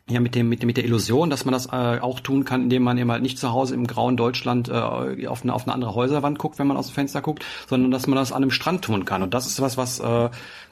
ja 0.07 0.19
mit 0.19 0.35
dem 0.35 0.49
mit, 0.49 0.63
mit 0.63 0.77
der 0.77 0.85
Illusion, 0.85 1.29
dass 1.29 1.45
man 1.45 1.53
das 1.53 1.67
äh, 1.67 1.99
auch 1.99 2.19
tun 2.19 2.45
kann, 2.45 2.63
indem 2.63 2.83
man 2.83 2.97
eben 2.97 3.11
halt 3.11 3.23
nicht 3.23 3.39
zu 3.39 3.51
Hause 3.51 3.73
im 3.73 3.87
grauen 3.87 4.17
Deutschland 4.17 4.69
äh, 4.69 4.73
auf 4.73 5.41
eine 5.43 5.53
auf 5.53 5.63
eine 5.63 5.73
andere 5.73 5.95
Häuserwand 5.95 6.37
guckt, 6.37 6.59
wenn 6.59 6.67
man 6.67 6.77
aus 6.77 6.87
dem 6.87 6.93
Fenster 6.93 7.21
guckt, 7.21 7.43
sondern 7.67 7.89
dass 7.91 8.05
man 8.05 8.15
das 8.15 8.31
an 8.31 8.43
einem 8.43 8.51
Strand 8.51 8.83
tun 8.83 9.05
kann. 9.05 9.23
Und 9.23 9.33
das 9.33 9.47
ist 9.47 9.61
was, 9.61 9.77
was 9.77 9.99
äh, 9.99 10.29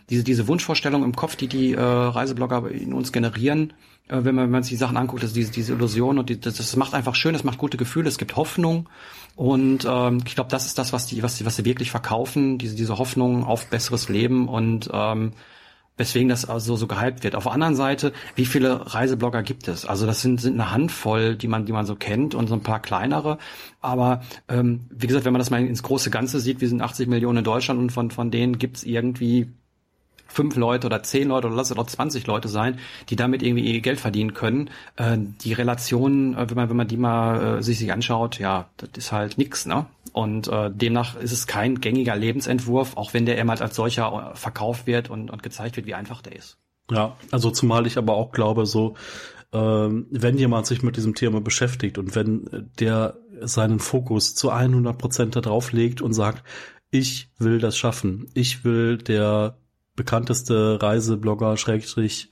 diese 0.10 0.24
diese 0.24 0.48
Wunschvorstellung 0.48 1.04
im 1.04 1.16
Kopf, 1.16 1.36
die 1.36 1.48
die 1.48 1.74
äh, 1.74 1.82
Reiseblogger 1.82 2.70
in 2.70 2.94
uns 2.94 3.12
generieren, 3.12 3.74
äh, 4.08 4.18
wenn 4.24 4.36
man 4.36 4.46
wenn 4.46 4.52
man 4.52 4.64
sich 4.64 4.72
die 4.72 4.78
Sachen 4.78 4.98
anguckt, 4.98 5.24
dass 5.24 5.34
diese 5.34 5.52
diese 5.52 5.74
Illusion 5.74 6.20
und 6.20 6.30
die, 6.30 6.40
das, 6.40 6.58
das 6.58 6.76
macht 6.76 6.94
einfach 6.94 7.16
schön, 7.16 7.34
es 7.34 7.44
macht 7.44 7.58
gute 7.58 7.78
Gefühle, 7.78 8.10
es 8.10 8.20
gibt 8.20 8.36
Hoffnung 8.36 8.88
und 9.36 9.88
ähm, 9.90 10.22
ich 10.28 10.36
glaube, 10.36 10.52
das 10.52 10.68
ist 10.68 10.78
das, 10.78 10.94
was 10.94 11.08
die 11.08 11.24
was 11.24 11.38
die 11.38 11.46
was 11.46 11.56
sie 11.56 11.66
wirklich 11.66 11.90
verkaufen, 11.90 12.60
diese 12.60 12.76
diese 12.76 13.00
Hoffnung 13.00 13.46
auf 13.46 13.66
besseres 13.66 14.10
Leben 14.10 14.48
und 14.48 14.92
ähm, 14.94 15.32
weswegen 15.98 16.30
das 16.30 16.46
also 16.46 16.76
so 16.76 16.88
gehypt 16.88 17.24
wird. 17.24 17.36
Auf 17.36 17.44
der 17.44 17.54
anderen 17.54 17.76
Seite, 17.76 18.14
wie 18.36 18.46
viele 18.46 18.94
Reiseblogger 18.94 19.44
gibt 19.44 19.68
es? 19.68 19.86
Also 19.86 20.06
das 20.06 20.22
sind, 20.22 20.42
sind 20.42 20.60
eine 20.60 20.72
Handvoll, 20.72 21.36
die 21.36 21.48
man, 21.48 21.66
die 21.66 21.72
man 21.72 21.86
so 21.86 21.96
kennt 21.96 22.34
und 22.36 22.48
so 22.48 22.56
ein 22.56 22.64
paar 22.64 22.82
kleinere. 22.82 23.38
Aber 23.82 24.22
ähm, 24.50 24.88
wie 24.90 25.08
gesagt, 25.08 25.26
wenn 25.26 25.34
man 25.34 25.40
das 25.40 25.50
mal 25.50 25.64
ins 25.64 25.84
große 25.84 26.10
Ganze 26.10 26.40
sieht, 26.40 26.62
wir 26.62 26.70
sind 26.70 26.82
80 26.82 27.08
Millionen 27.08 27.40
in 27.40 27.44
Deutschland 27.44 27.80
und 27.80 27.92
von, 27.92 28.10
von 28.12 28.32
denen 28.32 28.58
gibt's 28.58 28.84
irgendwie 28.84 29.50
fünf 30.34 30.56
Leute 30.56 30.88
oder 30.88 31.04
zehn 31.04 31.28
Leute 31.28 31.48
oder 31.48 31.56
lass 31.56 31.72
es 31.72 31.78
auch 31.78 31.86
20 31.86 32.26
Leute 32.28 32.48
sein, 32.48 32.80
die 33.10 33.16
damit 33.16 33.44
irgendwie 33.44 33.72
ihr 33.72 33.82
Geld 33.82 34.00
verdienen 34.00 34.34
können. 34.34 34.70
Äh, 34.96 35.18
die 35.42 35.54
Relation, 35.54 36.36
äh, 36.36 36.50
wenn 36.50 36.58
man 36.58 36.70
wenn 36.70 36.78
man 36.78 36.88
die 36.88 36.98
mal 36.98 37.60
äh, 37.60 37.64
sich 37.64 37.78
sich 37.78 37.92
anschaut, 37.94 38.40
ja, 38.40 38.70
das 38.78 38.90
ist 38.96 39.12
halt 39.12 39.38
nix, 39.38 39.66
ne? 39.66 39.86
Und 40.14 40.48
äh, 40.48 40.70
demnach 40.72 41.16
ist 41.16 41.32
es 41.32 41.48
kein 41.48 41.82
gängiger 41.82 42.16
Lebensentwurf, 42.16 42.96
auch 42.98 43.14
wenn 43.14 43.26
der 43.26 43.38
immer 43.38 43.60
als 43.60 43.76
solcher 43.76 44.32
äh, 44.34 44.38
verkauft 44.38 44.88
wird 44.88 45.10
und, 45.10 45.30
und 45.30 45.44
gezeigt 45.44 45.76
wird, 45.76 45.88
wie 45.88 45.96
einfach 45.96 46.22
der 46.22 46.36
ist. 46.36 46.58
Ja, 46.92 47.18
also 47.32 47.50
zumal 47.50 47.88
ich 47.88 47.98
aber 47.98 48.14
auch 48.14 48.32
glaube, 48.32 48.66
so 48.66 48.96
ähm, 49.54 50.08
wenn 50.12 50.38
jemand 50.38 50.68
sich 50.68 50.84
mit 50.84 50.98
diesem 50.98 51.16
Thema 51.16 51.42
beschäftigt 51.42 51.98
und 51.98 52.16
wenn 52.16 52.70
der 52.80 53.18
seinen 53.42 53.80
Fokus 53.80 54.36
zu 54.36 54.50
100 54.50 54.98
Prozent 54.98 55.36
darauf 55.36 55.72
legt 55.72 56.02
und 56.02 56.14
sagt, 56.14 56.44
ich 56.92 57.30
will 57.40 57.60
das 57.60 57.78
schaffen, 57.78 58.30
ich 58.34 58.64
will 58.64 58.98
der 58.98 59.58
bekannteste 59.96 60.80
Reiseblogger, 60.82 61.58
Schrägstrich, 61.58 62.30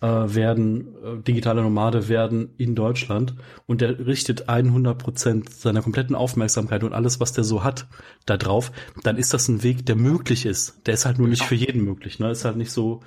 äh, 0.00 0.06
werden, 0.06 0.94
äh, 1.02 1.22
digitale 1.22 1.62
Nomade 1.62 2.08
werden 2.08 2.50
in 2.58 2.74
Deutschland 2.74 3.34
und 3.66 3.80
der 3.80 4.06
richtet 4.06 4.48
100 4.48 4.98
Prozent 4.98 5.50
seiner 5.50 5.82
kompletten 5.82 6.14
Aufmerksamkeit 6.14 6.84
und 6.84 6.92
alles, 6.92 7.18
was 7.20 7.32
der 7.32 7.44
so 7.44 7.64
hat, 7.64 7.86
da 8.26 8.36
drauf, 8.36 8.72
dann 9.02 9.16
ist 9.16 9.32
das 9.32 9.48
ein 9.48 9.62
Weg, 9.62 9.86
der 9.86 9.96
möglich 9.96 10.44
ist. 10.44 10.86
Der 10.86 10.94
ist 10.94 11.06
halt 11.06 11.18
nur 11.18 11.28
nicht 11.28 11.42
für 11.42 11.54
jeden 11.54 11.82
möglich, 11.82 12.18
ne? 12.18 12.30
Ist 12.30 12.44
halt 12.44 12.56
nicht 12.56 12.72
so, 12.72 13.00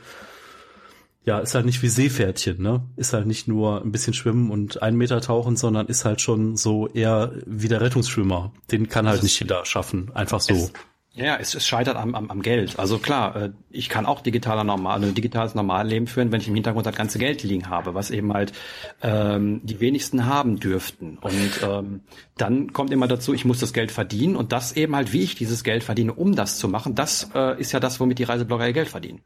ja, 1.26 1.38
ist 1.40 1.54
halt 1.54 1.66
nicht 1.66 1.84
wie 1.84 1.90
Seepferdchen, 1.90 2.60
ne? 2.60 2.82
Ist 2.96 3.14
halt 3.14 3.28
nicht 3.28 3.48
nur 3.48 3.84
ein 3.84 3.92
bisschen 3.92 4.16
schwimmen 4.16 4.50
und 4.50 4.82
einen 4.82 4.98
Meter 4.98 5.22
tauchen, 5.22 5.58
sondern 5.58 5.86
ist 5.88 6.06
halt 6.06 6.22
schon 6.22 6.58
so 6.58 6.88
eher 6.88 7.34
wie 7.46 7.68
der 7.68 7.82
Rettungsschwimmer. 7.82 8.52
Den 8.72 8.90
kann 8.90 9.08
halt 9.08 9.22
nicht 9.22 9.40
jeder 9.40 9.64
schaffen, 9.66 10.12
einfach 10.16 10.40
so. 10.40 10.56
Es 10.56 10.74
Ja, 11.20 11.36
es, 11.36 11.54
es 11.54 11.68
scheitert 11.68 11.98
am, 11.98 12.16
am, 12.16 12.32
am 12.32 12.42
Geld. 12.42 12.80
Also 12.80 12.98
klar, 12.98 13.36
äh, 13.36 13.50
ich 13.70 13.90
kann 13.90 14.06
auch 14.06 14.22
digitaler 14.22 14.64
normal, 14.64 15.04
ein 15.04 15.14
digitales 15.14 15.54
Normalleben 15.54 16.08
führen, 16.08 16.32
wenn 16.32 16.40
ich 16.40 16.48
im 16.48 16.56
Hintergrund 16.56 16.86
das 16.86 16.96
ganze 16.96 17.20
Geld 17.20 17.44
liegen 17.44 17.70
habe, 17.70 17.94
was 17.94 18.10
eben 18.10 18.34
halt 18.34 18.54
ähm, 19.02 19.60
die 19.64 19.82
wenigsten 19.82 20.26
haben 20.26 20.60
dürften. 20.60 21.18
Und 21.20 21.60
ähm, 21.62 22.02
dann 22.38 22.72
kommt 22.72 22.92
immer 22.92 23.08
dazu, 23.08 23.34
ich 23.34 23.44
muss 23.44 23.60
das 23.60 23.74
Geld 23.74 23.92
verdienen 23.92 24.38
und 24.38 24.54
das 24.54 24.72
eben 24.78 24.96
halt, 24.96 25.12
wie 25.12 25.22
ich 25.22 25.36
dieses 25.36 25.64
Geld 25.66 25.84
verdiene, 25.84 26.14
um 26.14 26.36
das 26.36 26.58
zu 26.58 26.70
machen, 26.70 26.96
das 26.96 27.32
äh, 27.36 27.60
ist 27.60 27.74
ja 27.74 27.82
das, 27.82 28.00
womit 28.00 28.20
die 28.20 28.24
Reiseblogger 28.24 28.68
ihr 28.68 28.74
Geld 28.74 28.88
verdienen. 28.88 29.20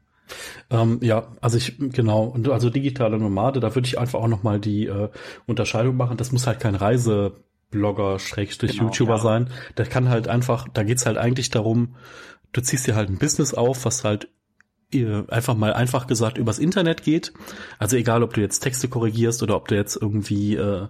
Ähm, 0.70 0.98
ja, 1.00 1.28
also 1.40 1.58
ich, 1.58 1.76
genau, 1.78 2.24
und 2.24 2.48
also 2.48 2.70
digitale 2.70 3.18
Nomade, 3.18 3.60
da 3.60 3.74
würde 3.74 3.86
ich 3.86 3.98
einfach 3.98 4.20
auch 4.20 4.28
nochmal 4.28 4.58
die 4.58 4.86
äh, 4.86 5.10
Unterscheidung 5.46 5.96
machen, 5.96 6.16
das 6.16 6.32
muss 6.32 6.46
halt 6.46 6.60
kein 6.60 6.74
Reise 6.74 7.36
Blogger, 7.70 8.18
Schrägstrich, 8.18 8.72
genau, 8.72 8.84
YouTuber 8.84 9.16
ja. 9.16 9.20
sein. 9.20 9.50
Der 9.76 9.86
kann 9.86 10.08
halt 10.08 10.28
einfach, 10.28 10.68
da 10.72 10.82
geht's 10.82 11.06
halt 11.06 11.18
eigentlich 11.18 11.50
darum, 11.50 11.96
du 12.52 12.60
ziehst 12.60 12.86
dir 12.86 12.94
halt 12.94 13.08
ein 13.08 13.18
Business 13.18 13.54
auf, 13.54 13.84
was 13.84 14.04
halt 14.04 14.28
einfach 15.28 15.56
mal 15.56 15.72
einfach 15.72 16.06
gesagt 16.06 16.38
übers 16.38 16.58
Internet 16.58 17.02
geht. 17.02 17.32
Also 17.78 17.96
egal, 17.96 18.22
ob 18.22 18.32
du 18.34 18.40
jetzt 18.40 18.60
Texte 18.60 18.88
korrigierst 18.88 19.42
oder 19.42 19.56
ob 19.56 19.68
du 19.68 19.74
jetzt 19.74 19.96
irgendwie 20.00 20.54
äh, 20.54 20.86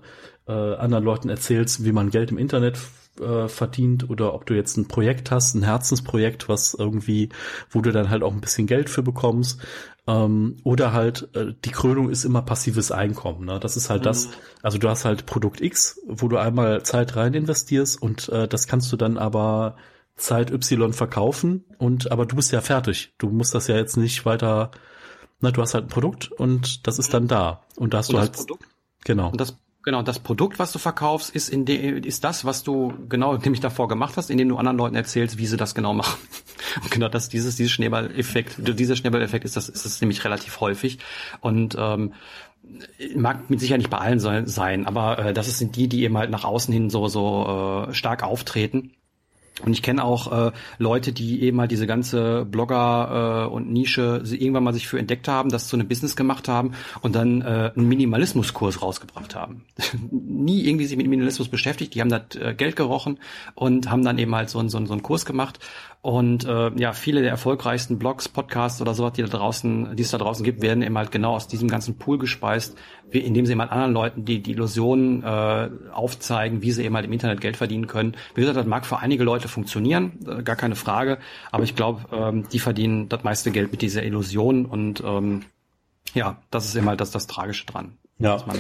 äh, 0.47 0.53
anderen 0.53 1.05
Leuten 1.05 1.29
erzählst, 1.31 1.85
wie 1.85 1.93
man 1.93 2.11
Geld 2.11 2.31
im 2.31 2.39
Internet 2.39 2.79
äh, 3.21 3.49
verdient 3.49 4.11
oder 4.11 4.35
ob 4.35 4.47
du 4.47 4.55
jetzt 4.55 4.77
ein 4.77 4.89
Projekt 4.89 5.31
hast, 5.31 5.55
ein 5.55 5.63
Herzensprojekt, 5.63 6.49
was 6.49 6.75
irgendwie, 6.75 7.31
wo 7.71 7.81
du 7.81 7.93
dann 7.93 8.11
halt 8.11 8.23
auch 8.23 8.33
ein 8.33 8.41
bisschen 8.41 8.67
Geld 8.67 8.91
für 8.91 9.03
bekommst. 9.03 9.61
Ähm, 10.07 10.59
oder 10.65 10.93
halt, 10.93 11.35
äh, 11.35 11.55
die 11.65 11.71
Krönung 11.71 12.11
ist 12.11 12.25
immer 12.25 12.43
passives 12.43 12.93
Einkommen. 12.93 13.47
Ne? 13.47 13.59
Das 13.59 13.77
ist 13.77 13.89
halt 13.89 14.03
mhm. 14.03 14.05
das, 14.05 14.29
also 14.63 14.79
du 14.79 14.89
hast 14.89 15.05
halt 15.05 15.25
Produkt 15.25 15.61
X, 15.63 16.01
wo 16.07 16.29
du 16.29 16.37
einmal 16.37 16.83
Zeit 16.83 17.17
rein 17.17 17.33
investierst 17.33 18.01
und 18.01 18.29
äh, 18.29 18.47
das 18.47 18.67
kannst 18.67 18.93
du 18.93 18.97
dann 18.97 19.17
aber 19.17 19.77
Zeit 20.17 20.51
Y 20.51 20.93
verkaufen 20.93 21.65
und 21.79 22.13
aber 22.13 22.27
du 22.27 22.37
bist 22.37 22.53
ja 22.53 22.61
fertig. 22.61 23.15
Du 23.19 23.31
musst 23.31 23.55
das 23.55 23.67
ja 23.67 23.77
jetzt 23.77 23.97
nicht 23.97 24.27
weiter, 24.27 24.71
na, 25.41 25.51
du 25.51 25.63
hast 25.63 25.75
halt 25.75 25.87
ein 25.87 25.89
Produkt 25.89 26.31
und 26.31 26.87
das 26.87 26.99
ist 26.99 27.15
dann 27.15 27.27
da. 27.27 27.65
Und 27.77 27.95
da 27.95 27.99
hast 27.99 28.11
und 28.11 28.17
du 28.17 28.21
halt. 28.21 28.33
Produkt? 28.33 28.65
Genau. 29.05 29.31
Und 29.31 29.41
das 29.41 29.59
Genau, 29.85 30.01
das 30.01 30.19
Produkt, 30.19 30.59
was 30.59 30.73
du 30.73 30.79
verkaufst, 30.79 31.35
ist 31.35 31.51
in 31.51 31.67
de, 31.67 32.01
ist 32.01 32.25
das, 32.25 32.47
was 32.47 32.63
du 32.63 32.95
genau 33.09 33.37
nämlich 33.37 33.61
davor 33.61 33.87
gemacht 33.87 34.17
hast, 34.17 34.31
indem 34.31 34.49
du 34.49 34.57
anderen 34.57 34.79
Leuten 34.79 34.97
erzählst, 34.97 35.37
wie 35.37 35.47
sie 35.47 35.59
das 35.59 35.75
genau 35.75 35.93
machen. 35.93 36.19
Und 36.83 36.91
genau 36.91 37.09
das, 37.09 37.29
dieses, 37.29 37.57
dieses 37.57 37.73
Schneeballeffekt, 37.73 38.57
dieser 38.59 38.97
Schneeballeffekt 38.97 39.45
ist 39.45 39.57
das, 39.57 39.69
ist 39.69 39.85
das 39.85 40.01
nämlich 40.01 40.25
relativ 40.25 40.61
häufig. 40.61 41.01
Und 41.41 41.77
ähm, 41.79 42.15
mag 43.15 43.51
mit 43.51 43.61
Sicherheit 43.61 43.81
nicht 43.81 43.91
bei 43.91 43.99
allen 43.99 44.21
sein, 44.21 44.87
aber 44.87 45.19
äh, 45.19 45.33
das 45.35 45.59
sind 45.59 45.77
die, 45.77 45.87
die 45.87 46.05
eben 46.05 46.17
halt 46.17 46.31
nach 46.31 46.45
außen 46.45 46.73
hin 46.73 46.89
so 46.89 47.09
so 47.09 47.87
äh, 47.89 47.93
stark 47.93 48.23
auftreten 48.23 48.93
und 49.63 49.73
ich 49.73 49.83
kenne 49.83 50.03
auch 50.03 50.49
äh, 50.49 50.53
Leute, 50.79 51.13
die 51.13 51.43
eben 51.43 51.61
halt 51.61 51.71
diese 51.71 51.87
ganze 51.87 52.45
Blogger 52.45 53.47
äh, 53.47 53.53
und 53.53 53.71
Nische 53.71 54.23
irgendwann 54.25 54.65
mal 54.65 54.75
sich 54.75 54.89
für 54.89 54.99
entdeckt 54.99 55.29
haben, 55.29 55.49
das 55.49 55.69
zu 55.69 55.77
einem 55.77 55.87
Business 55.87 56.17
gemacht 56.17 56.49
haben 56.49 56.73
und 57.03 57.15
dann 57.15 57.41
äh, 57.43 57.71
einen 57.77 57.87
Minimalismuskurs 57.87 58.83
rausgebracht 58.83 59.37
haben. 59.37 59.65
Nie 60.11 60.67
irgendwie 60.67 60.87
sich 60.87 60.97
mit 60.97 61.07
Minimalismus 61.07 61.49
beschäftigt, 61.49 61.95
die 61.95 62.01
haben 62.01 62.11
da 62.11 62.21
äh, 62.35 62.55
Geld 62.55 62.75
gerochen 62.75 63.21
und 63.55 63.91
haben 63.91 64.05
dann 64.05 64.19
eben 64.19 64.35
halt 64.35 64.51
so, 64.51 64.61
so, 64.69 64.85
so 64.85 64.93
einen 64.93 65.03
Kurs 65.03 65.25
gemacht 65.25 65.61
und 66.05 66.45
äh, 66.45 66.71
ja, 66.77 66.93
viele 66.93 67.23
der 67.23 67.31
erfolgreichsten 67.31 67.99
Blogs, 67.99 68.29
Podcasts 68.29 68.83
oder 68.83 68.93
sowas, 68.93 69.15
die 69.15 69.23
da 69.23 69.29
draußen, 69.29 69.97
die 69.97 70.03
es 70.03 70.11
da 70.11 70.19
draußen 70.19 70.45
gibt, 70.45 70.61
werden 70.61 70.83
eben 70.83 70.99
halt 70.99 71.11
genau 71.11 71.35
aus 71.35 71.49
diesem 71.49 71.67
ganzen 71.67 71.97
Pool 71.97 72.19
gespeist, 72.19 72.77
indem 73.21 73.47
sie 73.47 73.53
eben 73.53 73.61
halt 73.61 73.71
anderen 73.71 73.93
Leuten 73.93 74.25
die, 74.25 74.43
die 74.43 74.53
Illusionen 74.53 75.23
äh, 75.23 75.71
aufzeigen, 75.93 76.63
wie 76.63 76.73
sie 76.73 76.85
eben 76.85 76.95
halt 76.95 77.07
im 77.07 77.13
Internet 77.13 77.41
Geld 77.41 77.57
verdienen 77.57 77.87
können. 77.87 78.17
Wie 78.35 78.41
gesagt, 78.41 78.57
das 78.57 78.67
mag 78.67 78.87
für 78.87 78.99
einige 78.99 79.25
Leute 79.25 79.49
funktionieren, 79.49 80.19
äh, 80.27 80.43
gar 80.43 80.57
keine 80.57 80.77
Frage, 80.77 81.19
aber 81.51 81.65
ich 81.65 81.77
glaube, 81.77 82.05
ähm, 82.13 82.49
die 82.53 82.59
verdienen 82.59 83.09
das 83.09 83.25
meiste 83.25 83.51
Geld 83.51 83.71
mit 83.71 83.83
dieser 83.83 84.03
Illusion 84.03 84.67
und 84.67 85.03
ähm, 85.05 85.43
ja, 86.15 86.39
das 86.51 86.67
ist 86.67 86.77
eben 86.77 86.89
halt 86.89 87.01
das, 87.01 87.11
das 87.11 87.27
Tragische 87.27 87.67
dran. 87.67 87.99
Ja. 88.19 88.43
Man, 88.47 88.59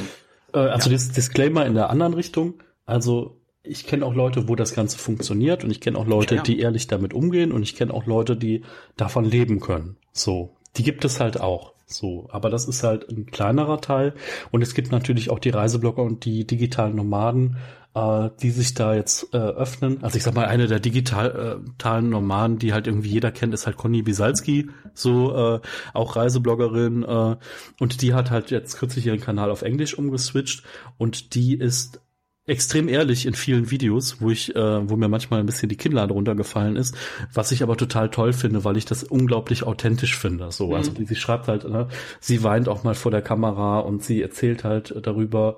äh, 0.52 0.59
also 0.59 0.90
ja. 0.90 0.94
das 0.94 1.11
Disclaimer 1.12 1.66
in 1.66 1.74
der 1.74 1.90
anderen 1.90 2.14
Richtung, 2.14 2.55
also 2.86 3.40
ich 3.62 3.86
kenne 3.86 4.05
auch 4.05 4.14
Leute, 4.14 4.48
wo 4.48 4.57
das 4.57 4.74
Ganze 4.74 4.98
funktioniert 4.98 5.64
und 5.64 5.70
ich 5.70 5.80
kenne 5.80 5.98
auch 5.98 6.07
Leute, 6.07 6.34
ja, 6.34 6.40
ja. 6.40 6.42
die 6.42 6.61
ehrlich 6.61 6.86
damit 6.86 7.14
umgehen 7.14 7.50
und 7.50 7.62
ich 7.62 7.74
kenne 7.74 7.92
auch 7.92 8.07
Leute, 8.07 8.36
die 8.36 8.62
davon 8.96 9.24
leben 9.24 9.61
können. 9.61 9.96
So, 10.12 10.57
die 10.76 10.82
gibt 10.82 11.05
es 11.05 11.18
halt 11.18 11.40
auch. 11.40 11.74
So, 11.87 12.28
aber 12.30 12.51
das 12.51 12.66
ist 12.66 12.82
halt 12.82 13.09
ein 13.11 13.26
kleinerer 13.26 13.80
Teil 13.80 14.14
und 14.51 14.62
es 14.62 14.74
gibt 14.74 14.91
natürlich 14.91 15.30
auch 15.30 15.39
die 15.39 15.51
Reiseblogger 15.51 16.03
und 16.03 16.24
die 16.24 16.47
digitalen 16.47 16.97
Nomaden, 16.97 17.59
äh, 17.95 18.30
die 18.41 18.51
sich 18.51 18.74
da 18.74 18.95
jetzt 18.95 19.35
äh, 19.35 19.39
öffnen. 19.39 20.03
Also 20.03 20.16
ich 20.16 20.22
sag 20.22 20.35
mal, 20.35 20.47
eine 20.47 20.66
der 20.66 20.80
digitalen 20.80 21.62
äh, 21.85 22.01
Nomaden, 22.01 22.59
die 22.59 22.72
halt 22.72 22.87
irgendwie 22.87 23.11
jeder 23.11 23.30
kennt, 23.30 23.55
ist 23.55 23.66
halt 23.66 23.76
Conny 23.76 24.03
Bisalski, 24.03 24.70
so 24.95 25.35
äh, 25.35 25.61
auch 25.93 26.16
Reisebloggerin 26.16 27.03
äh, 27.03 27.37
und 27.78 28.03
die 28.03 28.14
hat 28.14 28.30
halt 28.30 28.51
jetzt 28.51 28.78
kürzlich 28.78 29.07
ihren 29.07 29.20
Kanal 29.20 29.51
auf 29.51 29.62
Englisch 29.62 29.97
umgeswitcht 29.97 30.64
und 30.99 31.35
die 31.35 31.55
ist 31.55 32.01
extrem 32.47 32.88
ehrlich 32.88 33.24
in 33.24 33.34
vielen 33.34 33.70
Videos, 33.70 34.20
wo 34.20 34.30
ich, 34.30 34.55
äh, 34.55 34.88
wo 34.88 34.97
mir 34.97 35.09
manchmal 35.09 35.40
ein 35.40 35.47
bisschen 35.47 35.68
die 35.70 35.76
Kinnlade 35.76 36.12
runtergefallen 36.12 36.76
ist, 36.76 36.95
was 37.32 37.53
ich 37.53 37.62
aber 37.62 37.76
total 37.76 38.11
toll 38.11 38.32
finde, 38.34 38.64
weil 38.64 38.76
ich 38.76 38.84
das 38.84 39.03
unglaublich 39.03 39.62
authentisch 39.62 40.18
finde. 40.18 40.51
So, 40.53 40.68
mhm. 40.68 40.74
also 40.74 40.92
sie 40.95 41.16
schreibt 41.16 41.49
halt, 41.49 41.68
ne, 41.68 41.88
sie 42.20 42.42
weint 42.42 42.68
auch 42.68 42.84
mal 42.84 42.95
vor 42.95 43.11
der 43.11 43.22
Kamera 43.22 43.78
und 43.80 44.03
sie 44.03 44.20
erzählt 44.20 44.64
halt 44.64 44.95
darüber, 45.03 45.57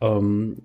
ähm, 0.00 0.58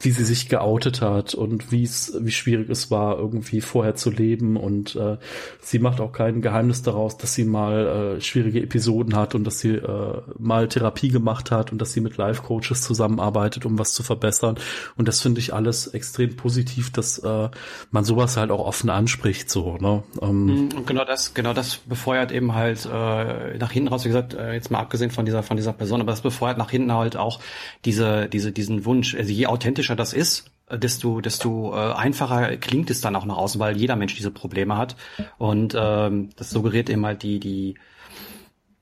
wie 0.00 0.10
sie 0.10 0.24
sich 0.24 0.48
geoutet 0.48 1.02
hat 1.02 1.34
und 1.34 1.70
wie 1.70 1.82
es, 1.82 2.16
wie 2.20 2.30
schwierig 2.30 2.70
es 2.70 2.90
war, 2.90 3.18
irgendwie 3.18 3.60
vorher 3.60 3.94
zu 3.94 4.10
leben. 4.10 4.56
Und 4.56 4.96
äh, 4.96 5.18
sie 5.60 5.78
macht 5.78 6.00
auch 6.00 6.12
kein 6.12 6.40
Geheimnis 6.40 6.82
daraus, 6.82 7.18
dass 7.18 7.34
sie 7.34 7.44
mal 7.44 8.16
äh, 8.16 8.20
schwierige 8.22 8.62
Episoden 8.62 9.16
hat 9.16 9.34
und 9.34 9.44
dass 9.44 9.60
sie 9.60 9.74
äh, 9.74 10.22
mal 10.38 10.68
Therapie 10.68 11.08
gemacht 11.08 11.50
hat 11.50 11.72
und 11.72 11.78
dass 11.78 11.92
sie 11.92 12.00
mit 12.00 12.16
Life-Coaches 12.16 12.80
zusammenarbeitet, 12.80 13.66
um 13.66 13.78
was 13.78 13.92
zu 13.92 14.02
verbessern. 14.02 14.56
Und 14.96 15.08
das 15.08 15.20
finde 15.20 15.40
ich 15.40 15.52
alles 15.52 15.88
extrem 15.88 16.34
positiv, 16.36 16.90
dass 16.90 17.18
äh, 17.18 17.50
man 17.90 18.04
sowas 18.04 18.38
halt 18.38 18.50
auch 18.50 18.64
offen 18.64 18.88
anspricht. 18.88 19.50
So, 19.50 19.76
ne? 19.76 20.02
Ähm, 20.22 20.46
mhm, 20.46 20.68
und 20.76 20.86
genau 20.86 21.04
das, 21.04 21.34
genau 21.34 21.52
das 21.52 21.76
befeuert 21.76 22.32
eben 22.32 22.54
halt 22.54 22.86
äh, 22.86 23.58
nach 23.58 23.72
hinten 23.72 23.88
raus, 23.88 24.04
wie 24.04 24.08
gesagt, 24.08 24.32
äh, 24.32 24.54
jetzt 24.54 24.70
mal 24.70 24.78
abgesehen 24.78 25.10
von 25.10 25.26
dieser 25.26 25.42
von 25.42 25.58
dieser 25.58 25.74
Person, 25.74 26.00
aber 26.00 26.12
das 26.12 26.22
befeuert 26.22 26.56
nach 26.56 26.70
hinten 26.70 26.92
halt 26.92 27.18
auch 27.18 27.40
diese 27.84 28.28
diese 28.28 28.53
diesen 28.56 28.84
Wunsch. 28.84 29.14
Also 29.14 29.30
je 29.30 29.46
authentischer 29.46 29.96
das 29.96 30.12
ist, 30.12 30.50
desto 30.70 31.20
desto 31.20 31.74
äh, 31.74 31.92
einfacher 31.92 32.56
klingt 32.56 32.90
es 32.90 33.00
dann 33.00 33.16
auch 33.16 33.26
nach 33.26 33.36
außen, 33.36 33.60
weil 33.60 33.76
jeder 33.76 33.96
Mensch 33.96 34.14
diese 34.16 34.30
Probleme 34.30 34.76
hat 34.76 34.96
und 35.38 35.76
ähm, 35.78 36.30
das 36.36 36.50
suggeriert 36.50 36.88
eben 36.88 37.04
halt 37.04 37.22
die 37.22 37.38
die 37.38 37.74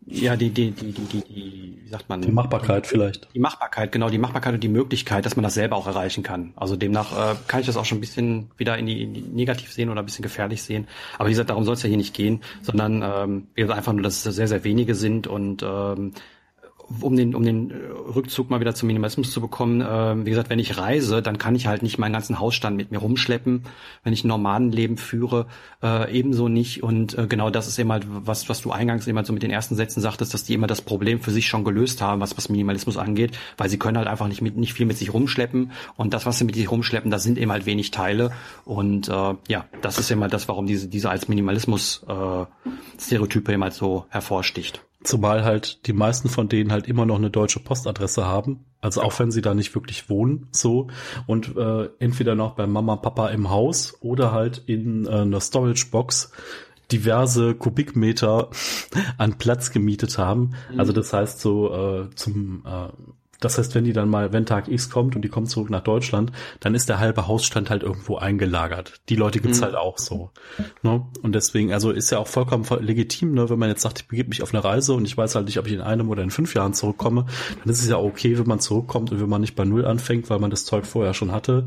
ja, 0.05 0.35
die, 0.35 0.51
die, 0.51 0.73
die, 0.73 0.93
die, 0.93 1.05
die, 1.05 1.21
die, 1.21 1.79
wie 1.85 1.89
sagt 1.89 2.09
man? 2.09 2.21
Die 2.23 2.33
Machbarkeit 2.33 2.89
vielleicht. 2.89 3.29
Die 3.35 3.39
Machbarkeit, 3.39 3.93
genau, 3.93 4.11
die 4.11 4.19
Machbarkeit 4.19 4.55
und 4.55 4.63
die 4.63 4.69
Möglichkeit, 4.69 5.25
dass 5.25 5.37
man 5.37 5.45
das 5.45 5.55
selber 5.55 5.77
auch 5.77 5.87
erreichen 5.87 6.25
kann. 6.25 6.53
Also 6.57 6.75
demnach 6.75 7.13
äh, 7.13 7.37
kann 7.47 7.61
ich 7.61 7.67
das 7.67 7.77
auch 7.77 7.85
schon 7.85 7.99
ein 7.99 8.01
bisschen 8.01 8.51
wieder 8.57 8.77
in 8.79 8.87
die, 8.87 9.03
in 9.03 9.15
die 9.15 9.21
negativ 9.21 9.73
sehen 9.73 9.91
oder 9.91 10.03
ein 10.03 10.05
bisschen 10.05 10.25
gefährlich 10.25 10.63
sehen. 10.63 10.89
Aber 11.19 11.29
wie 11.29 11.33
gesagt, 11.33 11.51
darum 11.51 11.65
soll 11.65 11.75
es 11.75 11.83
ja 11.85 11.89
hier 11.89 11.99
nicht 11.99 12.15
gehen, 12.15 12.41
sondern 12.63 13.03
ähm, 13.57 13.71
einfach 13.71 13.93
nur, 13.93 14.03
dass 14.03 14.27
es 14.27 14.35
sehr, 14.35 14.49
sehr 14.49 14.65
wenige 14.65 14.97
sind 14.97 15.29
und 15.29 15.63
ähm, 15.63 16.13
um 17.01 17.17
den, 17.17 17.35
um 17.35 17.43
den 17.43 17.71
äh, 17.71 17.75
Rückzug 18.15 18.51
mal 18.51 18.61
wieder 18.61 18.75
zum 18.75 18.87
Minimalismus 18.87 19.31
zu 19.31 19.41
bekommen, 19.41 19.81
äh, 19.81 20.27
wie 20.27 20.31
gesagt, 20.31 20.51
wenn 20.51 20.59
ich 20.59 20.79
reise, 20.79 21.23
dann 21.23 21.39
kann 21.39 21.55
ich 21.55 21.67
halt 21.67 21.83
nicht 21.83 21.99
meinen 21.99 22.13
ganzen 22.13 22.39
Hausstand 22.39 22.77
mit 22.77 22.91
mir 22.91 22.99
rumschleppen. 22.99 23.65
Wenn 24.05 24.13
ich 24.13 24.25
ein 24.25 24.29
Nomadenleben 24.29 24.97
führe, 24.97 25.47
äh, 25.83 26.13
ebenso 26.13 26.49
nicht. 26.49 26.83
Und 26.83 27.17
äh, 27.17 27.27
genau 27.27 27.51
das 27.51 27.69
ist 27.69 27.79
eben 27.79 27.93
halt, 27.93 28.07
was, 28.09 28.49
was 28.49 28.61
du 28.61 28.71
eingangs 28.71 29.07
immer 29.07 29.25
so 29.25 29.33
mit 29.33 29.43
den 29.43 29.51
ersten 29.51 29.77
Sätzen 29.77 30.01
sagtest, 30.01 30.35
dass 30.35 30.45
die 30.45 30.55
immer 30.55 30.67
das 30.67 30.83
Problem 30.83 31.21
für 31.21 31.31
sich 31.31 31.47
schon 31.47 31.65
gelöst 31.65 32.03
haben, 32.03 32.21
was, 32.21 32.37
was 32.37 32.49
Minimalismus 32.49 32.97
angeht, 32.97 33.39
weil 33.57 33.69
sie 33.69 33.79
können 33.79 33.97
halt 33.97 34.09
einfach 34.09 34.29
nicht 34.29 34.43
mit, 34.43 34.57
nicht 34.57 34.75
viel 34.75 34.87
mit 34.87 34.99
sich 34.99 35.13
rumschleppen. 35.13 35.73
Und 35.97 36.15
das, 36.15 36.27
was 36.27 36.39
sie 36.39 36.45
mit 36.45 36.55
sich 36.55 36.71
rumschleppen, 36.71 37.11
das 37.11 37.23
sind 37.23 37.39
eben 37.39 37.53
halt 37.53 37.67
wenig 37.67 37.91
Teile. 37.91 38.33
Und 38.65 39.09
äh, 39.09 39.35
ja, 39.49 39.65
das 39.81 39.99
ist 39.99 40.11
immer 40.11 40.29
das, 40.29 40.49
warum 40.49 40.67
diese, 40.67 40.89
diese 40.89 41.11
als 41.11 41.29
Minimalismus 41.29 42.05
äh, 42.09 42.45
Stereotype 42.99 43.53
eben 43.53 43.63
halt 43.63 43.75
so 43.75 44.07
hervorsticht. 44.11 44.85
Zumal 45.05 45.45
halt 45.45 45.87
die 45.87 45.93
meisten 45.93 46.29
von 46.29 46.49
denen 46.49 46.73
halt 46.73 46.87
immer 46.87 47.07
noch 47.07 47.17
eine 47.17 47.31
deutsche 47.31 47.61
Postadresse 47.61 48.25
haben. 48.25 48.65
Also 48.81 49.03
auch 49.03 49.19
wenn 49.19 49.31
sie 49.31 49.43
da 49.43 49.55
nicht 49.55 49.75
wirklich 49.75 50.09
wohnen, 50.11 50.49
so. 50.51 50.89
Und 51.27 51.57
äh, 51.57 51.89
entweder 51.99 52.35
noch 52.35 52.55
bei 52.55 52.67
Mama, 52.67 52.97
Papa 52.97 53.29
im 53.29 53.51
Haus 53.51 53.97
oder 54.01 54.33
halt 54.33 54.63
in 54.67 55.07
äh, 55.07 55.11
einer 55.11 55.41
Storage-Box 55.41 56.33
diverse 56.91 57.55
Kubikmeter 57.55 58.51
an 59.19 59.39
Platz 59.39 59.71
gemietet 59.71 60.19
haben. 60.19 60.55
Mhm. 60.71 60.81
Also 60.81 60.93
das 60.93 61.13
heißt 61.13 61.41
so 61.41 61.73
äh, 61.73 62.11
zum 62.15 62.65
äh, 62.67 62.89
das 63.45 63.59
heißt, 63.59 63.75
wenn 63.75 63.85
die 63.85 63.93
dann 63.93 64.09
mal, 64.09 64.33
wenn 64.33 64.47
Tag 64.47 64.69
X 64.69 64.91
kommt 64.91 65.17
und 65.17 65.23
die 65.23 65.29
kommt 65.29 65.51
zurück 65.51 65.71
nach 65.71 65.83
Deutschland, 65.83 66.33
dann 66.61 66.75
ist 66.75 66.89
der 66.89 66.99
halbe 66.99 67.27
Hausstand 67.27 67.71
halt 67.71 67.83
irgendwo 67.83 68.17
eingelagert. 68.17 69.01
Die 69.09 69.17
Leute 69.17 69.41
gibt's 69.41 69.61
mhm. 69.61 69.65
halt 69.65 69.75
auch 69.75 69.99
so. 69.99 70.31
Ne? 70.83 71.07
Und 71.23 71.35
deswegen, 71.35 71.73
also 71.73 71.91
ist 71.91 72.11
ja 72.11 72.19
auch 72.19 72.29
vollkommen 72.29 72.65
legitim, 72.81 73.35
ne, 73.35 73.51
wenn 73.51 73.59
man 73.59 73.69
jetzt 73.69 73.83
sagt, 73.83 74.01
ich 74.01 74.09
begebe 74.09 74.29
mich 74.29 74.43
auf 74.43 74.55
eine 74.55 74.65
Reise 74.65 74.95
und 74.95 75.05
ich 75.05 75.17
weiß 75.17 75.35
halt 75.35 75.47
nicht, 75.47 75.59
ob 75.59 75.67
ich 75.67 75.73
in 75.73 75.81
einem 75.81 76.09
oder 76.09 76.23
in 76.23 76.31
fünf 76.31 76.55
Jahren 76.55 76.75
zurückkomme, 76.75 77.27
dann 77.63 77.73
ist 77.73 77.83
es 77.83 77.89
ja 77.89 77.99
okay, 77.99 78.39
wenn 78.39 78.47
man 78.47 78.61
zurückkommt 78.61 79.13
und 79.13 79.21
wenn 79.21 79.29
man 79.29 79.41
nicht 79.41 79.57
bei 79.57 79.65
Null 79.65 79.85
anfängt, 79.85 80.31
weil 80.31 80.39
man 80.39 80.51
das 80.51 80.65
Zeug 80.65 80.87
vorher 80.87 81.15
schon 81.15 81.33
hatte 81.33 81.67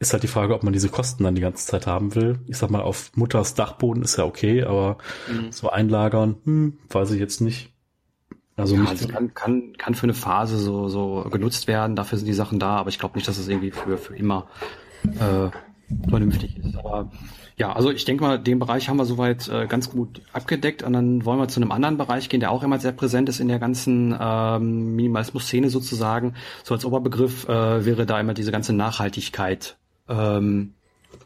ist 0.00 0.12
halt 0.12 0.22
die 0.22 0.28
Frage, 0.28 0.54
ob 0.54 0.62
man 0.62 0.72
diese 0.72 0.88
Kosten 0.88 1.24
dann 1.24 1.34
die 1.34 1.40
ganze 1.40 1.66
Zeit 1.66 1.86
haben 1.86 2.14
will. 2.14 2.40
Ich 2.46 2.58
sag 2.58 2.70
mal, 2.70 2.82
auf 2.82 3.12
Mutters 3.14 3.54
Dachboden 3.54 4.02
ist 4.02 4.18
ja 4.18 4.24
okay, 4.24 4.64
aber 4.64 4.98
mhm. 5.30 5.52
so 5.52 5.70
einlagern, 5.70 6.36
hm, 6.44 6.78
weiß 6.90 7.12
ich 7.12 7.20
jetzt 7.20 7.40
nicht. 7.40 7.73
Also, 8.56 8.76
ja, 8.76 8.84
also 8.84 9.08
kann, 9.08 9.34
kann, 9.34 9.72
kann 9.76 9.94
für 9.94 10.04
eine 10.04 10.14
Phase 10.14 10.58
so, 10.58 10.88
so 10.88 11.26
genutzt 11.30 11.66
werden, 11.66 11.96
dafür 11.96 12.18
sind 12.18 12.26
die 12.26 12.34
Sachen 12.34 12.58
da, 12.60 12.76
aber 12.76 12.88
ich 12.88 12.98
glaube 12.98 13.16
nicht, 13.16 13.26
dass 13.26 13.38
es 13.38 13.48
irgendwie 13.48 13.72
für, 13.72 13.98
für 13.98 14.16
immer 14.16 14.46
äh, 15.02 15.50
vernünftig 16.08 16.56
ist. 16.58 16.76
Aber 16.76 17.10
ja, 17.56 17.72
also 17.72 17.90
ich 17.90 18.04
denke 18.04 18.24
mal, 18.24 18.38
den 18.38 18.58
Bereich 18.58 18.88
haben 18.88 18.96
wir 18.96 19.04
soweit 19.04 19.48
äh, 19.48 19.66
ganz 19.66 19.90
gut 19.90 20.22
abgedeckt 20.32 20.82
und 20.82 20.92
dann 20.92 21.24
wollen 21.24 21.38
wir 21.38 21.48
zu 21.48 21.60
einem 21.60 21.72
anderen 21.72 21.96
Bereich 21.96 22.28
gehen, 22.28 22.40
der 22.40 22.50
auch 22.50 22.62
immer 22.62 22.78
sehr 22.78 22.92
präsent 22.92 23.28
ist 23.28 23.40
in 23.40 23.48
der 23.48 23.58
ganzen 23.60 24.16
ähm, 24.18 24.96
Minimalismus-Szene 24.96 25.70
sozusagen. 25.70 26.34
So 26.64 26.74
als 26.74 26.84
Oberbegriff 26.84 27.48
äh, 27.48 27.84
wäre 27.84 28.06
da 28.06 28.18
immer 28.18 28.34
diese 28.34 28.50
ganze 28.50 28.72
Nachhaltigkeit 28.72 29.76
ähm, 30.08 30.74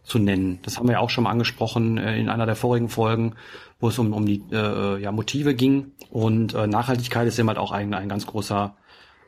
zu 0.02 0.18
nennen. 0.18 0.58
Das 0.62 0.78
haben 0.78 0.86
wir 0.88 0.94
ja 0.94 1.00
auch 1.00 1.10
schon 1.10 1.24
mal 1.24 1.30
angesprochen 1.30 1.96
äh, 1.98 2.18
in 2.18 2.28
einer 2.28 2.46
der 2.46 2.56
vorigen 2.56 2.88
Folgen, 2.88 3.34
wo 3.80 3.88
es 3.88 3.98
um, 3.98 4.12
um 4.12 4.26
die 4.26 4.42
äh, 4.50 5.00
ja, 5.00 5.12
Motive 5.12 5.54
ging. 5.54 5.92
Und 6.10 6.54
äh, 6.54 6.66
Nachhaltigkeit 6.66 7.26
ist 7.28 7.38
immer 7.38 7.50
halt 7.50 7.58
auch 7.58 7.72
ein, 7.72 7.94
ein 7.94 8.08
ganz 8.08 8.26
großer 8.26 8.76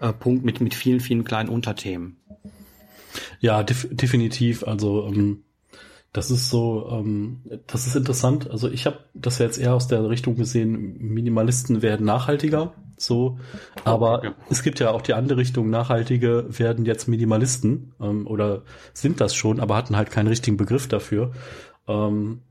äh, 0.00 0.12
Punkt 0.12 0.44
mit, 0.44 0.60
mit 0.60 0.74
vielen, 0.74 1.00
vielen 1.00 1.24
kleinen 1.24 1.48
Unterthemen. 1.48 2.16
Ja, 3.40 3.62
def 3.62 3.88
definitiv. 3.90 4.64
Also 4.64 5.06
ähm, 5.06 5.44
das 6.12 6.30
ist 6.30 6.50
so, 6.50 6.88
ähm, 6.90 7.42
das 7.66 7.86
ist 7.86 7.94
interessant. 7.94 8.50
Also 8.50 8.68
ich 8.68 8.86
habe 8.86 8.98
das 9.14 9.38
jetzt 9.38 9.58
eher 9.58 9.74
aus 9.74 9.86
der 9.86 10.08
Richtung 10.08 10.36
gesehen, 10.36 10.98
Minimalisten 10.98 11.82
werden 11.82 12.04
nachhaltiger, 12.04 12.74
so. 12.96 13.38
Aber 13.84 14.24
ja. 14.24 14.34
es 14.48 14.62
gibt 14.62 14.80
ja 14.80 14.90
auch 14.90 15.02
die 15.02 15.14
andere 15.14 15.38
Richtung, 15.38 15.70
Nachhaltige 15.70 16.46
werden 16.48 16.84
jetzt 16.84 17.06
Minimalisten 17.06 17.94
ähm, 18.00 18.26
oder 18.26 18.62
sind 18.92 19.20
das 19.20 19.34
schon, 19.34 19.60
aber 19.60 19.76
hatten 19.76 19.96
halt 19.96 20.10
keinen 20.10 20.26
richtigen 20.26 20.56
Begriff 20.56 20.88
dafür. 20.88 21.32
Ähm, 21.86 22.42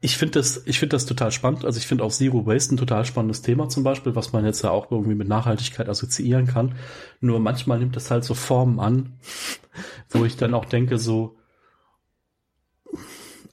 ich 0.00 0.16
finde 0.16 0.38
das, 0.38 0.62
ich 0.66 0.78
finde 0.78 0.94
das 0.94 1.06
total 1.06 1.32
spannend. 1.32 1.64
Also 1.64 1.78
ich 1.78 1.86
finde 1.86 2.04
auch 2.04 2.12
Zero 2.12 2.46
Waste 2.46 2.74
ein 2.74 2.78
total 2.78 3.04
spannendes 3.04 3.42
Thema 3.42 3.68
zum 3.68 3.82
Beispiel, 3.82 4.14
was 4.14 4.32
man 4.32 4.44
jetzt 4.44 4.62
ja 4.62 4.70
auch 4.70 4.90
irgendwie 4.90 5.16
mit 5.16 5.28
Nachhaltigkeit 5.28 5.88
assoziieren 5.88 6.46
kann. 6.46 6.76
Nur 7.20 7.40
manchmal 7.40 7.78
nimmt 7.80 7.96
das 7.96 8.10
halt 8.10 8.24
so 8.24 8.34
Formen 8.34 8.78
an, 8.78 9.18
wo 10.10 10.24
ich 10.24 10.36
dann 10.36 10.54
auch 10.54 10.66
denke 10.66 10.98
so, 10.98 11.37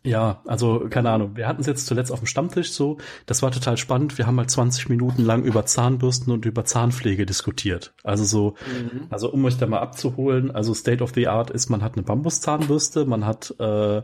ja, 0.05 0.41
also 0.45 0.87
keine 0.89 1.09
Ahnung. 1.09 1.35
Wir 1.35 1.47
hatten 1.47 1.61
es 1.61 1.67
jetzt 1.67 1.87
zuletzt 1.87 2.11
auf 2.11 2.19
dem 2.19 2.27
Stammtisch 2.27 2.71
so. 2.71 2.97
Das 3.25 3.41
war 3.41 3.51
total 3.51 3.75
spannend. 3.77 4.17
Wir 4.17 4.27
haben 4.27 4.35
mal 4.35 4.47
20 4.47 4.87
Minuten 4.87 5.23
lang 5.23 5.43
über 5.43 5.65
Zahnbürsten 5.65 6.31
und 6.31 6.45
über 6.45 6.63
Zahnpflege 6.63 7.25
diskutiert. 7.25 7.93
Also 8.03 8.23
so, 8.23 8.55
mhm. 8.67 9.07
also 9.09 9.31
um 9.31 9.43
euch 9.45 9.57
da 9.57 9.65
mal 9.65 9.79
abzuholen. 9.79 10.51
Also 10.51 10.73
State 10.73 11.03
of 11.03 11.13
the 11.15 11.27
Art 11.27 11.49
ist, 11.49 11.69
man 11.69 11.81
hat 11.81 11.95
eine 11.95 12.03
Bambuszahnbürste, 12.03 13.05
man 13.05 13.25
hat, 13.25 13.55
äh, 13.59 14.03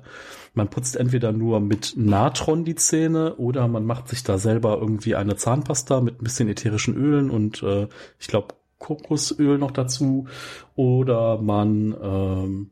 man 0.54 0.70
putzt 0.70 0.96
entweder 0.96 1.32
nur 1.32 1.60
mit 1.60 1.94
Natron 1.96 2.66
die 2.66 2.76
Zähne 2.76 3.36
oder 3.36 3.68
man 3.68 3.86
macht 3.86 4.08
sich 4.08 4.24
da 4.24 4.40
selber 4.40 4.80
irgendwie 4.80 5.16
eine 5.16 5.36
Zahnpasta 5.36 6.02
mit 6.02 6.20
ein 6.20 6.24
bisschen 6.24 6.50
ätherischen 6.50 6.96
Ölen 6.96 7.30
und 7.30 7.62
äh, 7.62 7.88
ich 8.20 8.28
glaube 8.28 8.56
Kokosöl 8.80 9.60
noch 9.60 9.72
dazu 9.72 10.28
oder 10.76 11.40
man 11.40 11.96
ähm, 12.02 12.72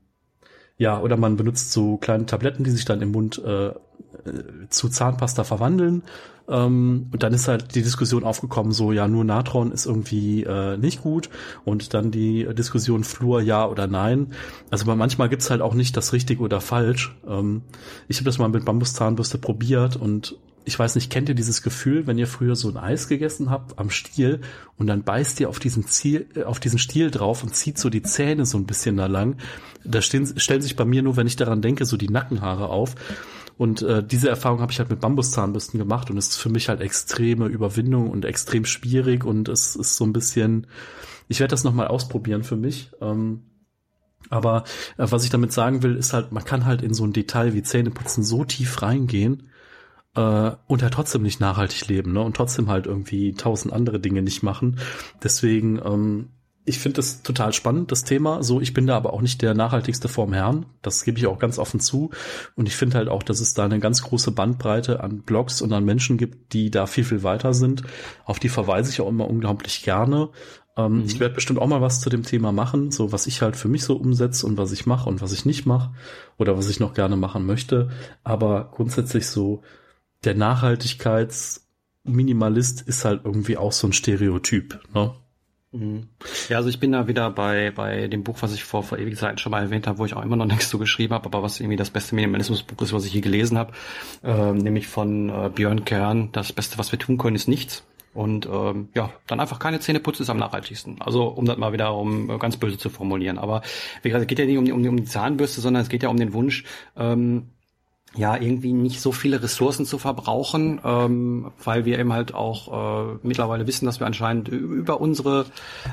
ja, 0.80 1.00
oder 1.00 1.18
man 1.18 1.36
benutzt 1.36 1.72
so 1.72 1.98
kleine 1.98 2.26
Tabletten, 2.26 2.64
die 2.64 2.72
sich 2.72 2.86
dann 2.86 3.02
im 3.02 3.12
Mund 3.12 3.38
äh, 3.44 3.74
zu 4.70 4.88
Zahnpasta 4.88 5.44
verwandeln. 5.44 6.04
Ähm, 6.48 7.10
und 7.12 7.22
dann 7.22 7.34
ist 7.34 7.50
halt 7.50 7.76
die 7.76 7.84
Diskussion 7.84 8.24
aufgekommen, 8.24 8.72
so 8.72 8.94
ja, 8.94 9.08
nur 9.10 9.26
Natron 9.26 9.74
ist 9.74 9.86
irgendwie 9.86 10.44
äh, 10.44 10.78
nicht 10.78 11.02
gut. 11.02 11.30
Und 11.66 11.94
dann 11.94 12.12
die 12.12 12.48
Diskussion 12.54 13.04
Fluor 13.04 13.42
ja 13.42 13.68
oder 13.68 13.88
nein. 13.88 14.28
Also 14.72 14.86
manchmal 14.96 15.28
gibt's 15.28 15.50
halt 15.50 15.62
auch 15.62 15.74
nicht 15.74 15.98
das 15.98 16.14
richtig 16.14 16.40
oder 16.40 16.62
falsch. 16.62 17.14
Ähm, 17.28 17.62
ich 18.08 18.18
habe 18.18 18.26
das 18.26 18.38
mal 18.38 18.48
mit 18.48 18.64
Bambuszahnbürste 18.64 19.38
probiert 19.38 19.98
und 19.98 20.38
ich 20.66 20.78
weiß 20.78 20.96
nicht, 20.96 21.12
kennt 21.12 21.30
ihr 21.30 21.36
dieses 21.36 21.62
Gefühl, 21.62 22.06
wenn 22.08 22.18
ihr 22.18 22.28
früher 22.28 22.56
so 22.56 22.70
ein 22.70 22.78
Eis 22.78 23.08
gegessen 23.08 23.50
habt 23.50 23.80
am 23.80 23.90
Stiel 23.90 24.42
und 24.78 24.88
dann 24.88 25.04
beißt 25.04 25.40
ihr 25.40 25.50
auf 25.50 25.60
diesen 25.60 25.88
Ziel, 25.88 26.28
äh, 26.36 26.44
auf 26.44 26.60
diesen 26.60 26.80
Stiel 26.80 27.12
drauf 27.12 27.44
und 27.44 27.56
zieht 27.56 27.78
so 27.78 27.90
die 27.90 28.04
Zähne 28.04 28.46
so 28.46 28.58
ein 28.58 28.66
bisschen 28.66 28.98
da 28.98 29.08
lang. 29.08 29.38
Da 29.84 30.02
stehen, 30.02 30.40
stellen 30.40 30.62
sich 30.62 30.76
bei 30.76 30.86
mir 30.86 31.02
nur, 31.02 31.18
wenn 31.18 31.28
ich 31.28 31.36
daran 31.36 31.62
denke, 31.62 31.86
so 31.86 31.98
die 31.98 32.10
Nackenhaare 32.10 32.70
auf. 32.70 32.96
Und 33.58 33.82
äh, 33.82 34.04
diese 34.04 34.30
Erfahrung 34.30 34.62
habe 34.62 34.72
ich 34.72 34.80
halt 34.80 34.90
mit 34.90 35.02
Bambuszahnbürsten 35.02 35.80
gemacht 35.80 36.10
und 36.10 36.18
es 36.18 36.30
ist 36.30 36.38
für 36.38 36.50
mich 36.50 36.70
halt 36.70 36.80
extreme 36.80 37.48
Überwindung 37.48 38.10
und 38.10 38.24
extrem 38.24 38.64
schwierig 38.64 39.26
und 39.26 39.50
es 39.50 39.76
ist 39.76 39.98
so 39.98 40.06
ein 40.06 40.14
bisschen, 40.14 40.68
ich 41.28 41.42
werde 41.42 41.52
das 41.52 41.66
nochmal 41.66 41.88
ausprobieren 41.88 42.44
für 42.44 42.56
mich. 42.56 42.92
Ähm, 43.02 43.42
aber 44.30 44.64
äh, 44.98 45.08
was 45.10 45.24
ich 45.24 45.30
damit 45.30 45.52
sagen 45.52 45.84
will, 45.84 45.96
ist 45.96 46.14
halt, 46.14 46.32
man 46.32 46.46
kann 46.46 46.66
halt 46.66 46.82
in 46.82 46.94
so 46.94 47.04
ein 47.04 47.12
Detail 47.12 47.54
wie 47.54 47.64
Zähneputzen 47.64 48.24
so 48.24 48.46
tief 48.46 48.82
reingehen, 48.82 49.50
äh, 50.20 50.52
und 50.68 50.84
halt 50.84 50.94
trotzdem 50.94 51.22
nicht 51.22 51.40
nachhaltig 51.40 51.88
leben, 51.88 52.12
ne? 52.12 52.22
Und 52.22 52.36
trotzdem 52.36 52.70
halt 52.70 52.88
irgendwie 52.88 53.34
tausend 53.34 53.74
andere 53.74 54.00
Dinge 54.00 54.22
nicht 54.22 54.44
machen. 54.44 54.80
Deswegen, 55.24 55.80
ähm, 55.84 56.30
ich 56.66 56.78
finde 56.78 56.98
das 56.98 57.24
total 57.24 57.54
spannend, 57.54 57.92
das 57.92 58.04
Thema. 58.04 58.44
So, 58.44 58.60
ich 58.60 58.74
bin 58.74 58.86
da 58.86 58.98
aber 58.98 59.14
auch 59.14 59.22
nicht 59.22 59.42
der 59.42 59.54
nachhaltigste 59.54 60.10
vorm 60.10 60.34
Herrn. 60.34 60.66
Das 60.82 61.06
gebe 61.06 61.18
ich 61.18 61.26
auch 61.26 61.40
ganz 61.40 61.58
offen 61.58 61.80
zu. 61.80 62.12
Und 62.56 62.68
ich 62.68 62.76
finde 62.76 62.98
halt 62.98 63.08
auch, 63.08 63.24
dass 63.24 63.40
es 63.40 63.54
da 63.54 63.66
eine 63.66 63.80
ganz 63.80 64.04
große 64.04 64.32
Bandbreite 64.32 65.02
an 65.02 65.22
Blogs 65.22 65.62
und 65.62 65.72
an 65.72 65.86
Menschen 65.86 66.18
gibt, 66.18 66.54
die 66.54 66.70
da 66.70 66.86
viel, 66.86 67.06
viel 67.06 67.24
weiter 67.24 67.54
sind. 67.54 67.84
Auf 68.26 68.40
die 68.40 68.50
verweise 68.50 68.92
ich 68.92 69.02
auch 69.02 69.08
immer 69.08 69.28
unglaublich 69.28 69.84
gerne. 69.84 70.30
Ähm, 70.78 70.98
mhm. 70.98 71.06
Ich 71.06 71.20
werde 71.20 71.34
bestimmt 71.34 71.60
auch 71.60 71.68
mal 71.68 71.82
was 71.82 72.02
zu 72.02 72.10
dem 72.10 72.24
Thema 72.24 72.52
machen, 72.52 72.92
so 72.92 73.12
was 73.14 73.26
ich 73.26 73.42
halt 73.42 73.56
für 73.56 73.70
mich 73.70 73.84
so 73.84 73.96
umsetze 73.96 74.46
und 74.46 74.58
was 74.58 74.74
ich 74.74 74.86
mache 74.86 75.10
und 75.10 75.22
was 75.22 75.32
ich 75.32 75.46
nicht 75.46 75.66
mache 75.66 75.92
oder 76.38 76.58
was 76.58 76.70
ich 76.70 76.80
noch 76.80 76.94
gerne 76.94 77.16
machen 77.16 77.46
möchte. 77.46 77.90
Aber 78.24 78.70
grundsätzlich 78.76 79.28
so, 79.28 79.64
der 80.24 80.36
Nachhaltigkeitsminimalist 80.36 82.82
ist 82.82 83.06
halt 83.06 83.26
irgendwie 83.26 83.58
auch 83.58 83.72
so 83.72 83.88
ein 83.88 83.94
Stereotyp, 83.94 84.80
ne? 84.94 85.16
Mhm. 85.72 86.10
Ja, 86.48 86.58
also 86.58 86.70
ich 86.70 86.80
bin 86.80 86.94
da 86.94 87.08
wieder 87.08 87.30
bei, 87.30 87.70
bei 87.70 88.08
dem 88.08 88.24
Buch, 88.24 88.38
was 88.42 88.56
ich 88.56 88.64
vor, 88.64 88.82
vor 88.82 88.98
ewigen 88.98 89.16
Zeiten 89.16 89.38
schon 89.38 89.52
mal 89.52 89.62
erwähnt 89.62 89.86
habe, 89.86 90.00
wo 90.00 90.06
ich 90.06 90.16
auch 90.16 90.24
immer 90.24 90.36
noch 90.36 90.48
nichts 90.48 90.70
zu 90.70 90.80
geschrieben 90.80 91.14
habe, 91.14 91.28
aber 91.28 91.44
was 91.44 91.60
irgendwie 91.60 91.78
das 91.78 91.92
beste 91.92 92.16
Minimalismusbuch 92.16 92.82
ist, 92.82 92.92
was 92.92 93.06
ich 93.06 93.14
je 93.14 93.22
gelesen 93.22 93.56
habe, 93.58 93.74
äh, 94.24 94.52
nämlich 94.52 94.88
von 94.88 95.30
äh, 95.30 95.52
Björn 95.54 95.86
Kern, 95.86 96.32
das 96.32 96.54
Beste, 96.54 96.80
was 96.80 96.92
wir 96.92 96.98
tun 96.98 97.20
können, 97.20 97.36
ist 97.36 97.48
nichts. 97.48 97.84
Und 98.16 98.48
ähm, 98.52 98.90
ja, 98.96 99.12
dann 99.28 99.40
einfach 99.40 99.60
keine 99.60 99.80
Zähne 99.80 100.00
putzen 100.00 100.24
ist 100.24 100.32
am 100.32 100.38
nachhaltigsten. 100.38 101.00
Also 101.00 101.28
um 101.28 101.46
das 101.46 101.58
mal 101.58 101.74
wieder 101.74 101.94
um 101.94 102.40
ganz 102.40 102.58
böse 102.58 102.80
zu 102.80 102.90
formulieren. 102.90 103.38
Aber 103.38 103.62
wie 104.02 104.10
gesagt, 104.10 104.24
es 104.24 104.28
geht 104.28 104.40
ja 104.40 104.46
nicht 104.46 104.58
um, 104.58 104.66
um, 104.66 104.88
um 104.88 104.98
die 104.98 105.06
Zahnbürste, 105.06 105.62
sondern 105.62 105.84
es 105.84 105.90
geht 105.90 106.02
ja 106.02 106.10
um 106.10 106.18
den 106.18 106.34
Wunsch, 106.34 106.64
ähm, 106.98 107.50
ja 108.16 108.36
irgendwie 108.36 108.74
nicht 108.74 109.02
so 109.02 109.12
viele 109.12 109.42
Ressourcen 109.42 109.86
zu 109.86 109.98
verbrauchen, 109.98 110.82
ähm, 110.84 111.52
weil 111.64 111.86
wir 111.86 112.00
eben 112.00 112.12
halt 112.12 112.34
auch 112.34 113.14
äh, 113.14 113.20
mittlerweile 113.22 113.68
wissen, 113.68 113.86
dass 113.86 114.00
wir 114.00 114.08
anscheinend 114.08 114.48
über 114.48 115.00
unsere 115.00 115.46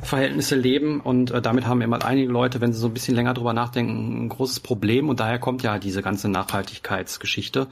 Verhältnisse 0.03 0.57
leben 0.57 1.01
und 1.01 1.31
äh, 1.31 1.43
damit 1.43 1.67
haben 1.67 1.83
eben 1.83 1.93
halt 1.93 2.05
einige 2.05 2.33
Leute, 2.33 2.61
wenn 2.61 2.73
sie 2.73 2.81
so 2.81 2.87
ein 2.87 2.95
bisschen 2.95 3.15
länger 3.15 3.35
drüber 3.35 3.53
nachdenken, 3.53 4.25
ein 4.25 4.29
großes 4.31 4.61
Problem 4.61 5.09
und 5.09 5.21
daher 5.21 5.39
kommt 5.39 5.63
ja 5.63 5.79
diese 5.79 6.03
ganze 6.03 6.29
Nachhaltigkeitsgeschichte. 6.29 7.69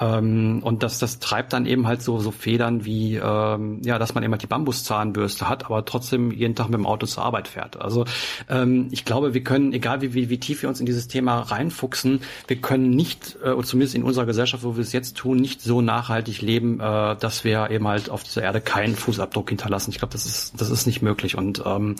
Ähm, 0.00 0.60
und 0.62 0.82
das, 0.82 0.98
das 0.98 1.18
treibt 1.18 1.52
dann 1.52 1.66
eben 1.66 1.86
halt 1.86 2.02
so, 2.02 2.18
so 2.20 2.30
Federn 2.30 2.84
wie, 2.84 3.16
ähm, 3.16 3.82
ja, 3.84 3.98
dass 3.98 4.14
man 4.14 4.22
eben 4.22 4.32
halt 4.32 4.42
die 4.42 4.46
Bambuszahnbürste 4.46 5.48
hat, 5.48 5.66
aber 5.66 5.84
trotzdem 5.84 6.30
jeden 6.30 6.54
Tag 6.54 6.68
mit 6.68 6.78
dem 6.78 6.86
Auto 6.86 7.06
zur 7.06 7.24
Arbeit 7.24 7.48
fährt. 7.48 7.80
Also 7.80 8.04
ähm, 8.48 8.88
ich 8.92 9.04
glaube, 9.04 9.34
wir 9.34 9.42
können, 9.42 9.72
egal 9.72 10.00
wie, 10.00 10.14
wie, 10.14 10.30
wie 10.30 10.38
tief 10.38 10.62
wir 10.62 10.68
uns 10.68 10.80
in 10.80 10.86
dieses 10.86 11.08
Thema 11.08 11.40
reinfuchsen, 11.40 12.22
wir 12.46 12.56
können 12.56 12.90
nicht, 12.90 13.36
äh, 13.44 13.50
oder 13.50 13.66
zumindest 13.80 13.94
in 13.94 14.02
unserer 14.02 14.26
Gesellschaft, 14.26 14.62
wo 14.62 14.76
wir 14.76 14.82
es 14.82 14.92
jetzt 14.92 15.16
tun, 15.16 15.38
nicht 15.38 15.62
so 15.62 15.80
nachhaltig 15.80 16.42
leben, 16.42 16.80
äh, 16.80 17.16
dass 17.16 17.44
wir 17.44 17.70
eben 17.70 17.88
halt 17.88 18.10
auf 18.10 18.22
dieser 18.22 18.42
Erde 18.42 18.60
keinen 18.60 18.94
Fußabdruck 18.94 19.48
hinterlassen. 19.48 19.90
Ich 19.90 19.98
glaube, 19.98 20.12
das 20.12 20.26
ist, 20.26 20.60
das 20.60 20.68
ist 20.68 20.84
nicht 20.86 21.00
möglich. 21.00 21.38
Und 21.38 21.62
ähm, 21.64 21.96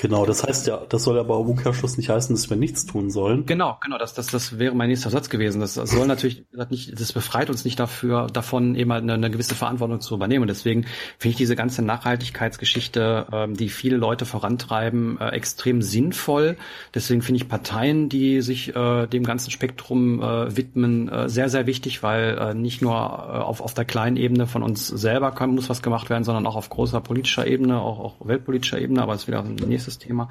Genau, 0.00 0.24
das 0.24 0.44
heißt 0.44 0.68
ja, 0.68 0.80
das 0.88 1.02
soll 1.02 1.18
aber 1.18 1.40
im 1.40 1.48
Umkehrschluss 1.48 1.96
nicht 1.96 2.08
heißen, 2.08 2.34
dass 2.34 2.48
wir 2.48 2.56
nichts 2.56 2.86
tun 2.86 3.10
sollen. 3.10 3.46
Genau, 3.46 3.78
genau, 3.82 3.98
das, 3.98 4.14
das, 4.14 4.28
das 4.28 4.56
wäre 4.60 4.72
mein 4.76 4.88
nächster 4.88 5.10
Satz 5.10 5.28
gewesen. 5.28 5.60
Das 5.60 5.74
soll 5.74 6.06
natürlich 6.06 6.44
das 6.52 6.70
nicht, 6.70 7.00
das 7.00 7.12
befreit 7.12 7.50
uns 7.50 7.64
nicht 7.64 7.80
dafür, 7.80 8.28
davon 8.28 8.76
eben 8.76 8.92
halt 8.92 9.02
eine, 9.02 9.14
eine 9.14 9.28
gewisse 9.28 9.56
Verantwortung 9.56 10.00
zu 10.00 10.14
übernehmen. 10.14 10.42
Und 10.42 10.48
deswegen 10.48 10.84
finde 11.18 11.30
ich 11.32 11.36
diese 11.36 11.56
ganze 11.56 11.82
Nachhaltigkeitsgeschichte, 11.82 13.26
ähm, 13.32 13.56
die 13.56 13.68
viele 13.68 13.96
Leute 13.96 14.24
vorantreiben, 14.24 15.20
äh, 15.20 15.30
extrem 15.30 15.82
sinnvoll. 15.82 16.56
Deswegen 16.94 17.20
finde 17.20 17.42
ich 17.42 17.48
Parteien, 17.48 18.08
die 18.08 18.40
sich 18.40 18.76
äh, 18.76 19.08
dem 19.08 19.24
ganzen 19.24 19.50
Spektrum 19.50 20.22
äh, 20.22 20.56
widmen, 20.56 21.08
äh, 21.08 21.28
sehr, 21.28 21.48
sehr 21.48 21.66
wichtig, 21.66 22.04
weil 22.04 22.38
äh, 22.38 22.54
nicht 22.54 22.82
nur 22.82 22.92
äh, 22.92 22.94
auf, 22.94 23.60
auf 23.60 23.74
der 23.74 23.84
kleinen 23.84 24.16
Ebene 24.16 24.46
von 24.46 24.62
uns 24.62 24.86
selber 24.86 25.32
kann, 25.32 25.56
muss 25.56 25.68
was 25.68 25.82
gemacht 25.82 26.08
werden, 26.08 26.22
sondern 26.22 26.46
auch 26.46 26.54
auf 26.54 26.70
großer 26.70 27.00
politischer 27.00 27.48
Ebene, 27.48 27.80
auch, 27.80 27.98
auch 27.98 28.14
weltpolitischer 28.28 28.78
Ebene, 28.78 29.02
aber 29.02 29.14
es 29.14 29.26
wieder 29.26 29.42
ein 29.42 29.56
nächstes 29.88 29.98
Thema. 29.98 30.28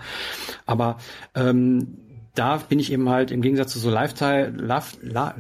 Aber 0.66 0.98
ähm, 1.36 1.98
da 2.36 2.58
bin 2.58 2.80
ich 2.80 2.92
eben 2.92 3.10
halt 3.10 3.32
im 3.32 3.42
Gegensatz 3.42 3.74
zu 3.74 3.80
so 3.80 3.90
Lifestyle, 3.90 4.50
Live, 4.56 4.98
Live, 5.02 5.36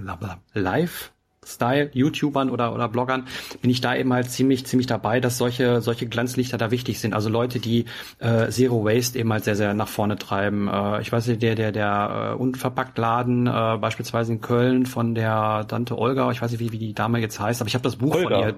Live 0.53 1.11
Style, 1.45 1.89
YouTubern 1.93 2.49
oder, 2.49 2.74
oder 2.74 2.89
Bloggern, 2.89 3.26
bin 3.61 3.72
ich 3.72 3.80
da 3.80 3.95
eben 3.95 4.11
halt 4.11 4.30
ziemlich, 4.30 4.65
ziemlich 4.65 4.86
dabei, 4.88 5.22
dass 5.22 5.38
solche, 5.38 5.80
solche 5.80 6.05
Glanzlichter 6.05 6.57
da 6.57 6.72
wichtig 6.72 6.99
sind. 6.99 7.13
Also 7.13 7.30
Leute, 7.30 7.59
die 7.59 7.86
äh, 8.20 8.49
Zero 8.49 8.84
Waste 8.84 9.18
eben 9.18 9.32
halt 9.32 9.45
sehr, 9.45 9.55
sehr 9.55 9.74
nach 9.74 9.88
vorne 9.88 10.18
treiben. 10.18 10.68
Äh, 10.68 10.99
ich 11.01 11.09
weiß 11.09 11.28
nicht, 11.28 11.41
der, 11.41 11.55
der, 11.55 11.72
der 11.72 12.34
äh, 12.34 12.36
unverpackt 12.36 12.97
Laden, 12.97 13.47
äh, 13.47 13.78
beispielsweise 13.80 14.34
in 14.34 14.41
Köln 14.41 14.86
von 14.86 15.15
der 15.15 15.65
Tante 15.70 15.97
Olga, 15.97 16.30
ich 16.32 16.41
weiß 16.41 16.51
nicht, 16.51 16.59
wie, 16.59 16.74
wie 16.74 16.80
die 16.80 16.93
Dame 16.93 17.20
jetzt 17.20 17.39
heißt, 17.39 17.61
aber 17.61 17.70
ich 17.70 17.76
habe 17.76 17.84
das 17.84 17.95
Buch 17.95 18.13
Olga. 18.13 18.39
von 18.39 18.49
ihr 18.49 18.55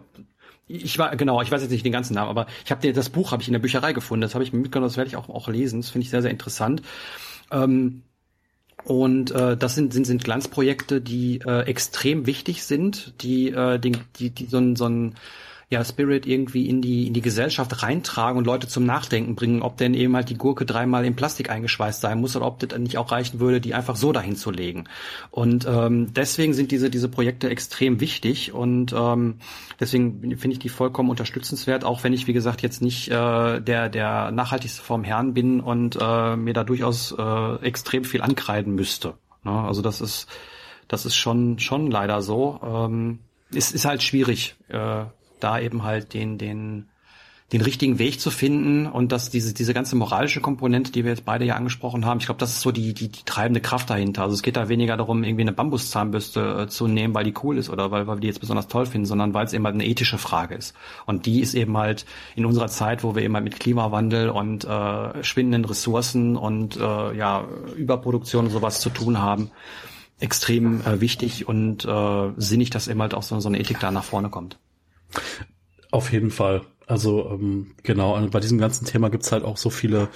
ich 0.70 0.98
war 1.00 1.16
genau, 1.16 1.42
ich 1.42 1.52
weiß 1.52 1.62
jetzt 1.62 1.72
nicht 1.72 1.86
den 1.86 1.92
ganzen 1.92 2.14
Namen, 2.14 2.30
aber 2.30 2.48
ich 2.64 2.72
habe 2.72 2.94
das 2.94 3.10
Buch 3.10 3.32
habe 3.32 3.42
ich 3.42 3.48
in 3.48 3.54
der 3.54 3.60
Bücherei 3.60 3.92
gefunden. 3.92 4.22
Das 4.22 4.36
habe 4.36 4.44
ich 4.44 4.54
mir 4.54 4.60
mitgenommen, 4.60 4.90
das 4.90 4.98
werde 4.98 5.10
ich 5.10 5.18
auch 5.18 5.28
auch 5.30 5.48
lesen. 5.50 5.82
Das 5.82 5.90
finde 5.90 6.06
ich 6.06 6.12
sehr 6.12 6.22
sehr 6.22 6.32
interessant. 6.32 6.84
Ähm, 7.52 8.04
und 8.86 9.32
äh, 9.32 9.58
das 9.58 9.76
sind, 9.76 9.94
sind, 9.94 10.06
sind 10.06 10.24
Glanzprojekte, 10.24 11.02
die 11.02 11.42
äh, 11.46 11.62
extrem 11.64 12.26
wichtig 12.26 12.64
sind, 12.64 13.14
die, 13.22 13.50
äh, 13.50 13.78
die, 13.78 13.94
die, 14.18 14.30
die 14.30 14.46
so 14.46 14.58
ein, 14.58 14.76
so 14.76 14.86
ein 14.86 15.16
ja, 15.72 15.86
Spirit 15.86 16.26
irgendwie 16.26 16.68
in 16.68 16.82
die, 16.82 17.06
in 17.06 17.14
die 17.14 17.22
Gesellschaft 17.22 17.84
reintragen 17.84 18.40
und 18.40 18.46
Leute 18.46 18.68
zum 18.68 18.86
Nachdenken 18.86 19.36
bringen, 19.36 19.62
ob 19.62 19.78
denn 19.78 19.94
eben 19.94 20.16
halt 20.16 20.30
die 20.30 20.38
Gurke 20.38 20.66
dreimal 20.66 21.06
in 21.06 21.16
Plastik 21.16 21.52
eingeschweißt 21.52 22.02
sein 22.02 22.20
muss 22.20 22.36
oder 22.36 22.48
ob 22.48 22.58
das 22.60 22.80
nicht 22.80 22.98
auch 22.98 23.12
reichen 23.12 23.40
würde, 23.40 23.62
die 23.62 23.76
einfach 23.76 23.96
so 23.96 24.12
dahin 24.12 24.36
zu 24.36 24.50
legen. 24.50 24.86
Und 25.30 25.68
ähm, 25.70 26.12
deswegen 26.12 26.56
sind 26.56 26.72
diese, 26.72 26.90
diese 26.90 27.08
Projekte 27.08 27.52
extrem 27.52 28.00
wichtig 28.00 28.52
und 28.52 28.94
ähm, 28.98 29.36
deswegen 29.80 30.36
finde 30.38 30.54
ich 30.54 30.60
die 30.60 30.70
vollkommen 30.70 31.12
unterstützenswert, 31.12 31.84
auch 31.84 32.04
wenn 32.04 32.14
ich, 32.14 32.26
wie 32.26 32.34
gesagt, 32.34 32.64
jetzt 32.64 32.82
nicht 32.82 33.10
äh, 33.10 33.62
der, 33.62 33.90
der 33.90 34.32
nachhaltigste 34.32 34.82
vom 34.82 35.04
Herrn 35.04 35.36
bin 35.36 35.60
und 35.60 36.00
äh, 36.02 36.36
mir 36.36 36.54
da 36.54 36.64
durchaus 36.64 37.12
äh, 37.16 37.56
extrem 37.64 38.06
viel 38.06 38.24
ankreiden 38.24 38.74
müsste. 38.74 39.14
Ne? 39.44 39.52
Also 39.52 39.84
das 39.84 40.02
ist, 40.02 40.28
das 40.88 41.06
ist 41.06 41.16
schon, 41.16 41.60
schon 41.60 41.92
leider 41.92 42.24
so. 42.24 42.60
Ähm, 42.64 43.20
es 43.54 43.72
ist 43.72 43.86
halt 43.86 44.02
schwierig, 44.02 44.56
äh, 44.70 45.06
da 45.40 45.60
eben 45.60 45.84
halt 45.84 46.14
den, 46.14 46.38
den, 46.38 46.90
den 47.52 47.62
richtigen 47.62 47.98
Weg 47.98 48.20
zu 48.20 48.30
finden 48.30 48.86
und 48.86 49.12
dass 49.12 49.32
diese, 49.32 49.56
diese 49.56 49.74
ganze 49.74 49.96
moralische 49.96 50.40
Komponente, 50.40 50.92
die 50.92 51.04
wir 51.04 51.12
jetzt 51.12 51.26
beide 51.26 51.46
ja 51.46 51.56
angesprochen 51.56 52.06
haben, 52.06 52.20
ich 52.20 52.26
glaube, 52.26 52.40
das 52.40 52.52
ist 52.52 52.62
so 52.62 52.72
die, 52.72 52.94
die, 52.94 53.10
die 53.10 53.24
treibende 53.26 53.60
Kraft 53.60 53.90
dahinter. 53.90 54.22
Also 54.22 54.36
es 54.36 54.44
geht 54.44 54.56
da 54.56 54.70
weniger 54.70 54.98
darum, 54.98 55.24
irgendwie 55.24 55.42
eine 55.42 55.52
Bambuszahnbürste 55.52 56.62
äh, 56.62 56.68
zu 56.68 56.88
nehmen, 56.88 57.16
weil 57.16 57.24
die 57.24 57.34
cool 57.42 57.58
ist 57.58 57.70
oder 57.72 57.90
weil, 57.90 58.06
weil 58.06 58.18
wir 58.18 58.22
die 58.22 58.28
jetzt 58.28 58.40
besonders 58.40 58.68
toll 58.68 58.86
finden, 58.86 59.08
sondern 59.08 59.34
weil 59.34 59.46
es 59.46 59.54
eben 59.54 59.66
halt 59.66 59.74
eine 59.74 59.88
ethische 59.88 60.20
Frage 60.20 60.54
ist. 60.54 60.76
Und 61.08 61.26
die 61.26 61.40
ist 61.40 61.56
eben 61.56 61.76
halt 61.76 62.06
in 62.36 62.46
unserer 62.46 62.68
Zeit, 62.68 63.04
wo 63.04 63.16
wir 63.16 63.24
eben 63.24 63.34
halt 63.34 63.46
mit 63.46 63.60
Klimawandel 63.60 64.30
und 64.30 64.66
äh, 64.66 65.24
schwindenden 65.24 65.66
Ressourcen 65.66 66.38
und 66.38 66.78
äh, 66.78 67.18
ja, 67.18 67.48
Überproduktion 67.76 68.46
und 68.46 68.52
sowas 68.52 68.80
zu 68.80 68.92
tun 68.92 69.20
haben, 69.20 69.50
extrem 70.20 70.82
äh, 70.82 71.02
wichtig 71.02 71.48
und 71.48 71.84
äh, 71.84 72.32
sinnig, 72.38 72.70
dass 72.70 72.88
eben 72.88 73.02
halt 73.02 73.16
auch 73.16 73.24
so, 73.24 73.40
so 73.40 73.50
eine 73.50 73.60
Ethik 73.60 73.80
da 73.80 73.90
nach 73.90 74.04
vorne 74.04 74.30
kommt. 74.30 74.60
Auf 75.92 76.12
jeden 76.12 76.32
Fall. 76.32 76.62
Also 76.88 77.30
ähm, 77.32 77.72
genau, 77.84 78.16
also 78.16 78.30
bei 78.30 78.40
diesem 78.40 78.58
ganzen 78.58 78.86
Thema 78.86 79.10
gibt's 79.10 79.32
halt 79.32 79.44
auch 79.44 79.58
so 79.58 79.70
viele 79.70 80.10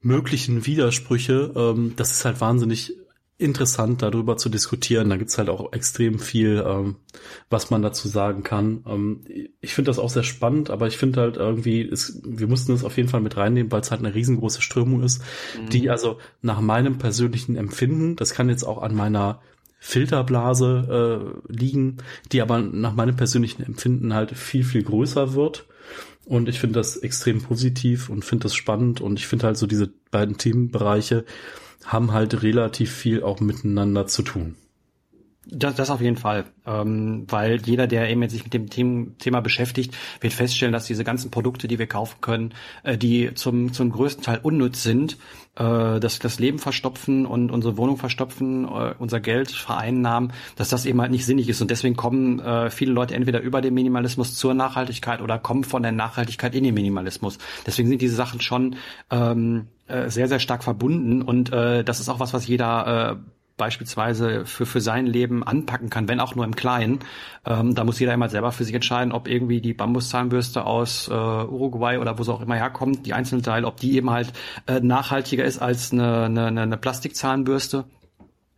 möglichen 0.00 0.66
Widersprüche. 0.66 1.52
Ähm, 1.54 1.94
das 1.96 2.12
ist 2.12 2.24
halt 2.24 2.40
wahnsinnig 2.40 2.96
interessant, 3.40 4.02
darüber 4.02 4.36
zu 4.36 4.48
diskutieren. 4.50 5.08
Da 5.08 5.16
gibt's 5.16 5.38
halt 5.38 5.48
auch 5.48 5.72
extrem 5.72 6.18
viel, 6.18 6.62
ähm, 6.66 6.96
was 7.48 7.70
man 7.70 7.82
dazu 7.82 8.06
sagen 8.06 8.42
kann. 8.42 8.84
Ähm, 8.86 9.24
ich 9.60 9.74
finde 9.74 9.88
das 9.88 9.98
auch 9.98 10.10
sehr 10.10 10.22
spannend, 10.22 10.70
aber 10.70 10.86
ich 10.86 10.98
finde 10.98 11.22
halt 11.22 11.36
irgendwie, 11.36 11.82
es, 11.82 12.20
wir 12.24 12.46
mussten 12.46 12.72
es 12.72 12.84
auf 12.84 12.96
jeden 12.96 13.08
Fall 13.08 13.22
mit 13.22 13.36
reinnehmen, 13.36 13.72
weil 13.72 13.80
es 13.80 13.90
halt 13.90 14.04
eine 14.04 14.14
riesengroße 14.14 14.60
Strömung 14.60 15.02
ist, 15.02 15.22
mhm. 15.58 15.70
die 15.70 15.90
also 15.90 16.18
nach 16.42 16.60
meinem 16.60 16.98
persönlichen 16.98 17.56
Empfinden, 17.56 18.16
das 18.16 18.34
kann 18.34 18.50
jetzt 18.50 18.64
auch 18.64 18.82
an 18.82 18.94
meiner 18.94 19.40
Filterblase 19.80 21.32
äh, 21.48 21.52
liegen, 21.52 21.96
die 22.30 22.42
aber 22.42 22.60
nach 22.60 22.94
meinem 22.94 23.16
persönlichen 23.16 23.64
Empfinden 23.64 24.14
halt 24.14 24.32
viel, 24.32 24.62
viel 24.62 24.82
größer 24.82 25.32
wird. 25.34 25.66
Und 26.26 26.48
ich 26.48 26.60
finde 26.60 26.74
das 26.74 26.98
extrem 26.98 27.42
positiv 27.42 28.10
und 28.10 28.24
finde 28.24 28.44
das 28.44 28.54
spannend. 28.54 29.00
Und 29.00 29.18
ich 29.18 29.26
finde 29.26 29.46
halt 29.46 29.56
so 29.56 29.66
diese 29.66 29.90
beiden 30.10 30.36
Themenbereiche 30.36 31.24
haben 31.84 32.12
halt 32.12 32.42
relativ 32.42 32.92
viel 32.92 33.22
auch 33.22 33.40
miteinander 33.40 34.06
zu 34.06 34.22
tun. 34.22 34.54
Das, 35.52 35.74
das 35.74 35.90
auf 35.90 36.00
jeden 36.00 36.16
Fall, 36.16 36.44
ähm, 36.66 37.24
weil 37.28 37.60
jeder, 37.62 37.86
der 37.86 38.08
eben 38.08 38.28
sich 38.28 38.44
mit 38.44 38.54
dem 38.54 38.68
Thema 39.18 39.40
beschäftigt, 39.40 39.96
wird 40.20 40.32
feststellen, 40.32 40.72
dass 40.72 40.86
diese 40.86 41.02
ganzen 41.02 41.30
Produkte, 41.30 41.66
die 41.66 41.78
wir 41.78 41.88
kaufen 41.88 42.20
können, 42.20 42.54
äh, 42.84 42.96
die 42.96 43.34
zum 43.34 43.72
zum 43.72 43.90
größten 43.90 44.22
Teil 44.22 44.40
unnütz 44.42 44.82
sind, 44.82 45.18
äh, 45.56 45.98
das 45.98 46.20
das 46.20 46.38
Leben 46.38 46.58
verstopfen 46.58 47.26
und 47.26 47.50
unsere 47.50 47.76
Wohnung 47.76 47.96
verstopfen, 47.96 48.64
äh, 48.64 48.94
unser 48.98 49.18
Geld 49.18 49.50
vereinnahmen, 49.50 50.32
dass 50.54 50.68
das 50.68 50.86
eben 50.86 51.00
halt 51.00 51.10
nicht 51.10 51.26
sinnig 51.26 51.48
ist. 51.48 51.60
Und 51.60 51.70
deswegen 51.70 51.96
kommen 51.96 52.38
äh, 52.40 52.70
viele 52.70 52.92
Leute 52.92 53.14
entweder 53.14 53.40
über 53.40 53.60
den 53.60 53.74
Minimalismus 53.74 54.36
zur 54.36 54.54
Nachhaltigkeit 54.54 55.20
oder 55.20 55.38
kommen 55.38 55.64
von 55.64 55.82
der 55.82 55.92
Nachhaltigkeit 55.92 56.54
in 56.54 56.62
den 56.62 56.74
Minimalismus. 56.74 57.38
Deswegen 57.66 57.88
sind 57.88 58.02
diese 58.02 58.14
Sachen 58.14 58.40
schon 58.40 58.76
ähm, 59.10 59.66
äh, 59.88 60.10
sehr 60.10 60.28
sehr 60.28 60.38
stark 60.38 60.62
verbunden. 60.62 61.22
Und 61.22 61.52
äh, 61.52 61.82
das 61.82 61.98
ist 61.98 62.08
auch 62.08 62.20
was, 62.20 62.32
was 62.32 62.46
jeder 62.46 63.16
äh, 63.16 63.39
beispielsweise 63.60 64.46
für, 64.46 64.64
für 64.64 64.80
sein 64.80 65.06
Leben 65.06 65.44
anpacken 65.44 65.90
kann, 65.90 66.08
wenn 66.08 66.18
auch 66.18 66.34
nur 66.34 66.46
im 66.46 66.56
Kleinen. 66.56 67.00
Ähm, 67.44 67.74
da 67.74 67.84
muss 67.84 68.00
jeder 68.00 68.14
immer 68.14 68.30
selber 68.30 68.50
für 68.52 68.64
sich 68.64 68.74
entscheiden, 68.74 69.12
ob 69.12 69.28
irgendwie 69.28 69.60
die 69.60 69.74
Bambuszahnbürste 69.74 70.64
aus 70.64 71.08
äh, 71.08 71.12
Uruguay 71.12 71.98
oder 71.98 72.18
wo 72.18 72.22
sie 72.22 72.32
auch 72.32 72.40
immer 72.40 72.56
herkommt, 72.56 73.06
die 73.06 73.12
einzelnen 73.12 73.42
Teile, 73.42 73.66
ob 73.66 73.76
die 73.76 73.94
eben 73.96 74.10
halt 74.10 74.32
äh, 74.66 74.80
nachhaltiger 74.80 75.44
ist 75.44 75.58
als 75.58 75.92
eine, 75.92 76.24
eine, 76.24 76.46
eine 76.46 76.76
Plastikzahnbürste 76.78 77.84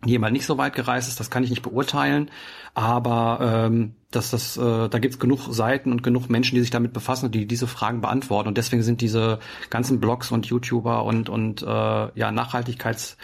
die 0.05 0.15
eben 0.15 0.25
halt 0.25 0.33
nicht 0.33 0.47
so 0.47 0.59
weit 0.59 0.75
gereist 0.75 1.09
ist, 1.09 1.21
das 1.21 1.31
kann 1.31 1.45
ich 1.45 1.51
nicht 1.51 1.63
beurteilen, 1.63 2.31
aber 2.75 3.39
ähm, 3.41 3.95
dass 4.11 4.31
das, 4.31 4.57
äh, 4.57 4.89
da 4.89 4.99
gibt's 4.99 5.19
genug 5.19 5.47
Seiten 5.51 5.93
und 5.93 6.03
genug 6.03 6.29
Menschen, 6.29 6.57
die 6.57 6.61
sich 6.61 6.71
damit 6.71 6.93
befassen 6.93 7.27
und 7.27 7.35
die 7.35 7.47
diese 7.47 7.67
Fragen 7.67 8.01
beantworten. 8.01 8.49
Und 8.49 8.59
deswegen 8.59 8.83
sind 8.83 9.01
diese 9.01 9.39
ganzen 9.71 10.01
Blogs 10.01 10.31
und 10.33 10.47
YouTuber 10.47 11.05
und 11.05 11.29
und 11.29 11.63
äh, 11.63 11.67
ja 11.67 12.33
Nachhaltigkeits 12.33 13.17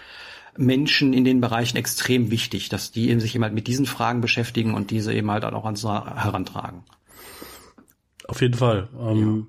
Menschen 0.59 1.13
in 1.13 1.25
den 1.25 1.41
Bereichen 1.41 1.77
extrem 1.77 2.31
wichtig, 2.31 2.69
dass 2.69 2.91
die 2.91 3.11
eben 3.11 3.21
sich 3.21 3.35
eben 3.35 3.45
halt 3.45 3.55
mit 3.55 3.67
diesen 3.69 3.87
Fragen 3.87 4.21
beschäftigen 4.21 4.75
und 4.75 4.91
diese 4.91 5.15
eben 5.15 5.31
halt 5.31 5.45
auch 5.45 5.65
ans 5.65 5.85
herantragen. 5.85 6.83
Auf 8.27 8.41
jeden 8.43 8.55
Fall. 8.55 8.89
Ähm, 9.01 9.47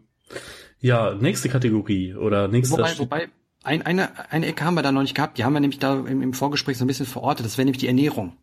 ja. 0.82 1.10
ja. 1.10 1.16
nächste 1.16 1.50
Kategorie 1.50 2.14
oder 2.14 2.48
nächste. 2.48 2.78
Wobei, 2.78 2.98
wobei 3.00 3.30
ein, 3.64 3.82
eine, 3.82 4.32
eine 4.32 4.46
Ecke 4.46 4.64
haben 4.64 4.76
wir 4.76 4.84
da 4.84 4.92
noch 4.92 5.02
nicht 5.02 5.16
gehabt. 5.16 5.38
Die 5.38 5.44
haben 5.44 5.54
wir 5.54 5.60
nämlich 5.60 5.80
da 5.80 5.96
im, 6.00 6.22
im 6.22 6.34
Vorgespräch 6.34 6.78
so 6.78 6.86
ein 6.86 6.88
bisschen 6.88 7.06
verortet. 7.06 7.46
Das 7.46 7.58
wäre 7.58 7.66
nämlich 7.66 7.80
die 7.80 7.88
Ernährung. 7.88 8.38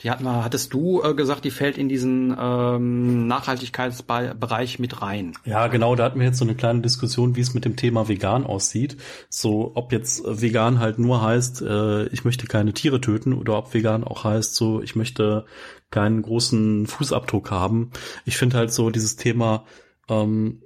Die 0.00 0.10
hat 0.10 0.20
mal, 0.20 0.42
hattest 0.42 0.72
du 0.74 1.00
äh, 1.02 1.14
gesagt, 1.14 1.44
die 1.44 1.50
fällt 1.50 1.78
in 1.78 1.88
diesen 1.88 2.36
ähm, 2.38 3.26
Nachhaltigkeitsbereich 3.28 4.78
mit 4.78 5.00
rein. 5.00 5.34
Ja, 5.44 5.68
genau, 5.68 5.94
da 5.94 6.04
hatten 6.04 6.18
wir 6.18 6.26
jetzt 6.26 6.38
so 6.38 6.44
eine 6.44 6.56
kleine 6.56 6.80
Diskussion, 6.80 7.36
wie 7.36 7.40
es 7.40 7.54
mit 7.54 7.64
dem 7.64 7.76
Thema 7.76 8.08
vegan 8.08 8.44
aussieht. 8.44 8.96
So, 9.28 9.72
ob 9.74 9.92
jetzt 9.92 10.24
vegan 10.26 10.80
halt 10.80 10.98
nur 10.98 11.22
heißt, 11.22 11.62
äh, 11.62 12.06
ich 12.08 12.24
möchte 12.24 12.46
keine 12.46 12.72
Tiere 12.72 13.00
töten 13.00 13.32
oder 13.32 13.56
ob 13.58 13.74
vegan 13.74 14.02
auch 14.02 14.24
heißt, 14.24 14.56
so, 14.56 14.82
ich 14.82 14.96
möchte 14.96 15.44
keinen 15.90 16.22
großen 16.22 16.86
Fußabdruck 16.88 17.50
haben. 17.52 17.92
Ich 18.24 18.36
finde 18.36 18.56
halt 18.56 18.72
so 18.72 18.90
dieses 18.90 19.16
Thema, 19.16 19.64
ähm, 20.08 20.62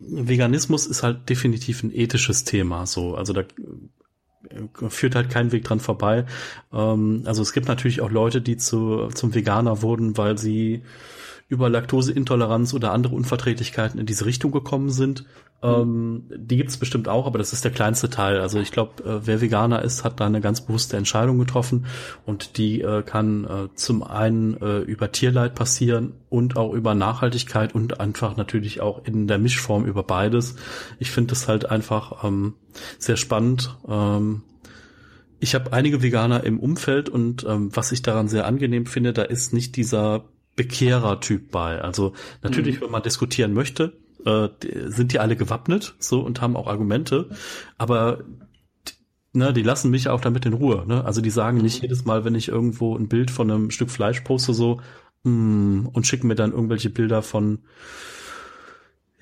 Veganismus 0.00 0.86
ist 0.86 1.02
halt 1.02 1.28
definitiv 1.28 1.84
ein 1.84 1.94
ethisches 1.94 2.44
Thema, 2.44 2.86
so, 2.86 3.14
also 3.14 3.32
da 3.32 3.44
führt 4.88 5.14
halt 5.14 5.30
kein 5.30 5.52
Weg 5.52 5.64
dran 5.64 5.80
vorbei. 5.80 6.24
Ähm, 6.72 7.22
also 7.26 7.42
es 7.42 7.52
gibt 7.52 7.68
natürlich 7.68 8.00
auch 8.00 8.10
Leute, 8.10 8.40
die 8.40 8.56
zu, 8.56 9.08
zum 9.08 9.34
Veganer 9.34 9.82
wurden, 9.82 10.16
weil 10.16 10.38
sie 10.38 10.82
über 11.50 11.68
Laktoseintoleranz 11.68 12.72
oder 12.74 12.92
andere 12.92 13.16
Unverträglichkeiten 13.16 13.98
in 13.98 14.06
diese 14.06 14.24
Richtung 14.24 14.52
gekommen 14.52 14.88
sind. 14.90 15.26
Ähm, 15.62 16.24
die 16.34 16.56
gibt's 16.56 16.76
bestimmt 16.76 17.08
auch, 17.08 17.26
aber 17.26 17.38
das 17.38 17.52
ist 17.52 17.64
der 17.64 17.72
kleinste 17.72 18.08
Teil. 18.08 18.40
Also 18.40 18.60
ich 18.60 18.70
glaube, 18.70 19.02
äh, 19.02 19.26
wer 19.26 19.40
Veganer 19.40 19.82
ist, 19.82 20.04
hat 20.04 20.20
da 20.20 20.26
eine 20.26 20.40
ganz 20.40 20.60
bewusste 20.62 20.96
Entscheidung 20.96 21.38
getroffen 21.38 21.86
und 22.24 22.56
die 22.56 22.80
äh, 22.80 23.02
kann 23.02 23.44
äh, 23.44 23.68
zum 23.74 24.04
einen 24.04 24.56
äh, 24.62 24.78
über 24.78 25.10
Tierleid 25.10 25.56
passieren 25.56 26.12
und 26.28 26.56
auch 26.56 26.72
über 26.72 26.94
Nachhaltigkeit 26.94 27.74
und 27.74 27.98
einfach 27.98 28.36
natürlich 28.36 28.80
auch 28.80 29.04
in 29.04 29.26
der 29.26 29.38
Mischform 29.38 29.84
über 29.84 30.04
beides. 30.04 30.54
Ich 31.00 31.10
finde 31.10 31.30
das 31.30 31.48
halt 31.48 31.68
einfach 31.68 32.22
ähm, 32.22 32.54
sehr 32.98 33.16
spannend. 33.16 33.76
Ähm, 33.88 34.42
ich 35.40 35.56
habe 35.56 35.72
einige 35.72 36.00
Veganer 36.00 36.44
im 36.44 36.60
Umfeld 36.60 37.08
und 37.08 37.44
ähm, 37.44 37.74
was 37.74 37.90
ich 37.90 38.02
daran 38.02 38.28
sehr 38.28 38.46
angenehm 38.46 38.86
finde, 38.86 39.12
da 39.12 39.22
ist 39.22 39.52
nicht 39.52 39.74
dieser 39.74 40.24
Bekehrer-Typ 40.60 41.50
bei. 41.50 41.80
Also 41.80 42.12
natürlich, 42.42 42.76
mhm. 42.76 42.84
wenn 42.84 42.90
man 42.90 43.02
diskutieren 43.02 43.54
möchte, 43.54 43.94
äh, 44.26 44.48
sind 44.88 45.12
die 45.12 45.18
alle 45.18 45.34
gewappnet 45.34 45.94
so 45.98 46.20
und 46.20 46.42
haben 46.42 46.54
auch 46.54 46.66
Argumente, 46.66 47.30
aber 47.78 48.24
ne, 49.32 49.54
die 49.54 49.62
lassen 49.62 49.90
mich 49.90 50.10
auch 50.10 50.20
damit 50.20 50.44
in 50.44 50.52
Ruhe. 50.52 50.84
Ne? 50.86 51.02
Also 51.02 51.22
die 51.22 51.30
sagen 51.30 51.62
nicht 51.62 51.78
mhm. 51.78 51.84
jedes 51.84 52.04
Mal, 52.04 52.26
wenn 52.26 52.34
ich 52.34 52.48
irgendwo 52.48 52.94
ein 52.94 53.08
Bild 53.08 53.30
von 53.30 53.50
einem 53.50 53.70
Stück 53.70 53.90
Fleisch 53.90 54.20
poste, 54.20 54.52
so 54.52 54.82
mm, 55.22 55.86
und 55.86 56.06
schicken 56.06 56.26
mir 56.26 56.34
dann 56.34 56.52
irgendwelche 56.52 56.90
Bilder 56.90 57.22
von 57.22 57.60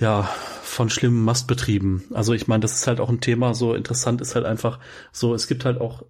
ja, 0.01 0.29
von 0.63 0.91
schlimmen 0.91 1.25
Mastbetrieben. 1.25 2.05
Also 2.15 2.33
ich 2.33 2.49
meine, 2.49 2.61
das 2.61 2.75
ist 2.75 2.87
halt 2.89 2.99
auch 3.01 3.09
ein 3.09 3.21
Thema, 3.21 3.55
so 3.55 3.75
interessant 3.75 4.21
ist 4.21 4.35
halt 4.35 4.45
einfach 4.45 4.81
so, 5.13 5.35
es 5.35 5.47
gibt 5.47 5.65
halt 5.65 5.81
auch 5.81 6.05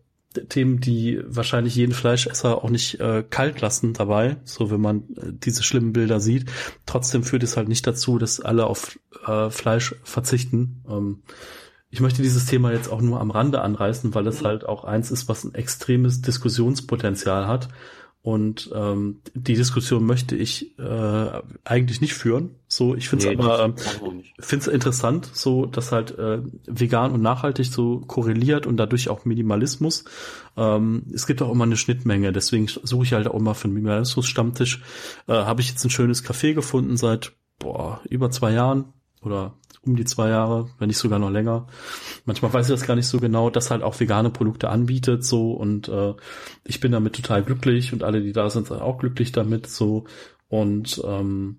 Themen, 0.48 0.80
die 0.80 1.20
wahrscheinlich 1.24 1.74
jeden 1.74 1.92
Fleischesser 1.92 2.62
auch 2.62 2.70
nicht 2.70 3.00
äh, 3.00 3.24
kalt 3.28 3.60
lassen 3.60 3.94
dabei, 3.94 4.36
so 4.44 4.70
wenn 4.70 4.80
man 4.80 5.04
äh, 5.16 5.32
diese 5.32 5.62
schlimmen 5.62 5.92
Bilder 5.92 6.20
sieht. 6.20 6.50
Trotzdem 6.86 7.22
führt 7.22 7.42
es 7.42 7.56
halt 7.56 7.68
nicht 7.68 7.86
dazu, 7.86 8.18
dass 8.18 8.40
alle 8.40 8.66
auf 8.66 8.98
äh, 9.26 9.50
Fleisch 9.50 9.94
verzichten. 10.04 10.82
Ähm, 10.88 11.22
ich 11.90 12.00
möchte 12.00 12.22
dieses 12.22 12.44
Thema 12.44 12.72
jetzt 12.72 12.90
auch 12.90 13.00
nur 13.00 13.20
am 13.20 13.30
Rande 13.30 13.62
anreißen, 13.62 14.14
weil 14.14 14.26
es 14.26 14.44
halt 14.44 14.66
auch 14.66 14.84
eins 14.84 15.10
ist, 15.10 15.28
was 15.28 15.44
ein 15.44 15.54
extremes 15.54 16.20
Diskussionspotenzial 16.20 17.46
hat 17.46 17.68
und 18.22 18.70
ähm, 18.74 19.20
die 19.34 19.54
Diskussion 19.54 20.04
möchte 20.04 20.36
ich 20.36 20.78
äh, 20.78 21.40
eigentlich 21.64 22.00
nicht 22.00 22.14
führen. 22.14 22.56
So, 22.66 22.94
ich 22.94 23.08
finde 23.08 23.26
es 23.26 23.30
nee, 23.30 23.42
aber 23.42 23.64
äh, 23.64 23.72
finde 24.40 24.62
es 24.62 24.66
interessant, 24.66 25.30
so 25.32 25.66
dass 25.66 25.92
halt 25.92 26.18
äh, 26.18 26.40
vegan 26.66 27.12
und 27.12 27.22
nachhaltig 27.22 27.66
so 27.66 28.00
korreliert 28.00 28.66
und 28.66 28.76
dadurch 28.76 29.08
auch 29.08 29.24
Minimalismus. 29.24 30.04
Ähm, 30.56 31.04
es 31.14 31.26
gibt 31.26 31.40
auch 31.42 31.50
immer 31.50 31.64
eine 31.64 31.76
Schnittmenge, 31.76 32.32
deswegen 32.32 32.66
suche 32.66 33.04
ich 33.04 33.12
halt 33.12 33.28
auch 33.28 33.38
immer 33.38 33.54
für 33.54 33.64
einen 33.64 33.74
Minimalismus-Stammtisch. 33.74 34.82
Äh, 35.28 35.32
Habe 35.32 35.60
ich 35.60 35.70
jetzt 35.70 35.84
ein 35.84 35.90
schönes 35.90 36.24
Café 36.24 36.54
gefunden 36.54 36.96
seit 36.96 37.32
boah, 37.58 38.00
über 38.10 38.30
zwei 38.30 38.52
Jahren 38.52 38.92
oder 39.22 39.54
um 39.84 39.96
die 39.96 40.04
zwei 40.04 40.28
Jahre, 40.28 40.68
wenn 40.78 40.88
nicht 40.88 40.98
sogar 40.98 41.18
noch 41.18 41.30
länger. 41.30 41.66
Manchmal 42.24 42.52
weiß 42.52 42.66
ich 42.66 42.74
das 42.74 42.86
gar 42.86 42.96
nicht 42.96 43.06
so 43.06 43.20
genau, 43.20 43.50
dass 43.50 43.70
halt 43.70 43.82
auch 43.82 43.98
vegane 43.98 44.30
Produkte 44.30 44.68
anbietet 44.68 45.24
so 45.24 45.52
und 45.52 45.88
äh, 45.88 46.14
ich 46.64 46.80
bin 46.80 46.92
damit 46.92 47.14
total 47.14 47.42
glücklich 47.42 47.92
und 47.92 48.02
alle, 48.02 48.22
die 48.22 48.32
da 48.32 48.50
sind, 48.50 48.68
sind 48.68 48.80
auch 48.80 48.98
glücklich 48.98 49.32
damit 49.32 49.68
so 49.68 50.04
und 50.48 51.00
ähm, 51.04 51.58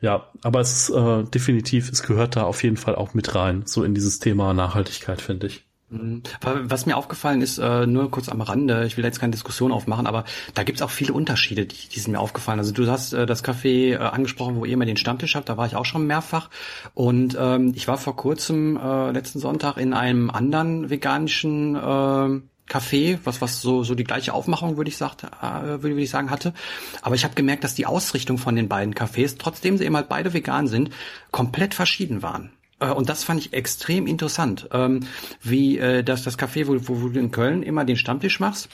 ja, 0.00 0.30
aber 0.42 0.60
es 0.60 0.88
ist 0.88 0.90
äh, 0.90 1.24
definitiv, 1.24 1.90
es 1.90 2.02
gehört 2.02 2.36
da 2.36 2.44
auf 2.44 2.62
jeden 2.62 2.78
Fall 2.78 2.94
auch 2.94 3.12
mit 3.14 3.34
rein, 3.34 3.64
so 3.66 3.84
in 3.84 3.94
dieses 3.94 4.18
Thema 4.18 4.54
Nachhaltigkeit, 4.54 5.20
finde 5.20 5.48
ich. 5.48 5.69
Mhm. 5.90 6.22
Was 6.40 6.86
mir 6.86 6.96
aufgefallen 6.96 7.42
ist, 7.42 7.58
äh, 7.58 7.84
nur 7.86 8.10
kurz 8.10 8.28
am 8.28 8.40
Rande, 8.40 8.86
ich 8.86 8.96
will 8.96 9.04
jetzt 9.04 9.18
keine 9.18 9.32
Diskussion 9.32 9.72
aufmachen, 9.72 10.06
aber 10.06 10.24
da 10.54 10.62
gibt's 10.62 10.82
auch 10.82 10.90
viele 10.90 11.12
Unterschiede, 11.12 11.66
die, 11.66 11.88
die 11.88 11.98
sind 11.98 12.12
mir 12.12 12.20
aufgefallen. 12.20 12.60
Also 12.60 12.72
du 12.72 12.88
hast 12.88 13.12
äh, 13.12 13.26
das 13.26 13.44
Café 13.44 13.94
äh, 13.94 13.96
angesprochen, 13.96 14.54
wo 14.56 14.64
ihr 14.64 14.74
immer 14.74 14.86
den 14.86 14.96
Stammtisch 14.96 15.34
habt, 15.34 15.48
da 15.48 15.56
war 15.56 15.66
ich 15.66 15.74
auch 15.74 15.84
schon 15.84 16.06
mehrfach. 16.06 16.48
Und 16.94 17.36
ähm, 17.38 17.72
ich 17.74 17.88
war 17.88 17.98
vor 17.98 18.14
kurzem, 18.14 18.76
äh, 18.76 19.10
letzten 19.10 19.40
Sonntag, 19.40 19.78
in 19.78 19.92
einem 19.92 20.30
anderen 20.30 20.90
veganischen 20.90 21.74
äh, 21.74 22.40
Café, 22.70 23.18
was 23.24 23.40
was 23.40 23.60
so 23.60 23.82
so 23.82 23.96
die 23.96 24.04
gleiche 24.04 24.32
Aufmachung 24.32 24.76
würde 24.76 24.88
ich 24.88 24.96
sagt 24.96 25.24
äh, 25.24 25.82
würde 25.82 26.00
ich 26.00 26.10
sagen 26.10 26.30
hatte, 26.30 26.54
aber 27.02 27.16
ich 27.16 27.24
habe 27.24 27.34
gemerkt, 27.34 27.64
dass 27.64 27.74
die 27.74 27.86
Ausrichtung 27.86 28.38
von 28.38 28.54
den 28.54 28.68
beiden 28.68 28.94
Cafés, 28.94 29.36
trotzdem 29.36 29.76
sie 29.76 29.84
eben 29.84 29.96
halt 29.96 30.08
beide 30.08 30.32
vegan 30.32 30.68
sind, 30.68 30.90
komplett 31.32 31.74
verschieden 31.74 32.22
waren. 32.22 32.52
Äh, 32.80 32.90
und 32.90 33.08
das 33.08 33.22
fand 33.22 33.40
ich 33.40 33.52
extrem 33.52 34.06
interessant, 34.06 34.68
ähm, 34.72 35.06
wie 35.42 35.78
äh, 35.78 36.02
das, 36.02 36.26
Café, 36.38 36.66
wo, 36.66 36.76
wo, 36.88 37.02
wo 37.02 37.08
du 37.08 37.20
in 37.20 37.30
Köln 37.30 37.62
immer 37.62 37.84
den 37.84 37.96
Stammtisch 37.96 38.40
machst. 38.40 38.70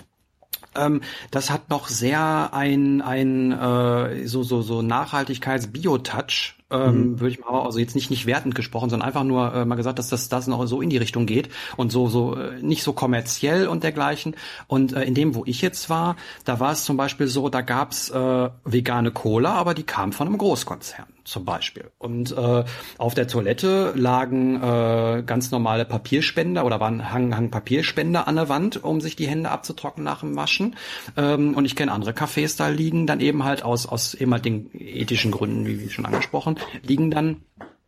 Ähm, 0.74 1.00
das 1.30 1.50
hat 1.50 1.70
noch 1.70 1.88
sehr 1.88 2.50
ein, 2.52 3.02
ein 3.02 3.52
äh, 3.52 4.26
so, 4.26 4.42
so, 4.42 4.62
so 4.62 4.82
Nachhaltigkeits-Bio-Touch 4.82 6.54
ähm, 6.70 7.12
mhm. 7.12 7.20
würde 7.20 7.30
ich 7.30 7.40
mal, 7.40 7.62
also 7.62 7.78
jetzt 7.78 7.94
nicht 7.94 8.10
nicht 8.10 8.26
wertend 8.26 8.54
gesprochen, 8.54 8.90
sondern 8.90 9.06
einfach 9.06 9.24
nur 9.24 9.54
äh, 9.54 9.64
mal 9.64 9.76
gesagt, 9.76 9.98
dass 9.98 10.08
das 10.08 10.28
das 10.28 10.46
noch 10.46 10.66
so 10.66 10.80
in 10.80 10.90
die 10.90 10.96
Richtung 10.96 11.26
geht 11.26 11.48
und 11.76 11.92
so 11.92 12.08
so 12.08 12.36
äh, 12.36 12.60
nicht 12.60 12.82
so 12.82 12.92
kommerziell 12.92 13.68
und 13.68 13.84
dergleichen. 13.84 14.36
Und 14.66 14.92
äh, 14.92 15.04
in 15.04 15.14
dem, 15.14 15.34
wo 15.34 15.44
ich 15.46 15.62
jetzt 15.62 15.90
war, 15.90 16.16
da 16.44 16.60
war 16.60 16.72
es 16.72 16.84
zum 16.84 16.96
Beispiel 16.96 17.26
so, 17.28 17.48
da 17.48 17.60
gab's 17.60 18.10
äh, 18.10 18.50
vegane 18.64 19.10
Cola, 19.10 19.54
aber 19.54 19.74
die 19.74 19.84
kam 19.84 20.12
von 20.12 20.26
einem 20.26 20.38
Großkonzern 20.38 21.06
zum 21.26 21.44
Beispiel. 21.44 21.90
Und 21.98 22.32
äh, 22.36 22.64
auf 22.98 23.14
der 23.14 23.28
Toilette 23.28 23.92
lagen 23.96 24.62
äh, 24.62 25.22
ganz 25.26 25.50
normale 25.50 25.84
Papierspender 25.84 26.64
oder 26.64 26.80
waren 26.80 27.12
hang, 27.12 27.36
hang 27.36 27.50
Papierspender 27.50 28.28
an 28.28 28.36
der 28.36 28.48
Wand, 28.48 28.82
um 28.82 29.00
sich 29.00 29.16
die 29.16 29.26
Hände 29.26 29.50
abzutrocknen 29.50 30.04
nach 30.04 30.20
dem 30.20 30.36
Waschen. 30.36 30.76
Ähm, 31.16 31.54
und 31.54 31.64
ich 31.64 31.76
kenne 31.76 31.92
andere 31.92 32.12
Cafés, 32.12 32.56
da 32.56 32.68
liegen 32.68 33.06
dann 33.06 33.20
eben 33.20 33.44
halt 33.44 33.62
aus 33.62 33.86
aus 33.86 34.14
eben 34.14 34.32
halt 34.32 34.44
den 34.44 34.70
ethischen 34.72 35.32
Gründen, 35.32 35.66
wie, 35.66 35.80
wie 35.80 35.90
schon 35.90 36.06
angesprochen, 36.06 36.55
liegen 36.82 37.10
dann 37.10 37.42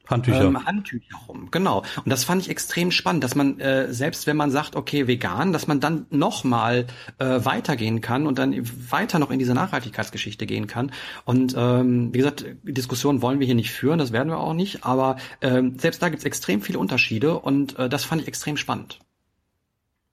Handtücher. 0.09 0.45
Ähm, 0.45 0.65
Handtücher 0.65 1.17
rum, 1.29 1.49
genau. 1.51 1.83
Und 1.97 2.11
das 2.11 2.25
fand 2.25 2.43
ich 2.43 2.51
extrem 2.51 2.91
spannend, 2.91 3.25
dass 3.25 3.35
man 3.35 3.61
äh, 3.61 3.93
selbst 3.93 4.27
wenn 4.27 4.37
man 4.37 4.51
sagt, 4.51 4.75
okay, 4.75 5.07
vegan, 5.07 5.53
dass 5.53 5.67
man 5.67 5.81
dann 5.81 6.07
noch 6.11 6.45
mal 6.45 6.87
äh, 7.19 7.45
weitergehen 7.45 8.01
kann 8.01 8.27
und 8.27 8.39
dann 8.39 8.55
weiter 8.91 9.19
noch 9.19 9.31
in 9.31 9.39
diese 9.39 9.55
Nachhaltigkeitsgeschichte 9.55 10.47
gehen 10.47 10.67
kann. 10.67 10.93
Und 11.25 11.55
ähm, 11.57 12.15
wie 12.15 12.19
gesagt, 12.19 12.47
Diskussionen 12.63 13.23
wollen 13.23 13.39
wir 13.39 13.47
hier 13.47 13.55
nicht 13.55 13.71
führen, 13.71 13.99
das 13.99 14.13
werden 14.13 14.31
wir 14.31 14.39
auch 14.39 14.55
nicht. 14.55 14.85
Aber 14.85 15.17
ähm, 15.43 15.79
selbst 15.79 16.03
da 16.03 16.09
gibt's 16.09 16.25
extrem 16.25 16.63
viele 16.63 16.79
Unterschiede 16.79 17.39
und 17.39 17.79
äh, 17.79 17.89
das 17.89 18.05
fand 18.05 18.23
ich 18.23 18.29
extrem 18.29 18.57
spannend. 18.57 19.01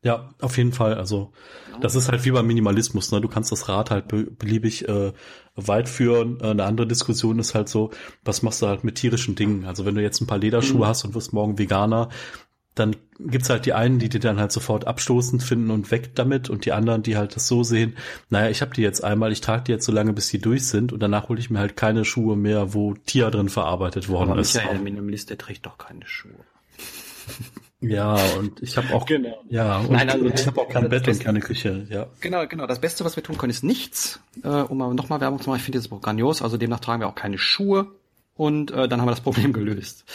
Ja, 0.06 0.30
auf 0.40 0.56
jeden 0.58 0.72
Fall. 0.72 0.94
Also 0.94 1.32
das 1.82 1.96
ist 1.96 2.12
halt 2.12 2.24
wie 2.26 2.32
beim 2.32 2.46
Minimalismus. 2.46 3.12
Ne? 3.12 3.22
Du 3.22 3.28
kannst 3.28 3.52
das 3.52 3.68
Rad 3.68 3.90
halt 3.90 4.08
be 4.08 4.26
beliebig 4.30 4.88
äh, 4.88 5.14
weit 5.56 5.90
führen. 5.90 6.40
Äh, 6.42 6.52
eine 6.52 6.66
andere 6.66 6.86
Diskussion 6.86 7.40
ist 7.40 7.56
halt 7.56 7.70
so, 7.70 7.90
was 8.24 8.44
machst 8.44 8.62
du 8.62 8.68
halt 8.68 8.84
mit 8.84 8.98
tierischen 8.98 9.34
Dingen? 9.34 9.66
Also 9.66 9.84
wenn 9.84 9.96
du 9.96 10.04
jetzt 10.04 10.22
ein 10.22 10.28
paar 10.28 10.38
Lederschuhe 10.38 10.82
mhm. 10.82 10.86
hast 10.86 11.06
und 11.06 11.16
wirst 11.16 11.34
morgen 11.34 11.58
Veganer, 11.58 12.10
dann 12.76 12.96
gibt's 13.20 13.50
halt 13.50 13.66
die 13.66 13.74
einen, 13.74 13.98
die 13.98 14.10
dir 14.10 14.20
dann 14.20 14.40
halt 14.40 14.52
sofort 14.52 14.86
abstoßend 14.86 15.42
finden 15.42 15.72
und 15.72 15.90
weg 15.90 16.14
damit 16.14 16.52
und 16.52 16.66
die 16.66 16.72
anderen, 16.72 17.02
die 17.02 17.18
halt 17.18 17.36
das 17.36 17.48
so 17.48 17.64
sehen, 17.64 17.98
naja, 18.30 18.52
ich 18.52 18.62
habe 18.62 18.76
die 18.76 18.84
jetzt 18.84 19.04
einmal, 19.04 19.32
ich 19.32 19.42
trage 19.42 19.64
die 19.64 19.72
jetzt 19.72 19.86
so 19.86 19.92
lange, 19.92 20.14
bis 20.14 20.28
die 20.28 20.40
durch 20.40 20.68
sind 20.68 20.94
und 20.94 21.00
danach 21.00 21.30
hole 21.30 21.40
ich 21.40 21.50
mir 21.50 21.58
halt 21.58 21.76
keine 21.76 22.06
Schuhe 22.06 22.36
mehr, 22.36 22.76
wo 22.76 22.94
Tier 22.94 23.32
drin 23.32 23.50
verarbeitet 23.50 24.08
worden 24.08 24.34
Aber 24.34 24.42
ist. 24.42 24.54
Michael, 24.54 24.76
der 24.76 24.84
Minimalist, 24.84 25.32
der 25.32 25.40
trägt 25.40 25.66
doch 25.66 25.80
keine 25.80 26.06
Schuhe. 26.06 26.46
Ja, 27.90 28.16
und 28.38 28.62
ich 28.62 28.78
habe 28.78 28.94
auch 28.94 29.06
genau. 29.06 29.44
ja, 29.50 29.80
und 29.80 29.92
Nein, 29.92 30.10
also, 30.10 30.26
ich 30.26 30.48
habe 30.48 30.62
auch 30.62 30.70
kein 30.70 30.90
Bett 30.90 31.08
und 31.08 31.20
keine 31.20 31.40
Küche, 31.40 31.86
ja. 31.90 32.08
Genau, 32.20 32.46
genau. 32.48 32.68
Das 32.68 32.80
Beste, 32.80 33.06
was 33.06 33.16
wir 33.16 33.24
tun 33.24 33.38
können, 33.38 33.52
ist 33.52 33.64
nichts. 33.64 34.20
Äh, 34.44 34.48
um 34.48 34.78
mal 34.78 34.94
nochmal 34.94 35.22
Werbung 35.22 35.40
zu 35.42 35.50
machen, 35.50 35.58
ich 35.58 35.64
finde 35.64 35.78
dieses 35.78 35.90
Buch 35.90 36.02
grandios, 36.02 36.42
also 36.42 36.58
demnach 36.58 36.80
tragen 36.80 37.02
wir 37.02 37.08
auch 37.08 37.16
keine 37.16 37.38
Schuhe 37.38 37.88
und 38.36 38.72
äh, 38.72 38.88
dann 38.88 39.02
haben 39.02 39.08
wir 39.08 39.12
das 39.12 39.22
Problem 39.22 39.54
gelöst. 39.54 40.06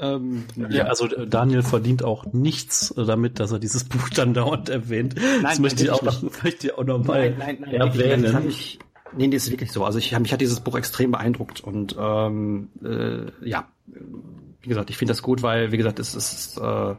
Ähm, 0.00 0.44
ja, 0.54 0.68
ja, 0.68 0.84
also 0.84 1.06
äh, 1.06 1.26
Daniel 1.26 1.62
verdient 1.62 2.04
auch 2.04 2.24
nichts 2.32 2.94
damit, 2.96 3.40
dass 3.40 3.50
er 3.50 3.58
dieses 3.58 3.84
Buch 3.88 4.08
dann 4.10 4.32
dauernd 4.32 4.68
erwähnt. 4.68 5.16
Nein, 5.16 5.42
das 5.42 5.58
möchte 5.58 5.82
ich 5.82 5.90
auch 5.90 6.02
noch, 6.02 6.22
möchte 6.42 6.68
ich 6.68 6.74
auch 6.74 6.84
noch 6.84 7.04
mal 7.04 7.30
nein, 7.30 7.38
nein, 7.38 7.58
nein, 7.60 7.74
erwähnen. 7.74 8.32
Nein, 8.32 8.48
ich, 8.48 8.78
nee, 9.16 9.28
das 9.28 9.44
ist 9.44 9.50
wirklich 9.50 9.72
so. 9.72 9.84
Also 9.84 9.98
ich, 9.98 10.16
mich 10.16 10.32
hat 10.32 10.40
dieses 10.40 10.60
Buch 10.60 10.76
extrem 10.76 11.10
beeindruckt 11.10 11.60
und 11.60 11.96
ähm, 11.98 12.68
äh, 12.84 13.48
ja, 13.48 13.66
wie 14.60 14.68
gesagt, 14.68 14.90
ich 14.90 14.96
finde 14.96 15.12
das 15.12 15.22
gut, 15.22 15.42
weil, 15.42 15.72
wie 15.72 15.76
gesagt, 15.76 15.98
es 15.98 16.14
ist, 16.14 16.58
äh, 16.58 16.94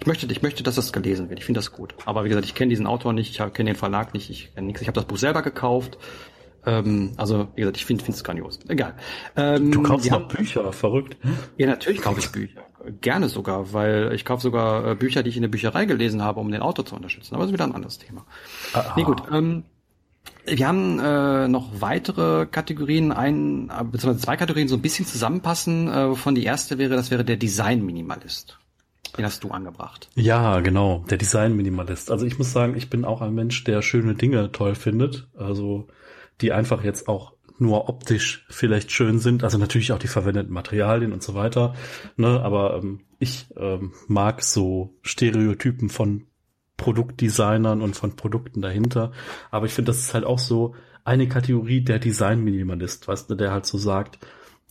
ich 0.00 0.06
möchte, 0.06 0.26
ich 0.26 0.42
möchte, 0.42 0.62
dass 0.62 0.76
das 0.76 0.92
gelesen 0.92 1.28
wird. 1.28 1.38
Ich 1.38 1.44
finde 1.44 1.58
das 1.58 1.72
gut. 1.72 1.94
Aber 2.06 2.24
wie 2.24 2.28
gesagt, 2.28 2.46
ich 2.46 2.54
kenne 2.54 2.70
diesen 2.70 2.86
Autor 2.86 3.12
nicht, 3.12 3.30
ich 3.30 3.52
kenne 3.52 3.70
den 3.70 3.76
Verlag 3.76 4.14
nicht, 4.14 4.30
ich 4.30 4.54
kenne 4.54 4.66
nichts. 4.66 4.80
Ich 4.80 4.88
habe 4.88 4.94
das 4.94 5.04
Buch 5.04 5.18
selber 5.18 5.42
gekauft. 5.42 5.98
Ähm, 6.64 7.12
also, 7.16 7.48
wie 7.54 7.60
gesagt, 7.60 7.76
ich 7.76 7.84
finde 7.84 8.04
es 8.08 8.24
grandios. 8.24 8.60
Egal. 8.68 8.94
Ähm, 9.36 9.72
du 9.72 9.82
kaufst 9.82 10.10
noch 10.10 10.28
Bücher, 10.28 10.72
verrückt. 10.72 11.16
Ja, 11.58 11.66
natürlich 11.66 12.00
kaufe 12.00 12.20
ich 12.20 12.30
Bücher. 12.30 12.62
Gerne 13.02 13.28
sogar, 13.28 13.74
weil 13.74 14.12
ich 14.14 14.24
kaufe 14.24 14.42
sogar 14.42 14.92
äh, 14.92 14.94
Bücher, 14.94 15.22
die 15.22 15.28
ich 15.28 15.36
in 15.36 15.42
der 15.42 15.48
Bücherei 15.50 15.84
gelesen 15.84 16.22
habe, 16.22 16.40
um 16.40 16.50
den 16.50 16.62
Autor 16.62 16.86
zu 16.86 16.96
unterstützen. 16.96 17.34
Aber 17.34 17.44
das 17.44 17.50
ist 17.50 17.54
wieder 17.54 17.64
ein 17.64 17.74
anderes 17.74 17.98
Thema. 17.98 18.24
Aha. 18.72 18.94
Nee, 18.96 19.04
gut. 19.04 19.22
Ähm, 19.30 19.64
wir 20.46 20.66
haben 20.66 20.98
äh, 20.98 21.48
noch 21.48 21.80
weitere 21.80 22.46
Kategorien, 22.46 23.12
ein, 23.12 23.68
äh, 23.68 23.84
beziehungsweise 23.84 24.24
zwei 24.24 24.36
Kategorien 24.36 24.68
so 24.68 24.76
ein 24.76 24.82
bisschen 24.82 25.04
zusammenpassen. 25.04 25.88
Äh, 25.88 26.10
wovon 26.10 26.34
die 26.34 26.44
erste 26.44 26.78
wäre, 26.78 26.96
das 26.96 27.10
wäre 27.10 27.24
der 27.24 27.36
Design-Minimalist. 27.36 28.59
Den 29.12 29.24
hast 29.24 29.44
du 29.44 29.50
angebracht. 29.50 30.08
Ja, 30.14 30.60
genau, 30.60 31.04
der 31.10 31.18
Design-Minimalist. 31.18 32.10
Also 32.10 32.26
ich 32.26 32.38
muss 32.38 32.52
sagen, 32.52 32.76
ich 32.76 32.90
bin 32.90 33.04
auch 33.04 33.20
ein 33.20 33.34
Mensch, 33.34 33.64
der 33.64 33.82
schöne 33.82 34.14
Dinge 34.14 34.52
toll 34.52 34.74
findet. 34.74 35.28
Also 35.36 35.88
die 36.40 36.52
einfach 36.52 36.82
jetzt 36.84 37.08
auch 37.08 37.34
nur 37.58 37.88
optisch 37.88 38.46
vielleicht 38.48 38.90
schön 38.90 39.18
sind. 39.18 39.44
Also 39.44 39.58
natürlich 39.58 39.92
auch 39.92 39.98
die 39.98 40.08
verwendeten 40.08 40.52
Materialien 40.52 41.12
und 41.12 41.22
so 41.22 41.34
weiter. 41.34 41.74
Ne? 42.16 42.40
Aber 42.40 42.76
ähm, 42.76 43.00
ich 43.18 43.48
ähm, 43.56 43.92
mag 44.08 44.42
so 44.42 44.94
Stereotypen 45.02 45.90
von 45.90 46.26
Produktdesignern 46.78 47.82
und 47.82 47.94
von 47.94 48.16
Produkten 48.16 48.62
dahinter. 48.62 49.12
Aber 49.50 49.66
ich 49.66 49.72
finde, 49.72 49.90
das 49.90 49.98
ist 49.98 50.14
halt 50.14 50.24
auch 50.24 50.38
so 50.38 50.74
eine 51.04 51.28
Kategorie 51.28 51.82
der 51.82 51.98
Design-Minimalist, 51.98 53.06
weißt 53.08 53.30
du, 53.30 53.34
der 53.34 53.52
halt 53.52 53.66
so 53.66 53.76
sagt, 53.76 54.18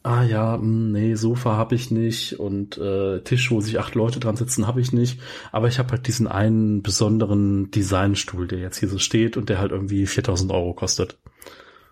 ah 0.04 0.24
ja, 0.24 0.58
mh, 0.58 0.62
hm, 0.62 0.92
nee, 0.92 1.16
Sofa 1.16 1.56
habe 1.56 1.76
ich 1.76 1.92
nicht 1.92 2.40
und 2.40 2.78
äh, 2.78 3.22
Tisch, 3.22 3.52
wo 3.52 3.62
sich 3.62 3.80
acht 3.80 3.96
Leute 3.96 4.20
dran 4.20 4.36
sitzen, 4.36 4.68
habe 4.68 4.82
ich 4.82 4.94
nicht. 4.94 5.20
Aber 5.52 5.68
ich 5.68 5.80
habe 5.80 5.92
halt 5.92 6.08
diesen 6.08 6.28
einen 6.28 6.82
besonderen 6.82 7.72
Designstuhl, 7.72 8.48
der 8.48 8.60
jetzt 8.60 8.78
hier 8.78 8.90
so 8.90 8.98
steht 8.98 9.38
und 9.38 9.50
der 9.50 9.60
halt 9.60 9.72
irgendwie 9.72 10.06
4000 10.06 10.52
Euro 10.52 10.74
kostet. 10.74 11.18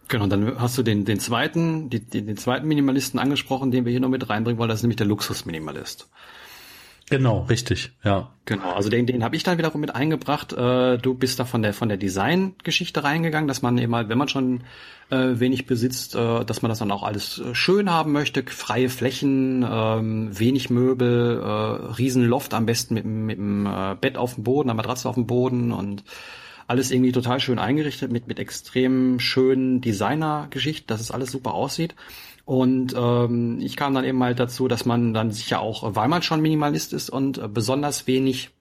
Genau, 0.08 0.28
dann 0.28 0.60
hast 0.60 0.78
du 0.78 0.84
den, 0.84 1.04
den 1.04 1.20
zweiten, 1.20 1.90
die, 1.90 2.00
den, 2.00 2.28
den 2.28 2.38
zweiten 2.38 2.68
Minimalisten 2.68 3.20
angesprochen, 3.20 3.72
den 3.72 3.84
wir 3.84 3.92
hier 3.92 4.00
noch 4.00 4.10
mit 4.10 4.30
reinbringen 4.30 4.58
wollen, 4.58 4.70
das 4.70 4.80
ist 4.80 4.84
nämlich 4.84 4.98
der 4.98 5.08
Luxusminimalist. 5.08 6.10
Genau, 7.10 7.46
richtig, 7.50 7.94
ja. 8.04 8.34
Genau, 8.44 8.74
also 8.74 8.90
den, 8.90 9.06
den 9.06 9.24
habe 9.24 9.36
ich 9.38 9.44
dann 9.44 9.58
wiederum 9.58 9.80
mit 9.80 9.96
eingebracht. 9.96 10.52
Äh, 10.52 10.98
du 10.98 11.14
bist 11.14 11.40
da 11.40 11.46
von 11.46 11.62
der 11.62 11.74
von 11.74 11.88
der 11.88 11.98
Design-Geschichte 11.98 13.02
reingegangen, 13.04 13.48
dass 13.48 13.62
man 13.62 13.78
eben 13.78 13.96
halt, 13.96 14.10
wenn 14.10 14.18
man 14.18 14.28
schon 14.28 14.62
äh, 15.10 15.40
wenig 15.40 15.68
besitzt, 15.68 16.16
äh, 16.16 16.44
dass 16.44 16.62
man 16.62 16.70
das 16.70 16.80
dann 16.80 16.92
auch 16.92 17.04
alles 17.04 17.40
äh, 17.40 17.56
schön 17.56 17.90
haben 17.90 18.12
möchte, 18.12 18.44
freie 18.44 18.90
Flächen, 18.90 19.66
ähm, 19.70 20.38
wenig 20.38 20.70
Möbel, 20.70 21.40
äh, 21.42 21.94
Riesenloft 21.94 22.54
am 22.54 22.66
besten 22.66 22.96
mit, 22.96 23.06
mit 23.06 23.38
dem 23.38 23.66
äh, 23.66 23.96
Bett 23.96 24.18
auf 24.18 24.36
dem 24.36 24.44
Boden, 24.44 24.70
einer 24.70 24.76
Matratze 24.76 25.08
auf 25.08 25.16
dem 25.16 25.28
Boden 25.28 25.72
und 25.72 26.04
alles 26.68 26.92
irgendwie 26.92 27.14
total 27.14 27.40
schön 27.40 27.60
eingerichtet 27.60 28.12
mit, 28.12 28.28
mit 28.28 28.40
extrem 28.40 29.22
schönen 29.22 29.80
Designer-Geschichten, 29.80 30.88
dass 30.88 31.00
es 31.00 31.12
alles 31.12 31.32
super 31.32 31.54
aussieht. 31.54 31.96
Und 32.48 32.96
ähm, 32.98 33.60
ich 33.60 33.76
kam 33.76 33.94
dann 33.94 34.06
eben 34.06 34.24
halt 34.24 34.40
dazu, 34.40 34.70
dass 34.70 34.86
man 34.86 35.14
dann 35.14 35.32
sicher 35.32 35.60
auch, 35.60 35.84
weil 35.96 36.08
man 36.08 36.22
schon 36.22 36.40
Minimalist 36.40 36.94
ist 36.94 37.10
und 37.10 37.38
äh, 37.40 37.50
besonders 37.50 38.08
wenig 38.08 38.52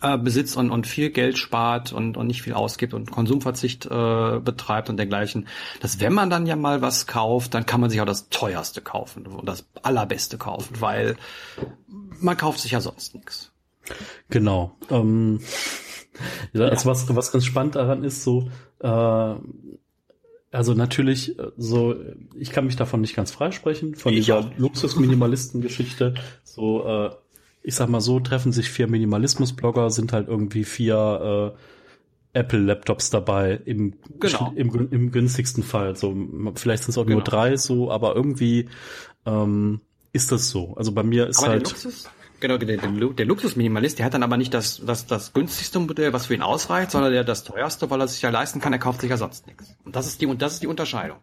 äh, 0.00 0.16
besitzt 0.16 0.56
und, 0.56 0.70
und 0.70 0.86
viel 0.86 1.10
Geld 1.10 1.36
spart 1.36 1.92
und, 1.92 2.16
und 2.16 2.26
nicht 2.26 2.40
viel 2.40 2.54
ausgibt 2.54 2.94
und 2.94 3.10
Konsumverzicht 3.10 3.84
äh, 3.84 4.40
betreibt 4.40 4.88
und 4.88 4.96
dergleichen, 4.96 5.46
dass 5.80 6.00
wenn 6.00 6.14
man 6.14 6.30
dann 6.30 6.46
ja 6.46 6.56
mal 6.56 6.80
was 6.80 7.06
kauft, 7.06 7.52
dann 7.52 7.66
kann 7.66 7.82
man 7.82 7.90
sich 7.90 8.00
auch 8.00 8.06
das 8.06 8.30
teuerste 8.30 8.80
kaufen 8.80 9.26
und 9.26 9.46
das 9.46 9.66
allerbeste 9.82 10.38
kaufen, 10.38 10.80
weil 10.80 11.16
man 12.18 12.38
kauft 12.38 12.60
sich 12.60 12.70
ja 12.70 12.80
sonst 12.80 13.14
nichts. 13.14 13.52
Genau. 14.30 14.74
Ähm, 14.88 15.40
ja, 16.54 16.64
also 16.64 16.88
was, 16.88 17.14
was 17.14 17.30
ganz 17.30 17.44
spannend 17.44 17.74
daran 17.74 18.04
ist, 18.04 18.24
so 18.24 18.48
äh, 18.80 19.34
also 20.52 20.74
natürlich, 20.74 21.38
äh, 21.38 21.50
so, 21.56 21.96
ich 22.36 22.50
kann 22.50 22.66
mich 22.66 22.76
davon 22.76 23.00
nicht 23.00 23.16
ganz 23.16 23.30
freisprechen, 23.30 23.94
von 23.94 24.12
ich 24.12 24.20
dieser 24.20 24.50
Luxus-Minimalisten-Geschichte. 24.58 26.14
So, 26.44 26.86
äh, 26.86 27.10
ich 27.62 27.74
sag 27.74 27.88
mal 27.88 28.00
so, 28.00 28.20
treffen 28.20 28.52
sich 28.52 28.68
vier 28.68 28.86
Minimalismus-Blogger, 28.86 29.90
sind 29.90 30.12
halt 30.12 30.28
irgendwie 30.28 30.64
vier 30.64 31.54
äh, 32.34 32.38
Apple-Laptops 32.38 33.10
dabei 33.10 33.60
im, 33.64 33.94
genau. 34.20 34.52
im, 34.54 34.88
im 34.90 35.10
günstigsten 35.10 35.62
Fall. 35.62 35.96
So, 35.96 36.14
vielleicht 36.54 36.84
sind 36.84 36.90
es 36.90 36.98
auch 36.98 37.04
genau. 37.04 37.16
nur 37.16 37.24
drei 37.24 37.56
so, 37.56 37.90
aber 37.90 38.14
irgendwie 38.14 38.68
ähm, 39.26 39.80
ist 40.12 40.32
das 40.32 40.50
so. 40.50 40.74
Also 40.76 40.92
bei 40.92 41.02
mir 41.02 41.28
ist 41.28 41.38
aber 41.38 41.48
halt. 41.48 41.74
Genau, 42.42 42.58
der, 42.58 42.76
der 42.76 43.24
Luxusminimalist, 43.24 44.00
der 44.00 44.06
hat 44.06 44.14
dann 44.14 44.24
aber 44.24 44.36
nicht 44.36 44.52
das, 44.52 44.82
das, 44.84 45.06
das 45.06 45.32
günstigste 45.32 45.78
Modell, 45.78 46.12
was 46.12 46.26
für 46.26 46.34
ihn 46.34 46.42
ausreicht, 46.42 46.90
sondern 46.90 47.12
der 47.12 47.22
das 47.22 47.44
teuerste, 47.44 47.88
weil 47.88 48.00
er 48.00 48.08
sich 48.08 48.20
ja 48.20 48.30
leisten 48.30 48.60
kann, 48.60 48.72
er 48.72 48.80
kauft 48.80 49.00
sich 49.00 49.10
ja 49.10 49.16
sonst 49.16 49.46
nichts. 49.46 49.76
Und 49.84 49.94
das 49.94 50.08
ist 50.08 50.20
die, 50.20 50.26
und 50.26 50.42
das 50.42 50.54
ist 50.54 50.62
die 50.64 50.66
Unterscheidung. 50.66 51.18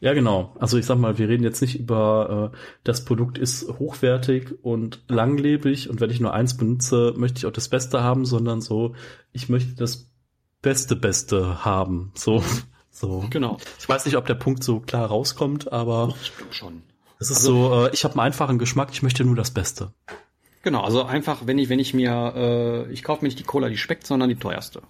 Ja, 0.00 0.12
genau. 0.12 0.56
Also 0.58 0.76
ich 0.76 0.86
sag 0.86 0.98
mal, 0.98 1.18
wir 1.18 1.28
reden 1.28 1.44
jetzt 1.44 1.60
nicht 1.60 1.78
über 1.78 2.50
äh, 2.52 2.56
das 2.82 3.04
Produkt 3.04 3.38
ist 3.38 3.68
hochwertig 3.78 4.56
und 4.60 5.04
langlebig 5.06 5.88
und 5.88 6.00
wenn 6.00 6.10
ich 6.10 6.18
nur 6.18 6.34
eins 6.34 6.56
benutze, 6.56 7.14
möchte 7.16 7.38
ich 7.38 7.46
auch 7.46 7.52
das 7.52 7.68
Beste 7.68 8.02
haben, 8.02 8.24
sondern 8.24 8.60
so, 8.60 8.96
ich 9.30 9.48
möchte 9.48 9.76
das 9.76 10.10
Beste 10.62 10.96
Beste 10.96 11.64
haben. 11.64 12.10
So, 12.16 12.42
so. 12.90 13.24
Genau. 13.30 13.58
Ich 13.78 13.88
weiß 13.88 14.04
nicht, 14.04 14.16
ob 14.16 14.26
der 14.26 14.34
Punkt 14.34 14.64
so 14.64 14.80
klar 14.80 15.06
rauskommt, 15.06 15.72
aber 15.72 16.12
ich 16.20 16.36
glaube 16.36 16.52
schon. 16.52 16.82
Es 17.20 17.30
ist 17.30 17.36
also, 17.36 17.68
so, 17.68 17.86
äh, 17.86 17.90
ich 17.92 18.02
habe 18.02 18.14
einen 18.14 18.26
einfachen 18.26 18.58
Geschmack, 18.58 18.88
ich 18.90 19.04
möchte 19.04 19.24
nur 19.24 19.36
das 19.36 19.52
Beste. 19.52 19.92
Genau, 20.64 20.80
also 20.80 21.04
einfach, 21.04 21.46
wenn 21.46 21.58
ich, 21.58 21.68
wenn 21.68 21.78
ich 21.78 21.92
mir, 21.92 22.86
äh, 22.88 22.92
ich 22.92 23.04
kaufe 23.04 23.22
mir 23.22 23.28
nicht 23.28 23.38
die 23.38 23.44
Cola, 23.44 23.68
die 23.68 23.76
schmeckt, 23.76 24.06
sondern 24.06 24.30
die 24.30 24.36
teuerste. 24.36 24.80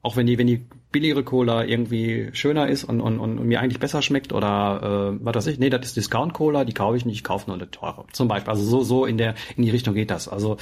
Auch 0.00 0.16
wenn 0.16 0.26
die, 0.26 0.38
wenn 0.38 0.46
die 0.46 0.64
billigere 0.92 1.24
Cola 1.24 1.64
irgendwie 1.64 2.30
schöner 2.34 2.68
ist 2.68 2.84
und, 2.84 3.00
und, 3.00 3.18
und 3.18 3.44
mir 3.44 3.60
eigentlich 3.60 3.80
besser 3.80 4.00
schmeckt 4.00 4.32
oder 4.32 5.16
äh, 5.20 5.24
was 5.24 5.34
weiß 5.34 5.46
ich, 5.48 5.58
nee, 5.58 5.70
das 5.70 5.86
ist 5.86 5.96
Discount 5.96 6.34
Cola, 6.34 6.64
die 6.64 6.72
kaufe 6.72 6.96
ich 6.96 7.04
nicht, 7.04 7.16
ich 7.16 7.24
kaufe 7.24 7.48
nur 7.48 7.56
eine 7.56 7.68
teure. 7.70 8.04
Zum 8.12 8.28
Beispiel. 8.28 8.50
Also 8.50 8.62
so, 8.62 8.82
so 8.82 9.04
in 9.04 9.18
der, 9.18 9.34
in 9.56 9.64
die 9.64 9.70
Richtung 9.70 9.94
geht 9.94 10.12
das. 10.12 10.28
Also 10.28 10.56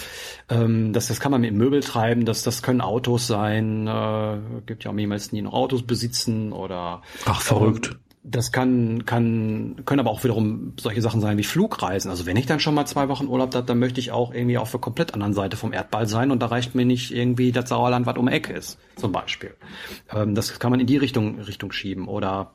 ähm, 0.48 0.94
das, 0.94 1.08
das 1.08 1.20
kann 1.20 1.32
man 1.32 1.42
mit 1.42 1.54
Möbel 1.54 1.80
treiben, 1.80 2.24
das, 2.24 2.42
das 2.42 2.62
können 2.62 2.80
Autos 2.80 3.26
sein, 3.26 3.86
äh, 3.86 4.38
gibt 4.64 4.84
ja 4.84 4.90
auch 4.90 4.94
mehrmals, 4.94 5.28
die 5.28 5.42
noch 5.42 5.52
Autos 5.52 5.82
besitzen 5.82 6.52
oder 6.52 7.02
Ach, 7.26 7.42
verrückt. 7.42 7.90
Ähm, 7.92 7.98
das 8.22 8.52
kann, 8.52 9.06
kann, 9.06 9.80
können 9.86 10.00
aber 10.00 10.10
auch 10.10 10.22
wiederum 10.24 10.74
solche 10.78 11.00
Sachen 11.00 11.22
sein 11.22 11.38
wie 11.38 11.44
Flugreisen. 11.44 12.10
Also 12.10 12.26
wenn 12.26 12.36
ich 12.36 12.44
dann 12.44 12.60
schon 12.60 12.74
mal 12.74 12.84
zwei 12.84 13.08
Wochen 13.08 13.26
Urlaub 13.26 13.54
habe, 13.54 13.66
dann 13.66 13.78
möchte 13.78 13.98
ich 13.98 14.12
auch 14.12 14.34
irgendwie 14.34 14.58
auf 14.58 14.70
der 14.70 14.80
komplett 14.80 15.14
anderen 15.14 15.32
Seite 15.32 15.56
vom 15.56 15.72
Erdball 15.72 16.06
sein 16.06 16.30
und 16.30 16.40
da 16.40 16.46
reicht 16.46 16.74
mir 16.74 16.84
nicht 16.84 17.12
irgendwie 17.14 17.50
das 17.50 17.70
Sauerland, 17.70 18.04
was 18.04 18.18
um 18.18 18.26
die 18.26 18.32
Ecke 18.32 18.52
ist, 18.52 18.78
zum 18.96 19.12
Beispiel. 19.12 19.54
Ähm, 20.12 20.34
das 20.34 20.58
kann 20.58 20.70
man 20.70 20.80
in 20.80 20.86
die 20.86 20.98
Richtung, 20.98 21.40
Richtung 21.40 21.72
schieben. 21.72 22.08
Oder 22.08 22.52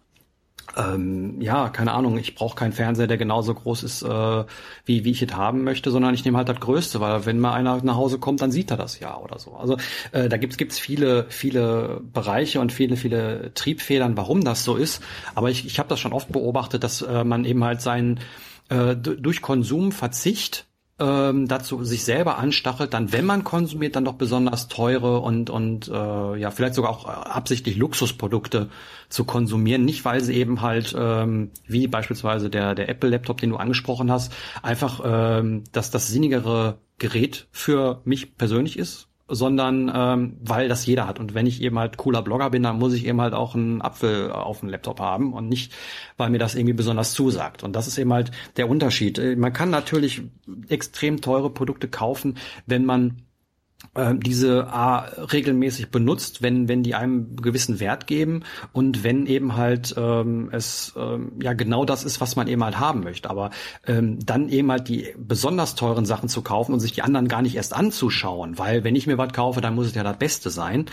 ähm, 0.76 1.40
ja, 1.42 1.70
keine 1.70 1.94
Ahnung, 1.94 2.18
ich 2.18 2.36
brauche 2.36 2.56
keinen 2.56 2.74
Fernseher, 2.74 3.08
der 3.08 3.18
genauso 3.18 3.54
groß 3.54 3.84
ist, 3.84 4.02
äh, 4.02 4.44
wie, 4.86 5.06
wie 5.06 5.12
ich 5.12 5.22
es 5.22 5.34
haben 5.34 5.64
möchte, 5.64 5.92
sondern 5.92 6.14
ich 6.14 6.26
nehme 6.26 6.38
halt 6.38 6.50
das 6.50 6.60
Größte, 6.60 7.00
weil 7.00 7.26
wenn 7.26 7.40
mal 7.40 7.54
einer 7.54 7.82
nach 7.84 7.96
Hause 7.96 8.20
kommt, 8.20 8.42
dann 8.42 8.52
sieht 8.52 8.72
er 8.72 8.78
das 8.78 9.00
ja 9.00 9.18
oder 9.18 9.40
so. 9.40 9.56
Also 9.56 9.78
äh, 10.12 10.30
da 10.30 10.38
gibt's 10.38 10.58
gibt's 10.58 10.78
viele, 10.78 11.26
viele 11.30 12.02
Bereiche 12.14 12.60
und 12.60 12.72
viele, 12.72 12.98
viele 12.98 13.54
Triebfedern, 13.54 14.18
warum 14.18 14.44
das 14.44 14.64
so 14.64 14.76
ist. 14.76 15.02
Aber 15.34 15.50
ich, 15.50 15.66
ich 15.66 15.80
habe 15.80 15.90
das 15.90 16.00
schon 16.00 16.14
oft 16.14 16.32
beobachtet, 16.32 16.84
dass 16.84 17.02
äh, 17.02 17.24
man 17.24 17.46
eben 17.46 17.64
halt 17.64 17.82
seinen 17.82 18.20
äh, 18.70 18.96
durch 18.96 19.42
Konsumverzicht 19.42 20.66
ähm, 21.00 21.48
dazu 21.48 21.84
sich 21.84 22.06
selber 22.06 22.38
anstachelt, 22.38 22.94
dann 22.94 23.12
wenn 23.12 23.26
man 23.26 23.44
konsumiert, 23.44 23.96
dann 23.96 24.06
doch 24.06 24.14
besonders 24.14 24.68
teure 24.70 25.20
und 25.20 25.50
und 25.50 25.90
äh, 25.90 26.38
ja 26.38 26.52
vielleicht 26.52 26.76
sogar 26.76 26.92
auch 26.92 27.06
absichtlich 27.06 27.76
Luxusprodukte 27.76 28.70
zu 29.10 29.26
konsumieren, 29.26 29.84
nicht 29.84 30.06
weil 30.06 30.22
sie 30.22 30.36
eben 30.36 30.62
halt 30.62 30.96
ähm, 30.98 31.52
wie 31.68 31.88
beispielsweise 31.88 32.50
der 32.50 32.76
der 32.76 32.88
Apple 32.88 33.10
Laptop, 33.10 33.42
den 33.42 33.50
du 33.50 33.58
angesprochen 33.58 34.12
hast, 34.12 34.34
einfach 34.64 35.02
ähm, 35.04 35.64
dass 35.74 35.92
das 35.92 36.08
sinnigere 36.08 36.80
Gerät 36.98 37.48
für 37.52 38.02
mich 38.06 38.38
persönlich 38.38 38.80
ist 38.80 39.10
sondern 39.28 39.92
ähm, 39.94 40.38
weil 40.42 40.68
das 40.68 40.86
jeder 40.86 41.08
hat. 41.08 41.20
Und 41.20 41.34
wenn 41.34 41.48
ich 41.48 41.62
eben 41.62 41.80
halt 41.80 41.98
cooler 41.98 42.22
Blogger 42.22 42.52
bin, 42.52 42.64
dann 42.64 42.78
muss 42.78 42.94
ich 42.94 43.06
eben 43.08 43.20
halt 43.22 43.34
auch 43.34 43.56
einen 43.56 43.82
Apfel 43.82 44.32
auf 44.32 44.60
dem 44.60 44.70
Laptop 44.70 45.00
haben 45.00 45.34
und 45.34 45.50
nicht, 45.50 45.74
weil 46.18 46.30
mir 46.30 46.38
das 46.38 46.56
irgendwie 46.56 46.74
besonders 46.74 47.14
zusagt. 47.14 47.64
Und 47.64 47.76
das 47.76 47.88
ist 47.88 47.98
eben 47.98 48.14
halt 48.14 48.32
der 48.58 48.70
Unterschied. 48.70 49.18
Äh, 49.18 49.36
man 49.36 49.54
kann 49.54 49.70
natürlich 49.72 50.22
extrem 50.70 51.22
teure 51.22 51.50
Produkte 51.50 51.88
kaufen, 51.88 52.38
wenn 52.68 52.86
man 52.86 53.25
diese 53.96 54.68
A 54.68 55.06
regelmäßig 55.32 55.90
benutzt, 55.90 56.42
wenn 56.42 56.68
wenn 56.68 56.84
die 56.84 56.96
einem 56.96 57.38
gewissen 57.38 57.80
Wert 57.80 58.08
geben 58.08 58.44
und 58.74 59.04
wenn 59.04 59.26
eben 59.26 59.56
halt 59.56 59.96
ähm, 59.98 60.50
es 60.52 60.94
ähm, 60.98 61.32
ja 61.42 61.54
genau 61.54 61.86
das 61.86 62.04
ist, 62.04 62.20
was 62.20 62.36
man 62.36 62.48
eben 62.48 62.64
halt 62.64 62.78
haben 62.78 63.02
möchte. 63.04 63.30
Aber 63.30 63.52
ähm, 63.88 64.20
dann 64.26 64.50
eben 64.50 64.70
halt 64.70 64.90
die 64.90 65.14
besonders 65.18 65.76
teuren 65.76 66.06
Sachen 66.06 66.28
zu 66.28 66.42
kaufen 66.42 66.74
und 66.74 66.82
sich 66.82 66.92
die 66.92 67.04
anderen 67.04 67.30
gar 67.30 67.42
nicht 67.42 67.56
erst 67.56 67.74
anzuschauen, 67.74 68.58
weil 68.58 68.84
wenn 68.84 68.96
ich 68.96 69.08
mir 69.08 69.18
was 69.18 69.32
kaufe, 69.32 69.62
dann 69.62 69.76
muss 69.76 69.88
es 69.88 69.96
ja 69.96 70.04
das 70.04 70.18
Beste 70.18 70.50
sein. 70.50 70.86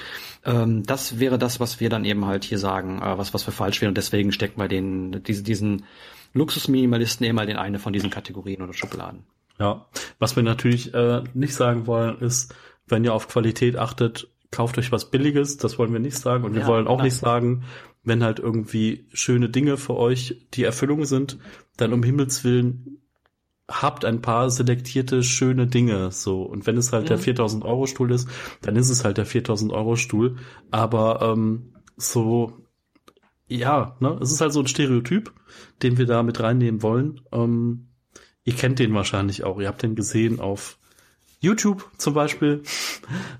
Ähm, 0.45 0.85
das 0.85 1.19
wäre 1.19 1.39
das, 1.39 1.59
was 1.59 1.81
wir 1.81 1.91
dann 1.91 2.05
eben 2.05 2.25
halt 2.27 2.45
hier 2.45 2.59
sagen, 2.59 3.03
äh, 3.03 3.19
was 3.19 3.35
was 3.35 3.47
wir 3.47 3.53
falsch 3.53 3.81
wäre 3.81 3.89
und 3.89 3.99
deswegen 3.99 4.31
stecken 4.31 4.61
wir 4.61 4.69
den 4.69 5.25
diese, 5.25 5.43
diesen 5.43 5.85
Luxusminimalisten 6.35 7.27
eben 7.27 7.39
halt 7.39 7.51
in 7.51 7.57
eine 7.57 7.79
von 7.81 7.93
diesen 7.93 8.11
Kategorien 8.11 8.63
oder 8.63 8.73
Schubladen. 8.73 9.25
Ja, 9.59 9.87
was 10.19 10.35
wir 10.35 10.43
natürlich 10.43 10.95
äh, 10.95 11.23
nicht 11.35 11.55
sagen 11.55 11.87
wollen, 11.87 12.19
ist, 12.21 12.55
wenn 12.87 13.05
ihr 13.05 13.15
auf 13.15 13.29
Qualität 13.29 13.77
achtet, 13.77 14.29
kauft 14.51 14.79
euch 14.79 14.93
was 14.93 15.11
Billiges, 15.11 15.57
das 15.57 15.79
wollen 15.79 15.93
wir 15.93 16.01
nicht 16.01 16.19
sagen. 16.19 16.45
Und 16.45 16.55
wir 16.55 16.63
ja, 16.63 16.67
wollen 16.67 16.87
auch 16.87 17.03
nicht 17.03 17.17
sagen, 17.17 17.65
wenn 18.05 18.23
halt 18.23 18.39
irgendwie 18.39 19.07
schöne 19.13 19.49
Dinge 19.49 19.77
für 19.77 19.97
euch 19.97 20.47
die 20.55 20.65
Erfüllung 20.65 21.05
sind, 21.05 21.39
dann 21.77 21.93
um 21.93 22.03
Himmels 22.03 22.45
Willen 22.45 23.03
habt 23.69 24.05
ein 24.05 24.21
paar 24.21 24.51
selektierte 24.51 25.23
schöne 25.23 25.67
Dinge 25.67 26.11
so 26.11 26.43
und 26.43 26.67
wenn 26.67 26.77
es 26.77 26.93
halt 26.93 27.05
mhm. 27.05 27.09
der 27.09 27.19
4000 27.19 27.65
Euro 27.65 27.87
Stuhl 27.87 28.11
ist 28.11 28.29
dann 28.61 28.77
ist 28.77 28.91
es 28.91 29.05
halt 29.05 29.19
der 29.19 29.25
4000 29.25 29.73
Euro 29.73 29.97
Stuhl 29.97 30.37
aber 30.71 31.23
ähm, 31.23 31.73
so 31.97 32.53
ja 33.47 33.97
ne 34.01 34.19
es 34.21 34.33
ist 34.33 34.41
halt 34.41 34.53
so 34.53 34.61
ein 34.61 34.67
Stereotyp 34.67 35.33
den 35.83 35.97
wir 35.97 36.07
da 36.07 36.23
mit 36.23 36.41
reinnehmen 36.41 36.83
wollen 36.83 37.21
ähm, 37.33 37.89
ihr 38.45 38.55
kennt 38.55 38.79
den 38.79 38.95
wahrscheinlich 38.95 39.45
auch 39.45 39.61
ihr 39.61 39.69
habt 39.69 39.83
den 39.83 39.95
gesehen 39.95 40.41
auf 40.41 40.79
YouTube 41.43 41.91
zum 41.99 42.15
Beispiel. 42.15 42.63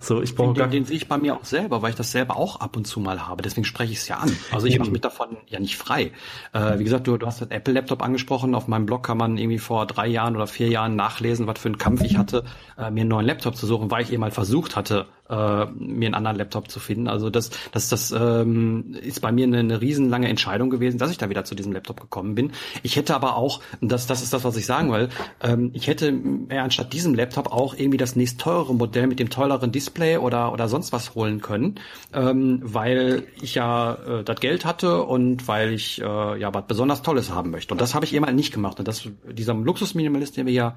So, 0.01 0.21
ich 0.21 0.35
brauche 0.35 0.55
den, 0.55 0.71
den 0.71 0.85
sehe 0.85 0.97
ich 0.97 1.09
bei 1.09 1.19
mir 1.19 1.37
auch 1.37 1.45
selber, 1.45 1.83
weil 1.83 1.91
ich 1.91 1.97
das 1.97 2.11
selber 2.11 2.37
auch 2.37 2.61
ab 2.61 2.77
und 2.77 2.85
zu 2.85 2.99
mal 2.99 3.27
habe. 3.29 3.43
Deswegen 3.43 3.65
spreche 3.65 3.93
ich 3.93 3.99
es 3.99 4.09
ja 4.09 4.17
an. 4.17 4.37
Also 4.51 4.67
ich 4.67 4.79
mache 4.79 4.91
mich 4.91 5.01
davon 5.01 5.37
ja 5.47 5.61
nicht 5.61 5.77
frei. 5.77 6.11
Äh, 6.53 6.81
wie 6.81 6.85
gesagt, 6.85 7.07
du, 7.07 7.17
du 7.17 7.27
hast 7.27 7.41
das 7.41 7.49
Apple 7.49 7.73
Laptop 7.73 8.03
angesprochen. 8.03 8.57
Auf 8.57 8.67
meinem 8.67 8.87
Blog 8.87 9.05
kann 9.07 9.19
man 9.19 9.39
irgendwie 9.39 9.59
vor 9.59 9.87
drei 9.87 10.09
Jahren 10.09 10.35
oder 10.35 10.49
vier 10.49 10.69
Jahren 10.69 10.97
nachlesen, 10.97 11.47
was 11.47 11.61
für 11.61 11.69
einen 11.69 11.79
Kampf 11.79 12.03
ich 12.03 12.17
hatte, 12.17 12.45
äh, 12.77 12.91
mir 12.91 13.03
einen 13.03 13.09
neuen 13.09 13.27
Laptop 13.27 13.55
zu 13.55 13.67
suchen, 13.67 13.91
weil 13.91 14.03
ich 14.03 14.13
eben 14.13 14.21
mal 14.21 14.33
versucht 14.33 14.75
hatte, 14.75 15.07
äh, 15.33 15.67
mir 15.73 16.07
einen 16.07 16.15
anderen 16.15 16.37
Laptop 16.37 16.71
zu 16.71 16.79
finden. 16.79 17.09
Also 17.09 17.31
das, 17.31 17.51
das, 17.73 17.89
das 17.89 18.13
ähm, 18.13 18.95
ist 19.03 19.21
bei 19.23 19.33
mir 19.33 19.47
eine, 19.47 19.61
eine 19.61 19.81
riesenlange 19.81 20.29
Entscheidung 20.29 20.69
gewesen, 20.69 20.99
dass 20.99 21.11
ich 21.11 21.19
da 21.19 21.31
wieder 21.31 21.45
zu 21.45 21.55
diesem 21.55 21.73
Laptop 21.73 22.01
gekommen 22.01 22.35
bin. 22.35 22.53
Ich 22.83 22.97
hätte 22.97 23.15
aber 23.15 23.37
auch, 23.37 23.61
das, 23.81 24.07
das 24.07 24.23
ist 24.23 24.33
das, 24.33 24.45
was 24.45 24.57
ich 24.57 24.67
sagen 24.67 24.93
will, 24.93 25.09
ähm, 25.43 25.71
ich 25.73 25.87
hätte 25.87 26.15
äh, 26.51 26.59
anstatt 26.59 26.93
diesem 26.93 27.15
Laptop 27.15 27.51
auch 27.51 27.75
irgendwie 27.75 27.97
das 27.97 28.15
nächst 28.15 28.41
teurere 28.41 28.75
Modell 28.75 29.07
mit 29.07 29.19
dem 29.19 29.31
teureren 29.31 29.73
Display 29.73 30.19
oder, 30.19 30.53
oder 30.53 30.69
sonst 30.69 30.93
was 30.93 31.15
holen 31.15 31.41
können, 31.41 31.77
ähm, 32.13 32.61
weil 32.63 33.25
ich 33.41 33.55
ja 33.55 33.95
äh, 33.95 34.25
das 34.25 34.39
Geld 34.41 34.65
hatte 34.65 35.03
und 35.03 35.49
weil 35.49 35.73
ich 35.73 36.01
äh, 36.01 36.39
ja 36.39 36.53
was 36.53 36.67
besonders 36.67 37.03
Tolles 37.03 37.31
haben 37.31 37.51
möchte. 37.51 37.73
Und 37.73 37.81
das 37.81 37.95
habe 37.95 38.05
ich 38.05 38.15
eben 38.15 38.35
nicht 38.35 38.53
gemacht. 38.53 38.79
Und 38.79 38.87
das, 38.87 39.09
dieser 39.31 39.55
Luxusminimalist, 39.55 40.37
den 40.37 40.47
wir 40.47 40.53
ja 40.53 40.77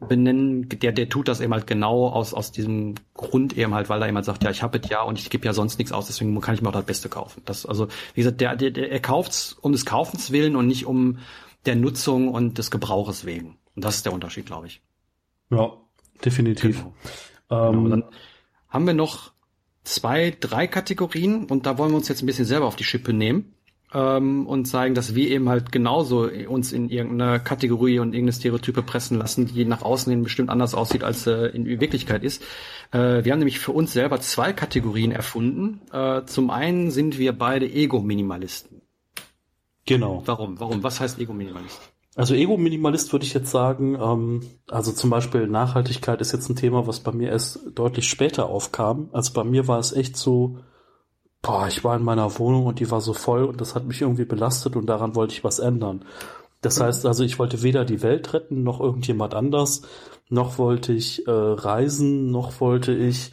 benennen, 0.00 0.68
der, 0.68 0.92
der 0.92 1.08
tut 1.08 1.28
das 1.28 1.40
eben 1.40 1.52
halt 1.52 1.66
genau 1.66 2.08
aus, 2.08 2.32
aus 2.32 2.52
diesem 2.52 2.94
Grund 3.14 3.56
eben 3.56 3.74
halt, 3.74 3.88
weil 3.88 4.00
er 4.00 4.06
jemand 4.06 4.24
sagt, 4.24 4.42
ja, 4.42 4.50
ich 4.50 4.62
habe 4.62 4.78
es 4.78 4.88
ja 4.88 5.02
und 5.02 5.18
ich 5.18 5.28
gebe 5.30 5.44
ja 5.44 5.52
sonst 5.52 5.78
nichts 5.78 5.92
aus, 5.92 6.06
deswegen 6.06 6.40
kann 6.40 6.54
ich 6.54 6.62
mir 6.62 6.68
auch 6.68 6.72
das 6.72 6.86
Beste 6.86 7.08
kaufen. 7.08 7.42
Das, 7.44 7.66
also, 7.66 7.88
wie 8.14 8.22
gesagt, 8.22 8.40
der, 8.40 8.56
der, 8.56 8.70
der, 8.70 8.90
er 8.90 9.00
kauft's 9.00 9.52
um 9.60 9.72
des 9.72 9.84
Kaufens 9.84 10.30
willen 10.32 10.56
und 10.56 10.66
nicht 10.66 10.86
um 10.86 11.18
der 11.66 11.76
Nutzung 11.76 12.28
und 12.28 12.56
des 12.56 12.70
Gebrauches 12.70 13.26
wegen. 13.26 13.58
Und 13.76 13.84
das 13.84 13.96
ist 13.96 14.06
der 14.06 14.14
Unterschied, 14.14 14.46
glaube 14.46 14.68
ich. 14.68 14.80
Ja, 15.50 15.72
definitiv. 16.24 16.84
Genau. 17.48 17.68
Ähm, 17.68 17.84
genau, 17.84 17.88
dann 17.90 18.04
haben 18.68 18.86
wir 18.86 18.94
noch 18.94 19.32
zwei, 19.84 20.34
drei 20.38 20.66
Kategorien 20.66 21.44
und 21.44 21.66
da 21.66 21.76
wollen 21.76 21.90
wir 21.90 21.96
uns 21.96 22.08
jetzt 22.08 22.22
ein 22.22 22.26
bisschen 22.26 22.44
selber 22.46 22.66
auf 22.66 22.76
die 22.76 22.84
Schippe 22.84 23.12
nehmen 23.12 23.54
ähm, 23.92 24.46
und 24.46 24.66
zeigen, 24.66 24.94
dass 24.94 25.14
wir 25.14 25.28
eben 25.30 25.48
halt 25.48 25.72
genauso 25.72 26.28
uns 26.48 26.72
in 26.72 26.88
irgendeine 26.88 27.40
Kategorie 27.40 27.98
und 27.98 28.14
irgendeine 28.14 28.32
Stereotype 28.32 28.82
pressen 28.82 29.18
lassen, 29.18 29.46
die 29.46 29.64
nach 29.64 29.82
außen 29.82 30.10
hin 30.10 30.22
bestimmt 30.22 30.50
anders 30.50 30.74
aussieht, 30.74 31.04
als 31.04 31.26
äh, 31.26 31.46
in 31.46 31.66
Wirklichkeit 31.66 32.22
ist. 32.22 32.42
Äh, 32.92 33.24
wir 33.24 33.32
haben 33.32 33.38
nämlich 33.40 33.58
für 33.58 33.72
uns 33.72 33.92
selber 33.92 34.20
zwei 34.20 34.52
Kategorien 34.52 35.12
erfunden. 35.12 35.80
Äh, 35.92 36.24
zum 36.24 36.50
einen 36.50 36.90
sind 36.90 37.18
wir 37.18 37.32
beide 37.32 37.66
Ego-Minimalisten. 37.66 38.82
Genau. 39.86 40.22
Warum? 40.26 40.60
Warum? 40.60 40.82
Was 40.82 41.00
heißt 41.00 41.18
Ego-Minimalist? 41.18 41.80
Also 42.16 42.34
Ego-Minimalist 42.34 43.12
würde 43.12 43.24
ich 43.24 43.34
jetzt 43.34 43.50
sagen, 43.50 43.96
ähm, 44.00 44.42
also 44.68 44.92
zum 44.92 45.10
Beispiel 45.10 45.46
Nachhaltigkeit 45.46 46.20
ist 46.20 46.32
jetzt 46.32 46.48
ein 46.48 46.56
Thema, 46.56 46.86
was 46.86 47.00
bei 47.00 47.12
mir 47.12 47.30
erst 47.30 47.60
deutlich 47.74 48.08
später 48.08 48.46
aufkam. 48.46 49.08
Also 49.12 49.32
bei 49.32 49.44
mir 49.44 49.68
war 49.68 49.78
es 49.78 49.92
echt 49.92 50.16
so, 50.16 50.58
boah, 51.42 51.66
ich 51.68 51.84
war 51.84 51.96
in 51.96 52.04
meiner 52.04 52.38
Wohnung 52.38 52.66
und 52.66 52.80
die 52.80 52.90
war 52.90 53.00
so 53.00 53.12
voll 53.12 53.44
und 53.44 53.60
das 53.60 53.74
hat 53.74 53.86
mich 53.86 54.02
irgendwie 54.02 54.24
belastet 54.24 54.76
und 54.76 54.86
daran 54.86 55.14
wollte 55.14 55.34
ich 55.34 55.44
was 55.44 55.58
ändern. 55.58 56.04
Das 56.60 56.78
mhm. 56.78 56.84
heißt 56.84 57.06
also, 57.06 57.24
ich 57.24 57.38
wollte 57.38 57.62
weder 57.62 57.84
die 57.84 58.02
Welt 58.02 58.32
retten, 58.34 58.62
noch 58.62 58.80
irgendjemand 58.80 59.34
anders, 59.34 59.82
noch 60.28 60.58
wollte 60.58 60.92
ich 60.92 61.26
äh, 61.26 61.30
reisen, 61.30 62.30
noch 62.30 62.60
wollte 62.60 62.92
ich 62.92 63.30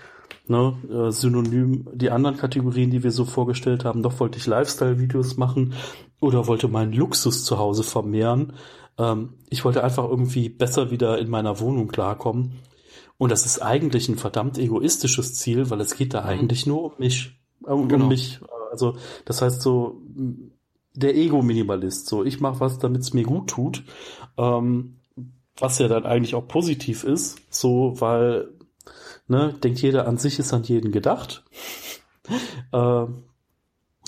ne, 0.47 0.75
äh, 0.89 1.11
synonym 1.11 1.87
die 1.93 2.11
anderen 2.11 2.37
Kategorien, 2.37 2.89
die 2.89 3.03
wir 3.03 3.11
so 3.11 3.25
vorgestellt 3.25 3.85
haben, 3.85 4.01
noch 4.01 4.19
wollte 4.19 4.37
ich 4.37 4.47
Lifestyle-Videos 4.47 5.37
machen 5.37 5.73
oder 6.19 6.47
wollte 6.47 6.67
meinen 6.67 6.93
Luxus 6.93 7.43
zu 7.43 7.57
Hause 7.57 7.83
vermehren. 7.83 8.53
Ähm, 8.97 9.33
ich 9.49 9.65
wollte 9.65 9.83
einfach 9.83 10.05
irgendwie 10.05 10.49
besser 10.49 10.91
wieder 10.91 11.19
in 11.19 11.29
meiner 11.29 11.59
Wohnung 11.59 11.87
klarkommen. 11.87 12.59
Und 13.17 13.31
das 13.31 13.45
ist 13.45 13.59
eigentlich 13.59 14.09
ein 14.09 14.17
verdammt 14.17 14.57
egoistisches 14.59 15.33
Ziel, 15.33 15.69
weil 15.69 15.81
es 15.81 15.95
geht 15.95 16.13
da 16.13 16.21
mhm. 16.21 16.27
eigentlich 16.27 16.65
nur 16.65 16.85
um 16.85 16.93
mich 16.99 17.36
um, 17.67 17.87
genau. 17.87 18.07
mich. 18.07 18.39
Also 18.71 18.97
das 19.25 19.41
heißt 19.41 19.61
so 19.61 20.01
der 20.93 21.15
Ego-Minimalist. 21.15 22.07
So, 22.07 22.23
ich 22.23 22.39
mache 22.39 22.59
was, 22.59 22.79
damit 22.79 23.01
es 23.01 23.13
mir 23.13 23.23
gut 23.23 23.49
tut. 23.49 23.83
Ähm, 24.37 24.97
was 25.59 25.79
ja 25.79 25.87
dann 25.87 26.05
eigentlich 26.05 26.35
auch 26.35 26.47
positiv 26.47 27.03
ist, 27.03 27.39
so, 27.49 27.93
weil, 27.99 28.49
ne, 29.27 29.53
denkt 29.63 29.81
jeder 29.81 30.07
an 30.07 30.17
sich, 30.17 30.39
ist 30.39 30.53
an 30.53 30.63
jeden 30.63 30.91
gedacht. 30.91 31.43
äh, 32.71 33.05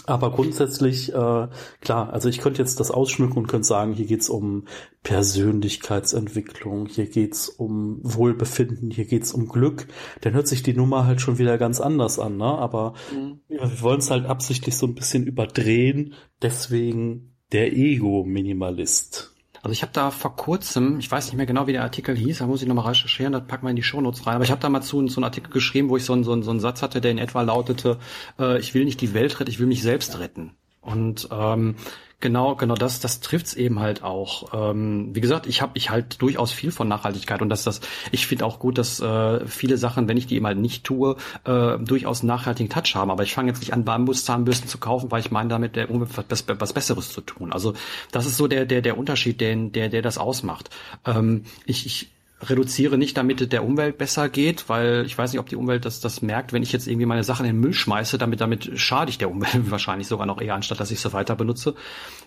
aber 0.10 0.32
grundsätzlich, 0.32 1.14
äh, 1.14 1.48
klar, 1.82 2.12
also 2.12 2.30
ich 2.30 2.40
könnte 2.40 2.62
jetzt 2.62 2.80
das 2.80 2.92
ausschmücken 2.92 3.38
und 3.38 3.48
könnte 3.48 3.68
sagen, 3.68 3.94
hier 3.94 4.06
geht's 4.06 4.30
um 4.30 4.66
Persönlichkeitsentwicklung, 5.04 6.88
hier 6.88 7.08
geht's 7.08 7.48
um 7.48 8.00
Wohlbefinden, 8.02 8.92
hier 8.92 9.06
geht's 9.06 9.32
um 9.32 9.48
Glück. 9.48 9.88
Dann 10.22 10.34
hört 10.34 10.48
sich 10.48 10.64
die 10.64 10.74
Nummer 10.74 11.06
halt 11.06 11.22
schon 11.22 11.38
wieder 11.38 11.58
ganz 11.58 11.80
anders 11.80 12.20
an, 12.20 12.38
ne? 12.38 12.46
Aber 12.46 12.94
mhm. 13.14 13.40
wir 13.48 13.82
wollen 13.82 14.00
es 14.00 14.12
halt 14.12 14.26
absichtlich 14.26 14.76
so 14.76 14.88
ein 14.88 14.96
bisschen 14.96 15.26
überdrehen, 15.26 16.14
deswegen 16.42 17.36
der 17.52 17.74
Ego-Minimalist. 17.74 19.36
Also 19.62 19.74
ich 19.74 19.82
habe 19.82 19.92
da 19.94 20.12
vor 20.12 20.36
kurzem, 20.36 21.00
ich 21.00 21.12
weiß 21.12 21.26
nicht 21.28 21.36
mehr 21.36 21.46
genau, 21.46 21.68
wie 21.68 21.74
der 21.74 21.84
Artikel 21.84 22.16
hieß, 22.16 22.40
da 22.40 22.48
muss 22.48 22.62
ich 22.62 22.68
nochmal 22.68 22.88
recherchieren, 22.88 23.34
das 23.34 23.46
packen 23.46 23.66
wir 23.66 23.72
in 23.72 23.76
die 23.76 23.84
Shownotes 23.84 24.26
rein. 24.26 24.36
Aber 24.36 24.44
ich 24.44 24.52
habe 24.52 24.62
da 24.62 24.70
mal 24.70 24.82
zu 24.82 25.06
so 25.08 25.18
einen 25.18 25.26
Artikel 25.26 25.52
geschrieben, 25.52 25.90
wo 25.90 25.98
ich 25.98 26.06
so 26.06 26.14
einen, 26.14 26.24
so, 26.24 26.32
einen, 26.32 26.44
so 26.44 26.52
einen 26.52 26.60
Satz 26.60 26.82
hatte, 26.82 27.02
der 27.02 27.12
in 27.12 27.18
etwa 27.18 27.42
lautete, 27.42 27.98
äh, 28.40 28.60
ich 28.60 28.74
will 28.74 28.86
nicht 28.86 29.02
die 29.02 29.14
Welt 29.14 29.40
retten, 29.40 29.50
ich 29.50 29.60
will 29.60 29.68
mich 29.68 29.82
selbst 29.82 30.20
retten. 30.20 30.52
Und 30.82 31.28
ähm, 31.32 31.76
Genau, 32.22 32.56
genau, 32.56 32.76
das, 32.76 33.00
das 33.00 33.22
trifft's 33.22 33.54
eben 33.54 33.80
halt 33.80 34.04
auch. 34.04 34.54
Ähm, 34.54 35.16
wie 35.16 35.22
gesagt, 35.22 35.48
ich 35.48 35.62
habe 35.62 35.72
ich 35.76 35.90
halt 35.90 36.22
durchaus 36.22 36.52
viel 36.52 36.70
von 36.70 36.86
Nachhaltigkeit 36.90 37.42
und 37.42 37.48
dass 37.48 37.64
das, 37.64 37.80
ich 38.12 38.28
finde 38.28 38.46
auch 38.46 38.60
gut, 38.60 38.78
dass 38.78 39.00
äh, 39.00 39.46
viele 39.48 39.78
Sachen, 39.78 40.10
wenn 40.10 40.18
ich 40.18 40.28
die 40.28 40.36
eben 40.36 40.46
halt 40.46 40.58
nicht 40.58 40.84
tue, 40.84 41.16
äh, 41.46 41.78
durchaus 41.78 42.20
einen 42.20 42.28
nachhaltigen 42.28 42.70
Touch 42.70 42.94
haben. 42.96 43.10
Aber 43.10 43.24
ich 43.24 43.34
fange 43.34 43.48
jetzt 43.48 43.60
nicht 43.60 43.72
an, 43.72 43.86
Bambuszahnbürsten 43.86 44.68
zu 44.68 44.80
kaufen, 44.80 45.10
weil 45.12 45.22
ich 45.22 45.32
meine, 45.32 45.48
damit 45.48 45.78
der 45.78 45.90
Umwelt 45.90 46.10
was, 46.28 46.46
was 46.46 46.74
Besseres 46.74 47.14
zu 47.14 47.22
tun. 47.22 47.54
Also 47.54 47.74
das 48.12 48.26
ist 48.26 48.36
so 48.36 48.48
der, 48.48 48.66
der, 48.66 48.82
der 48.82 48.98
Unterschied, 48.98 49.40
den, 49.40 49.72
der, 49.72 49.88
der 49.88 50.02
das 50.02 50.18
ausmacht. 50.18 50.70
Ähm, 51.06 51.46
ich, 51.66 51.86
ich 51.86 52.10
reduziere 52.42 52.98
nicht, 52.98 53.18
damit 53.18 53.52
der 53.52 53.66
Umwelt 53.66 53.98
besser 53.98 54.30
geht, 54.30 54.70
weil 54.70 55.04
ich 55.06 55.18
weiß 55.18 55.32
nicht, 55.34 55.40
ob 55.40 55.50
die 55.50 55.58
Umwelt 55.58 55.86
das, 55.86 56.00
das 56.00 56.22
merkt, 56.22 56.54
wenn 56.54 56.64
ich 56.64 56.72
jetzt 56.72 56.88
irgendwie 56.88 57.06
meine 57.06 57.24
Sachen 57.24 57.46
in 57.46 57.56
den 57.56 57.62
Müll 57.62 57.74
schmeiße, 57.74 58.18
damit, 58.18 58.40
damit 58.40 58.72
schade 58.80 59.10
ich 59.10 59.18
der 59.18 59.30
Umwelt 59.30 59.50
wahrscheinlich 59.72 60.08
sogar 60.08 60.26
noch 60.26 60.42
eher, 60.42 60.56
anstatt 60.56 60.80
dass 60.80 60.92
ich 60.92 61.02
sie 61.02 61.14
weiter 61.14 61.36
benutze, 61.36 61.76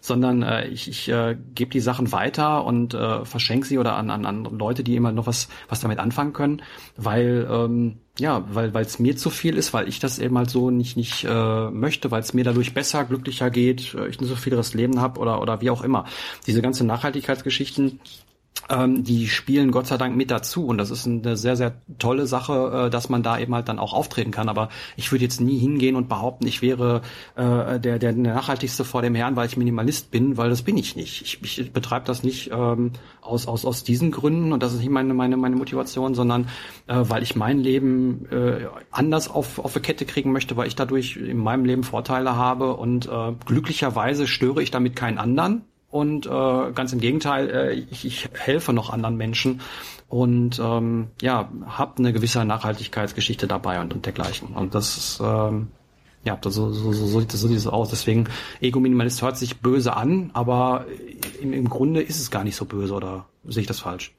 sondern 0.00 0.42
äh, 0.42 0.68
ich, 0.68 0.88
ich 0.88 1.08
äh, 1.08 1.36
gebe 1.54 1.70
die 1.70 1.80
Sachen 1.80 2.12
weiter 2.12 2.64
und 2.64 2.94
äh, 2.94 3.24
verschenke 3.24 3.66
sie 3.66 3.78
oder 3.78 3.96
an, 3.96 4.10
an, 4.10 4.26
an 4.26 4.44
Leute, 4.44 4.84
die 4.84 4.96
immer 4.96 5.12
noch 5.12 5.26
was, 5.26 5.48
was 5.68 5.80
damit 5.80 5.98
anfangen 5.98 6.34
können, 6.34 6.62
weil 6.96 7.48
ähm, 7.50 7.98
ja, 8.18 8.44
weil 8.52 8.74
weil 8.74 8.84
es 8.84 8.98
mir 8.98 9.16
zu 9.16 9.30
viel 9.30 9.56
ist, 9.56 9.72
weil 9.72 9.88
ich 9.88 9.98
das 9.98 10.18
eben 10.18 10.36
halt 10.36 10.50
so 10.50 10.70
nicht 10.70 10.98
nicht 10.98 11.24
äh, 11.24 11.70
möchte, 11.70 12.10
weil 12.10 12.20
es 12.20 12.34
mir 12.34 12.44
dadurch 12.44 12.74
besser, 12.74 13.04
glücklicher 13.04 13.48
geht, 13.48 13.94
äh, 13.94 14.08
ich 14.08 14.20
ein 14.20 14.26
so 14.26 14.36
vieles 14.36 14.74
Leben 14.74 15.00
habe 15.00 15.18
oder 15.18 15.40
oder 15.40 15.62
wie 15.62 15.70
auch 15.70 15.82
immer. 15.82 16.04
Diese 16.46 16.60
ganze 16.60 16.84
Nachhaltigkeitsgeschichten 16.84 18.00
ähm, 18.68 19.04
die 19.04 19.28
spielen 19.28 19.70
Gott 19.70 19.86
sei 19.86 19.96
Dank 19.96 20.16
mit 20.16 20.30
dazu 20.30 20.66
und 20.66 20.78
das 20.78 20.90
ist 20.90 21.06
eine 21.06 21.36
sehr, 21.36 21.56
sehr 21.56 21.74
tolle 21.98 22.26
Sache, 22.26 22.86
äh, 22.86 22.90
dass 22.90 23.08
man 23.08 23.22
da 23.22 23.38
eben 23.38 23.54
halt 23.54 23.68
dann 23.68 23.78
auch 23.78 23.92
auftreten 23.92 24.30
kann. 24.30 24.48
Aber 24.48 24.68
ich 24.96 25.10
würde 25.12 25.24
jetzt 25.24 25.40
nie 25.40 25.58
hingehen 25.58 25.96
und 25.96 26.08
behaupten, 26.08 26.46
ich 26.46 26.62
wäre 26.62 27.02
äh, 27.34 27.80
der, 27.80 27.98
der 27.98 28.12
nachhaltigste 28.12 28.84
vor 28.84 29.02
dem 29.02 29.14
Herrn, 29.14 29.36
weil 29.36 29.46
ich 29.46 29.56
Minimalist 29.56 30.10
bin, 30.10 30.36
weil 30.36 30.50
das 30.50 30.62
bin 30.62 30.76
ich 30.76 30.96
nicht. 30.96 31.22
Ich, 31.22 31.58
ich 31.58 31.72
betreibe 31.72 32.06
das 32.06 32.22
nicht 32.22 32.50
ähm, 32.52 32.92
aus, 33.20 33.46
aus, 33.46 33.64
aus 33.64 33.84
diesen 33.84 34.10
Gründen 34.10 34.52
und 34.52 34.62
das 34.62 34.72
ist 34.72 34.80
nicht 34.80 34.90
meine, 34.90 35.14
meine, 35.14 35.36
meine 35.36 35.56
Motivation, 35.56 36.14
sondern 36.14 36.48
äh, 36.86 36.96
weil 36.96 37.22
ich 37.22 37.36
mein 37.36 37.58
Leben 37.58 38.26
äh, 38.30 38.66
anders 38.90 39.28
auf, 39.28 39.58
auf 39.58 39.74
eine 39.74 39.82
Kette 39.82 40.04
kriegen 40.04 40.32
möchte, 40.32 40.56
weil 40.56 40.68
ich 40.68 40.76
dadurch 40.76 41.16
in 41.16 41.38
meinem 41.38 41.64
Leben 41.64 41.84
Vorteile 41.84 42.36
habe 42.36 42.76
und 42.76 43.06
äh, 43.06 43.32
glücklicherweise 43.44 44.26
störe 44.26 44.62
ich 44.62 44.70
damit 44.70 44.96
keinen 44.96 45.18
anderen 45.18 45.64
und 45.92 46.26
äh, 46.26 46.72
ganz 46.74 46.92
im 46.94 47.00
Gegenteil, 47.00 47.50
äh, 47.50 47.72
ich, 47.74 48.06
ich 48.06 48.28
helfe 48.32 48.72
noch 48.72 48.90
anderen 48.90 49.16
Menschen 49.16 49.60
und 50.08 50.58
ähm, 50.58 51.08
ja, 51.20 51.50
habe 51.66 51.98
eine 51.98 52.14
gewisse 52.14 52.44
Nachhaltigkeitsgeschichte 52.44 53.46
dabei 53.46 53.78
und, 53.78 53.92
und 53.92 54.06
dergleichen. 54.06 54.48
Und 54.54 54.74
das 54.74 54.96
ist, 54.96 55.20
ähm, 55.22 55.68
ja, 56.24 56.38
so, 56.42 56.50
so, 56.72 56.92
so, 56.92 57.20
sieht 57.20 57.34
das, 57.34 57.40
so 57.40 57.48
sieht 57.48 57.58
es 57.58 57.66
aus. 57.66 57.90
Deswegen, 57.90 58.26
Ego-Minimalist 58.62 59.20
hört 59.20 59.36
sich 59.36 59.60
böse 59.60 59.94
an, 59.94 60.30
aber 60.32 60.86
im, 61.42 61.52
im 61.52 61.68
Grunde 61.68 62.00
ist 62.00 62.20
es 62.20 62.30
gar 62.30 62.42
nicht 62.42 62.56
so 62.56 62.64
böse, 62.64 62.94
oder 62.94 63.26
sehe 63.44 63.60
ich 63.60 63.66
das 63.66 63.80
falsch? 63.80 64.14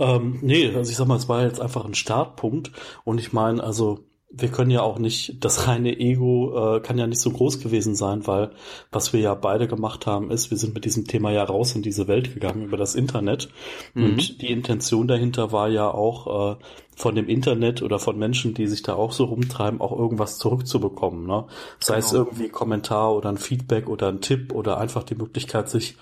Ähm, 0.00 0.40
nee, 0.42 0.74
also 0.74 0.90
ich 0.90 0.96
sag 0.96 1.06
mal, 1.06 1.16
es 1.16 1.28
war 1.28 1.44
jetzt 1.44 1.60
einfach 1.60 1.84
ein 1.84 1.94
Startpunkt 1.94 2.72
und 3.04 3.20
ich 3.20 3.32
meine, 3.32 3.62
also 3.62 4.00
wir 4.28 4.48
können 4.48 4.70
ja 4.70 4.82
auch 4.82 4.98
nicht, 4.98 5.44
das 5.44 5.68
reine 5.68 5.98
Ego 5.98 6.76
äh, 6.76 6.80
kann 6.80 6.98
ja 6.98 7.06
nicht 7.06 7.20
so 7.20 7.30
groß 7.30 7.60
gewesen 7.60 7.94
sein, 7.94 8.26
weil 8.26 8.50
was 8.90 9.12
wir 9.12 9.20
ja 9.20 9.34
beide 9.34 9.68
gemacht 9.68 10.06
haben, 10.06 10.30
ist, 10.30 10.50
wir 10.50 10.58
sind 10.58 10.74
mit 10.74 10.84
diesem 10.84 11.06
Thema 11.06 11.30
ja 11.30 11.44
raus 11.44 11.74
in 11.74 11.82
diese 11.82 12.08
Welt 12.08 12.34
gegangen 12.34 12.64
über 12.64 12.76
das 12.76 12.94
Internet. 12.96 13.48
Mhm. 13.94 14.04
Und 14.04 14.42
die 14.42 14.50
Intention 14.50 15.06
dahinter 15.06 15.52
war 15.52 15.68
ja 15.68 15.88
auch 15.88 16.54
äh, 16.54 16.56
von 16.96 17.14
dem 17.14 17.28
Internet 17.28 17.82
oder 17.82 17.98
von 17.98 18.18
Menschen, 18.18 18.52
die 18.52 18.66
sich 18.66 18.82
da 18.82 18.94
auch 18.94 19.12
so 19.12 19.24
rumtreiben, 19.24 19.80
auch 19.80 19.96
irgendwas 19.96 20.38
zurückzubekommen. 20.38 21.26
Ne? 21.26 21.46
Sei 21.78 21.94
genau. 21.94 22.06
es 22.06 22.12
irgendwie 22.12 22.48
Kommentar 22.48 23.14
oder 23.14 23.28
ein 23.28 23.38
Feedback 23.38 23.88
oder 23.88 24.08
ein 24.08 24.20
Tipp 24.20 24.52
oder 24.52 24.78
einfach 24.78 25.04
die 25.04 25.14
Möglichkeit, 25.14 25.70
sich 25.70 25.96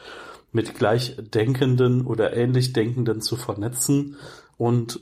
mit 0.51 0.77
gleichdenkenden 0.77 2.07
oder 2.07 2.35
ähnlich 2.35 2.73
Denkenden 2.73 3.21
zu 3.21 3.37
vernetzen 3.37 4.17
und 4.57 5.01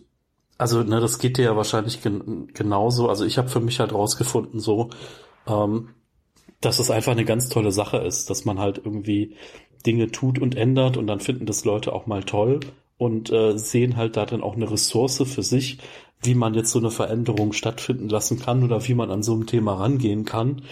also, 0.62 0.82
ne, 0.82 1.00
das 1.00 1.18
geht 1.18 1.36
dir 1.38 1.44
ja 1.44 1.56
wahrscheinlich 1.56 2.02
gen 2.02 2.48
genauso. 2.54 3.08
Also 3.08 3.24
ich 3.26 3.38
habe 3.38 3.48
für 3.48 3.60
mich 3.60 3.80
halt 3.80 3.92
rausgefunden, 3.92 4.60
so, 4.60 4.90
ähm, 5.46 5.90
dass 6.60 6.78
es 6.78 6.90
einfach 6.90 7.12
eine 7.12 7.24
ganz 7.24 7.48
tolle 7.48 7.72
Sache 7.72 7.98
ist, 7.98 8.30
dass 8.30 8.44
man 8.44 8.58
halt 8.58 8.78
irgendwie 8.78 9.36
Dinge 9.84 10.10
tut 10.10 10.38
und 10.38 10.56
ändert 10.56 10.96
und 10.96 11.06
dann 11.06 11.20
finden 11.20 11.46
das 11.46 11.64
Leute 11.64 11.92
auch 11.92 12.06
mal 12.06 12.22
toll 12.24 12.60
und 13.02 13.32
äh, 13.32 13.58
sehen 13.58 13.96
halt 13.96 14.16
da 14.16 14.26
dann 14.26 14.42
auch 14.42 14.54
eine 14.54 14.70
Ressource 14.70 15.24
für 15.26 15.42
sich, 15.42 15.78
wie 16.22 16.36
man 16.36 16.54
jetzt 16.54 16.70
so 16.70 16.78
eine 16.78 16.92
Veränderung 16.92 17.52
stattfinden 17.52 18.08
lassen 18.08 18.38
kann 18.38 18.62
oder 18.62 18.86
wie 18.86 18.94
man 18.94 19.10
an 19.10 19.24
so 19.24 19.34
ein 19.34 19.48
Thema 19.48 19.74
rangehen 19.74 20.24
kann. 20.24 20.62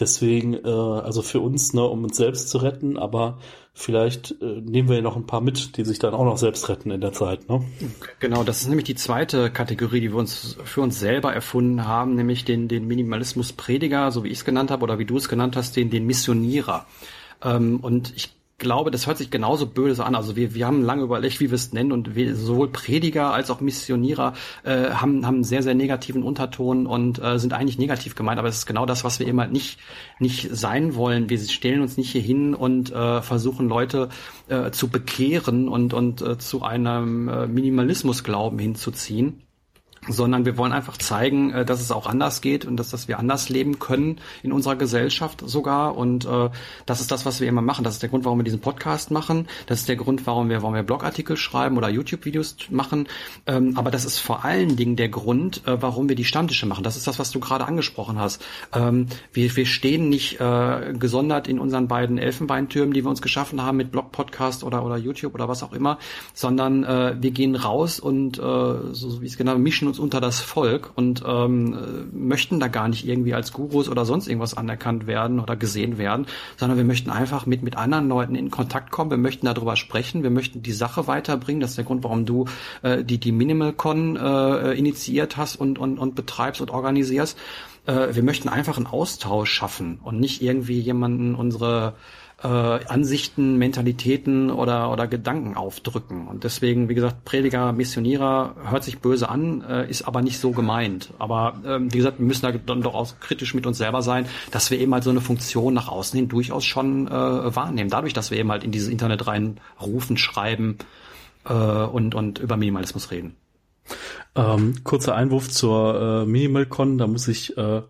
Deswegen, 0.00 0.54
äh, 0.54 0.68
also 0.68 1.22
für 1.22 1.38
uns, 1.38 1.74
ne, 1.74 1.84
um 1.84 2.02
uns 2.02 2.16
selbst 2.16 2.48
zu 2.48 2.58
retten, 2.58 2.98
aber 2.98 3.38
vielleicht 3.72 4.34
äh, 4.42 4.60
nehmen 4.62 4.88
wir 4.88 4.96
ja 4.96 5.02
noch 5.02 5.14
ein 5.14 5.28
paar 5.28 5.40
mit, 5.40 5.76
die 5.76 5.84
sich 5.84 6.00
dann 6.00 6.12
auch 6.12 6.24
noch 6.24 6.38
selbst 6.38 6.68
retten 6.68 6.90
in 6.90 7.00
der 7.00 7.12
Zeit. 7.12 7.48
Ne? 7.48 7.64
Genau, 8.18 8.42
das 8.42 8.62
ist 8.62 8.68
nämlich 8.68 8.86
die 8.86 8.96
zweite 8.96 9.52
Kategorie, 9.52 10.00
die 10.00 10.10
wir 10.10 10.18
uns 10.18 10.58
für 10.64 10.80
uns 10.80 10.98
selber 10.98 11.32
erfunden 11.32 11.86
haben, 11.86 12.16
nämlich 12.16 12.44
den, 12.44 12.66
den 12.66 12.88
Minimalismus-Prediger, 12.88 14.10
so 14.10 14.24
wie 14.24 14.28
ich 14.30 14.38
es 14.38 14.44
genannt 14.44 14.72
habe, 14.72 14.82
oder 14.82 14.98
wie 14.98 15.04
du 15.04 15.18
es 15.18 15.28
genannt 15.28 15.54
hast, 15.54 15.76
den, 15.76 15.90
den 15.90 16.04
Missionierer. 16.04 16.84
Ähm, 17.44 17.78
und 17.80 18.12
ich 18.16 18.34
glaube, 18.58 18.90
das 18.90 19.06
hört 19.06 19.18
sich 19.18 19.30
genauso 19.30 19.66
böse 19.66 20.04
an. 20.04 20.14
Also 20.14 20.36
wir, 20.36 20.54
wir 20.54 20.66
haben 20.66 20.82
lange 20.82 21.02
überlegt, 21.02 21.40
wie 21.40 21.50
wir 21.50 21.56
es 21.56 21.72
nennen 21.72 21.92
und 21.92 22.14
wir, 22.14 22.34
sowohl 22.34 22.68
Prediger 22.68 23.32
als 23.32 23.50
auch 23.50 23.60
Missionierer 23.60 24.32
äh, 24.64 24.90
haben, 24.90 25.26
haben 25.26 25.44
sehr, 25.44 25.62
sehr 25.62 25.74
negativen 25.74 26.22
Unterton 26.22 26.86
und 26.86 27.22
äh, 27.22 27.38
sind 27.38 27.52
eigentlich 27.52 27.78
negativ 27.78 28.14
gemeint. 28.14 28.38
Aber 28.38 28.48
es 28.48 28.58
ist 28.58 28.66
genau 28.66 28.86
das, 28.86 29.04
was 29.04 29.20
wir 29.20 29.26
immer 29.26 29.46
nicht, 29.46 29.78
nicht 30.18 30.48
sein 30.50 30.94
wollen. 30.94 31.28
Wir 31.28 31.38
stellen 31.38 31.82
uns 31.82 31.96
nicht 31.96 32.12
hier 32.12 32.22
hin 32.22 32.54
und 32.54 32.92
äh, 32.92 33.20
versuchen 33.22 33.68
Leute 33.68 34.08
äh, 34.48 34.70
zu 34.70 34.88
bekehren 34.88 35.68
und, 35.68 35.92
und 35.92 36.22
äh, 36.22 36.38
zu 36.38 36.62
einem 36.62 37.28
äh, 37.28 37.46
Minimalismusglauben 37.46 38.58
hinzuziehen 38.58 39.45
sondern 40.08 40.44
wir 40.44 40.56
wollen 40.56 40.72
einfach 40.72 40.96
zeigen, 40.96 41.50
äh, 41.52 41.64
dass 41.64 41.80
es 41.80 41.90
auch 41.90 42.06
anders 42.06 42.40
geht 42.40 42.64
und 42.64 42.76
dass, 42.76 42.90
dass 42.90 43.08
wir 43.08 43.18
anders 43.18 43.48
leben 43.48 43.78
können 43.78 44.18
in 44.42 44.52
unserer 44.52 44.76
Gesellschaft 44.76 45.42
sogar. 45.44 45.96
Und 45.96 46.24
äh, 46.24 46.50
das 46.86 47.00
ist 47.00 47.10
das, 47.10 47.26
was 47.26 47.40
wir 47.40 47.48
immer 47.48 47.62
machen. 47.62 47.84
Das 47.84 47.94
ist 47.94 48.02
der 48.02 48.08
Grund, 48.08 48.24
warum 48.24 48.38
wir 48.38 48.44
diesen 48.44 48.60
Podcast 48.60 49.10
machen. 49.10 49.48
Das 49.66 49.80
ist 49.80 49.88
der 49.88 49.96
Grund, 49.96 50.26
warum 50.26 50.48
wir, 50.48 50.62
warum 50.62 50.74
wir 50.74 50.82
Blogartikel 50.82 51.36
schreiben 51.36 51.76
oder 51.76 51.88
YouTube-Videos 51.88 52.56
machen. 52.70 53.08
Ähm, 53.46 53.76
aber 53.76 53.90
das 53.90 54.04
ist 54.04 54.18
vor 54.18 54.44
allen 54.44 54.76
Dingen 54.76 54.96
der 54.96 55.08
Grund, 55.08 55.66
äh, 55.66 55.80
warum 55.80 56.08
wir 56.08 56.16
die 56.16 56.24
Stammtische 56.24 56.66
machen. 56.66 56.84
Das 56.84 56.96
ist 56.96 57.06
das, 57.06 57.18
was 57.18 57.30
du 57.30 57.40
gerade 57.40 57.66
angesprochen 57.66 58.18
hast. 58.18 58.44
Ähm, 58.74 59.06
wir, 59.32 59.54
wir 59.56 59.66
stehen 59.66 60.08
nicht 60.08 60.40
äh, 60.40 60.94
gesondert 60.98 61.48
in 61.48 61.58
unseren 61.58 61.88
beiden 61.88 62.18
Elfenbeintürmen, 62.18 62.92
die 62.92 63.04
wir 63.04 63.10
uns 63.10 63.22
geschaffen 63.22 63.62
haben 63.62 63.76
mit 63.76 63.90
Blog, 63.90 64.12
Podcast 64.12 64.64
oder, 64.64 64.84
oder 64.84 64.96
YouTube 64.96 65.34
oder 65.34 65.48
was 65.48 65.62
auch 65.62 65.72
immer, 65.72 65.98
sondern 66.34 66.84
äh, 66.84 67.16
wir 67.20 67.30
gehen 67.30 67.56
raus 67.56 68.00
und 68.00 68.38
äh, 68.38 68.42
so, 68.42 68.92
so 68.92 69.22
wie 69.22 69.26
es 69.26 69.36
genau 69.36 69.56
mischen 69.58 69.88
uns 69.88 69.95
uns 69.96 69.98
unter 69.98 70.20
das 70.20 70.40
Volk 70.40 70.90
und 70.94 71.22
ähm, 71.26 72.08
möchten 72.12 72.60
da 72.60 72.68
gar 72.68 72.88
nicht 72.88 73.06
irgendwie 73.06 73.34
als 73.34 73.52
Gurus 73.52 73.88
oder 73.88 74.04
sonst 74.04 74.28
irgendwas 74.28 74.56
anerkannt 74.56 75.06
werden 75.06 75.40
oder 75.40 75.56
gesehen 75.56 75.98
werden, 75.98 76.26
sondern 76.56 76.78
wir 76.78 76.84
möchten 76.84 77.10
einfach 77.10 77.46
mit, 77.46 77.62
mit 77.62 77.76
anderen 77.76 78.08
Leuten 78.08 78.34
in 78.34 78.50
Kontakt 78.50 78.90
kommen, 78.90 79.10
wir 79.10 79.18
möchten 79.18 79.46
darüber 79.46 79.76
sprechen, 79.76 80.22
wir 80.22 80.30
möchten 80.30 80.62
die 80.62 80.72
Sache 80.72 81.06
weiterbringen. 81.06 81.60
Das 81.60 81.70
ist 81.70 81.76
der 81.76 81.84
Grund, 81.84 82.04
warum 82.04 82.26
du 82.26 82.46
äh, 82.82 83.02
die, 83.02 83.18
die 83.18 83.32
MinimalCon 83.32 84.16
äh, 84.16 84.72
initiiert 84.72 85.36
hast 85.36 85.56
und, 85.56 85.78
und, 85.78 85.98
und 85.98 86.14
betreibst 86.14 86.60
und 86.60 86.70
organisierst. 86.70 87.38
Äh, 87.86 88.14
wir 88.14 88.22
möchten 88.22 88.48
einfach 88.48 88.76
einen 88.76 88.86
Austausch 88.86 89.50
schaffen 89.50 89.98
und 90.02 90.20
nicht 90.20 90.42
irgendwie 90.42 90.78
jemanden 90.78 91.34
unsere 91.34 91.94
äh, 92.42 92.46
Ansichten, 92.46 93.56
Mentalitäten 93.56 94.50
oder, 94.50 94.92
oder 94.92 95.06
Gedanken 95.06 95.56
aufdrücken. 95.56 96.28
Und 96.28 96.44
deswegen, 96.44 96.88
wie 96.88 96.94
gesagt, 96.94 97.24
Prediger, 97.24 97.72
Missionierer 97.72 98.56
hört 98.68 98.84
sich 98.84 98.98
böse 98.98 99.28
an, 99.28 99.62
äh, 99.62 99.88
ist 99.88 100.02
aber 100.02 100.20
nicht 100.20 100.38
so 100.38 100.50
gemeint. 100.50 101.12
Aber 101.18 101.60
ähm, 101.64 101.92
wie 101.92 101.98
gesagt, 101.98 102.18
wir 102.18 102.26
müssen 102.26 102.42
da 102.42 102.52
dann 102.52 102.82
doch 102.82 102.94
auch 102.94 103.20
kritisch 103.20 103.54
mit 103.54 103.66
uns 103.66 103.78
selber 103.78 104.02
sein, 104.02 104.26
dass 104.50 104.70
wir 104.70 104.78
eben 104.78 104.92
halt 104.92 105.04
so 105.04 105.10
eine 105.10 105.22
Funktion 105.22 105.72
nach 105.72 105.88
außen 105.88 106.18
hin 106.18 106.28
durchaus 106.28 106.64
schon 106.64 107.08
äh, 107.08 107.10
wahrnehmen. 107.10 107.88
Dadurch, 107.88 108.12
dass 108.12 108.30
wir 108.30 108.38
eben 108.38 108.50
halt 108.50 108.64
in 108.64 108.70
dieses 108.70 108.88
Internet 108.88 109.26
rein 109.26 109.58
rufen, 109.80 110.18
schreiben 110.18 110.76
äh, 111.46 111.54
und, 111.54 112.14
und 112.14 112.38
über 112.38 112.58
Minimalismus 112.58 113.10
reden. 113.10 113.34
Ähm, 114.34 114.74
kurzer 114.84 115.14
Einwurf 115.14 115.48
zur 115.48 116.24
äh, 116.24 116.26
MinimalCon, 116.26 116.98
da 116.98 117.06
muss 117.06 117.28
ich 117.28 117.56
äh, 117.56 117.82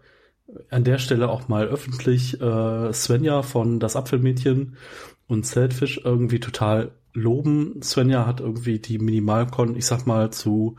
an 0.71 0.85
der 0.85 0.99
Stelle 0.99 1.29
auch 1.29 1.49
mal 1.49 1.67
öffentlich 1.67 2.41
äh, 2.41 2.93
Svenja 2.93 3.43
von 3.43 3.81
Das 3.81 3.97
Apfelmädchen 3.97 4.77
und 5.27 5.47
Selfish 5.47 6.01
irgendwie 6.05 6.41
total 6.41 6.93
loben. 7.13 7.81
Svenja 7.83 8.27
hat 8.27 8.41
irgendwie 8.41 8.79
die 8.79 8.99
Minimalcon, 8.99 9.77
ich 9.77 9.87
sag 9.87 10.07
mal, 10.07 10.31
zu 10.31 10.77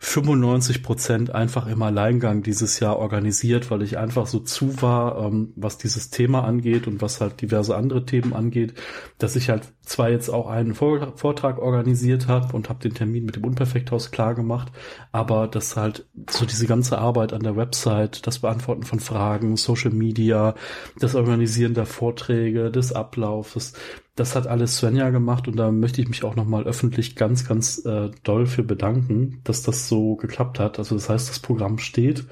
95 0.00 0.84
Prozent 0.84 1.34
einfach 1.34 1.66
im 1.66 1.82
Alleingang 1.82 2.44
dieses 2.44 2.78
Jahr 2.78 2.98
organisiert, 2.98 3.68
weil 3.70 3.82
ich 3.82 3.98
einfach 3.98 4.28
so 4.28 4.38
zu 4.38 4.80
war, 4.80 5.18
ähm, 5.18 5.52
was 5.56 5.76
dieses 5.76 6.10
Thema 6.10 6.44
angeht 6.44 6.86
und 6.86 7.02
was 7.02 7.20
halt 7.20 7.40
diverse 7.40 7.76
andere 7.76 8.06
Themen 8.06 8.32
angeht, 8.32 8.74
dass 9.18 9.34
ich 9.34 9.50
halt 9.50 9.72
zwar 9.82 10.10
jetzt 10.10 10.28
auch 10.28 10.46
einen 10.46 10.74
Vortrag 10.74 11.58
organisiert 11.58 12.28
habe 12.28 12.54
und 12.54 12.68
habe 12.68 12.78
den 12.78 12.94
Termin 12.94 13.24
mit 13.24 13.34
dem 13.34 13.44
Unperfekthaus 13.44 14.12
klar 14.12 14.36
gemacht, 14.36 14.70
aber 15.10 15.48
dass 15.48 15.76
halt 15.76 16.06
so 16.30 16.46
diese 16.46 16.66
ganze 16.66 16.98
Arbeit 16.98 17.32
an 17.32 17.42
der 17.42 17.56
Website, 17.56 18.24
das 18.26 18.38
Beantworten 18.38 18.84
von 18.84 19.00
Fragen, 19.00 19.56
Social 19.56 19.90
Media, 19.90 20.54
das 21.00 21.16
Organisieren 21.16 21.74
der 21.74 21.86
Vorträge, 21.86 22.70
des 22.70 22.92
Ablaufes, 22.92 23.72
das 24.18 24.34
hat 24.34 24.46
alles 24.46 24.76
Svenja 24.76 25.10
gemacht 25.10 25.48
und 25.48 25.56
da 25.56 25.70
möchte 25.70 26.00
ich 26.00 26.08
mich 26.08 26.24
auch 26.24 26.36
nochmal 26.36 26.64
öffentlich 26.64 27.16
ganz, 27.16 27.46
ganz 27.46 27.84
äh, 27.84 28.10
doll 28.22 28.46
für 28.46 28.62
bedanken, 28.62 29.40
dass 29.44 29.62
das 29.62 29.88
so 29.88 30.16
geklappt 30.16 30.58
hat. 30.58 30.78
Also 30.78 30.94
das 30.94 31.08
heißt, 31.08 31.28
das 31.28 31.38
Programm 31.38 31.78
steht, 31.78 32.26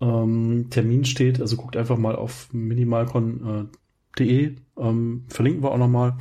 ähm, 0.00 0.68
Termin 0.70 1.04
steht, 1.04 1.40
also 1.40 1.56
guckt 1.56 1.76
einfach 1.76 1.98
mal 1.98 2.16
auf 2.16 2.52
minimalcon.de, 2.52 4.56
ähm, 4.76 5.24
verlinken 5.28 5.62
wir 5.62 5.72
auch 5.72 5.78
nochmal. 5.78 6.16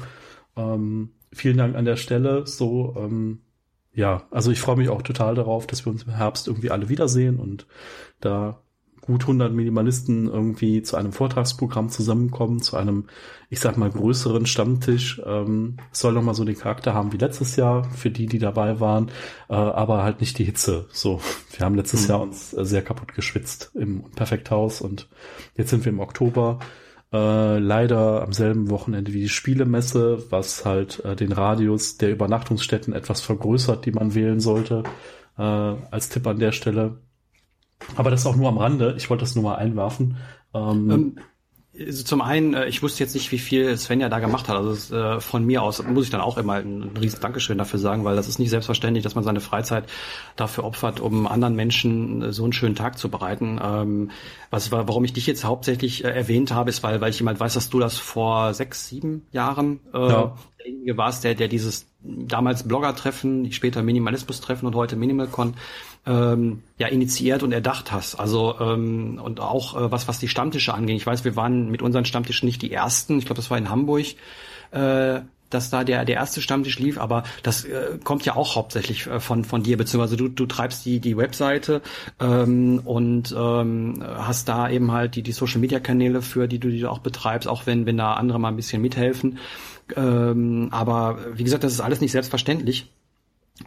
Ähm, 0.55 1.11
vielen 1.31 1.57
Dank 1.57 1.75
an 1.75 1.85
der 1.85 1.95
Stelle. 1.95 2.45
So, 2.45 2.95
ähm, 2.97 3.41
ja, 3.93 4.23
also 4.31 4.51
ich 4.51 4.61
freue 4.61 4.77
mich 4.77 4.89
auch 4.89 5.01
total 5.01 5.35
darauf, 5.35 5.67
dass 5.67 5.85
wir 5.85 5.91
uns 5.91 6.03
im 6.03 6.13
Herbst 6.13 6.47
irgendwie 6.47 6.71
alle 6.71 6.89
wiedersehen 6.89 7.37
und 7.37 7.67
da 8.19 8.61
gut 9.09 9.23
100 9.23 9.51
Minimalisten 9.51 10.27
irgendwie 10.27 10.83
zu 10.83 10.95
einem 10.95 11.11
Vortragsprogramm 11.11 11.89
zusammenkommen, 11.89 12.61
zu 12.61 12.77
einem, 12.77 13.05
ich 13.49 13.59
sag 13.59 13.75
mal, 13.75 13.89
größeren 13.89 14.45
Stammtisch. 14.45 15.19
Ähm, 15.25 15.77
soll 15.91 16.13
nochmal 16.13 16.35
so 16.35 16.45
den 16.45 16.57
Charakter 16.57 16.93
haben 16.93 17.11
wie 17.11 17.17
letztes 17.17 17.55
Jahr, 17.55 17.83
für 17.85 18.11
die, 18.11 18.27
die 18.27 18.37
dabei 18.37 18.79
waren, 18.79 19.09
äh, 19.49 19.55
aber 19.55 20.03
halt 20.03 20.21
nicht 20.21 20.37
die 20.37 20.43
Hitze. 20.43 20.85
So, 20.91 21.19
wir 21.57 21.65
haben 21.65 21.73
letztes 21.73 22.03
mhm. 22.03 22.09
Jahr 22.09 22.21
uns 22.21 22.53
äh, 22.53 22.63
sehr 22.63 22.83
kaputt 22.83 23.15
geschwitzt 23.15 23.71
im 23.73 24.03
Perfekthaus 24.11 24.79
und 24.79 25.09
jetzt 25.55 25.71
sind 25.71 25.83
wir 25.85 25.91
im 25.91 25.99
Oktober. 25.99 26.59
Äh, 27.11 27.57
leider 27.57 28.21
am 28.21 28.33
selben 28.33 28.69
Wochenende 28.69 29.13
wie 29.13 29.21
die 29.21 29.29
Spielemesse, 29.29 30.23
was 30.29 30.65
halt 30.65 31.03
äh, 31.03 31.15
den 31.15 31.31
Radius 31.31 31.97
der 31.97 32.11
Übernachtungsstätten 32.11 32.93
etwas 32.93 33.21
vergrößert, 33.21 33.87
die 33.87 33.91
man 33.91 34.13
wählen 34.13 34.39
sollte. 34.39 34.83
Äh, 35.35 35.41
als 35.41 36.09
Tipp 36.09 36.27
an 36.27 36.37
der 36.37 36.51
Stelle. 36.51 36.99
Aber 37.95 38.11
das 38.11 38.21
ist 38.21 38.25
auch 38.25 38.35
nur 38.35 38.49
am 38.49 38.57
Rande. 38.57 38.95
Ich 38.97 39.09
wollte 39.09 39.21
das 39.21 39.35
nur 39.35 39.43
mal 39.43 39.55
einwerfen. 39.55 40.17
Ähm, 40.53 40.91
ähm, 40.91 41.15
also 41.79 42.03
zum 42.03 42.21
einen, 42.21 42.53
äh, 42.53 42.67
ich 42.67 42.83
wusste 42.83 43.03
jetzt 43.03 43.13
nicht, 43.13 43.31
wie 43.31 43.37
viel 43.37 43.77
Svenja 43.77 44.09
da 44.09 44.19
gemacht 44.19 44.49
hat. 44.49 44.57
Also 44.57 44.95
äh, 44.95 45.21
von 45.21 45.45
mir 45.45 45.61
aus 45.61 45.83
muss 45.83 46.05
ich 46.05 46.09
dann 46.09 46.21
auch 46.21 46.37
immer 46.37 46.53
ein, 46.53 46.81
ein 46.81 46.97
riesen 46.97 47.21
Dankeschön 47.21 47.57
dafür 47.57 47.79
sagen, 47.79 48.03
weil 48.03 48.15
das 48.15 48.27
ist 48.27 48.39
nicht 48.39 48.49
selbstverständlich, 48.49 49.03
dass 49.03 49.15
man 49.15 49.23
seine 49.23 49.39
Freizeit 49.39 49.85
dafür 50.35 50.65
opfert, 50.65 50.99
um 50.99 51.27
anderen 51.27 51.55
Menschen 51.55 52.21
äh, 52.21 52.33
so 52.33 52.43
einen 52.43 52.53
schönen 52.53 52.75
Tag 52.75 52.97
zu 52.97 53.09
bereiten. 53.09 53.59
Ähm, 53.63 54.11
was 54.49 54.71
war, 54.71 54.87
warum 54.87 55.05
ich 55.05 55.13
dich 55.13 55.27
jetzt 55.27 55.45
hauptsächlich 55.45 56.03
erwähnt 56.03 56.51
habe, 56.51 56.69
ist, 56.69 56.83
weil, 56.83 57.01
weil 57.01 57.11
ich 57.11 57.19
jemand 57.19 57.39
weiß, 57.39 57.53
dass 57.53 57.69
du 57.69 57.79
das 57.79 57.97
vor 57.97 58.53
sechs, 58.53 58.87
sieben 58.87 59.27
Jahren 59.31 59.79
äh, 59.93 60.09
ja. 60.09 60.35
Derjenige 60.69 60.97
warst, 60.97 61.23
der, 61.23 61.35
der 61.35 61.47
dieses 61.47 61.85
damals 62.01 62.67
Blogger-Treffen, 62.67 63.51
später 63.51 63.83
Minimalismus-Treffen 63.83 64.65
und 64.65 64.75
heute 64.75 64.95
Minimalcon 64.95 65.55
ähm, 66.05 66.63
ja 66.77 66.87
initiiert 66.87 67.43
und 67.43 67.51
erdacht 67.51 67.91
hast. 67.91 68.15
Also 68.15 68.55
ähm, 68.59 69.19
und 69.23 69.39
auch 69.39 69.75
äh, 69.75 69.91
was 69.91 70.07
was 70.07 70.19
die 70.19 70.27
Stammtische 70.27 70.73
angeht. 70.73 70.97
Ich 70.97 71.05
weiß, 71.05 71.23
wir 71.25 71.35
waren 71.35 71.69
mit 71.69 71.81
unseren 71.81 72.05
Stammtischen 72.05 72.45
nicht 72.45 72.61
die 72.61 72.71
ersten. 72.71 73.17
Ich 73.19 73.25
glaube, 73.25 73.37
das 73.37 73.49
war 73.49 73.57
in 73.57 73.69
Hamburg. 73.69 74.05
Äh, 74.71 75.21
dass 75.49 75.69
da 75.71 75.83
der 75.83 76.05
der 76.05 76.15
erste 76.15 76.41
Stammtisch 76.41 76.79
lief, 76.79 76.99
aber 76.99 77.23
das 77.43 77.65
äh, 77.65 77.97
kommt 78.03 78.25
ja 78.25 78.35
auch 78.35 78.55
hauptsächlich 78.55 79.07
äh, 79.07 79.19
von 79.19 79.43
von 79.43 79.63
dir, 79.63 79.77
beziehungsweise 79.77 80.15
du 80.15 80.27
du 80.27 80.45
treibst 80.45 80.85
die 80.85 80.99
die 80.99 81.17
Webseite 81.17 81.81
ähm, 82.19 82.81
und 82.85 83.35
ähm, 83.35 84.03
hast 84.03 84.47
da 84.47 84.69
eben 84.69 84.91
halt 84.91 85.15
die 85.15 85.23
die 85.23 85.31
Social 85.31 85.59
Media 85.59 85.79
Kanäle 85.79 86.21
für 86.21 86.47
die 86.47 86.59
du 86.59 86.69
die 86.69 86.85
auch 86.85 86.99
betreibst, 86.99 87.47
auch 87.47 87.65
wenn 87.65 87.85
wenn 87.85 87.97
da 87.97 88.13
andere 88.13 88.39
mal 88.39 88.49
ein 88.49 88.55
bisschen 88.55 88.81
mithelfen. 88.81 89.39
Ähm, 89.95 90.69
aber 90.71 91.19
wie 91.33 91.43
gesagt, 91.43 91.63
das 91.63 91.73
ist 91.73 91.81
alles 91.81 92.01
nicht 92.01 92.11
selbstverständlich. 92.11 92.91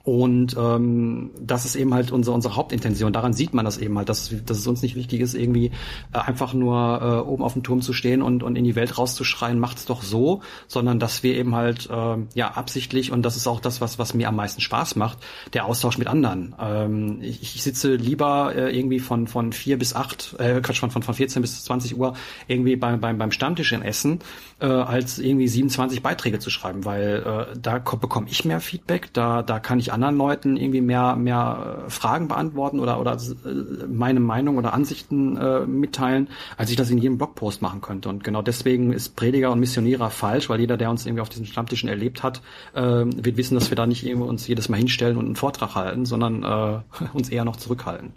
Und 0.05 0.57
ähm, 0.59 1.31
das 1.39 1.65
ist 1.65 1.77
eben 1.77 1.93
halt 1.93 2.13
unsere, 2.13 2.35
unsere 2.35 2.57
Hauptintention. 2.57 3.13
Daran 3.13 3.35
sieht 3.35 3.53
man 3.53 3.65
das 3.65 3.79
eben 3.79 3.97
halt, 3.99 4.09
dass, 4.09 4.35
dass 4.47 4.59
es 4.59 4.67
uns 4.67 4.83
nicht 4.83 4.97
wichtig 4.97 5.21
ist, 5.21 5.35
irgendwie 5.35 5.67
äh, 6.13 6.19
einfach 6.19 6.55
nur 6.55 7.01
äh, 7.03 7.29
oben 7.29 7.43
auf 7.43 7.53
dem 7.53 7.63
Turm 7.63 7.83
zu 7.83 7.93
stehen 7.93 8.23
und, 8.23 8.43
und 8.43 8.57
in 8.57 8.65
die 8.65 8.75
Welt 8.75 8.97
rauszuschreien, 8.97 9.59
macht's 9.59 9.85
doch 9.85 10.03
so, 10.03 10.41
sondern 10.67 10.99
dass 10.99 11.23
wir 11.23 11.37
eben 11.37 11.55
halt 11.55 11.91
äh, 11.91 12.17
ja 12.35 12.53
absichtlich 12.53 13.13
und 13.13 13.23
das 13.23 13.37
ist 13.37 13.47
auch 13.47 13.61
das, 13.61 13.81
was, 13.81 13.99
was 13.99 14.15
mir 14.15 14.29
am 14.29 14.37
meisten 14.37 14.61
Spaß 14.61 14.97
macht, 14.97 15.19
der 15.53 15.67
Austausch 15.67 15.99
mit 15.99 16.09
anderen. 16.09 16.55
Ähm, 16.59 17.19
ich, 17.21 17.43
ich 17.43 17.63
sitze 17.63 17.95
lieber 17.95 18.55
äh, 18.55 18.77
irgendwie 18.77 18.99
von, 18.99 19.27
von 19.27 19.53
vier 19.53 19.79
bis 19.79 19.95
acht, 19.95 20.35
äh, 20.39 20.61
Quatsch, 20.63 20.81
von, 20.81 20.91
von, 20.91 21.03
von 21.03 21.15
14 21.15 21.43
bis 21.43 21.65
20 21.65 21.99
Uhr 21.99 22.15
irgendwie 22.49 22.77
beim, 22.77 23.01
beim, 23.01 23.19
beim 23.19 23.31
Stammtisch 23.31 23.73
in 23.73 23.83
Essen, 23.83 24.21
äh, 24.63 24.67
als 24.67 25.19
irgendwie 25.19 25.49
27 25.49 26.03
Beiträge 26.03 26.39
zu 26.39 26.49
schreiben, 26.49 26.85
weil 26.85 27.49
äh, 27.53 27.59
da 27.61 27.79
bekomme 27.79 28.29
ich 28.31 28.45
mehr 28.45 28.61
Feedback, 28.61 29.13
da, 29.13 29.43
da 29.43 29.59
kann 29.59 29.81
ich 29.81 29.93
anderen 29.93 30.17
Leuten 30.17 30.57
irgendwie 30.57 30.81
mehr, 30.81 31.17
mehr 31.17 31.85
äh, 31.87 31.91
Fragen 31.91 32.29
beantworten 32.29 32.79
oder, 32.79 33.01
oder 33.01 33.15
äh, 33.15 33.87
meine 33.89 34.21
Meinung 34.21 34.59
oder 34.59 34.73
Ansichten 34.73 35.37
äh, 35.37 35.67
mitteilen, 35.67 36.29
als 36.57 36.71
ich 36.71 36.77
das 36.77 36.91
in 36.91 36.99
jedem 36.99 37.19
Blogpost 37.19 37.61
machen 37.61 37.81
könnte. 37.81 38.09
Und 38.09 38.23
genau 38.23 38.41
deswegen 38.41 38.93
ist 38.93 39.17
Prediger 39.17 39.51
und 39.51 39.59
Missionierer 39.59 40.11
falsch, 40.11 40.49
weil 40.49 40.61
jeder, 40.61 40.77
der 40.77 40.91
uns 40.91 41.07
irgendwie 41.07 41.23
auf 41.23 41.29
diesen 41.29 41.47
Stammtischen 41.47 41.89
erlebt 41.89 42.23
hat, 42.23 42.41
äh, 42.75 42.81
wird 42.81 43.37
wissen, 43.37 43.57
dass 43.57 43.71
wir 43.71 43.77
da 43.77 43.87
nicht 43.87 44.07
irgendwie 44.07 44.29
uns 44.29 44.47
jedes 44.47 44.69
Mal 44.69 44.77
hinstellen 44.77 45.17
und 45.17 45.27
einen 45.27 45.37
Vortrag 45.37 45.75
halten, 45.75 46.07
sondern 46.07 46.45
äh, 46.45 47.05
uns 47.13 47.29
eher 47.31 47.45
noch 47.45 47.57
zurückhalten. 47.57 48.13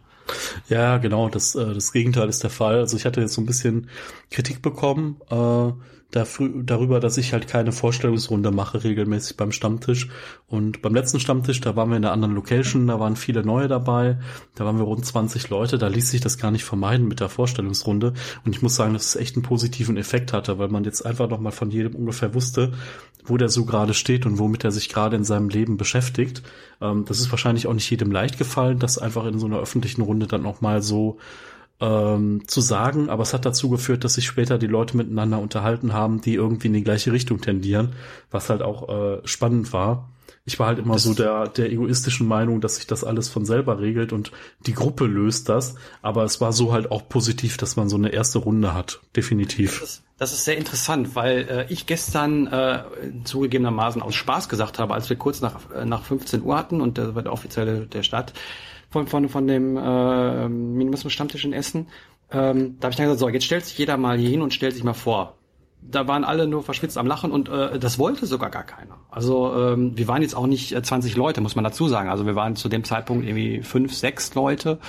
Ja, 0.70 0.98
genau, 0.98 1.30
das, 1.30 1.56
äh, 1.56 1.74
das 1.74 1.92
Gegenteil 1.92 2.30
ist 2.30 2.44
der 2.44 2.50
Fall. 2.52 2.80
Also 2.80 2.98
ich 2.98 3.06
hatte 3.06 3.22
jetzt 3.22 3.34
so 3.34 3.42
ein 3.42 3.46
bisschen 3.46 3.90
Kritik 4.30 4.62
bekommen, 4.62 5.18
äh, 5.30 5.72
darüber, 6.16 7.00
dass 7.00 7.18
ich 7.18 7.34
halt 7.34 7.48
keine 7.48 7.72
Vorstellungsrunde 7.72 8.52
mache 8.52 8.84
regelmäßig 8.84 9.38
beim 9.38 9.52
Stammtisch. 9.52 10.08
Und 10.48 10.82
beim 10.82 10.96
letzten 10.96 11.20
Stammtisch, 11.20 11.62
da 11.62 11.76
waren 11.76 11.90
wir 11.90 11.98
in 11.98 12.06
einer 12.06 12.14
anderen 12.14 12.36
Location, 12.36 12.88
da 12.88 13.00
waren 13.00 13.16
viele 13.16 13.44
neue 13.44 13.68
dabei, 13.68 14.18
da 14.56 14.66
waren 14.66 14.78
wir 14.78 14.86
rund 14.86 15.06
20 15.06 15.50
Leute, 15.50 15.78
da 15.78 15.88
ließ 15.88 16.12
sich 16.12 16.22
das 16.22 16.38
gar 16.38 16.52
nicht 16.52 16.64
vermeiden 16.64 17.08
mit 17.08 17.20
der 17.20 17.30
Vorstellungsrunde. 17.30 18.14
Und 18.46 18.56
ich 18.56 18.62
muss 18.62 18.76
sagen, 18.76 18.94
dass 18.94 19.08
es 19.08 19.16
echt 19.16 19.36
einen 19.36 19.44
positiven 19.44 19.98
Effekt 19.98 20.34
hatte, 20.34 20.58
weil 20.58 20.70
man 20.70 20.84
jetzt 20.84 21.06
einfach 21.06 21.30
noch 21.30 21.40
mal 21.40 21.52
von 21.52 21.72
jedem 21.72 21.96
ungefähr 21.96 22.34
wusste, 22.34 22.72
wo 23.26 23.38
der 23.38 23.50
so 23.50 23.66
gerade 23.66 23.94
steht 23.94 24.26
und 24.26 24.40
womit 24.40 24.64
er 24.64 24.72
sich 24.72 24.90
gerade 24.90 25.16
in 25.16 25.24
seinem 25.24 25.50
Leben 25.50 25.78
beschäftigt. 25.78 26.44
Ähm, 26.82 27.06
das 27.06 27.20
ist 27.20 27.32
wahrscheinlich 27.32 27.68
auch 27.68 27.74
nicht 27.74 27.90
jedem 27.90 28.12
leicht 28.12 28.38
gefallen, 28.38 28.80
das 28.80 28.98
einfach 28.98 29.26
in 29.26 29.40
so 29.40 29.48
einer 29.48 29.60
öffentlichen 29.60 30.02
Runde 30.02 30.28
dann 30.28 30.44
noch 30.44 30.62
mal 30.62 30.82
so 30.82 31.18
ähm, 31.80 32.48
zu 32.48 32.62
sagen, 32.62 33.10
aber 33.10 33.24
es 33.24 33.34
hat 33.34 33.46
dazu 33.46 33.70
geführt, 33.70 34.04
dass 34.04 34.14
sich 34.14 34.26
später 34.26 34.58
die 34.58 34.68
Leute 34.68 34.96
miteinander 34.96 35.40
unterhalten 35.40 35.94
haben, 35.94 36.22
die 36.22 36.36
irgendwie 36.36 36.68
in 36.68 36.74
die 36.74 36.84
gleiche 36.84 37.12
Richtung 37.12 37.42
tendieren, 37.42 37.94
was 38.32 38.50
halt 38.50 38.62
auch 38.62 38.90
äh, 38.90 39.28
spannend 39.28 39.74
war. 39.74 40.10
Ich 40.48 40.60
war 40.60 40.68
halt 40.68 40.78
immer 40.78 40.94
das 40.94 41.04
so 41.04 41.16
der, 41.16 41.48
der 41.48 41.72
egoistischen 41.72 42.28
Meinung, 42.28 42.62
dass 42.62 42.76
sich 42.76 42.86
das 42.86 43.04
alles 43.04 43.30
von 43.30 43.46
selber 43.46 43.80
regelt 43.80 44.14
und 44.14 44.32
die 44.68 44.74
Gruppe 44.74 45.06
löst 45.08 45.50
das. 45.50 45.74
Aber 46.04 46.24
es 46.24 46.40
war 46.40 46.54
so 46.54 46.72
halt 46.72 46.92
auch 46.92 47.10
positiv, 47.10 47.58
dass 47.58 47.76
man 47.78 47.90
so 47.90 47.96
eine 47.96 48.10
erste 48.10 48.38
Runde 48.38 48.76
hat. 48.76 49.02
Definitiv. 49.16 49.80
Das 49.80 49.90
ist, 49.90 50.04
das 50.20 50.34
ist 50.34 50.46
sehr 50.46 50.58
interessant, 50.58 51.16
weil 51.16 51.48
äh, 51.50 51.74
ich 51.74 51.88
gestern 51.88 52.46
äh, 52.46 52.84
zugegebenermaßen 53.24 54.04
aus 54.04 54.14
Spaß 54.14 54.48
gesagt 54.48 54.78
habe, 54.78 54.94
als 54.94 55.10
wir 55.10 55.18
kurz 55.18 55.42
nach, 55.42 55.72
äh, 55.72 55.84
nach 55.84 56.04
15 56.04 56.44
Uhr 56.44 56.56
hatten 56.56 56.80
und 56.80 57.00
das 57.00 57.16
war 57.16 57.24
der 57.24 57.34
offizielle 57.34 57.88
der 57.88 58.04
Stadt, 58.04 58.34
von, 58.96 59.08
von, 59.08 59.28
von 59.28 59.48
dem 59.48 59.76
äh, 59.76 60.48
Minimalismus-Stammtisch 60.48 61.44
in 61.44 61.52
Essen. 61.52 61.88
Ähm, 62.32 62.78
da 62.80 62.86
habe 62.86 62.92
ich 62.92 62.96
dann 62.96 63.08
gesagt, 63.08 63.20
so, 63.20 63.28
jetzt 63.28 63.46
stellt 63.46 63.66
sich 63.66 63.78
jeder 63.78 63.98
mal 63.98 64.18
hier 64.18 64.30
hin 64.30 64.42
und 64.42 64.54
stellt 64.54 64.74
sich 64.74 64.86
mal 64.86 64.94
vor. 64.94 65.36
Da 65.82 66.08
waren 66.08 66.24
alle 66.24 66.48
nur 66.48 66.64
verschwitzt 66.64 66.98
am 66.98 67.06
Lachen 67.06 67.32
und 67.32 67.50
äh, 67.50 67.78
das 67.78 68.00
wollte 68.00 68.26
sogar 68.26 68.50
gar 68.50 68.64
keiner. 68.64 68.98
Also 69.12 69.54
ähm, 69.54 69.98
wir 69.98 70.08
waren 70.08 70.22
jetzt 70.22 70.34
auch 70.34 70.48
nicht 70.48 70.72
äh, 70.72 70.82
20 70.82 71.18
Leute, 71.18 71.42
muss 71.42 71.56
man 71.56 71.64
dazu 71.66 71.90
sagen. 71.90 72.10
Also 72.10 72.26
wir 72.26 72.36
waren 72.36 72.56
zu 72.56 72.70
dem 72.70 72.86
Zeitpunkt 72.86 73.28
irgendwie 73.28 73.62
fünf, 73.62 73.94
sechs 73.94 74.34
Leute. 74.34 74.80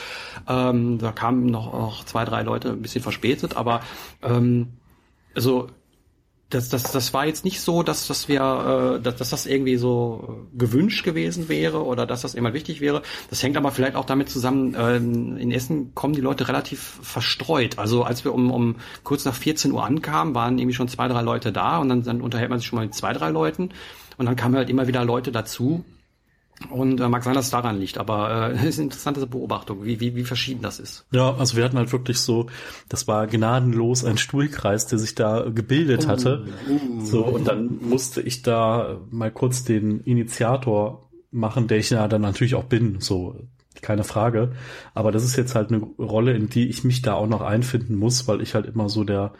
Ähm, 0.48 0.98
da 0.98 1.10
kamen 1.10 1.46
noch, 1.46 1.72
noch 1.72 2.04
zwei, 2.04 2.24
drei 2.24 2.42
Leute 2.42 2.70
ein 2.70 2.82
bisschen 2.82 3.02
verspätet, 3.02 3.56
aber 3.56 3.80
ähm, 4.22 4.68
also 5.34 5.66
das, 6.50 6.68
das, 6.68 6.84
das 6.84 7.12
war 7.12 7.26
jetzt 7.26 7.44
nicht 7.44 7.60
so, 7.60 7.82
dass, 7.82 8.06
dass 8.06 8.28
wir, 8.28 8.98
äh, 8.98 9.02
dass, 9.02 9.16
dass 9.16 9.30
das 9.30 9.46
irgendwie 9.46 9.76
so 9.76 10.46
gewünscht 10.54 11.04
gewesen 11.04 11.48
wäre 11.48 11.84
oder 11.84 12.06
dass 12.06 12.22
das 12.22 12.34
immer 12.34 12.52
wichtig 12.52 12.80
wäre. 12.80 13.02
Das 13.30 13.42
hängt 13.42 13.56
aber 13.56 13.72
vielleicht 13.72 13.96
auch 13.96 14.04
damit 14.04 14.28
zusammen, 14.28 14.74
äh, 14.74 14.96
in 14.96 15.50
Essen 15.50 15.92
kommen 15.94 16.14
die 16.14 16.20
Leute 16.20 16.46
relativ 16.46 17.00
verstreut. 17.02 17.78
Also 17.78 18.04
als 18.04 18.24
wir 18.24 18.32
um, 18.32 18.52
um 18.52 18.76
kurz 19.02 19.24
nach 19.24 19.34
14 19.34 19.72
Uhr 19.72 19.84
ankamen, 19.84 20.36
waren 20.36 20.58
irgendwie 20.58 20.74
schon 20.74 20.88
zwei, 20.88 21.08
drei 21.08 21.22
Leute 21.22 21.50
da 21.50 21.78
und 21.78 21.88
dann, 21.88 22.02
dann 22.04 22.20
unterhält 22.20 22.50
man 22.50 22.60
sich 22.60 22.68
schon 22.68 22.76
mal 22.76 22.84
mit 22.84 22.94
zwei, 22.94 23.12
drei 23.12 23.30
Leuten. 23.30 23.70
Und 24.16 24.26
dann 24.26 24.36
kamen 24.36 24.54
halt 24.54 24.70
immer 24.70 24.86
wieder 24.86 25.04
Leute 25.04 25.32
dazu. 25.32 25.84
Und 26.70 27.00
äh, 27.00 27.08
mag 27.08 27.22
sein, 27.22 27.34
dass 27.34 27.46
es 27.46 27.50
daran 27.50 27.78
liegt, 27.78 27.98
aber 27.98 28.54
äh, 28.54 28.66
ist 28.68 28.78
eine 28.78 28.84
interessante 28.84 29.26
Beobachtung, 29.26 29.84
wie, 29.84 30.00
wie, 30.00 30.16
wie 30.16 30.24
verschieden 30.24 30.62
das 30.62 30.80
ist. 30.80 31.06
Ja, 31.12 31.34
also 31.34 31.56
wir 31.56 31.64
hatten 31.64 31.76
halt 31.76 31.92
wirklich 31.92 32.18
so, 32.18 32.46
das 32.88 33.06
war 33.06 33.26
gnadenlos 33.26 34.04
ein 34.04 34.16
Stuhlkreis, 34.16 34.86
der 34.86 34.98
sich 34.98 35.14
da 35.14 35.50
gebildet 35.50 36.06
hatte. 36.06 36.46
Uh, 36.68 36.72
uh, 36.72 37.04
so, 37.04 37.24
und 37.24 37.46
dann 37.46 37.78
musste 37.82 38.22
ich 38.22 38.42
da 38.42 39.00
mal 39.10 39.30
kurz 39.30 39.64
den 39.64 40.00
Initiator 40.00 41.10
machen, 41.30 41.68
der 41.68 41.78
ich 41.78 41.90
ja 41.90 42.08
dann 42.08 42.22
natürlich 42.22 42.54
auch 42.54 42.64
bin, 42.64 43.00
so 43.00 43.36
keine 43.82 44.04
Frage. 44.04 44.52
Aber 44.94 45.12
das 45.12 45.24
ist 45.24 45.36
jetzt 45.36 45.54
halt 45.54 45.70
eine 45.70 45.80
Rolle, 45.98 46.32
in 46.32 46.48
die 46.48 46.68
ich 46.68 46.84
mich 46.84 47.02
da 47.02 47.14
auch 47.14 47.26
noch 47.26 47.42
einfinden 47.42 47.96
muss, 47.96 48.26
weil 48.26 48.40
ich 48.40 48.54
halt 48.54 48.64
immer 48.66 48.88
so 48.88 49.04
der, 49.04 49.34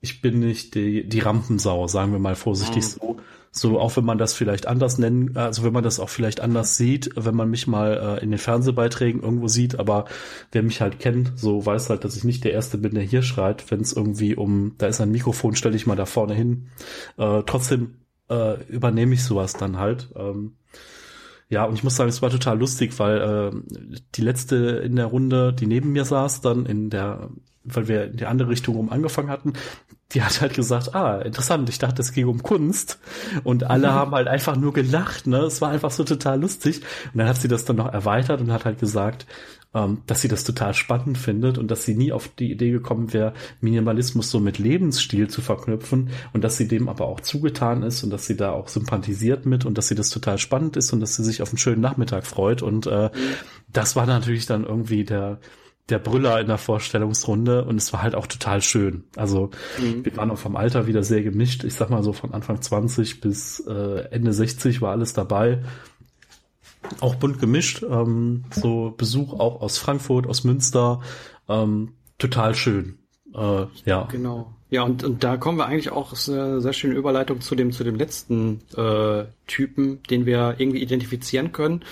ich 0.00 0.20
bin 0.20 0.40
nicht 0.40 0.74
die, 0.74 1.08
die 1.08 1.20
Rampensau, 1.20 1.86
sagen 1.86 2.10
wir 2.10 2.18
mal 2.18 2.34
vorsichtig 2.34 2.82
mhm. 2.82 2.88
so 2.88 3.16
so, 3.54 3.78
auch 3.78 3.96
wenn 3.96 4.04
man 4.06 4.16
das 4.16 4.32
vielleicht 4.32 4.66
anders 4.66 4.96
nennen, 4.96 5.36
also 5.36 5.62
wenn 5.62 5.74
man 5.74 5.84
das 5.84 6.00
auch 6.00 6.08
vielleicht 6.08 6.40
anders 6.40 6.78
sieht, 6.78 7.10
wenn 7.16 7.34
man 7.34 7.50
mich 7.50 7.66
mal 7.66 8.18
äh, 8.18 8.22
in 8.24 8.30
den 8.30 8.38
Fernsehbeiträgen 8.38 9.22
irgendwo 9.22 9.46
sieht, 9.46 9.78
aber 9.78 10.06
wer 10.52 10.62
mich 10.62 10.80
halt 10.80 10.98
kennt, 10.98 11.38
so 11.38 11.64
weiß 11.64 11.90
halt, 11.90 12.04
dass 12.04 12.16
ich 12.16 12.24
nicht 12.24 12.44
der 12.44 12.52
Erste 12.52 12.78
bin, 12.78 12.94
der 12.94 13.02
hier 13.02 13.22
schreit, 13.22 13.70
wenn 13.70 13.80
es 13.80 13.92
irgendwie 13.92 14.34
um, 14.34 14.74
da 14.78 14.86
ist 14.86 15.02
ein 15.02 15.12
Mikrofon, 15.12 15.54
stelle 15.54 15.76
ich 15.76 15.86
mal 15.86 15.96
da 15.96 16.06
vorne 16.06 16.34
hin. 16.34 16.68
Äh, 17.18 17.42
trotzdem 17.44 17.98
äh, 18.30 18.62
übernehme 18.68 19.12
ich 19.12 19.22
sowas 19.22 19.52
dann 19.52 19.78
halt. 19.78 20.08
Ähm, 20.16 20.54
ja, 21.50 21.66
und 21.66 21.74
ich 21.74 21.84
muss 21.84 21.96
sagen, 21.96 22.08
es 22.08 22.22
war 22.22 22.30
total 22.30 22.58
lustig, 22.58 22.98
weil 22.98 23.18
äh, 23.20 23.98
die 24.14 24.22
letzte 24.22 24.56
in 24.56 24.96
der 24.96 25.04
Runde, 25.04 25.52
die 25.52 25.66
neben 25.66 25.92
mir 25.92 26.06
saß, 26.06 26.40
dann 26.40 26.64
in 26.64 26.88
der, 26.88 27.28
weil 27.64 27.88
wir 27.88 28.04
in 28.04 28.16
die 28.16 28.26
andere 28.26 28.48
Richtung 28.48 28.76
rum 28.76 28.90
angefangen 28.90 29.30
hatten, 29.30 29.52
die 30.12 30.22
hat 30.22 30.40
halt 30.40 30.54
gesagt, 30.54 30.94
ah, 30.94 31.20
interessant, 31.20 31.68
ich 31.68 31.78
dachte, 31.78 32.02
es 32.02 32.12
ging 32.12 32.26
um 32.26 32.42
Kunst. 32.42 32.98
Und 33.44 33.64
alle 33.64 33.88
mhm. 33.88 33.92
haben 33.92 34.10
halt 34.12 34.28
einfach 34.28 34.56
nur 34.56 34.72
gelacht, 34.72 35.26
ne? 35.26 35.38
Es 35.38 35.60
war 35.60 35.70
einfach 35.70 35.90
so 35.90 36.04
total 36.04 36.40
lustig. 36.40 36.82
Und 37.12 37.18
dann 37.18 37.28
hat 37.28 37.40
sie 37.40 37.48
das 37.48 37.64
dann 37.64 37.76
noch 37.76 37.92
erweitert 37.92 38.40
und 38.40 38.52
hat 38.52 38.64
halt 38.64 38.78
gesagt, 38.78 39.26
ähm, 39.74 40.02
dass 40.06 40.20
sie 40.20 40.28
das 40.28 40.44
total 40.44 40.74
spannend 40.74 41.16
findet 41.16 41.56
und 41.56 41.70
dass 41.70 41.84
sie 41.84 41.94
nie 41.94 42.12
auf 42.12 42.28
die 42.28 42.50
Idee 42.50 42.70
gekommen 42.70 43.12
wäre, 43.12 43.32
Minimalismus 43.60 44.30
so 44.30 44.38
mit 44.38 44.58
Lebensstil 44.58 45.28
zu 45.28 45.40
verknüpfen 45.40 46.10
und 46.32 46.44
dass 46.44 46.58
sie 46.58 46.68
dem 46.68 46.88
aber 46.88 47.06
auch 47.06 47.20
zugetan 47.20 47.82
ist 47.82 48.02
und 48.04 48.10
dass 48.10 48.26
sie 48.26 48.36
da 48.36 48.52
auch 48.52 48.68
sympathisiert 48.68 49.46
mit 49.46 49.64
und 49.64 49.78
dass 49.78 49.88
sie 49.88 49.94
das 49.94 50.10
total 50.10 50.36
spannend 50.38 50.76
ist 50.76 50.92
und 50.92 51.00
dass 51.00 51.16
sie 51.16 51.24
sich 51.24 51.40
auf 51.40 51.48
einen 51.48 51.58
schönen 51.58 51.80
Nachmittag 51.80 52.26
freut. 52.26 52.60
Und 52.62 52.86
äh, 52.86 53.04
mhm. 53.06 53.10
das 53.72 53.96
war 53.96 54.04
natürlich 54.04 54.44
dann 54.44 54.64
irgendwie 54.64 55.04
der 55.04 55.38
der 55.88 55.98
Brüller 55.98 56.40
in 56.40 56.46
der 56.46 56.58
Vorstellungsrunde 56.58 57.64
und 57.64 57.76
es 57.76 57.92
war 57.92 58.02
halt 58.02 58.14
auch 58.14 58.26
total 58.26 58.62
schön. 58.62 59.04
Also 59.16 59.50
mhm. 59.78 60.04
wir 60.04 60.16
waren 60.16 60.30
auch 60.30 60.38
vom 60.38 60.56
Alter 60.56 60.86
wieder 60.86 61.02
sehr 61.02 61.22
gemischt. 61.22 61.64
Ich 61.64 61.74
sag 61.74 61.90
mal 61.90 62.02
so 62.02 62.12
von 62.12 62.32
Anfang 62.32 62.62
20 62.62 63.20
bis 63.20 63.60
äh, 63.60 64.08
Ende 64.10 64.32
60 64.32 64.80
war 64.80 64.92
alles 64.92 65.12
dabei. 65.12 65.62
Auch 67.00 67.16
bunt 67.16 67.40
gemischt. 67.40 67.82
Ähm, 67.82 68.44
so 68.50 68.94
Besuch 68.96 69.32
auch 69.34 69.60
aus 69.60 69.78
Frankfurt, 69.78 70.26
aus 70.26 70.44
Münster. 70.44 71.00
Ähm, 71.48 71.94
total 72.18 72.54
schön. 72.54 72.98
Äh, 73.34 73.66
ja. 73.84 74.08
Genau. 74.10 74.52
Ja, 74.70 74.84
und, 74.84 75.04
und 75.04 75.22
da 75.22 75.36
kommen 75.36 75.58
wir 75.58 75.66
eigentlich 75.66 75.90
auch 75.90 76.14
sehr, 76.14 76.62
sehr 76.62 76.72
schöne 76.72 76.94
Überleitung 76.94 77.42
zu 77.42 77.54
dem, 77.54 77.72
zu 77.72 77.84
dem 77.84 77.96
letzten 77.96 78.62
äh, 78.74 79.24
Typen, 79.46 80.02
den 80.04 80.24
wir 80.24 80.54
irgendwie 80.56 80.80
identifizieren 80.80 81.52
können. 81.52 81.84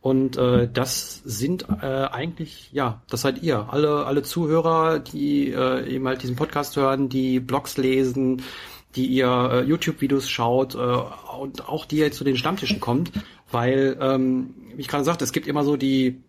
Und 0.00 0.36
äh, 0.36 0.68
das 0.72 1.22
sind 1.24 1.66
äh, 1.82 1.86
eigentlich, 1.86 2.70
ja, 2.72 3.02
das 3.10 3.22
seid 3.22 3.42
ihr. 3.42 3.68
Alle, 3.70 4.06
alle 4.06 4.22
Zuhörer, 4.22 5.00
die 5.00 5.50
äh, 5.50 5.88
eben 5.92 6.06
halt 6.06 6.22
diesen 6.22 6.36
Podcast 6.36 6.76
hören, 6.76 7.08
die 7.08 7.40
Blogs 7.40 7.76
lesen, 7.76 8.42
die 8.94 9.06
ihr 9.06 9.50
äh, 9.52 9.62
YouTube-Videos 9.64 10.30
schaut 10.30 10.74
äh, 10.74 10.78
und 10.78 11.68
auch 11.68 11.84
die 11.84 11.96
jetzt 11.96 12.16
zu 12.16 12.24
den 12.24 12.36
Stammtischen 12.36 12.80
kommt, 12.80 13.10
weil, 13.50 13.98
ähm, 14.00 14.54
wie 14.74 14.80
ich 14.80 14.88
gerade 14.88 15.04
sagte, 15.04 15.24
es 15.24 15.32
gibt 15.32 15.46
immer 15.46 15.64
so 15.64 15.76
die 15.76 16.22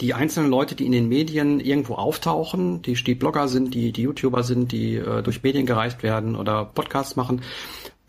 die 0.00 0.14
einzelnen 0.14 0.50
Leute, 0.50 0.74
die 0.74 0.86
in 0.86 0.92
den 0.92 1.08
Medien 1.08 1.60
irgendwo 1.60 1.94
auftauchen, 1.94 2.82
die, 2.82 2.94
die 2.94 3.14
Blogger 3.14 3.48
sind, 3.48 3.74
die, 3.74 3.92
die 3.92 4.02
YouTuber 4.02 4.42
sind, 4.42 4.72
die 4.72 4.96
äh, 4.96 5.22
durch 5.22 5.42
Medien 5.42 5.66
gereicht 5.66 6.02
werden 6.02 6.34
oder 6.34 6.64
Podcasts 6.64 7.16
machen, 7.16 7.42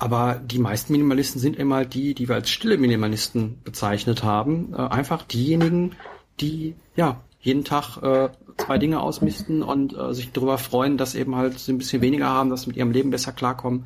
aber 0.03 0.35
die 0.35 0.59
meisten 0.59 0.91
Minimalisten 0.91 1.39
sind 1.39 1.55
immer 1.55 1.85
die, 1.85 2.13
die 2.13 2.27
wir 2.27 2.35
als 2.35 2.49
stille 2.49 2.77
Minimalisten 2.77 3.61
bezeichnet 3.63 4.21
haben. 4.21 4.73
Äh, 4.73 4.81
einfach 4.81 5.23
diejenigen, 5.23 5.93
die 6.41 6.75
ja 6.97 7.21
jeden 7.39 7.63
Tag 7.63 8.03
äh, 8.03 8.27
zwei 8.57 8.77
Dinge 8.77 8.99
ausmisten 8.99 9.63
und 9.63 9.97
äh, 9.97 10.13
sich 10.13 10.33
darüber 10.33 10.57
freuen, 10.57 10.97
dass 10.97 11.15
eben 11.15 11.37
halt 11.37 11.57
sie 11.57 11.71
ein 11.71 11.77
bisschen 11.77 12.01
weniger 12.01 12.27
haben, 12.27 12.49
dass 12.49 12.63
sie 12.63 12.67
mit 12.67 12.75
ihrem 12.75 12.91
Leben 12.91 13.11
besser 13.11 13.31
klarkommen, 13.31 13.85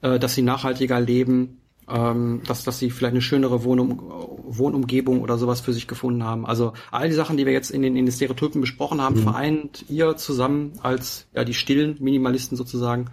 äh, 0.00 0.18
dass 0.18 0.34
sie 0.34 0.40
nachhaltiger 0.40 1.00
leben, 1.00 1.60
ähm, 1.86 2.40
dass, 2.46 2.64
dass 2.64 2.78
sie 2.78 2.88
vielleicht 2.88 3.12
eine 3.12 3.20
schönere 3.20 3.62
Wohnum 3.62 4.00
Wohnumgebung 4.50 5.20
oder 5.20 5.36
sowas 5.36 5.60
für 5.60 5.74
sich 5.74 5.86
gefunden 5.86 6.24
haben. 6.24 6.46
Also 6.46 6.72
all 6.90 7.10
die 7.10 7.14
Sachen, 7.14 7.36
die 7.36 7.44
wir 7.44 7.52
jetzt 7.52 7.70
in 7.70 7.82
den, 7.82 7.94
in 7.94 8.06
den 8.06 8.12
Stereotypen 8.12 8.62
besprochen 8.62 9.02
haben, 9.02 9.16
mhm. 9.16 9.24
vereint 9.24 9.84
ihr 9.90 10.16
zusammen 10.16 10.72
als 10.82 11.26
ja 11.34 11.44
die 11.44 11.52
stillen 11.52 11.98
Minimalisten 12.00 12.56
sozusagen. 12.56 13.10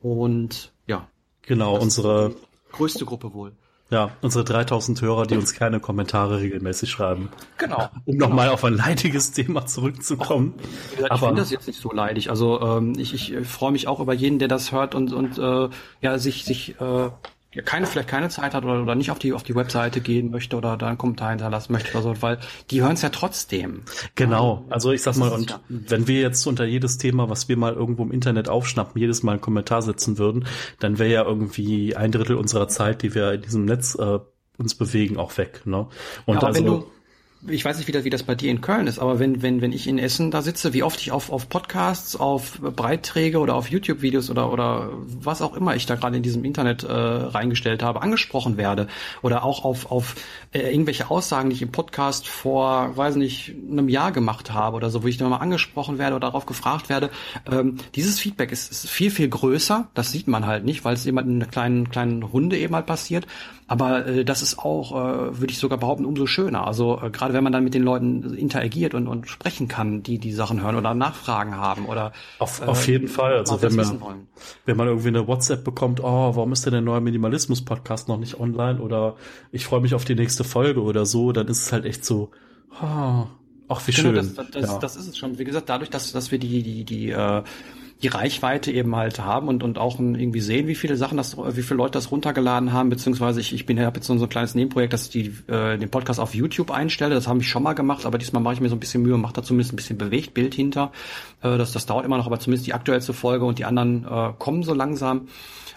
Und 0.00 0.72
ja, 0.86 1.08
Genau, 1.46 1.74
das 1.74 1.84
unsere 1.84 2.34
größte 2.72 3.04
Gruppe 3.04 3.32
wohl. 3.34 3.52
Ja, 3.90 4.10
unsere 4.22 4.44
3000 4.44 5.02
Hörer, 5.02 5.26
die 5.26 5.36
uns 5.36 5.52
keine 5.52 5.78
Kommentare 5.78 6.40
regelmäßig 6.40 6.90
schreiben. 6.90 7.28
Genau. 7.58 7.90
Um 8.06 8.14
genau. 8.14 8.26
nochmal 8.28 8.48
auf 8.48 8.64
ein 8.64 8.74
leidiges 8.74 9.32
Thema 9.32 9.66
zurückzukommen. 9.66 10.54
Gesagt, 10.96 11.14
ich 11.14 11.20
finde 11.20 11.42
das 11.42 11.50
jetzt 11.50 11.66
nicht 11.66 11.80
so 11.80 11.92
leidig. 11.92 12.30
Also 12.30 12.60
ähm, 12.60 12.94
ich, 12.96 13.14
ich 13.14 13.46
freue 13.46 13.72
mich 13.72 13.86
auch 13.86 14.00
über 14.00 14.14
jeden, 14.14 14.38
der 14.38 14.48
das 14.48 14.72
hört 14.72 14.94
und, 14.94 15.12
und 15.12 15.38
äh, 15.38 15.68
ja 16.00 16.18
sich, 16.18 16.44
sich 16.44 16.80
äh, 16.80 17.10
ja, 17.54 17.62
keine, 17.62 17.86
vielleicht 17.86 18.08
keine 18.08 18.28
Zeit 18.28 18.52
hat 18.52 18.64
oder, 18.64 18.82
oder 18.82 18.94
nicht 18.94 19.10
auf 19.10 19.18
die, 19.18 19.32
auf 19.32 19.44
die 19.44 19.54
Webseite 19.54 20.00
gehen 20.00 20.30
möchte 20.30 20.56
oder 20.56 20.76
da 20.76 20.88
einen 20.88 20.98
Kommentar 20.98 21.30
hinterlassen 21.30 21.72
möchte 21.72 21.90
oder 21.92 22.02
so, 22.02 22.22
weil 22.22 22.38
die 22.70 22.82
hören 22.82 22.94
es 22.94 23.02
ja 23.02 23.10
trotzdem. 23.10 23.82
Genau. 24.16 24.64
Also 24.70 24.90
ich 24.90 25.02
sag 25.02 25.16
mal, 25.16 25.30
und 25.30 25.50
ja. 25.50 25.60
wenn 25.68 26.08
wir 26.08 26.20
jetzt 26.20 26.46
unter 26.46 26.64
jedes 26.64 26.98
Thema, 26.98 27.30
was 27.30 27.48
wir 27.48 27.56
mal 27.56 27.74
irgendwo 27.74 28.02
im 28.02 28.10
Internet 28.10 28.48
aufschnappen, 28.48 29.00
jedes 29.00 29.22
Mal 29.22 29.32
einen 29.32 29.40
Kommentar 29.40 29.82
setzen 29.82 30.18
würden, 30.18 30.46
dann 30.80 30.98
wäre 30.98 31.12
ja 31.12 31.24
irgendwie 31.24 31.94
ein 31.94 32.10
Drittel 32.10 32.36
unserer 32.36 32.68
Zeit, 32.68 33.02
die 33.02 33.14
wir 33.14 33.32
in 33.32 33.42
diesem 33.42 33.64
Netz 33.64 33.94
äh, 33.94 34.18
uns 34.58 34.74
bewegen, 34.74 35.16
auch 35.16 35.36
weg. 35.38 35.62
Ne? 35.64 35.86
Und 36.26 36.42
ja, 36.42 36.48
also, 36.48 36.90
ich 37.48 37.64
weiß 37.64 37.76
nicht, 37.76 37.88
wie 37.88 37.92
das, 37.92 38.04
wie 38.04 38.10
das 38.10 38.22
bei 38.22 38.34
dir 38.34 38.50
in 38.50 38.60
Köln 38.60 38.86
ist, 38.86 38.98
aber 38.98 39.18
wenn, 39.18 39.42
wenn, 39.42 39.60
wenn 39.60 39.72
ich 39.72 39.86
in 39.86 39.98
Essen 39.98 40.30
da 40.30 40.40
sitze, 40.40 40.72
wie 40.72 40.82
oft 40.82 41.00
ich 41.00 41.12
auf, 41.12 41.30
auf 41.30 41.48
Podcasts, 41.48 42.16
auf 42.16 42.58
Beiträge 42.60 43.38
oder 43.38 43.54
auf 43.54 43.70
YouTube-Videos 43.70 44.30
oder, 44.30 44.50
oder 44.50 44.90
was 45.20 45.42
auch 45.42 45.54
immer 45.54 45.76
ich 45.76 45.84
da 45.84 45.94
gerade 45.94 46.16
in 46.16 46.22
diesem 46.22 46.44
Internet 46.44 46.84
äh, 46.84 46.92
reingestellt 46.92 47.82
habe, 47.82 48.00
angesprochen 48.02 48.56
werde. 48.56 48.88
Oder 49.20 49.44
auch 49.44 49.64
auf, 49.64 49.90
auf 49.90 50.14
äh, 50.52 50.60
irgendwelche 50.60 51.10
Aussagen, 51.10 51.50
die 51.50 51.56
ich 51.56 51.62
im 51.62 51.72
Podcast 51.72 52.26
vor, 52.28 52.96
weiß 52.96 53.16
nicht, 53.16 53.54
einem 53.70 53.88
Jahr 53.88 54.12
gemacht 54.12 54.52
habe 54.52 54.76
oder 54.76 54.88
so, 54.88 55.02
wo 55.02 55.06
ich 55.06 55.18
dann 55.18 55.28
mal 55.28 55.38
angesprochen 55.38 55.98
werde 55.98 56.16
oder 56.16 56.28
darauf 56.28 56.46
gefragt 56.46 56.88
werde. 56.88 57.10
Ähm, 57.50 57.76
dieses 57.94 58.18
Feedback 58.18 58.52
ist, 58.52 58.70
ist 58.70 58.88
viel, 58.88 59.10
viel 59.10 59.28
größer. 59.28 59.88
Das 59.92 60.12
sieht 60.12 60.28
man 60.28 60.46
halt 60.46 60.64
nicht, 60.64 60.84
weil 60.84 60.94
es 60.94 61.04
eben 61.04 61.18
in 61.18 61.42
einer 61.42 61.50
kleinen, 61.50 61.90
kleinen 61.90 62.22
Runde 62.22 62.56
eben 62.56 62.74
halt 62.74 62.86
passiert. 62.86 63.26
Aber 63.66 64.06
äh, 64.06 64.24
das 64.24 64.42
ist 64.42 64.58
auch, 64.58 64.92
äh, 64.92 65.40
würde 65.40 65.50
ich 65.50 65.58
sogar 65.58 65.78
behaupten, 65.78 66.04
umso 66.04 66.26
schöner. 66.26 66.66
Also 66.66 67.00
äh, 67.02 67.10
gerade 67.10 67.32
wenn 67.32 67.42
man 67.42 67.52
dann 67.52 67.64
mit 67.64 67.74
den 67.74 67.82
Leuten 67.82 68.34
interagiert 68.34 68.94
und, 68.94 69.08
und 69.08 69.28
sprechen 69.28 69.68
kann, 69.68 70.02
die 70.02 70.18
die 70.18 70.32
Sachen 70.32 70.62
hören 70.62 70.76
oder 70.76 70.92
Nachfragen 70.94 71.56
haben 71.56 71.86
oder 71.86 72.12
auf, 72.38 72.60
äh, 72.60 72.64
auf 72.64 72.86
jeden 72.86 73.08
Fall. 73.08 73.38
Also 73.38 73.62
wenn 73.62 73.74
man, 73.74 74.26
wenn 74.66 74.76
man 74.76 74.88
irgendwie 74.88 75.08
eine 75.08 75.26
WhatsApp 75.26 75.64
bekommt, 75.64 76.00
oh, 76.00 76.36
warum 76.36 76.52
ist 76.52 76.66
denn 76.66 76.72
der 76.72 76.82
neue 76.82 77.00
Minimalismus-Podcast 77.00 78.08
noch 78.08 78.18
nicht 78.18 78.38
online? 78.38 78.80
Oder 78.80 79.16
ich 79.50 79.64
freue 79.64 79.80
mich 79.80 79.94
auf 79.94 80.04
die 80.04 80.14
nächste 80.14 80.44
Folge 80.44 80.82
oder 80.82 81.06
so, 81.06 81.32
dann 81.32 81.48
ist 81.48 81.62
es 81.62 81.72
halt 81.72 81.86
echt 81.86 82.04
so, 82.04 82.32
oh, 82.82 83.26
ach 83.68 83.86
wie 83.86 83.92
genau, 83.92 84.10
schön. 84.10 84.14
Das, 84.14 84.34
das, 84.50 84.66
ja. 84.66 84.78
das 84.78 84.96
ist 84.96 85.08
es 85.08 85.16
schon. 85.16 85.38
Wie 85.38 85.44
gesagt, 85.44 85.70
dadurch, 85.70 85.88
dass, 85.88 86.12
dass 86.12 86.30
wir 86.30 86.38
die, 86.38 86.62
die, 86.62 86.84
die 86.84 87.10
äh, 87.10 87.42
die 88.04 88.08
Reichweite 88.08 88.70
eben 88.70 88.94
halt 88.94 89.18
haben 89.18 89.48
und, 89.48 89.62
und 89.62 89.78
auch 89.78 89.98
irgendwie 89.98 90.40
sehen, 90.40 90.68
wie 90.68 90.74
viele 90.74 90.98
Sachen 90.98 91.16
das, 91.16 91.38
wie 91.38 91.62
viele 91.62 91.78
Leute 91.78 91.92
das 91.92 92.10
runtergeladen 92.10 92.70
haben, 92.70 92.90
beziehungsweise 92.90 93.40
ich, 93.40 93.54
ich 93.54 93.64
bin 93.64 93.78
ja 93.78 93.90
jetzt 93.90 94.04
so 94.04 94.12
ein 94.12 94.28
kleines 94.28 94.54
Nebenprojekt, 94.54 94.92
dass 94.92 95.04
ich 95.06 95.08
die, 95.08 95.50
äh, 95.50 95.78
den 95.78 95.88
Podcast 95.88 96.20
auf 96.20 96.34
YouTube 96.34 96.70
einstelle. 96.70 97.14
Das 97.14 97.26
habe 97.26 97.40
ich 97.40 97.48
schon 97.48 97.62
mal 97.62 97.72
gemacht, 97.72 98.04
aber 98.04 98.18
diesmal 98.18 98.42
mache 98.42 98.54
ich 98.54 98.60
mir 98.60 98.68
so 98.68 98.76
ein 98.76 98.80
bisschen 98.80 99.02
Mühe 99.02 99.14
und 99.14 99.22
mache 99.22 99.32
da 99.32 99.42
zumindest 99.42 99.72
ein 99.72 99.76
bisschen 99.76 99.96
Bewegtbild 99.96 100.52
hinter. 100.54 100.92
Äh, 101.42 101.56
das, 101.56 101.72
das 101.72 101.86
dauert 101.86 102.04
immer 102.04 102.18
noch, 102.18 102.26
aber 102.26 102.38
zumindest 102.38 102.66
die 102.66 102.74
aktuellste 102.74 103.14
Folge 103.14 103.46
und 103.46 103.58
die 103.58 103.64
anderen 103.64 104.04
äh, 104.04 104.32
kommen 104.38 104.64
so 104.64 104.74
langsam. 104.74 105.28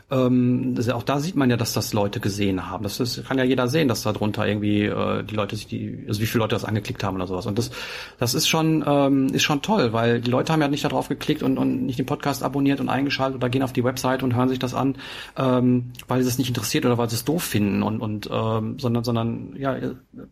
Ähm, 0.10 0.76
auch 0.94 1.04
da 1.04 1.20
sieht 1.20 1.36
man 1.36 1.50
ja, 1.50 1.58
dass 1.58 1.74
das 1.74 1.92
Leute 1.92 2.22
gesehen 2.22 2.70
haben. 2.70 2.84
Das 2.84 3.02
ist, 3.02 3.28
kann 3.28 3.38
ja 3.38 3.44
jeder 3.44 3.68
sehen, 3.68 3.90
dass 3.90 4.04
da 4.04 4.14
drunter 4.14 4.48
irgendwie 4.48 4.84
äh, 4.84 5.24
die 5.24 5.36
Leute 5.36 5.58
sich 5.58 5.68
die, 5.68 6.06
also 6.08 6.22
wie 6.22 6.26
viele 6.26 6.44
Leute 6.44 6.56
das 6.56 6.64
angeklickt 6.64 7.04
haben 7.04 7.18
oder 7.18 7.28
sowas. 7.28 7.46
Und 7.46 7.58
das, 7.58 7.72
das 8.18 8.34
ist 8.34 8.48
schon, 8.48 8.86
ähm, 8.88 9.28
ist 9.34 9.44
schon 9.44 9.62
toll, 9.62 9.92
weil 9.92 10.22
die 10.22 10.32
Leute 10.32 10.54
haben 10.54 10.62
ja 10.62 10.70
nicht 10.70 10.86
darauf 10.86 11.10
geklickt 11.10 11.44
und, 11.44 11.58
und 11.58 11.86
nicht 11.86 12.00
den 12.00 12.06
Podcast 12.06 12.42
abonniert 12.42 12.80
und 12.80 12.88
eingeschaltet 12.88 13.36
oder 13.36 13.50
gehen 13.50 13.64
auf 13.64 13.74
die 13.74 13.84
Website 13.84 14.24
und 14.24 14.34
hören 14.34 14.48
sich 14.48 14.60
das 14.60 14.74
an, 14.74 14.96
ähm, 15.36 15.92
weil 16.08 16.22
sie 16.24 16.30
es 16.30 16.38
nicht 16.38 16.48
interessiert 16.48 16.86
oder 16.86 16.98
weil 16.98 17.10
sie 17.10 17.16
es 17.18 17.26
doof 17.26 17.44
finden 17.44 17.84
und, 17.84 18.00
und 18.00 18.30
ähm, 18.32 18.80
sondern, 18.80 19.04
sondern 19.04 19.56
ja, 19.58 19.76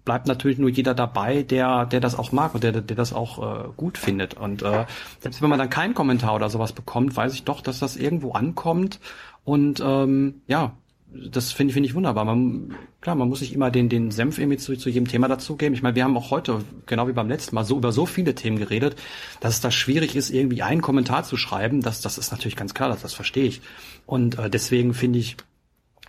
bleibt 0.05 0.27
natürlich 0.27 0.57
nur 0.57 0.69
jeder 0.69 0.93
dabei, 0.93 1.43
der, 1.43 1.85
der 1.85 1.99
das 1.99 2.17
auch 2.17 2.31
mag 2.31 2.55
und 2.55 2.63
der, 2.63 2.71
der 2.71 2.95
das 2.95 3.11
auch 3.11 3.65
äh, 3.65 3.67
gut 3.75 3.97
findet. 3.97 4.35
Und 4.35 4.61
äh, 4.61 4.85
selbst 5.19 5.41
wenn 5.41 5.49
man 5.49 5.59
dann 5.59 5.69
keinen 5.69 5.93
Kommentar 5.93 6.33
oder 6.33 6.49
sowas 6.49 6.71
bekommt, 6.71 7.17
weiß 7.17 7.33
ich 7.33 7.43
doch, 7.43 7.59
dass 7.59 7.79
das 7.79 7.97
irgendwo 7.97 8.31
ankommt 8.31 9.01
und 9.45 9.81
ähm, 9.83 10.41
ja, 10.47 10.75
das 11.31 11.51
finde 11.51 11.69
ich, 11.69 11.73
finde 11.73 11.87
ich 11.87 11.95
wunderbar. 11.95 12.25
Man, 12.25 12.75
klar, 12.99 13.15
man 13.15 13.29
muss 13.29 13.39
sich 13.39 13.53
immer 13.53 13.71
den, 13.71 13.89
den 13.89 14.11
Senf 14.11 14.37
irgendwie 14.37 14.57
zu, 14.57 14.75
zu 14.75 14.89
jedem 14.89 15.07
Thema 15.07 15.27
dazugeben. 15.27 15.73
Ich 15.73 15.81
meine, 15.81 15.95
wir 15.95 16.03
haben 16.03 16.17
auch 16.17 16.31
heute, 16.31 16.61
genau 16.85 17.07
wie 17.07 17.13
beim 17.13 17.29
letzten 17.29 17.55
Mal, 17.55 17.63
so 17.63 17.77
über 17.77 17.91
so 17.91 18.05
viele 18.05 18.35
Themen 18.35 18.57
geredet, 18.57 18.95
dass 19.39 19.53
es 19.55 19.61
da 19.61 19.71
schwierig 19.71 20.15
ist, 20.15 20.29
irgendwie 20.29 20.61
einen 20.61 20.81
Kommentar 20.81 21.23
zu 21.23 21.37
schreiben. 21.37 21.81
Das, 21.81 22.01
das 22.01 22.17
ist 22.17 22.31
natürlich 22.31 22.55
ganz 22.55 22.73
klar, 22.73 22.89
das, 22.89 23.01
das 23.01 23.13
verstehe 23.13 23.45
ich. 23.45 23.61
Und 24.05 24.37
äh, 24.39 24.49
deswegen 24.49 24.93
finde 24.93 25.19
ich 25.19 25.37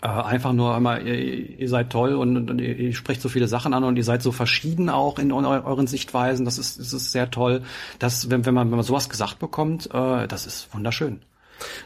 äh, 0.03 0.09
einfach 0.09 0.53
nur 0.53 0.77
immer, 0.77 1.01
ihr, 1.01 1.59
ihr 1.59 1.69
seid 1.69 1.91
toll 1.91 2.15
und, 2.15 2.51
und 2.51 2.61
ihr, 2.61 2.77
ihr 2.77 2.95
sprecht 2.95 3.21
so 3.21 3.29
viele 3.29 3.49
Sachen 3.49 3.75
an 3.75 3.85
und 3.85 3.97
ihr 3.97 4.05
seid 4.05 4.23
so 4.23 4.33
verschieden 4.33 4.89
auch 4.89 5.19
in 5.19 5.31
euren 5.31 5.87
Sichtweisen. 5.87 6.45
Das 6.45 6.59
ist, 6.59 6.81
das 6.81 6.93
ist 6.93 7.13
sehr 7.13 7.31
toll. 7.31 7.63
dass 7.99 8.31
wenn, 8.31 8.45
wenn 8.45 8.55
man, 8.55 8.71
wenn 8.71 8.77
man 8.77 8.85
sowas 8.85 9.09
gesagt 9.09 9.39
bekommt, 9.39 9.89
äh, 9.93 10.27
das 10.27 10.47
ist 10.47 10.75
wunderschön. 10.75 11.21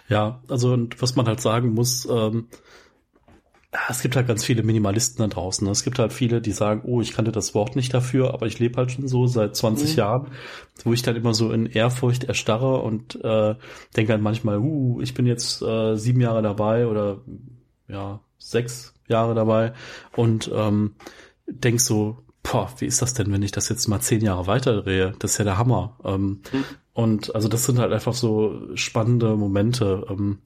Ja, 0.09 0.43
also 0.49 0.73
und 0.73 1.01
was 1.01 1.17
man 1.17 1.27
halt 1.27 1.41
sagen 1.41 1.75
muss, 1.75 2.07
ähm, 2.11 2.49
es 3.89 4.03
gibt 4.03 4.17
halt 4.17 4.27
ganz 4.27 4.45
viele 4.45 4.65
Minimalisten 4.65 5.23
da 5.23 5.33
draußen. 5.33 5.67
Es 5.69 5.85
gibt 5.85 6.01
halt 6.01 6.13
viele, 6.13 6.41
die 6.41 6.51
sagen, 6.51 6.83
oh, 6.85 7.01
ich 7.01 7.13
kannte 7.13 7.31
das 7.31 7.55
Wort 7.55 7.77
nicht 7.77 7.95
dafür, 7.95 8.35
aber 8.35 8.47
ich 8.47 8.59
lebe 8.59 8.77
halt 8.77 8.91
schon 8.91 9.07
so 9.07 9.27
seit 9.29 9.55
20 9.55 9.93
mhm. 9.93 9.97
Jahren, 9.97 10.27
wo 10.85 10.93
ich 10.93 11.03
dann 11.03 11.15
immer 11.15 11.35
so 11.35 11.53
in 11.53 11.67
Ehrfurcht 11.67 12.25
erstarre 12.25 12.81
und 12.81 13.15
äh, 13.23 13.55
denke 13.97 14.13
dann 14.13 14.23
manchmal, 14.23 14.59
uh, 14.59 15.01
ich 15.01 15.15
bin 15.15 15.27
jetzt 15.27 15.63
äh, 15.63 15.97
sieben 15.97 16.21
Jahre 16.21 16.43
dabei 16.43 16.89
oder 16.89 17.21
ja, 17.87 18.21
sechs 18.39 18.93
Jahre 19.09 19.35
dabei 19.35 19.73
und 20.17 20.51
ähm, 20.53 20.95
denk 21.47 21.81
so, 21.81 22.19
boah, 22.43 22.73
wie 22.79 22.87
ist 22.87 23.03
das 23.03 23.15
denn, 23.15 23.33
wenn 23.33 23.43
ich 23.43 23.53
das 23.53 23.69
jetzt 23.69 23.87
mal 23.87 24.01
zehn 24.01 24.21
Jahre 24.21 24.49
weiterdrehe? 24.49 25.13
Das 25.21 25.33
ist 25.33 25.39
ja 25.39 25.45
der 25.45 25.59
Hammer. 25.59 25.97
Ähm, 26.05 26.41
mhm. 26.53 26.65
Und 27.01 27.35
also 27.35 27.49
das 27.49 27.65
sind 27.65 27.79
halt 27.79 27.95
einfach 27.95 28.13
so 28.13 28.61
spannende 28.75 29.35
Momente, 29.35 30.05
ähm, 30.11 30.41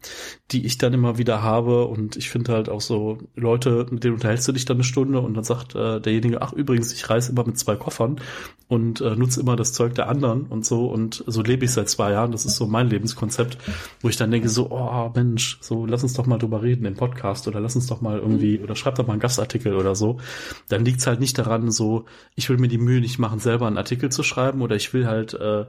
die 0.53 0.65
ich 0.65 0.79
dann 0.79 0.93
immer 0.93 1.19
wieder 1.19 1.43
habe. 1.43 1.87
Und 1.87 2.15
ich 2.15 2.31
finde 2.31 2.53
halt 2.53 2.69
auch 2.69 2.81
so 2.81 3.19
Leute, 3.35 3.89
mit 3.91 4.05
denen 4.05 4.15
unterhältst 4.15 4.47
du 4.47 4.53
dich 4.53 4.65
dann 4.65 4.77
eine 4.77 4.85
Stunde 4.85 5.19
und 5.19 5.35
dann 5.35 5.43
sagt 5.43 5.75
äh, 5.75 6.01
derjenige, 6.01 6.43
ach 6.43 6.53
übrigens, 6.53 6.93
ich 6.93 7.11
reise 7.11 7.33
immer 7.33 7.45
mit 7.45 7.59
zwei 7.59 7.75
Koffern 7.75 8.21
und 8.69 9.01
äh, 9.01 9.17
nutze 9.17 9.41
immer 9.41 9.57
das 9.57 9.73
Zeug 9.73 9.97
der 9.97 10.09
anderen 10.09 10.47
und 10.47 10.65
so. 10.65 10.87
Und 10.87 11.25
so 11.27 11.43
lebe 11.43 11.65
ich 11.65 11.73
seit 11.73 11.89
zwei 11.89 12.13
Jahren. 12.13 12.31
Das 12.31 12.45
ist 12.45 12.55
so 12.55 12.69
mein 12.69 12.89
Lebenskonzept, 12.89 13.59
wo 14.01 14.09
ich 14.09 14.17
dann 14.17 14.31
denke 14.31 14.49
so, 14.49 14.71
oh 14.71 15.11
Mensch, 15.13 15.59
so 15.61 15.87
lass 15.87 16.05
uns 16.05 16.13
doch 16.13 16.27
mal 16.27 16.39
drüber 16.39 16.63
reden 16.63 16.85
im 16.85 16.95
Podcast 16.95 17.49
oder 17.49 17.59
lass 17.59 17.75
uns 17.75 17.89
doch 17.89 18.01
mal 18.01 18.21
irgendwie 18.21 18.61
oder 18.61 18.77
schreib 18.77 18.95
doch 18.95 19.09
mal 19.09 19.15
einen 19.15 19.21
Gastartikel 19.21 19.75
oder 19.75 19.97
so. 19.97 20.21
Dann 20.69 20.85
liegt's 20.85 21.09
halt 21.09 21.19
nicht 21.19 21.37
daran, 21.37 21.73
so 21.73 22.05
ich 22.37 22.49
will 22.49 22.59
mir 22.59 22.69
die 22.69 22.79
Mühe 22.79 23.01
nicht 23.01 23.19
machen, 23.19 23.41
selber 23.41 23.67
einen 23.67 23.77
Artikel 23.77 24.13
zu 24.13 24.23
schreiben 24.23 24.63
oder 24.63 24.77
ich 24.77 24.95
will 24.95 25.09
halt 25.09 25.35
äh, 25.35 25.65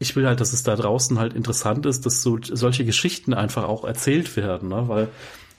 ich 0.00 0.16
will 0.16 0.26
halt, 0.26 0.40
dass 0.40 0.52
es 0.52 0.62
da 0.62 0.74
draußen 0.74 1.18
halt 1.18 1.34
interessant 1.34 1.86
ist, 1.86 2.06
dass 2.06 2.22
so 2.22 2.38
solche 2.42 2.84
Geschichten 2.84 3.34
einfach 3.34 3.64
auch 3.64 3.84
erzählt 3.84 4.34
werden, 4.36 4.70
ne? 4.70 4.88
weil 4.88 5.08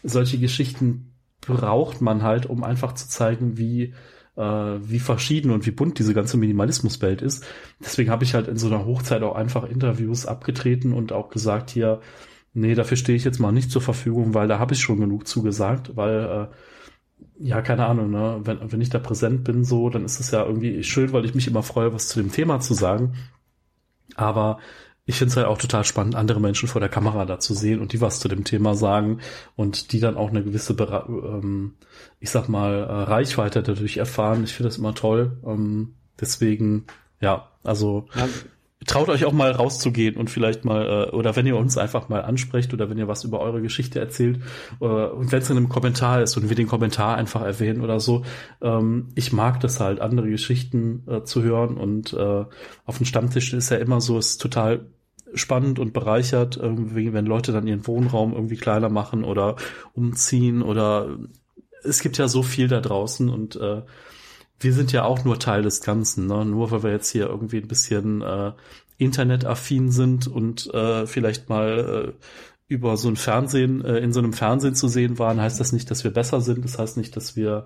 solche 0.03 0.39
Geschichten 0.39 1.13
braucht 1.41 2.01
man 2.01 2.23
halt, 2.23 2.47
um 2.47 2.63
einfach 2.63 2.93
zu 2.93 3.07
zeigen, 3.07 3.57
wie 3.57 3.93
äh, 4.35 4.41
wie 4.41 4.99
verschieden 4.99 5.51
und 5.51 5.65
wie 5.67 5.71
bunt 5.71 5.99
diese 5.99 6.15
ganze 6.15 6.37
Minimalismuswelt 6.37 7.21
ist. 7.21 7.45
Deswegen 7.79 8.09
habe 8.09 8.23
ich 8.23 8.33
halt 8.33 8.47
in 8.47 8.57
so 8.57 8.67
einer 8.67 8.85
Hochzeit 8.85 9.21
auch 9.21 9.35
einfach 9.35 9.63
Interviews 9.63 10.25
abgetreten 10.25 10.93
und 10.93 11.11
auch 11.11 11.29
gesagt 11.29 11.69
hier, 11.69 12.01
nee, 12.53 12.73
dafür 12.73 12.97
stehe 12.97 13.15
ich 13.15 13.23
jetzt 13.23 13.39
mal 13.39 13.51
nicht 13.51 13.71
zur 13.71 13.81
Verfügung, 13.81 14.33
weil 14.33 14.47
da 14.47 14.57
habe 14.57 14.73
ich 14.73 14.81
schon 14.81 14.99
genug 14.99 15.27
zugesagt, 15.27 15.95
weil 15.95 16.49
äh, 16.49 17.45
ja, 17.47 17.61
keine 17.61 17.85
Ahnung, 17.85 18.09
ne? 18.09 18.39
wenn, 18.43 18.71
wenn 18.71 18.81
ich 18.81 18.89
da 18.89 18.97
präsent 18.97 19.43
bin, 19.43 19.63
so, 19.63 19.89
dann 19.89 20.05
ist 20.05 20.19
es 20.19 20.31
ja 20.31 20.45
irgendwie 20.45 20.83
schön, 20.83 21.13
weil 21.13 21.25
ich 21.25 21.35
mich 21.35 21.47
immer 21.47 21.63
freue, 21.63 21.93
was 21.93 22.07
zu 22.07 22.19
dem 22.19 22.31
Thema 22.31 22.59
zu 22.59 22.73
sagen. 22.73 23.13
Aber 24.15 24.59
ich 25.05 25.17
finde 25.17 25.31
es 25.31 25.37
halt 25.37 25.47
auch 25.47 25.57
total 25.57 25.83
spannend, 25.83 26.15
andere 26.15 26.39
Menschen 26.39 26.67
vor 26.69 26.79
der 26.79 26.89
Kamera 26.89 27.25
da 27.25 27.39
zu 27.39 27.53
sehen 27.53 27.81
und 27.81 27.93
die 27.93 28.01
was 28.01 28.19
zu 28.19 28.27
dem 28.27 28.43
Thema 28.43 28.75
sagen 28.75 29.19
und 29.55 29.91
die 29.91 29.99
dann 29.99 30.15
auch 30.15 30.29
eine 30.29 30.43
gewisse, 30.43 30.73
ähm, 30.73 31.73
ich 32.19 32.29
sag 32.29 32.47
mal, 32.47 32.83
äh, 32.83 33.03
Reichweite 33.03 33.63
dadurch 33.63 33.97
erfahren. 33.97 34.43
Ich 34.43 34.53
finde 34.53 34.69
das 34.69 34.77
immer 34.77 34.93
toll. 34.93 35.37
Ähm, 35.45 35.95
deswegen, 36.19 36.85
ja, 37.19 37.49
also 37.63 38.05
ja, 38.15 38.27
traut 38.85 39.09
euch 39.09 39.25
auch 39.25 39.31
mal 39.31 39.51
rauszugehen 39.51 40.17
und 40.17 40.29
vielleicht 40.29 40.65
mal, 40.65 41.07
äh, 41.09 41.15
oder 41.15 41.35
wenn 41.35 41.45
ihr 41.45 41.55
uns 41.55 41.77
einfach 41.77 42.09
mal 42.09 42.23
ansprecht 42.23 42.73
oder 42.73 42.89
wenn 42.89 42.97
ihr 42.97 43.07
was 43.07 43.23
über 43.23 43.39
eure 43.39 43.61
Geschichte 43.61 43.99
erzählt, 43.99 44.39
äh, 44.79 44.85
und 44.85 45.31
wenn 45.31 45.41
es 45.41 45.49
in 45.49 45.57
einem 45.57 45.69
Kommentar 45.69 46.21
ist 46.21 46.35
und 46.37 46.49
wir 46.49 46.55
den 46.55 46.67
Kommentar 46.67 47.15
einfach 47.15 47.41
erwähnen 47.41 47.81
oder 47.81 47.99
so, 47.99 48.23
ähm, 48.61 49.09
ich 49.15 49.33
mag 49.33 49.59
das 49.59 49.79
halt, 49.79 49.99
andere 50.01 50.29
Geschichten 50.29 51.03
äh, 51.07 51.23
zu 51.23 51.43
hören 51.43 51.77
und 51.77 52.13
äh, 52.13 52.45
auf 52.85 52.97
dem 52.97 53.05
Stammtisch 53.05 53.53
ist 53.53 53.69
ja 53.69 53.77
immer 53.77 54.01
so, 54.01 54.17
ist 54.17 54.41
total 54.41 54.85
spannend 55.33 55.79
und 55.79 55.93
bereichert, 55.93 56.57
irgendwie, 56.57 57.13
wenn 57.13 57.25
Leute 57.25 57.51
dann 57.51 57.67
ihren 57.67 57.87
Wohnraum 57.87 58.33
irgendwie 58.33 58.57
kleiner 58.57 58.89
machen 58.89 59.23
oder 59.23 59.55
umziehen 59.93 60.61
oder 60.61 61.17
es 61.83 62.01
gibt 62.01 62.17
ja 62.17 62.27
so 62.27 62.43
viel 62.43 62.67
da 62.67 62.81
draußen 62.81 63.29
und 63.29 63.55
äh, 63.55 63.81
wir 64.61 64.73
sind 64.73 64.91
ja 64.91 65.03
auch 65.03 65.25
nur 65.25 65.39
Teil 65.39 65.63
des 65.63 65.81
Ganzen, 65.81 66.27
ne? 66.27 66.45
nur 66.45 66.71
weil 66.71 66.83
wir 66.83 66.91
jetzt 66.91 67.09
hier 67.09 67.27
irgendwie 67.27 67.57
ein 67.57 67.67
bisschen 67.67 68.21
äh, 68.21 68.51
internetaffin 68.97 69.91
sind 69.91 70.27
und 70.27 70.71
äh, 70.73 71.07
vielleicht 71.07 71.49
mal 71.49 72.13
äh, 72.17 72.23
über 72.67 72.95
so 72.95 73.09
ein 73.09 73.15
Fernsehen, 73.15 73.83
äh, 73.83 73.97
in 73.97 74.13
so 74.13 74.19
einem 74.19 74.33
Fernsehen 74.33 74.75
zu 74.75 74.87
sehen 74.87 75.19
waren, 75.19 75.41
heißt 75.41 75.59
das 75.59 75.73
nicht, 75.73 75.89
dass 75.89 76.03
wir 76.03 76.11
besser 76.11 76.39
sind. 76.39 76.63
Das 76.63 76.77
heißt 76.77 76.97
nicht, 76.97 77.15
dass 77.17 77.35
wir 77.35 77.65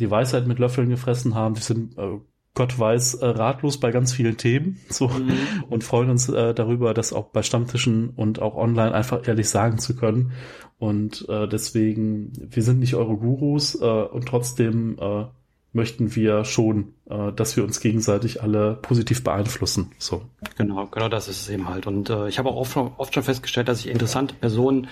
die 0.00 0.10
Weisheit 0.10 0.46
mit 0.46 0.58
Löffeln 0.58 0.88
gefressen 0.88 1.34
haben. 1.34 1.56
Wir 1.56 1.62
sind 1.62 1.98
äh, 1.98 2.18
Gott 2.54 2.78
weiß, 2.78 3.14
äh, 3.14 3.26
ratlos 3.26 3.78
bei 3.78 3.90
ganz 3.92 4.12
vielen 4.12 4.36
Themen 4.36 4.78
so 4.88 5.08
mhm. 5.08 5.64
und 5.70 5.84
freuen 5.84 6.10
uns 6.10 6.28
äh, 6.28 6.54
darüber, 6.54 6.94
das 6.94 7.12
auch 7.12 7.28
bei 7.28 7.42
Stammtischen 7.42 8.10
und 8.10 8.40
auch 8.40 8.56
online 8.56 8.94
einfach 8.94 9.26
ehrlich 9.26 9.48
sagen 9.48 9.78
zu 9.78 9.94
können. 9.94 10.32
Und 10.78 11.28
äh, 11.28 11.46
deswegen, 11.46 12.32
wir 12.50 12.62
sind 12.62 12.80
nicht 12.80 12.94
eure 12.94 13.16
Gurus 13.16 13.80
äh, 13.80 13.84
und 13.84 14.26
trotzdem 14.26 14.98
äh, 14.98 15.26
möchten 15.72 16.14
wir 16.14 16.44
schon, 16.44 16.94
äh, 17.08 17.32
dass 17.32 17.56
wir 17.56 17.64
uns 17.64 17.80
gegenseitig 17.80 18.42
alle 18.42 18.74
positiv 18.74 19.24
beeinflussen. 19.24 19.92
So. 19.98 20.22
Genau, 20.56 20.86
genau 20.86 21.08
das 21.08 21.28
ist 21.28 21.42
es 21.42 21.48
eben 21.48 21.68
halt. 21.68 21.86
Und 21.86 22.10
äh, 22.10 22.28
ich 22.28 22.38
habe 22.38 22.50
auch 22.50 22.56
oft, 22.56 22.76
oft 22.76 23.14
schon 23.14 23.22
festgestellt, 23.22 23.68
dass 23.68 23.80
ich 23.80 23.88
interessante 23.88 24.34
Personen 24.34 24.88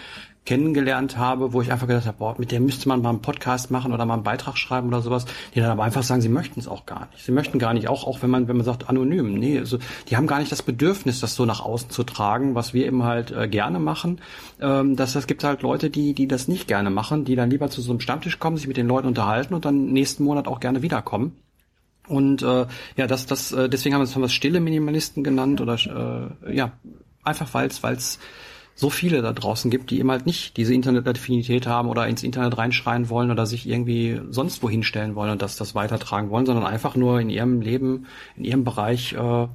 kennengelernt 0.51 1.17
habe, 1.17 1.53
wo 1.53 1.63
ich 1.63 1.71
einfach 1.71 1.87
gedacht 1.87 2.07
habe, 2.07 2.19
boah, 2.19 2.35
mit 2.37 2.51
der 2.51 2.59
müsste 2.59 2.89
man 2.89 3.01
mal 3.03 3.11
einen 3.11 3.23
Podcast 3.23 3.71
machen 3.71 3.93
oder 3.93 4.05
mal 4.05 4.15
einen 4.15 4.25
Beitrag 4.25 4.59
schreiben 4.59 4.89
oder 4.89 5.01
sowas, 5.01 5.25
die 5.55 5.61
dann 5.61 5.71
aber 5.71 5.85
einfach 5.85 6.03
sagen, 6.03 6.23
sie 6.23 6.29
möchten 6.29 6.59
es 6.59 6.67
auch 6.67 6.87
gar 6.87 7.09
nicht. 7.13 7.25
Sie 7.25 7.31
möchten 7.31 7.61
gar 7.61 7.73
nicht, 7.73 7.87
auch, 7.87 8.05
auch 8.05 8.21
wenn 8.21 8.31
man, 8.31 8.49
wenn 8.49 8.57
man 8.57 8.67
sagt, 8.67 8.89
anonym. 8.89 9.35
Nee, 9.35 9.61
also 9.61 9.79
die 10.09 10.17
haben 10.17 10.27
gar 10.27 10.41
nicht 10.41 10.51
das 10.51 10.65
Bedürfnis, 10.65 11.21
das 11.21 11.37
so 11.37 11.45
nach 11.45 11.61
außen 11.61 11.91
zu 11.91 12.03
tragen, 12.03 12.57
was 12.57 12.75
wir 12.75 12.85
eben 12.85 13.05
halt 13.05 13.31
äh, 13.31 13.47
gerne 13.47 13.79
machen. 13.79 14.21
Ähm, 14.61 14.97
dass 14.97 15.13
das 15.13 15.29
gibt 15.29 15.45
halt 15.45 15.63
Leute, 15.63 15.89
die, 15.89 16.15
die 16.15 16.27
das 16.27 16.49
nicht 16.49 16.67
gerne 16.67 16.91
machen, 16.91 17.25
die 17.25 17.37
dann 17.37 17.49
lieber 17.49 17.71
zu 17.71 17.81
so 17.81 17.93
einem 17.93 18.01
Stammtisch 18.01 18.41
kommen, 18.41 18.57
sich 18.57 18.67
mit 18.67 18.77
den 18.77 18.89
Leuten 18.89 19.07
unterhalten 19.07 19.55
und 19.55 19.65
dann 19.65 19.93
nächsten 19.93 20.25
Monat 20.25 20.49
auch 20.49 20.59
gerne 20.59 20.83
wiederkommen. 20.83 21.37
Und 22.09 22.43
äh, 22.43 22.67
ja, 22.97 23.07
das, 23.07 23.27
das, 23.27 23.53
äh, 23.53 23.69
deswegen 23.69 23.95
haben 23.95 24.01
wir 24.01 24.07
es 24.07 24.17
haben 24.17 24.23
wir 24.23 24.29
stille 24.29 24.59
Minimalisten 24.59 25.23
genannt 25.23 25.61
oder 25.61 25.75
äh, 26.45 26.57
ja, 26.57 26.73
einfach 27.23 27.55
weil 27.55 27.69
es, 27.69 27.85
weil 27.85 27.95
es 27.95 28.19
so 28.81 28.89
viele 28.89 29.21
da 29.21 29.35
draußen 29.35 29.71
gibt, 29.71 29.91
die 29.91 29.99
eben 29.99 30.11
halt 30.11 30.25
nicht 30.25 30.57
diese 30.57 30.73
Internetaffinität 30.73 31.67
haben 31.67 31.91
oder 31.91 32.07
ins 32.09 32.23
Internet 32.23 32.57
reinschreien 32.57 33.11
wollen 33.11 33.31
oder 33.31 33.45
sich 33.45 33.69
irgendwie 33.69 34.23
sonst 34.31 34.63
wohin 34.63 34.83
stellen 34.83 35.15
wollen 35.15 35.33
und 35.33 35.43
das, 35.43 35.57
das 35.57 35.75
weitertragen 35.75 36.31
wollen, 36.31 36.47
sondern 36.47 36.65
einfach 36.65 36.97
nur 36.97 37.21
in 37.21 37.29
ihrem 37.29 37.61
Leben, 37.61 38.07
in 38.37 38.45
ihrem 38.45 38.65
Bereich, 38.65 39.13
äh, 39.13 39.49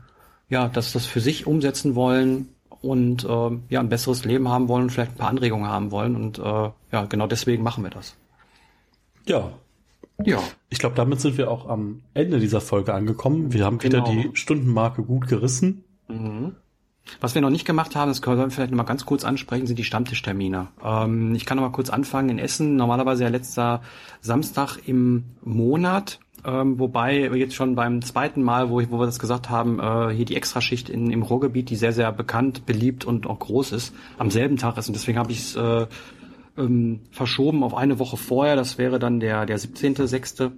ja, 0.49 0.67
dass 0.67 0.93
das 0.93 1.07
für 1.07 1.21
sich 1.21 1.47
umsetzen 1.47 1.95
wollen 1.95 2.49
und 2.81 3.23
äh, 3.23 3.49
ja, 3.69 3.79
ein 3.79 3.89
besseres 3.89 4.25
Leben 4.25 4.47
haben 4.47 4.67
wollen 4.67 4.83
und 4.83 4.89
vielleicht 4.91 5.13
ein 5.13 5.17
paar 5.17 5.29
Anregungen 5.29 5.67
haben 5.67 5.89
wollen 5.89 6.15
und 6.15 6.37
äh, 6.37 6.69
ja, 6.91 7.05
genau 7.09 7.25
deswegen 7.25 7.63
machen 7.63 7.83
wir 7.83 7.89
das. 7.89 8.15
Ja. 9.27 9.53
Ja. 10.23 10.39
Ich 10.69 10.77
glaube, 10.77 10.95
damit 10.95 11.19
sind 11.19 11.39
wir 11.39 11.49
auch 11.49 11.67
am 11.67 12.03
Ende 12.13 12.39
dieser 12.39 12.61
Folge 12.61 12.93
angekommen. 12.93 13.51
Wir 13.53 13.65
haben 13.65 13.81
wieder 13.81 14.01
genau. 14.01 14.21
die 14.21 14.35
Stundenmarke 14.35 15.01
gut 15.01 15.27
gerissen. 15.27 15.83
Mhm. 16.07 16.55
Was 17.21 17.35
wir 17.35 17.41
noch 17.41 17.49
nicht 17.49 17.65
gemacht 17.65 17.95
haben, 17.95 18.09
das 18.09 18.21
können 18.21 18.37
wir 18.37 18.49
vielleicht 18.49 18.71
noch 18.71 18.77
mal 18.77 18.83
ganz 18.83 19.05
kurz 19.05 19.23
ansprechen, 19.23 19.67
sind 19.67 19.79
die 19.79 19.83
Stammtischtermine. 19.83 20.67
Ähm, 20.83 21.35
ich 21.35 21.45
kann 21.45 21.57
noch 21.57 21.63
mal 21.63 21.71
kurz 21.71 21.89
anfangen 21.89 22.29
in 22.29 22.39
Essen. 22.39 22.75
Normalerweise 22.75 23.23
ja 23.23 23.29
letzter 23.29 23.81
Samstag 24.21 24.77
im 24.85 25.23
Monat. 25.43 26.19
Ähm, 26.45 26.77
wobei 26.77 27.27
jetzt 27.35 27.55
schon 27.55 27.75
beim 27.75 28.01
zweiten 28.03 28.43
Mal, 28.43 28.69
wo, 28.69 28.79
ich, 28.79 28.91
wo 28.91 28.99
wir 28.99 29.05
das 29.07 29.17
gesagt 29.17 29.49
haben, 29.49 29.79
äh, 29.79 30.13
hier 30.13 30.25
die 30.25 30.35
Extraschicht 30.35 30.89
in, 30.89 31.09
im 31.09 31.23
Ruhrgebiet, 31.23 31.69
die 31.69 31.75
sehr, 31.75 31.93
sehr 31.93 32.11
bekannt, 32.11 32.65
beliebt 32.65 33.03
und 33.03 33.25
auch 33.25 33.39
groß 33.39 33.71
ist, 33.71 33.95
am 34.17 34.29
selben 34.29 34.57
Tag 34.57 34.77
ist. 34.77 34.87
Und 34.87 34.93
deswegen 34.93 35.17
habe 35.17 35.31
ich 35.31 35.39
es 35.39 35.55
äh, 35.55 35.87
ähm, 36.57 37.01
verschoben 37.11 37.63
auf 37.63 37.73
eine 37.73 37.97
Woche 37.97 38.17
vorher. 38.17 38.55
Das 38.55 38.77
wäre 38.77 38.99
dann 38.99 39.19
der, 39.19 39.45
der 39.45 39.57
17.06 39.57 40.51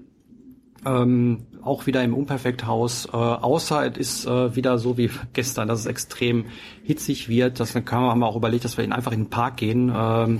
ähm, 0.87 1.47
auch 1.61 1.85
wieder 1.85 2.03
im 2.03 2.13
Unperfekthaus, 2.13 3.07
äh, 3.07 3.09
außer 3.11 3.85
es 3.85 3.97
ist 3.97 4.25
äh, 4.25 4.55
wieder 4.55 4.77
so 4.77 4.97
wie 4.97 5.09
gestern, 5.33 5.67
dass 5.67 5.81
es 5.81 5.85
extrem 5.85 6.45
hitzig 6.83 7.27
wird. 7.29 7.59
Das 7.59 7.73
kann 7.73 8.03
man, 8.03 8.23
auch 8.23 8.35
überlegt, 8.35 8.65
dass 8.65 8.77
wir 8.77 8.85
in, 8.85 8.93
einfach 8.93 9.11
in 9.11 9.25
den 9.25 9.29
Park 9.29 9.57
gehen. 9.57 9.91
Ähm, 9.95 10.39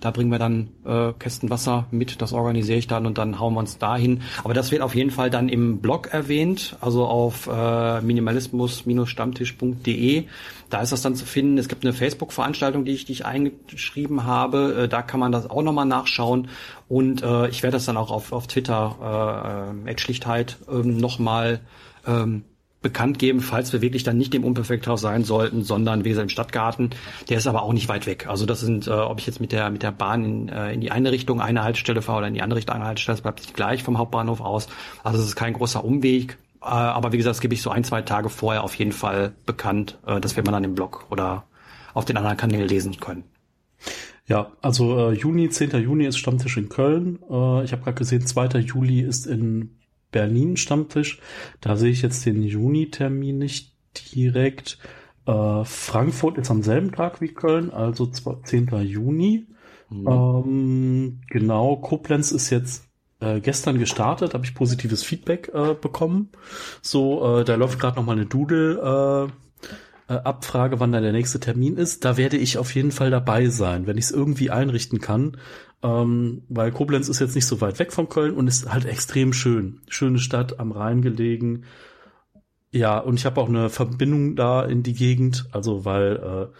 da 0.00 0.12
bringen 0.12 0.30
wir 0.30 0.38
dann 0.38 0.68
äh, 0.84 1.12
Kästen 1.18 1.50
Wasser 1.50 1.86
mit, 1.90 2.22
das 2.22 2.32
organisiere 2.32 2.78
ich 2.78 2.86
dann 2.86 3.04
und 3.04 3.18
dann 3.18 3.40
hauen 3.40 3.54
wir 3.54 3.60
uns 3.60 3.78
dahin. 3.78 4.22
Aber 4.44 4.54
das 4.54 4.70
wird 4.70 4.82
auf 4.82 4.94
jeden 4.94 5.10
Fall 5.10 5.28
dann 5.28 5.48
im 5.48 5.78
Blog 5.78 6.12
erwähnt, 6.12 6.76
also 6.80 7.04
auf 7.06 7.48
äh, 7.48 8.00
minimalismus-stammtisch.de. 8.00 10.26
Da 10.70 10.82
ist 10.82 10.92
das 10.92 11.02
dann 11.02 11.16
zu 11.16 11.26
finden. 11.26 11.58
Es 11.58 11.68
gibt 11.68 11.84
eine 11.84 11.92
Facebook-Veranstaltung, 11.92 12.84
die 12.84 12.92
ich, 12.92 13.06
die 13.06 13.12
ich 13.12 13.26
eingeschrieben 13.26 14.22
habe. 14.22 14.84
Äh, 14.84 14.88
da 14.88 15.02
kann 15.02 15.18
man 15.18 15.32
das 15.32 15.50
auch 15.50 15.62
nochmal 15.62 15.86
nachschauen. 15.86 16.46
Und 16.88 17.22
äh, 17.22 17.48
ich 17.48 17.62
werde 17.62 17.76
das 17.76 17.84
dann 17.84 17.96
auch 17.96 18.10
auf, 18.10 18.32
auf 18.32 18.46
Twitter, 18.46 19.74
äh, 19.86 19.90
äh, 19.90 19.98
Schlichtheit, 19.98 20.56
äh, 20.68 20.76
nochmal 20.76 21.60
ähm, 22.06 22.44
bekannt 22.80 23.18
geben, 23.18 23.40
falls 23.40 23.72
wir 23.72 23.80
wirklich 23.80 24.04
dann 24.04 24.16
nicht 24.16 24.34
im 24.34 24.44
Unperfekthaus 24.44 25.00
sein 25.00 25.24
sollten, 25.24 25.62
sondern 25.64 26.04
wie 26.04 26.10
gesagt 26.10 26.24
im 26.24 26.28
Stadtgarten. 26.28 26.90
Der 27.28 27.38
ist 27.38 27.46
aber 27.46 27.62
auch 27.62 27.72
nicht 27.72 27.88
weit 27.88 28.06
weg. 28.06 28.26
Also 28.28 28.46
das 28.46 28.60
sind, 28.60 28.86
äh, 28.86 28.90
ob 28.90 29.18
ich 29.18 29.26
jetzt 29.26 29.40
mit 29.40 29.52
der 29.52 29.70
mit 29.70 29.82
der 29.82 29.90
Bahn 29.90 30.24
in, 30.24 30.48
äh, 30.48 30.72
in 30.72 30.80
die 30.80 30.90
eine 30.90 31.10
Richtung 31.10 31.40
eine 31.40 31.64
Haltestelle 31.64 32.02
fahre 32.02 32.18
oder 32.18 32.28
in 32.28 32.34
die 32.34 32.42
andere 32.42 32.58
Richtung 32.58 32.76
eine 32.76 32.84
Haltestelle, 32.84 33.16
das 33.16 33.22
bleibt 33.22 33.54
gleich 33.54 33.82
vom 33.82 33.98
Hauptbahnhof 33.98 34.40
aus. 34.40 34.68
Also 35.02 35.18
es 35.18 35.26
ist 35.26 35.36
kein 35.36 35.54
großer 35.54 35.84
Umweg. 35.84 36.38
Äh, 36.62 36.66
aber 36.66 37.12
wie 37.12 37.18
gesagt, 37.18 37.34
das 37.36 37.40
gebe 37.40 37.54
ich 37.54 37.62
so 37.62 37.70
ein, 37.70 37.84
zwei 37.84 38.02
Tage 38.02 38.28
vorher 38.28 38.62
auf 38.62 38.74
jeden 38.76 38.92
Fall 38.92 39.32
bekannt. 39.44 39.98
Äh, 40.06 40.20
das 40.20 40.36
wird 40.36 40.46
man 40.46 40.52
dann 40.52 40.64
im 40.64 40.74
Blog 40.74 41.06
oder 41.10 41.44
auf 41.94 42.04
den 42.04 42.16
anderen 42.16 42.36
Kanälen 42.36 42.68
lesen 42.68 42.98
können. 43.00 43.24
Ja, 44.28 44.52
also 44.60 45.10
äh, 45.10 45.14
Juni, 45.14 45.48
10. 45.48 45.70
Juni 45.82 46.04
ist 46.04 46.18
Stammtisch 46.18 46.58
in 46.58 46.68
Köln. 46.68 47.18
Äh, 47.30 47.64
ich 47.64 47.72
habe 47.72 47.82
gerade 47.82 47.98
gesehen, 47.98 48.26
2. 48.26 48.58
Juli 48.58 49.00
ist 49.00 49.26
in 49.26 49.78
Berlin 50.12 50.58
Stammtisch. 50.58 51.20
Da 51.62 51.76
sehe 51.76 51.90
ich 51.90 52.02
jetzt 52.02 52.26
den 52.26 52.42
Juni-Termin 52.42 53.38
nicht 53.38 53.74
direkt. 54.14 54.78
Äh, 55.26 55.64
Frankfurt 55.64 56.36
ist 56.36 56.50
am 56.50 56.62
selben 56.62 56.92
Tag 56.92 57.22
wie 57.22 57.28
Köln, 57.28 57.70
also 57.70 58.06
10. 58.06 58.68
Juni. 58.82 59.46
Mhm. 59.88 60.06
Ähm, 60.06 61.20
genau, 61.28 61.76
Koblenz 61.76 62.30
ist 62.30 62.50
jetzt 62.50 62.86
äh, 63.20 63.40
gestern 63.40 63.78
gestartet, 63.78 64.34
habe 64.34 64.44
ich 64.44 64.54
positives 64.54 65.02
Feedback 65.02 65.50
äh, 65.54 65.74
bekommen. 65.74 66.28
So, 66.82 67.40
äh, 67.40 67.44
da 67.44 67.54
läuft 67.54 67.80
gerade 67.80 67.96
noch 67.96 68.04
mal 68.04 68.12
eine 68.12 68.26
Doodle. 68.26 69.30
Äh, 69.30 69.47
äh, 70.08 70.14
Abfrage, 70.14 70.80
wann 70.80 70.92
da 70.92 71.00
der 71.00 71.12
nächste 71.12 71.40
Termin 71.40 71.76
ist. 71.76 72.04
Da 72.04 72.16
werde 72.16 72.36
ich 72.36 72.58
auf 72.58 72.74
jeden 72.74 72.92
Fall 72.92 73.10
dabei 73.10 73.48
sein, 73.48 73.86
wenn 73.86 73.98
ich 73.98 74.06
es 74.06 74.10
irgendwie 74.10 74.50
einrichten 74.50 75.00
kann 75.00 75.36
ähm, 75.82 76.42
weil 76.48 76.72
Koblenz 76.72 77.08
ist 77.08 77.20
jetzt 77.20 77.34
nicht 77.34 77.46
so 77.46 77.60
weit 77.60 77.78
weg 77.78 77.92
von 77.92 78.08
Köln 78.08 78.34
und 78.34 78.48
ist 78.48 78.72
halt 78.72 78.84
extrem 78.84 79.32
schön. 79.32 79.80
Schöne 79.88 80.18
Stadt 80.18 80.58
am 80.58 80.72
Rhein 80.72 81.02
gelegen. 81.02 81.64
Ja, 82.72 82.98
und 82.98 83.14
ich 83.14 83.26
habe 83.26 83.40
auch 83.40 83.48
eine 83.48 83.70
Verbindung 83.70 84.36
da 84.36 84.64
in 84.64 84.82
die 84.82 84.94
Gegend, 84.94 85.46
also 85.52 85.84
weil 85.84 86.16
äh, 86.16 86.58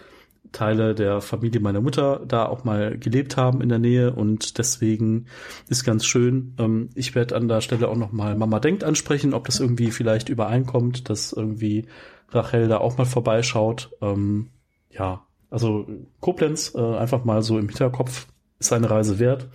Teile 0.52 0.94
der 0.94 1.20
Familie 1.20 1.60
meiner 1.60 1.80
Mutter 1.80 2.20
da 2.26 2.46
auch 2.46 2.64
mal 2.64 2.98
gelebt 2.98 3.36
haben 3.36 3.60
in 3.60 3.68
der 3.68 3.78
Nähe 3.78 4.12
und 4.12 4.58
deswegen 4.58 5.26
ist 5.68 5.84
ganz 5.84 6.04
schön. 6.04 6.54
Ähm, 6.58 6.90
ich 6.94 7.14
werde 7.14 7.36
an 7.36 7.48
der 7.48 7.60
Stelle 7.60 7.88
auch 7.88 7.96
noch 7.96 8.12
mal 8.12 8.36
Mama 8.36 8.60
denkt 8.60 8.84
ansprechen, 8.84 9.34
ob 9.34 9.46
das 9.46 9.60
irgendwie 9.60 9.90
vielleicht 9.90 10.28
übereinkommt, 10.28 11.08
dass 11.08 11.32
irgendwie 11.32 11.86
Rachel 12.30 12.68
da 12.68 12.78
auch 12.78 12.98
mal 12.98 13.04
vorbeischaut. 13.04 13.90
Ähm, 14.00 14.48
ja, 14.90 15.26
also 15.50 15.86
Koblenz 16.20 16.74
äh, 16.74 16.96
einfach 16.96 17.24
mal 17.24 17.42
so 17.42 17.58
im 17.58 17.68
Hinterkopf 17.68 18.26
ist 18.58 18.72
eine 18.72 18.90
Reise 18.90 19.18
wert. 19.18 19.48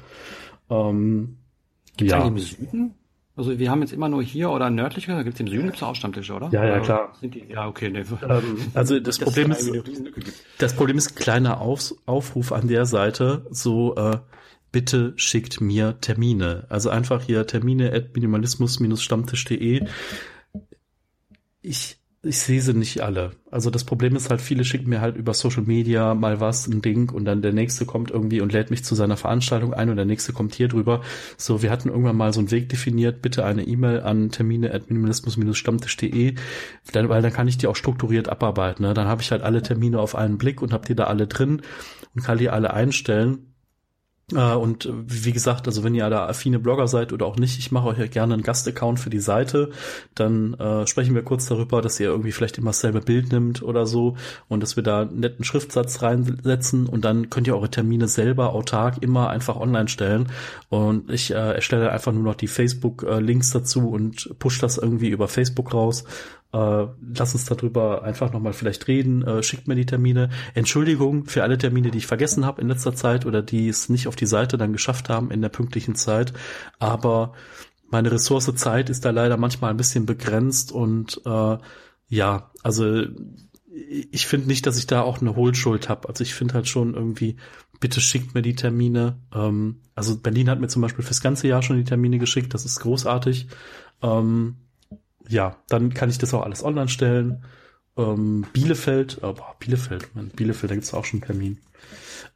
Ähm, 0.70 1.38
Gibt 1.98 2.11
ja. 2.11 2.26
im 2.26 2.38
Süden? 2.40 2.95
Also 3.36 3.58
wir 3.58 3.72
haben 3.72 3.82
jetzt 3.82 3.94
immer 3.94 4.10
nur 4.10 4.22
hier 4.22 4.52
oder 4.52 4.70
nördlicher, 4.70 5.16
da 5.16 5.24
gibt 5.24 5.36
es 5.36 5.40
im 5.40 5.48
Süden 5.48 5.66
gibt's 5.66 5.82
auch 5.82 5.96
Stammtische, 5.96 6.34
oder? 6.34 6.50
Ja, 6.52 6.66
ja, 6.66 6.80
klar. 6.80 7.16
Sind 7.20 7.34
die, 7.34 7.46
ja, 7.50 7.68
okay. 7.68 7.90
Nee. 7.90 8.04
Ähm, 8.30 8.58
also 8.76 9.00
das, 9.00 9.18
das 9.18 9.26
Problem 9.26 9.52
ist, 9.52 9.72
das 10.60 10.76
Problem 10.76 10.98
ist 11.00 11.16
kleiner 11.16 11.60
Auf, 11.60 11.96
Aufruf 12.06 12.52
an 12.52 12.68
der 12.68 12.86
Seite, 12.86 13.48
so 13.50 13.96
äh, 13.96 14.20
bitte 14.72 15.14
schickt 15.16 15.62
mir 15.62 16.00
Termine. 16.00 16.68
Also 16.70 16.92
einfach 16.92 17.24
hier 17.24 17.48
Termine 17.48 17.92
at 17.92 18.14
minimalismus-stammtisch.de. 18.14 19.88
Ich 21.64 21.98
ich 22.26 22.40
sehe 22.40 22.62
sie 22.62 22.74
nicht 22.74 23.02
alle. 23.02 23.32
Also 23.52 23.70
das 23.70 23.84
Problem 23.84 24.16
ist 24.16 24.30
halt, 24.30 24.40
viele 24.40 24.64
schicken 24.64 24.90
mir 24.90 25.02
halt 25.02 25.18
über 25.18 25.34
Social 25.34 25.64
Media 25.64 26.16
mal 26.16 26.40
was, 26.40 26.68
ein 26.68 26.82
Ding 26.82 27.12
und 27.12 27.26
dann 27.26 27.41
der 27.41 27.52
nächste 27.52 27.86
kommt 27.86 28.12
irgendwie 28.12 28.40
und 28.40 28.54
lädt 28.54 28.72
mich 28.72 28.86
zu 28.86 28.95
seiner 28.95 29.18
Veranstaltung 29.18 29.74
ein 29.74 29.90
und 29.90 29.98
der 29.98 30.06
nächste 30.06 30.32
kommt 30.32 30.56
hier 30.56 30.70
drüber. 30.70 31.02
So, 31.38 31.62
wir 31.62 31.70
hatten 31.70 31.90
irgendwann 31.90 32.16
mal 32.16 32.32
so 32.32 32.40
einen 32.40 32.50
Weg 32.50 32.70
definiert, 32.70 33.22
bitte 33.22 33.44
eine 33.44 33.64
E-Mail 33.64 34.02
an 34.02 34.32
termine 34.32 34.74
at 34.74 34.90
minimalismus-stammtisch.de, 34.90 36.36
weil 36.94 37.22
dann 37.22 37.34
kann 37.34 37.50
ich 37.50 37.58
die 37.58 37.68
auch 37.68 37.76
strukturiert 37.76 38.30
abarbeiten. 38.30 38.86
Ne? 38.86 38.94
Dann 38.94 39.08
habe 39.08 39.22
ich 39.22 39.32
halt 39.32 39.41
alle 39.41 39.62
Termine 39.62 40.00
auf 40.00 40.16
einen 40.16 40.38
Blick 40.38 40.62
und 40.62 40.72
habe 40.72 40.86
die 40.86 40.95
da 40.95 41.06
alle 41.06 41.28
drin 41.28 41.62
und 42.16 42.24
kann 42.24 42.38
die 42.38 42.50
alle 42.50 42.74
einstellen. 42.74 43.53
Äh, 44.32 44.54
und 44.54 44.90
wie 44.91 45.34
gesagt, 45.34 45.68
also 45.68 45.84
wenn 45.84 45.95
ihr 45.95 46.10
da 46.10 46.28
affine 46.28 46.60
Blogger 46.60 46.88
seid 46.88 47.12
oder 47.12 47.26
auch 47.26 47.36
nicht, 47.36 47.60
ich 47.60 47.72
mache 47.72 47.88
euch 47.88 47.98
ja 48.00 48.08
gerne 48.08 48.34
einen 48.34 48.44
Gastaccount 48.44 49.00
für 49.00 49.10
die 49.10 49.20
Seite. 49.20 49.72
Dann 50.16 50.54
äh, 50.56 50.88
sprechen 50.88 51.16
wir 51.16 51.24
kurz 51.24 51.45
darüber, 51.48 51.82
dass 51.82 52.00
ihr 52.00 52.08
irgendwie 52.08 52.32
vielleicht 52.32 52.58
immer 52.58 52.70
dasselbe 52.70 53.02
Bild 53.02 53.32
nimmt 53.32 53.62
oder 53.62 53.86
so 53.86 54.16
und 54.48 54.64
dass 54.64 54.76
wir 54.76 54.84
da 54.84 55.02
einen 55.02 55.20
netten 55.20 55.44
Schriftsatz 55.44 56.02
reinsetzen 56.02 56.88
und 56.88 57.04
dann 57.04 57.30
könnt 57.30 57.48
ihr 57.48 57.56
eure 57.56 57.70
Termine 57.70 58.08
selber 58.08 58.54
autark 58.54 59.02
immer 59.02 59.30
einfach 59.30 59.58
online 59.58 59.90
stellen. 59.90 60.32
Und 60.70 61.12
ich 61.12 61.32
äh, 61.32 61.56
erstelle 61.56 61.91
einfach 61.91 62.14
nur 62.14 62.24
noch 62.24 62.36
die 62.36 62.48
Facebook-Links 62.48 63.50
äh, 63.50 63.60
dazu 63.60 63.90
und 63.90 64.36
push 64.40 64.60
das 64.60 64.78
irgendwie 64.78 65.10
über 65.10 65.28
Facebook 65.28 65.74
raus 65.74 66.06
äh, 66.54 66.88
lass 67.16 67.34
uns 67.34 67.46
darüber 67.46 68.04
einfach 68.04 68.32
nochmal 68.32 68.54
vielleicht 68.54 68.88
reden. 68.88 69.24
Äh, 69.24 69.44
schickt 69.44 69.68
mir 69.68 69.76
die 69.76 69.86
Termine. 69.86 70.30
Entschuldigung 70.54 71.26
für 71.26 71.44
alle 71.44 71.58
Termine, 71.58 71.92
die 71.92 71.98
ich 71.98 72.08
vergessen 72.08 72.46
habe 72.46 72.62
in 72.62 72.68
letzter 72.68 72.96
Zeit 72.96 73.26
oder 73.26 73.42
die 73.42 73.68
es 73.68 73.90
nicht 73.90 74.08
auf 74.08 74.16
die 74.16 74.28
Seite 74.28 74.58
dann 74.58 74.72
geschafft 74.72 75.10
haben 75.10 75.32
in 75.32 75.42
der 75.42 75.50
pünktlichen 75.50 75.96
Zeit. 75.96 76.34
Aber 76.80 77.34
meine 77.90 78.12
Ressource 78.12 78.54
Zeit 78.56 78.90
ist 78.90 79.04
da 79.04 79.10
leider 79.10 79.38
manchmal 79.38 79.72
ein 79.72 79.78
bisschen 79.78 80.06
begrenzt 80.06 80.72
und 80.72 81.22
äh, 81.26 81.58
ja, 82.08 82.52
also 82.62 83.04
ich 83.76 84.28
finde 84.28 84.48
nicht, 84.48 84.68
dass 84.68 84.78
ich 84.78 84.86
da 84.86 85.02
auch 85.02 85.22
eine 85.22 85.36
Hohlschuld 85.36 85.90
habe. 85.90 86.08
Also 86.08 86.24
ich 86.24 86.36
finde 86.36 86.54
halt 86.54 86.68
schon 86.68 86.94
irgendwie, 86.94 87.38
bitte 87.80 88.00
schickt 88.00 88.36
mir 88.36 88.44
die 88.44 88.56
Termine. 88.56 89.18
Ähm, 89.34 89.82
also 89.96 90.18
Berlin 90.18 90.50
hat 90.50 90.60
mir 90.60 90.68
zum 90.68 90.84
Beispiel 90.84 91.04
fürs 91.04 91.22
ganze 91.22 91.48
Jahr 91.48 91.64
schon 91.64 91.78
die 91.78 91.84
Termine 91.84 92.20
geschickt, 92.20 92.54
das 92.54 92.66
ist 92.66 92.80
großartig. 92.80 93.48
Ähm, 94.04 94.58
ja, 95.28 95.58
dann 95.70 95.94
kann 95.94 96.10
ich 96.10 96.18
das 96.18 96.34
auch 96.34 96.44
alles 96.44 96.64
online 96.64 96.90
stellen. 96.90 97.44
ähm, 97.98 98.45
Bielefeld, 98.54 99.22
boah, 99.22 99.56
Bielefeld, 99.60 100.16
man, 100.16 100.30
Bielefeld, 100.30 100.72
da 100.72 100.76
gibt's 100.76 100.94
auch 100.94 101.06
schon 101.06 101.22
einen 101.22 101.28
Termin. 101.28 101.60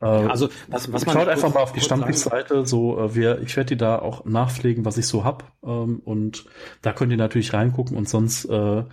Äh, 0.01 0.05
also 0.05 0.49
was, 0.67 0.91
was 0.91 1.03
schaut 1.03 1.27
einfach 1.27 1.53
mal 1.53 1.61
auf 1.61 1.73
die 1.73 1.81
Stammtischseite, 1.81 2.65
so 2.65 2.99
äh, 2.99 3.15
wir, 3.15 3.41
ich 3.41 3.55
werde 3.55 3.69
die 3.69 3.77
da 3.77 3.99
auch 3.99 4.25
nachpflegen, 4.25 4.85
was 4.85 4.97
ich 4.97 5.07
so 5.07 5.23
hab 5.23 5.51
ähm, 5.63 6.01
und 6.03 6.45
da 6.81 6.93
könnt 6.93 7.11
ihr 7.11 7.17
natürlich 7.17 7.53
reingucken 7.53 7.97
und 7.97 8.07
sonst 8.07 8.45
äh, 8.45 8.83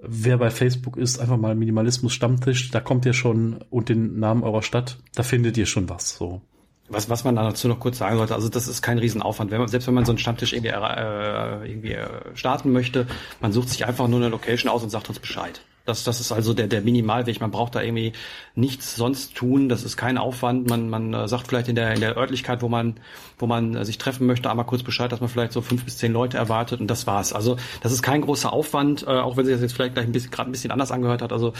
wer 0.00 0.38
bei 0.38 0.50
Facebook 0.50 0.96
ist, 0.96 1.18
einfach 1.18 1.36
mal 1.36 1.54
Minimalismus 1.54 2.12
Stammtisch, 2.12 2.70
da 2.70 2.80
kommt 2.80 3.06
ihr 3.06 3.12
schon 3.12 3.64
und 3.70 3.88
den 3.88 4.18
Namen 4.18 4.42
eurer 4.42 4.62
Stadt, 4.62 4.98
da 5.14 5.22
findet 5.22 5.56
ihr 5.56 5.66
schon 5.66 5.88
was 5.88 6.16
so. 6.16 6.42
Was, 6.90 7.10
was 7.10 7.24
man 7.24 7.36
dazu 7.36 7.68
noch 7.68 7.80
kurz 7.80 7.98
sagen 7.98 8.16
sollte, 8.16 8.34
also 8.34 8.48
das 8.48 8.66
ist 8.66 8.80
kein 8.80 8.98
Riesenaufwand. 8.98 9.50
Wenn 9.50 9.58
man, 9.58 9.68
selbst 9.68 9.86
wenn 9.86 9.94
man 9.94 10.06
so 10.06 10.12
einen 10.12 10.18
Stammtisch 10.18 10.52
irgendwie, 10.52 10.70
äh, 10.70 11.70
irgendwie 11.70 11.92
äh, 11.92 12.08
starten 12.34 12.72
möchte, 12.72 13.06
man 13.40 13.52
sucht 13.52 13.68
sich 13.68 13.86
einfach 13.86 14.08
nur 14.08 14.20
eine 14.20 14.30
Location 14.30 14.70
aus 14.70 14.82
und 14.82 14.90
sagt 14.90 15.08
uns 15.08 15.18
Bescheid. 15.18 15.60
Das, 15.88 16.04
das 16.04 16.20
ist 16.20 16.32
also 16.32 16.52
der, 16.52 16.66
der 16.66 16.82
Minimalweg. 16.82 17.40
Man 17.40 17.50
braucht 17.50 17.74
da 17.74 17.80
irgendwie 17.80 18.12
nichts 18.54 18.94
sonst 18.94 19.34
tun. 19.34 19.70
Das 19.70 19.84
ist 19.84 19.96
kein 19.96 20.18
Aufwand. 20.18 20.68
Man, 20.68 20.90
man 20.90 21.14
äh, 21.14 21.26
sagt 21.28 21.48
vielleicht 21.48 21.68
in 21.68 21.76
der, 21.76 21.94
in 21.94 22.00
der 22.00 22.14
Örtlichkeit, 22.14 22.60
wo 22.60 22.68
man, 22.68 23.00
wo 23.38 23.46
man 23.46 23.74
äh, 23.74 23.86
sich 23.86 23.96
treffen 23.96 24.26
möchte, 24.26 24.50
einmal 24.50 24.66
kurz 24.66 24.82
Bescheid, 24.82 25.10
dass 25.10 25.20
man 25.20 25.30
vielleicht 25.30 25.52
so 25.52 25.62
fünf 25.62 25.86
bis 25.86 25.96
zehn 25.96 26.12
Leute 26.12 26.36
erwartet 26.36 26.82
und 26.82 26.88
das 26.88 27.06
war's. 27.06 27.32
Also 27.32 27.56
das 27.80 27.92
ist 27.92 28.02
kein 28.02 28.20
großer 28.20 28.52
Aufwand, 28.52 29.04
äh, 29.04 29.06
auch 29.06 29.38
wenn 29.38 29.46
sich 29.46 29.54
das 29.54 29.62
jetzt 29.62 29.72
vielleicht 29.72 29.94
gleich 29.94 30.04
ein 30.04 30.12
bisschen, 30.12 30.30
gerade 30.30 30.50
ein 30.50 30.52
bisschen 30.52 30.72
anders 30.72 30.92
angehört 30.92 31.22
hat. 31.22 31.32
Also 31.32 31.54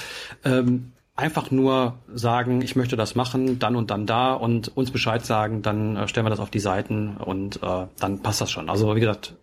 ähm, 0.44 0.92
einfach 1.18 1.50
nur 1.50 1.98
sagen, 2.14 2.62
ich 2.62 2.76
möchte 2.76 2.96
das 2.96 3.16
machen, 3.16 3.58
dann 3.58 3.74
und 3.74 3.90
dann 3.90 4.06
da 4.06 4.34
und 4.34 4.76
uns 4.76 4.92
Bescheid 4.92 5.26
sagen, 5.26 5.62
dann 5.62 5.96
äh, 5.96 6.08
stellen 6.08 6.24
wir 6.24 6.30
das 6.30 6.38
auf 6.38 6.50
die 6.50 6.60
Seiten 6.60 7.16
und 7.16 7.60
äh, 7.60 7.86
dann 7.98 8.22
passt 8.22 8.40
das 8.40 8.52
schon. 8.52 8.70
Also 8.70 8.94
wie 8.94 9.00
gesagt, 9.00 9.34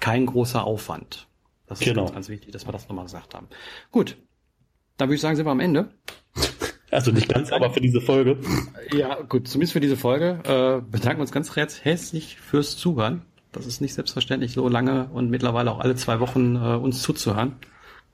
kein 0.00 0.26
großer 0.26 0.62
Aufwand. 0.64 1.26
Das 1.66 1.80
ist 1.80 1.86
genau. 1.86 2.02
ganz, 2.02 2.14
ganz 2.14 2.28
wichtig, 2.28 2.52
dass 2.52 2.66
wir 2.66 2.72
das 2.72 2.88
nochmal 2.90 3.06
gesagt 3.06 3.34
haben. 3.34 3.48
Gut, 3.90 4.18
dann 4.98 5.08
würde 5.08 5.14
ich 5.14 5.22
sagen, 5.22 5.34
sind 5.34 5.46
wir 5.46 5.50
am 5.50 5.60
Ende. 5.60 5.88
Also 6.90 7.10
nicht 7.10 7.28
ganz, 7.28 7.50
aber 7.50 7.70
für 7.70 7.80
diese 7.80 8.02
Folge. 8.02 8.38
Ja, 8.92 9.22
gut, 9.22 9.48
zumindest 9.48 9.72
für 9.72 9.80
diese 9.80 9.96
Folge. 9.96 10.40
Äh, 10.44 10.88
bedanken 10.88 11.22
uns 11.22 11.32
ganz 11.32 11.56
herzlich 11.56 12.36
fürs 12.36 12.76
Zuhören. 12.76 13.22
Das 13.50 13.66
ist 13.66 13.80
nicht 13.80 13.94
selbstverständlich, 13.94 14.52
so 14.52 14.68
lange 14.68 15.08
und 15.08 15.30
mittlerweile 15.30 15.72
auch 15.72 15.80
alle 15.80 15.96
zwei 15.96 16.20
Wochen 16.20 16.56
äh, 16.56 16.76
uns 16.76 17.02
zuzuhören. 17.02 17.56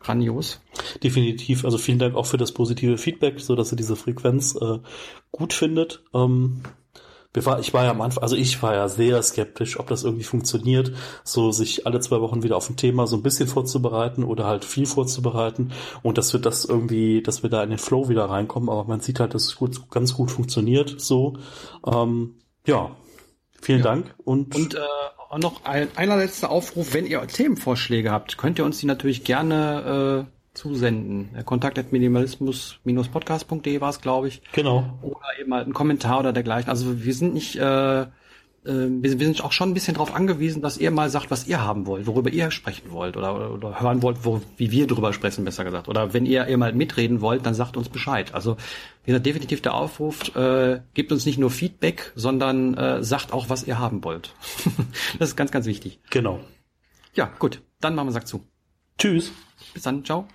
Grandios. 0.00 0.60
Definitiv. 1.02 1.64
Also 1.64 1.78
vielen 1.78 1.98
Dank 1.98 2.14
auch 2.14 2.26
für 2.26 2.38
das 2.38 2.52
positive 2.52 2.98
Feedback, 2.98 3.40
so 3.40 3.54
dass 3.54 3.72
ihr 3.72 3.76
diese 3.76 3.96
Frequenz 3.96 4.56
äh, 4.56 4.78
gut 5.30 5.52
findet. 5.52 6.02
Ähm, 6.14 6.62
ich 7.32 7.72
war 7.72 7.84
ja 7.84 7.92
am 7.92 8.00
Anfang, 8.00 8.24
also 8.24 8.34
ich 8.34 8.60
war 8.60 8.74
ja 8.74 8.88
sehr 8.88 9.22
skeptisch, 9.22 9.78
ob 9.78 9.86
das 9.86 10.02
irgendwie 10.02 10.24
funktioniert, 10.24 10.92
so 11.22 11.52
sich 11.52 11.86
alle 11.86 12.00
zwei 12.00 12.20
Wochen 12.20 12.42
wieder 12.42 12.56
auf 12.56 12.68
ein 12.68 12.76
Thema 12.76 13.06
so 13.06 13.14
ein 13.14 13.22
bisschen 13.22 13.46
vorzubereiten 13.46 14.24
oder 14.24 14.46
halt 14.46 14.64
viel 14.64 14.84
vorzubereiten 14.84 15.70
und 16.02 16.18
dass 16.18 16.32
wir 16.32 16.40
das 16.40 16.64
irgendwie, 16.64 17.22
dass 17.22 17.44
wir 17.44 17.50
da 17.50 17.62
in 17.62 17.70
den 17.70 17.78
Flow 17.78 18.08
wieder 18.08 18.24
reinkommen, 18.24 18.68
aber 18.68 18.82
man 18.82 18.98
sieht 18.98 19.20
halt, 19.20 19.34
dass 19.34 19.44
es 19.44 19.54
gut, 19.54 19.90
ganz 19.90 20.14
gut 20.14 20.32
funktioniert, 20.32 21.00
so. 21.00 21.36
Ähm, 21.86 22.34
ja, 22.66 22.90
vielen 23.60 23.80
ja. 23.80 23.84
Dank 23.84 24.14
und, 24.24 24.54
und 24.54 24.74
äh, 24.74 25.38
noch 25.38 25.64
ein, 25.64 25.88
einer 25.96 26.16
letzter 26.16 26.50
Aufruf, 26.50 26.94
wenn 26.94 27.06
ihr 27.06 27.24
Themenvorschläge 27.26 28.10
habt, 28.10 28.36
könnt 28.38 28.58
ihr 28.58 28.64
uns 28.64 28.78
die 28.78 28.86
natürlich 28.86 29.24
gerne 29.24 30.26
äh, 30.26 30.30
zusenden. 30.54 31.30
Kontakt 31.44 31.78
at 31.78 31.92
minimalismus-podcast.de 31.92 33.80
war 33.80 33.90
es, 33.90 34.00
glaube 34.00 34.28
ich. 34.28 34.42
Genau. 34.52 34.98
Oder 35.02 35.20
eben 35.40 35.54
halt 35.54 35.68
ein 35.68 35.74
Kommentar 35.74 36.18
oder 36.18 36.32
dergleichen. 36.32 36.68
Also 36.68 37.04
wir 37.04 37.14
sind 37.14 37.34
nicht, 37.34 37.56
äh, 37.56 38.02
äh, 38.02 38.06
wir, 38.62 39.10
sind, 39.10 39.20
wir 39.20 39.26
sind 39.26 39.42
auch 39.42 39.52
schon 39.52 39.70
ein 39.70 39.74
bisschen 39.74 39.94
darauf 39.94 40.14
angewiesen, 40.14 40.60
dass 40.60 40.76
ihr 40.76 40.90
mal 40.90 41.08
sagt, 41.08 41.30
was 41.30 41.46
ihr 41.46 41.62
haben 41.62 41.86
wollt, 41.86 42.06
worüber 42.06 42.30
ihr 42.30 42.50
sprechen 42.50 42.90
wollt 42.90 43.16
oder, 43.16 43.34
oder, 43.34 43.50
oder 43.52 43.80
hören 43.80 44.02
wollt, 44.02 44.24
wo, 44.24 44.42
wie 44.56 44.70
wir 44.70 44.86
drüber 44.86 45.12
sprechen, 45.12 45.44
besser 45.44 45.64
gesagt. 45.64 45.88
Oder 45.88 46.12
wenn 46.12 46.26
ihr, 46.26 46.46
ihr 46.46 46.58
mal 46.58 46.72
mitreden 46.72 47.20
wollt, 47.22 47.46
dann 47.46 47.54
sagt 47.54 47.76
uns 47.76 47.88
Bescheid. 47.88 48.34
Also 48.34 48.56
wie 49.04 49.12
gesagt, 49.12 49.26
definitiv 49.26 49.62
der 49.62 49.74
Aufruf, 49.74 50.34
äh, 50.36 50.80
gebt 50.92 51.10
uns 51.10 51.24
nicht 51.24 51.38
nur 51.38 51.50
Feedback, 51.50 52.12
sondern 52.14 52.74
äh, 52.74 53.02
sagt 53.02 53.32
auch, 53.32 53.48
was 53.48 53.64
ihr 53.64 53.78
haben 53.78 54.04
wollt. 54.04 54.34
das 55.18 55.30
ist 55.30 55.36
ganz, 55.36 55.50
ganz 55.50 55.66
wichtig. 55.66 56.00
Genau. 56.10 56.40
Ja, 57.14 57.30
gut. 57.38 57.62
Dann 57.80 57.94
machen 57.94 58.08
wir 58.08 58.12
Sack 58.12 58.26
zu. 58.26 58.44
Tschüss. 58.98 59.32
Bis 59.72 59.82
dann. 59.82 60.04
Ciao. 60.04 60.26